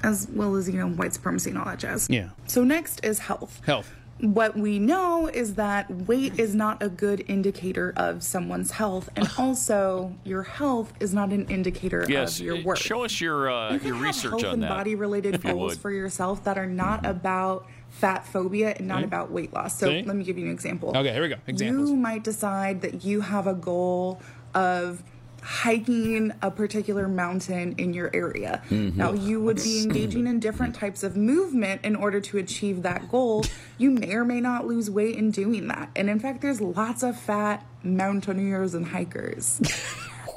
as 0.04 0.28
well 0.32 0.56
as 0.56 0.68
you 0.70 0.80
know 0.80 0.90
white 0.90 1.14
supremacy 1.14 1.50
and 1.52 1.60
all 1.60 1.66
that 1.66 1.80
jazz. 1.80 2.08
Yeah. 2.10 2.30
So 2.48 2.64
next 2.64 3.04
is 3.06 3.20
health. 3.20 3.62
Health. 3.66 3.94
What 4.20 4.58
we 4.58 4.80
know 4.80 5.28
is 5.28 5.56
that 5.56 5.92
weight 5.92 6.40
is 6.40 6.56
not 6.56 6.82
a 6.82 6.90
good 6.90 7.24
indicator 7.28 7.94
of 7.96 8.24
someone's 8.24 8.72
health, 8.72 9.10
and 9.16 9.30
also 9.38 10.16
your 10.24 10.42
health 10.44 10.92
is 11.00 11.14
not 11.14 11.30
an 11.32 11.46
indicator 11.50 12.04
Yes. 12.10 12.40
of 12.40 12.46
your 12.46 12.58
uh, 12.58 12.62
worth. 12.64 12.80
Show 12.80 13.04
us 13.04 13.22
your 13.22 13.52
uh, 13.52 13.74
you 13.74 13.80
can 13.80 13.88
your 13.90 13.96
have 13.98 14.06
research 14.06 14.32
health 14.32 14.46
on 14.46 14.54
and 14.56 14.64
that. 14.64 14.70
body-related 14.70 15.36
if 15.36 15.44
you 15.44 15.54
goals 15.54 15.78
for 15.78 15.92
yourself 15.92 16.44
that 16.46 16.58
are 16.58 16.66
not 16.66 17.06
about 17.06 17.68
fat 17.90 18.26
phobia 18.26 18.74
and 18.78 18.88
not 18.88 18.98
Okay. 19.00 19.06
about 19.06 19.32
weight 19.32 19.54
loss. 19.54 19.78
So 19.78 19.88
See? 19.88 20.02
let 20.04 20.16
me 20.16 20.24
give 20.24 20.38
you 20.38 20.46
an 20.48 20.52
example. 20.52 20.90
Okay, 20.96 21.14
here 21.14 21.22
we 21.22 21.30
go. 21.30 21.36
Examples. 21.46 21.90
You 21.90 21.96
might 21.96 22.24
decide 22.24 22.82
that 22.82 23.04
you 23.06 23.22
have 23.22 23.46
a 23.46 23.54
goal 23.54 24.20
of 24.56 25.04
hiking 25.42 26.32
a 26.42 26.52
particular 26.52 27.08
mountain 27.08 27.74
in 27.78 27.94
your 27.94 28.10
area. 28.14 28.62
Mhm. 28.70 28.96
Now, 28.96 29.14
you 29.14 29.42
would 29.42 29.58
be 29.58 29.82
engaging 29.84 30.28
in 30.28 30.40
different 30.40 30.76
types 30.76 31.04
of 31.04 31.16
movement 31.16 31.82
in 31.84 31.96
order 31.96 32.20
to 32.22 32.38
achieve 32.38 32.82
that 32.84 33.10
goal. 33.10 33.46
You 33.78 33.92
may 33.92 34.14
or 34.14 34.26
may 34.26 34.42
not 34.42 34.68
lose 34.68 34.90
weight 34.90 35.16
in 35.16 35.32
doing 35.32 35.68
that. 35.68 35.90
And 35.96 36.10
in 36.10 36.20
fact, 36.20 36.42
there's 36.42 36.62
lots 36.62 37.04
of 37.04 37.18
fat 37.20 37.66
mountaineers 37.84 38.74
and 38.74 38.88
hikers. 38.88 39.62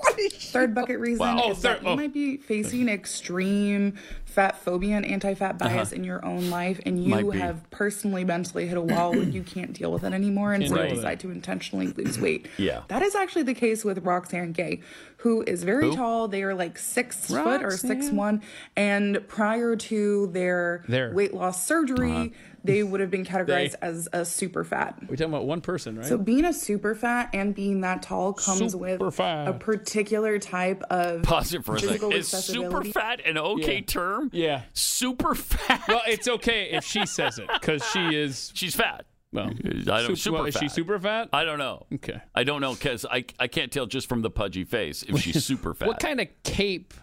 Third 0.33 0.75
bucket 0.75 0.99
reason 0.99 1.19
Wow. 1.21 1.41
Oh, 1.45 1.51
is 1.53 1.63
that 1.63 1.83
you 1.83 1.89
oh. 1.89 1.97
might 1.97 2.13
be 2.13 2.37
facing 2.37 2.89
extreme 2.89 3.95
fat 4.25 4.57
phobia 4.63 4.97
and 4.97 5.05
anti-fat 5.05 5.59
bias 5.59 5.89
Uh-huh. 5.89 5.97
in 5.97 6.05
your 6.05 6.25
own 6.25 6.51
life, 6.51 6.81
and 6.87 7.03
you 7.05 7.31
have 7.33 7.69
personally 7.71 8.25
mentally 8.25 8.67
hit 8.67 8.77
a 8.79 8.81
wall 8.81 9.11
where 9.11 9.23
you 9.23 9.43
can't 9.43 9.73
deal 9.73 9.91
with 9.93 10.05
it 10.05 10.13
anymore, 10.13 10.53
and 10.53 10.63
Can't 10.63 10.71
so 10.75 10.77
you 10.77 10.83
with 10.85 10.93
it. 10.93 10.97
decide 10.97 11.21
to 11.21 11.31
intentionally 11.31 11.89
lose 11.89 12.19
weight. 12.21 12.47
Yeah. 12.57 12.83
That 12.89 13.03
is 13.03 13.15
actually 13.17 13.43
the 13.43 13.55
case 13.55 13.85
with 13.85 13.99
Roxane 14.05 14.53
Gay, 14.53 14.81
who 15.21 15.43
is 15.43 15.65
very 15.65 15.85
Who? 15.91 15.97
tall. 15.97 16.29
They 16.29 16.43
are 16.43 16.55
like 16.55 16.79
six 16.79 17.27
foot 17.27 17.63
or 17.63 17.71
six 17.73 18.09
one, 18.11 18.43
and 18.77 19.27
prior 19.29 19.77
to 19.77 20.27
their 20.29 20.85
There. 20.89 21.13
weight 21.13 21.35
loss 21.35 21.67
surgery, 21.67 22.11
Uh-huh. 22.13 22.29
they 22.65 22.83
would 22.83 23.01
have 23.01 23.11
been 23.11 23.25
categorized 23.25 23.73
They- 23.81 23.87
as 23.87 24.09
a 24.13 24.25
super 24.25 24.65
fat. 24.65 24.99
We're 25.03 25.17
talking 25.17 25.33
about 25.33 25.47
one 25.47 25.61
person, 25.61 25.97
right? 25.97 26.07
So 26.07 26.17
being 26.19 26.45
a 26.45 26.53
super 26.53 26.95
fat 26.95 27.31
and 27.35 27.55
being 27.55 27.83
that 27.83 28.03
tall 28.03 28.33
comes 28.33 28.75
with 28.75 29.01
fat. 29.15 29.49
a 29.49 29.53
particular 29.53 30.39
type 30.39 30.83
of 30.91 31.23
Pause 31.23 31.55
it 31.55 31.65
for 31.65 31.77
a 31.77 31.81
second. 31.81 32.13
Is 32.13 32.29
super 32.29 32.83
fat 32.85 33.21
an 33.27 33.37
okay 33.39 33.77
Yeah. 33.77 33.81
term? 33.87 34.31
Yeah. 34.33 34.63
Super 34.73 35.35
fat. 35.35 35.83
Well, 35.89 36.03
it's 36.07 36.29
okay 36.29 36.71
if 36.73 36.85
she 36.85 37.05
says 37.07 37.39
it 37.39 37.49
because 37.61 37.85
she 37.93 38.15
is. 38.15 38.53
She's 38.55 38.75
fat. 38.75 39.05
Well, 39.33 39.47
I 39.65 39.71
don't, 40.03 40.07
Sup- 40.07 40.19
super 40.19 40.37
well, 40.39 40.47
is 40.47 40.57
she 40.57 40.69
super 40.69 40.99
fat? 40.99 41.29
I 41.33 41.45
don't 41.45 41.59
know. 41.59 41.87
Okay. 41.95 42.21
I 42.35 42.43
don't 42.45 42.61
know 42.61 42.75
because 42.75 43.07
I, 43.09 43.25
I 43.39 43.47
can't 43.47 43.71
tell 43.71 43.87
just 43.87 44.09
from 44.09 44.23
the 44.23 44.31
pudgy 44.31 44.65
face 44.65 45.03
if 45.05 45.21
she's 45.21 45.45
super 45.51 45.73
fat. 45.75 45.89
What 45.89 46.01
kind 46.01 46.21
of 46.21 46.29
cape 46.43 46.95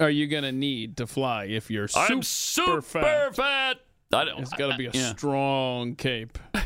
are 0.00 0.08
you 0.10 0.26
gonna 0.28 0.52
need 0.52 0.96
to 0.98 1.06
fly 1.06 1.44
if 1.44 1.70
you're 1.70 1.88
super, 1.88 2.12
I'm 2.12 2.22
super 2.22 2.80
fat? 2.82 3.36
fat. 3.36 3.76
I 4.12 4.24
don't. 4.24 4.40
It's 4.40 4.52
got 4.54 4.70
to 4.72 4.78
be 4.78 4.86
a 4.86 4.90
yeah. 4.92 5.10
strong 5.10 5.94
cape. 5.94 6.38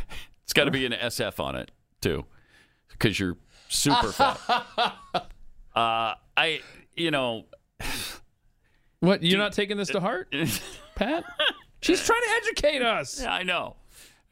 It's 0.45 0.53
got 0.53 0.65
to 0.65 0.71
be 0.71 0.85
an 0.85 0.93
SF 0.93 1.41
on 1.41 1.57
it 1.57 1.71
too, 2.03 2.27
because 2.91 3.19
you're 3.19 3.39
super 3.71 4.13
fat. 4.13 4.39
Uh, 5.75 6.15
I, 6.37 6.61
you 6.95 7.11
know, 7.11 7.47
What? 9.01 9.23
You're 9.23 9.39
not 9.39 9.53
taking 9.53 9.79
this 9.79 9.89
to 9.89 10.01
heart, 10.01 10.35
Pat? 10.95 11.25
She's 11.81 12.05
trying 12.05 12.21
to 12.21 12.31
educate 12.43 12.83
us. 12.83 13.23
Yeah, 13.23 13.33
I 13.33 13.45
know. 13.45 13.77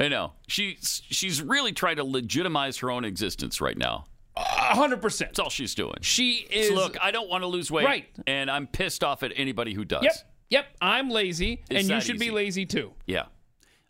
I 0.01 0.09
know. 0.09 0.33
She's 0.49 1.03
she's 1.11 1.43
really 1.43 1.73
trying 1.73 1.97
to 1.97 2.05
legitimize 2.05 2.79
her 2.79 2.91
own 2.91 3.05
existence 3.05 3.61
right 3.61 3.77
now. 3.77 4.07
A 4.37 4.41
hundred 4.75 5.03
percent. 5.03 5.31
That's 5.31 5.39
all 5.39 5.51
she's 5.51 5.75
doing. 5.75 5.97
She 6.01 6.47
is. 6.51 6.71
look, 6.71 6.97
I 7.01 7.11
don't 7.11 7.29
want 7.29 7.43
to 7.43 7.49
lose 7.49 7.71
weight, 7.71 7.85
Right. 7.85 8.07
And 8.27 8.51
I'm 8.51 8.67
pissed 8.67 9.05
off 9.05 9.23
at 9.23 9.33
anybody 9.37 9.75
who 9.75 9.85
does. 9.85 10.03
Yep. 10.03 10.15
Yep. 10.51 10.67
I'm 10.81 11.11
lazy, 11.11 11.63
It's 11.69 11.81
and 11.81 11.89
you 11.89 12.01
should 12.01 12.19
be 12.19 12.31
lazy 12.31 12.65
too. 12.67 12.93
Yeah. 13.07 13.27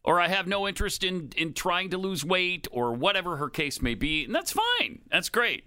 Or 0.03 0.21
I 0.21 0.29
have 0.29 0.47
no 0.47 0.67
interest 0.67 1.05
in 1.05 1.31
in 1.37 1.53
trying 1.53 1.91
to 1.91 1.99
lose 1.99 2.25
weight 2.25 2.67
or 2.73 2.93
whatever 2.93 3.37
her 3.37 3.49
case 3.49 3.81
may 3.81 3.95
be, 3.95 4.25
and 4.25 4.35
that's 4.35 4.53
fine. 4.53 5.01
That's 5.11 5.29
great. 5.29 5.65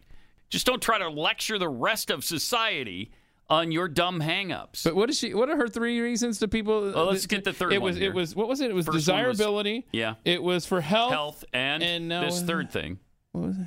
Just 0.49 0.65
don't 0.65 0.81
try 0.81 0.97
to 0.99 1.09
lecture 1.09 1.57
the 1.57 1.69
rest 1.69 2.11
of 2.11 2.23
society 2.23 3.11
on 3.49 3.71
your 3.71 3.87
dumb 3.87 4.21
hangups. 4.21 4.83
But 4.83 4.95
what 4.95 5.09
is 5.09 5.17
she? 5.19 5.33
What 5.33 5.49
are 5.49 5.57
her 5.57 5.67
three 5.67 5.99
reasons 5.99 6.39
to 6.39 6.47
people? 6.47 6.91
Well, 6.93 7.05
let's 7.05 7.25
get 7.27 7.43
the 7.43 7.53
third 7.53 7.73
It 7.73 7.81
one 7.81 7.89
was. 7.91 7.97
here. 7.97 8.09
It 8.11 8.15
was. 8.15 8.35
What 8.35 8.47
was 8.47 8.61
it? 8.61 8.69
It 8.71 8.73
was 8.73 8.85
First 8.85 9.07
one 9.07 9.25
was- 9.25 9.37
desirability. 9.37 9.85
yeah. 9.91 10.15
It 10.25 10.41
was 10.41 10.65
for 10.65 10.81
health. 10.81 11.11
Health 11.11 11.45
and, 11.53 11.83
and 11.83 12.07
now 12.07 12.21
this 12.25 12.37
what- 12.39 12.47
third 12.47 12.71
thing. 12.71 12.99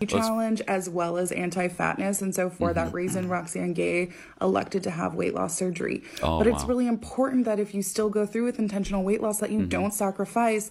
challenge 0.07 0.61
as 0.69 0.89
well 0.89 1.17
as 1.17 1.33
anti-fatness 1.33 2.23
and 2.23 2.33
so 2.33 2.49
for 2.49 2.69
Mm-hmm. 2.69 2.75
that 2.75 2.95
reason 2.95 3.29
Roxane 3.29 3.73
Gay 3.75 4.13
elected 4.41 4.85
to 4.85 4.91
have 4.93 5.15
weight 5.17 5.35
loss 5.35 5.57
surgery 5.57 6.05
Oh, 6.23 6.39
but 6.39 6.47
it's 6.47 6.63
wow. 6.63 6.69
really 6.69 6.87
important 6.87 7.45
that 7.47 7.59
if 7.59 7.75
you 7.75 7.83
still 7.83 8.09
go 8.09 8.27
through 8.27 8.45
with 8.45 8.61
intentional 8.61 9.03
weight 9.03 9.21
loss 9.21 9.41
that 9.41 9.51
you 9.51 9.59
Mm-hmm. 9.59 9.69
don't 9.71 9.93
sacrifice 9.93 10.71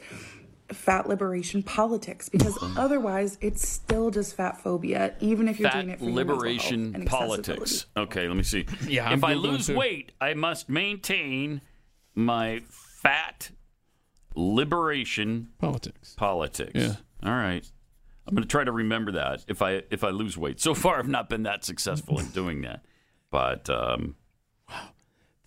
fat 0.72 1.08
liberation 1.08 1.62
politics 1.62 2.28
because 2.28 2.58
otherwise 2.76 3.38
it's 3.40 3.68
still 3.68 4.10
just 4.10 4.36
fat 4.36 4.60
phobia 4.62 5.16
even 5.20 5.48
if 5.48 5.60
you're 5.60 5.70
doing 5.70 5.90
it 5.90 6.00
Fat 6.00 6.00
for 6.00 6.06
your 6.06 6.14
mental 6.16 6.36
health 6.36 6.44
liberation 6.44 6.96
and 6.96 7.08
politics. 7.08 7.86
Okay, 7.96 8.28
let 8.28 8.36
me 8.36 8.44
see. 8.44 8.66
Yeah, 8.88 9.08
I'm 9.08 9.20
if 9.20 9.24
I 9.24 9.34
lose 9.34 9.68
too. 9.68 9.76
weight, 9.76 10.12
I 10.20 10.34
must 10.34 10.70
maintain 10.70 11.62
my 12.16 12.62
fat 12.70 13.52
liberation 14.36 15.50
Politics. 15.60 16.16
politics. 16.16 16.72
Yeah. 16.74 16.96
All 17.24 17.32
right. 17.32 17.66
I'm 18.28 18.34
going 18.34 18.44
to 18.44 18.50
try 18.50 18.64
to 18.64 18.72
remember 18.72 19.12
that 19.14 19.46
if 19.48 19.62
I 19.62 19.84
if 19.92 20.04
I 20.04 20.10
lose 20.10 20.38
weight. 20.38 20.60
So 20.60 20.74
far, 20.74 20.98
I've 20.98 21.08
not 21.08 21.30
been 21.30 21.44
that 21.44 21.64
successful 21.64 22.20
in 22.20 22.28
doing 22.30 22.62
that, 22.64 22.84
but 23.30 23.70
um, 23.70 24.16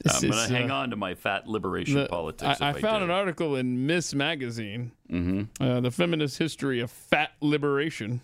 This 0.04 0.22
I'm 0.22 0.30
going 0.30 0.48
to 0.48 0.54
hang 0.54 0.70
uh, 0.70 0.74
on 0.76 0.90
to 0.90 0.96
my 0.96 1.14
fat 1.14 1.48
liberation 1.48 1.94
The- 1.94 2.06
politics. 2.06 2.60
I, 2.60 2.70
I 2.70 2.72
found 2.80 3.02
an 3.02 3.10
article 3.10 3.56
in 3.56 3.86
Ms. 3.86 4.14
Magazine, 4.14 4.92
Mm-hmm. 5.10 5.62
uh, 5.62 5.80
the 5.80 5.90
feminist 5.90 6.38
history 6.38 6.80
of 6.80 6.90
fat 6.90 7.30
liberation, 7.40 8.20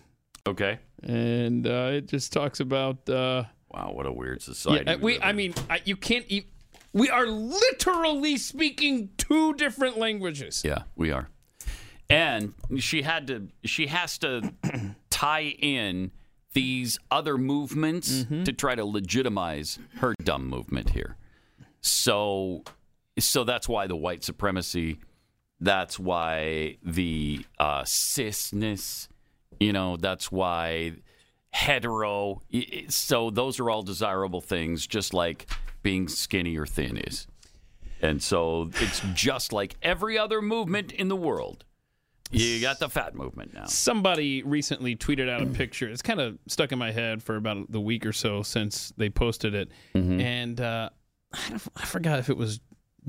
Okay. 0.47 0.79
and 1.03 1.65
uh, 1.67 1.89
it 1.93 2.07
just 2.07 2.31
talks 2.33 2.59
about. 2.59 3.09
Uh, 3.09 3.43
Wow, 3.71 3.91
what 3.93 4.05
a 4.05 4.11
weird 4.13 4.41
society. 4.41 4.85
yeah, 4.87 4.93
uh, 4.93 4.97
we. 4.99 5.19
I 5.19 5.33
mean, 5.33 5.53
I, 5.69 5.81
you 5.83 5.97
can't. 5.97 6.23
E- 6.31 6.47
we 6.93 7.09
are 7.09 7.25
literally 7.27 8.37
speaking 8.37 9.09
two 9.17 9.53
different 9.55 9.97
languages. 9.97 10.61
Yeah, 10.63 10.83
we 10.95 11.11
are. 11.11 11.27
And 12.09 12.53
she 12.79 13.01
had 13.01 13.27
to 13.27 13.49
she 13.65 13.87
has 13.87 14.17
to 14.19 14.53
tie 15.09 15.55
in 15.59 16.11
these 16.53 16.97
other 17.11 17.37
movements 17.37 18.23
to 18.45 18.53
try 18.53 18.75
to 18.75 18.85
legitimize 18.85 19.77
her 19.97 20.13
dumb 20.23 20.47
movement 20.47 20.91
here. 20.91 21.17
So 21.85 22.63
so 23.17 23.43
that's 23.43 23.69
why 23.69 23.87
the 23.87 23.95
white 23.95 24.23
supremacy, 24.23 24.99
that's 25.59 25.97
why 25.99 26.77
the 26.83 27.45
uh, 27.59 27.83
cisness, 27.83 29.07
you 29.59 29.71
know, 29.71 29.95
that's 29.95 30.31
why 30.31 30.93
hetero. 31.51 32.41
So 32.89 33.29
those 33.29 33.59
are 33.59 33.69
all 33.69 33.83
desirable 33.83 34.41
things, 34.41 34.85
just 34.87 35.13
like 35.13 35.49
being 35.83 36.07
skinny 36.07 36.57
or 36.57 36.65
thin 36.65 36.97
is. 36.97 37.27
And 38.01 38.21
so 38.21 38.69
it's 38.81 39.01
just 39.13 39.53
like 39.53 39.75
every 39.81 40.17
other 40.17 40.41
movement 40.41 40.91
in 40.91 41.07
the 41.07 41.15
world. 41.15 41.63
You 42.31 42.59
got 42.59 42.79
the 42.79 42.89
fat 42.89 43.15
movement 43.15 43.53
now. 43.53 43.65
Somebody 43.67 44.41
recently 44.43 44.95
tweeted 44.95 45.29
out 45.29 45.41
a 45.41 45.45
picture. 45.61 45.87
It's 45.87 46.01
kind 46.01 46.19
of 46.19 46.37
stuck 46.47 46.71
in 46.73 46.79
my 46.79 46.91
head 46.91 47.23
for 47.23 47.37
about 47.37 47.71
the 47.71 47.79
week 47.79 48.05
or 48.05 48.11
so 48.11 48.41
since 48.41 48.91
they 48.97 49.09
posted 49.09 49.53
it, 49.53 49.69
Mm-hmm. 49.93 50.19
and 50.19 50.59
uh, 50.59 50.89
I, 51.35 51.49
don't, 51.49 51.61
I 51.75 51.85
forgot 51.85 52.19
if 52.19 52.29
it 52.29 52.37
was 52.37 52.59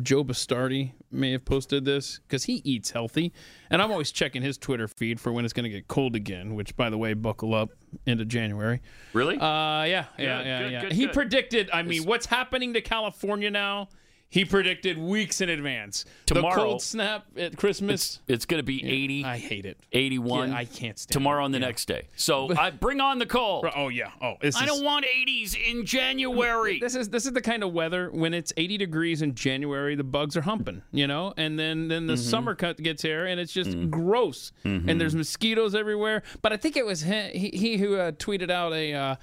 Joe 0.02 0.24
Bastardi 0.24 0.92
may 1.10 1.32
have 1.32 1.44
posted 1.44 1.84
this 1.84 2.20
because 2.20 2.44
he 2.44 2.60
eats 2.64 2.90
healthy, 2.90 3.32
and 3.70 3.80
I'm 3.80 3.90
always 3.90 4.10
checking 4.12 4.42
his 4.42 4.58
Twitter 4.58 4.88
feed 4.88 5.18
for 5.18 5.32
when 5.32 5.44
it's 5.44 5.54
going 5.54 5.64
to 5.64 5.70
get 5.70 5.88
cold 5.88 6.14
again. 6.14 6.54
Which, 6.54 6.76
by 6.76 6.90
the 6.90 6.98
way, 6.98 7.14
buckle 7.14 7.54
up 7.54 7.70
into 8.04 8.24
January. 8.24 8.82
Really? 9.12 9.36
Uh, 9.36 9.40
yeah, 9.40 9.84
yeah, 9.84 10.04
yeah, 10.18 10.42
good, 10.62 10.72
yeah. 10.72 10.80
good, 10.82 10.92
he 10.92 11.06
good. 11.06 11.14
predicted. 11.14 11.70
I 11.72 11.82
mean, 11.82 12.04
what's 12.04 12.26
happening 12.26 12.74
to 12.74 12.80
California 12.80 13.50
now? 13.50 13.88
He 14.28 14.44
predicted 14.44 14.98
weeks 14.98 15.40
in 15.40 15.48
advance. 15.48 16.04
Tomorrow- 16.26 16.54
the 16.54 16.60
cold 16.60 16.82
snap 16.82 17.26
at 17.36 17.56
Christmas. 17.56 18.20
It's 18.26 18.44
going 18.44 18.58
to 18.58 18.64
be 18.64 18.84
80, 18.84 19.24
I 19.24 19.38
hate 19.38 19.64
it. 19.64 19.78
81. 19.92 20.50
Yeah, 20.50 20.56
I 20.56 20.64
can't 20.64 20.98
stand 20.98 21.12
Tomorrow 21.12 21.42
it. 21.42 21.46
and 21.46 21.54
the 21.54 21.60
Yeah. 21.60 21.66
next 21.66 21.86
day. 21.86 22.08
So 22.16 22.52
I 22.58 22.70
bring 22.70 23.00
on 23.00 23.18
the 23.20 23.26
cold. 23.26 23.66
Oh 23.76 23.88
yeah. 23.88 24.10
Oh, 24.20 24.34
I 24.42 24.46
is- 24.48 24.56
don't 24.56 24.84
want 24.84 25.06
80s 25.06 25.54
in 25.54 25.86
January. 25.86 26.80
This 26.80 26.96
is 26.96 27.08
this 27.08 27.24
is 27.24 27.32
the 27.32 27.40
kind 27.40 27.62
of 27.62 27.72
weather 27.72 28.10
when 28.10 28.34
it's 28.34 28.52
80 28.56 28.76
degrees 28.78 29.22
in 29.22 29.34
January, 29.34 29.94
the 29.94 30.04
bugs 30.04 30.36
are 30.36 30.42
humping, 30.42 30.82
you 30.92 31.06
know, 31.06 31.32
and 31.36 31.58
then 31.58 31.88
then 31.88 32.06
the 32.06 32.14
Mm-hmm. 32.14 32.22
summer 32.30 32.54
cut 32.56 32.78
gets 32.78 33.02
here 33.02 33.26
and 33.26 33.38
it's 33.38 33.52
just 33.52 33.70
Mm. 33.70 33.90
gross, 33.90 34.50
and 34.64 35.00
there's 35.00 35.14
mosquitoes 35.14 35.74
everywhere. 35.74 36.22
But 36.42 36.52
I 36.52 36.56
think 36.56 36.76
it 36.76 36.84
was 36.84 37.02
he, 37.02 37.28
he, 37.32 37.50
he 37.56 37.76
who 37.76 37.94
uh, 37.96 38.10
tweeted 38.12 38.50
out 38.50 38.72
a 38.72 38.92
uh, 38.92 39.16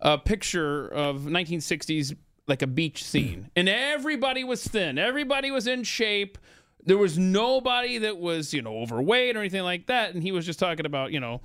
a 0.00 0.18
picture 0.18 0.86
of 0.88 1.22
1960s 1.22 2.14
like 2.50 2.60
a 2.62 2.66
beach 2.66 3.02
scene, 3.04 3.50
and 3.56 3.68
everybody 3.68 4.44
was 4.44 4.66
thin, 4.66 4.98
everybody 4.98 5.50
was 5.50 5.66
in 5.66 5.82
shape. 5.84 6.36
There 6.84 6.98
was 6.98 7.16
nobody 7.18 7.98
that 7.98 8.18
was 8.18 8.52
you 8.52 8.60
know 8.62 8.78
overweight 8.78 9.36
or 9.36 9.40
anything 9.40 9.62
like 9.62 9.86
that, 9.86 10.12
and 10.14 10.22
he 10.22 10.32
was 10.32 10.44
just 10.44 10.58
talking 10.58 10.84
about 10.86 11.12
you 11.12 11.20
know 11.20 11.40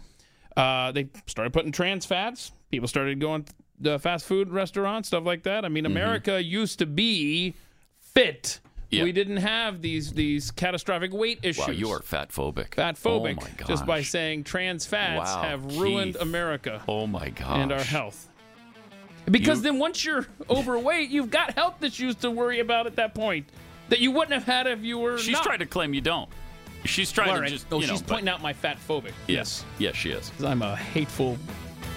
uh, 0.58 0.92
they 0.92 1.10
started 1.28 1.54
putting 1.54 1.72
trans 1.72 2.06
fats. 2.06 2.52
People 2.72 2.88
started 2.88 3.20
going 3.20 3.46
to 3.84 4.00
fast 4.00 4.26
food 4.26 4.50
restaurants, 4.50 5.08
stuff 5.10 5.26
like 5.26 5.44
that. 5.44 5.64
I 5.66 5.70
mean, 5.70 5.86
America 5.86 6.42
used 6.42 6.80
to 6.80 6.86
be 6.86 7.54
fit. 8.00 8.60
Yeah. 8.92 9.04
We 9.04 9.12
didn't 9.12 9.38
have 9.38 9.82
these 9.82 10.14
these 10.14 10.52
catastrophic 10.52 11.12
weight 11.12 11.40
issues. 11.44 11.68
Wow, 11.68 11.74
you 11.74 11.90
are 11.90 12.02
fat 12.02 12.30
phobic. 12.30 12.76
fat 12.76 12.96
phobic 12.96 13.38
Oh 13.42 13.66
just 13.68 13.86
by 13.86 14.04
saying 14.04 14.46
trans 14.46 14.86
fats 14.86 15.34
Wow, 15.34 15.42
have 15.42 15.78
ruined 15.78 16.14
Keith. 16.14 16.22
America 16.22 16.82
Oh 16.88 17.06
my 17.08 17.30
god. 17.30 17.60
and 17.60 17.72
our 17.74 17.82
health. 17.84 18.30
Because 19.30 19.60
you, 19.60 19.64
then 19.64 19.80
once 19.80 20.06
you're 20.06 20.28
overweight, 20.50 21.10
you've 21.10 21.32
got 21.32 21.54
health 21.56 21.82
issues 21.82 22.16
to 22.16 22.32
worry 22.32 22.60
about 22.60 22.86
at 22.86 22.96
that 22.98 23.16
point 23.16 23.48
that 23.90 24.00
you 24.00 24.12
wouldn't 24.12 24.34
have 24.34 24.44
had 24.44 24.68
if 24.68 24.84
you 24.84 24.98
were. 24.98 25.18
She's 25.18 25.34
not. 25.34 25.44
trying 25.44 25.60
to 25.60 25.66
claim 25.66 25.94
you 25.94 26.02
don't. 26.02 26.30
She's 26.86 27.12
trying 27.12 27.30
well, 27.30 27.42
right. 27.42 27.48
to 27.48 27.54
just. 27.54 27.68
Oh, 27.72 27.80
know, 27.80 27.88
she's 27.88 28.02
pointing 28.02 28.30
out 28.30 28.42
my 28.42 28.54
fat 28.54 28.78
phobic. 28.88 29.14
Yes, 29.28 29.66
yes, 29.80 29.96
she 29.96 30.12
is. 30.12 30.32
I'm 30.44 30.62
a 30.62 30.76
hateful. 30.76 31.38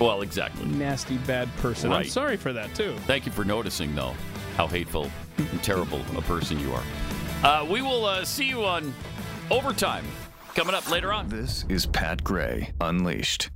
Well, 0.01 0.23
exactly. 0.23 0.67
Nasty, 0.67 1.17
bad 1.19 1.55
person. 1.57 1.91
Right. 1.91 2.05
I'm 2.05 2.11
sorry 2.11 2.37
for 2.37 2.53
that 2.53 2.75
too. 2.75 2.95
Thank 3.07 3.27
you 3.27 3.33
for 3.33 3.45
noticing, 3.45 3.95
though, 3.95 4.15
how 4.57 4.67
hateful 4.67 5.11
and 5.37 5.63
terrible 5.63 6.01
a 6.17 6.23
person 6.23 6.59
you 6.59 6.73
are. 6.73 6.83
Uh, 7.43 7.67
we 7.69 7.83
will 7.83 8.05
uh, 8.05 8.25
see 8.25 8.49
you 8.49 8.65
on 8.65 8.95
overtime 9.51 10.05
coming 10.55 10.75
up 10.75 10.91
later 10.91 11.13
on. 11.13 11.29
This 11.29 11.65
is 11.69 11.87
Pat 11.87 12.25
Gray 12.25 12.73
Unleashed. 12.81 13.51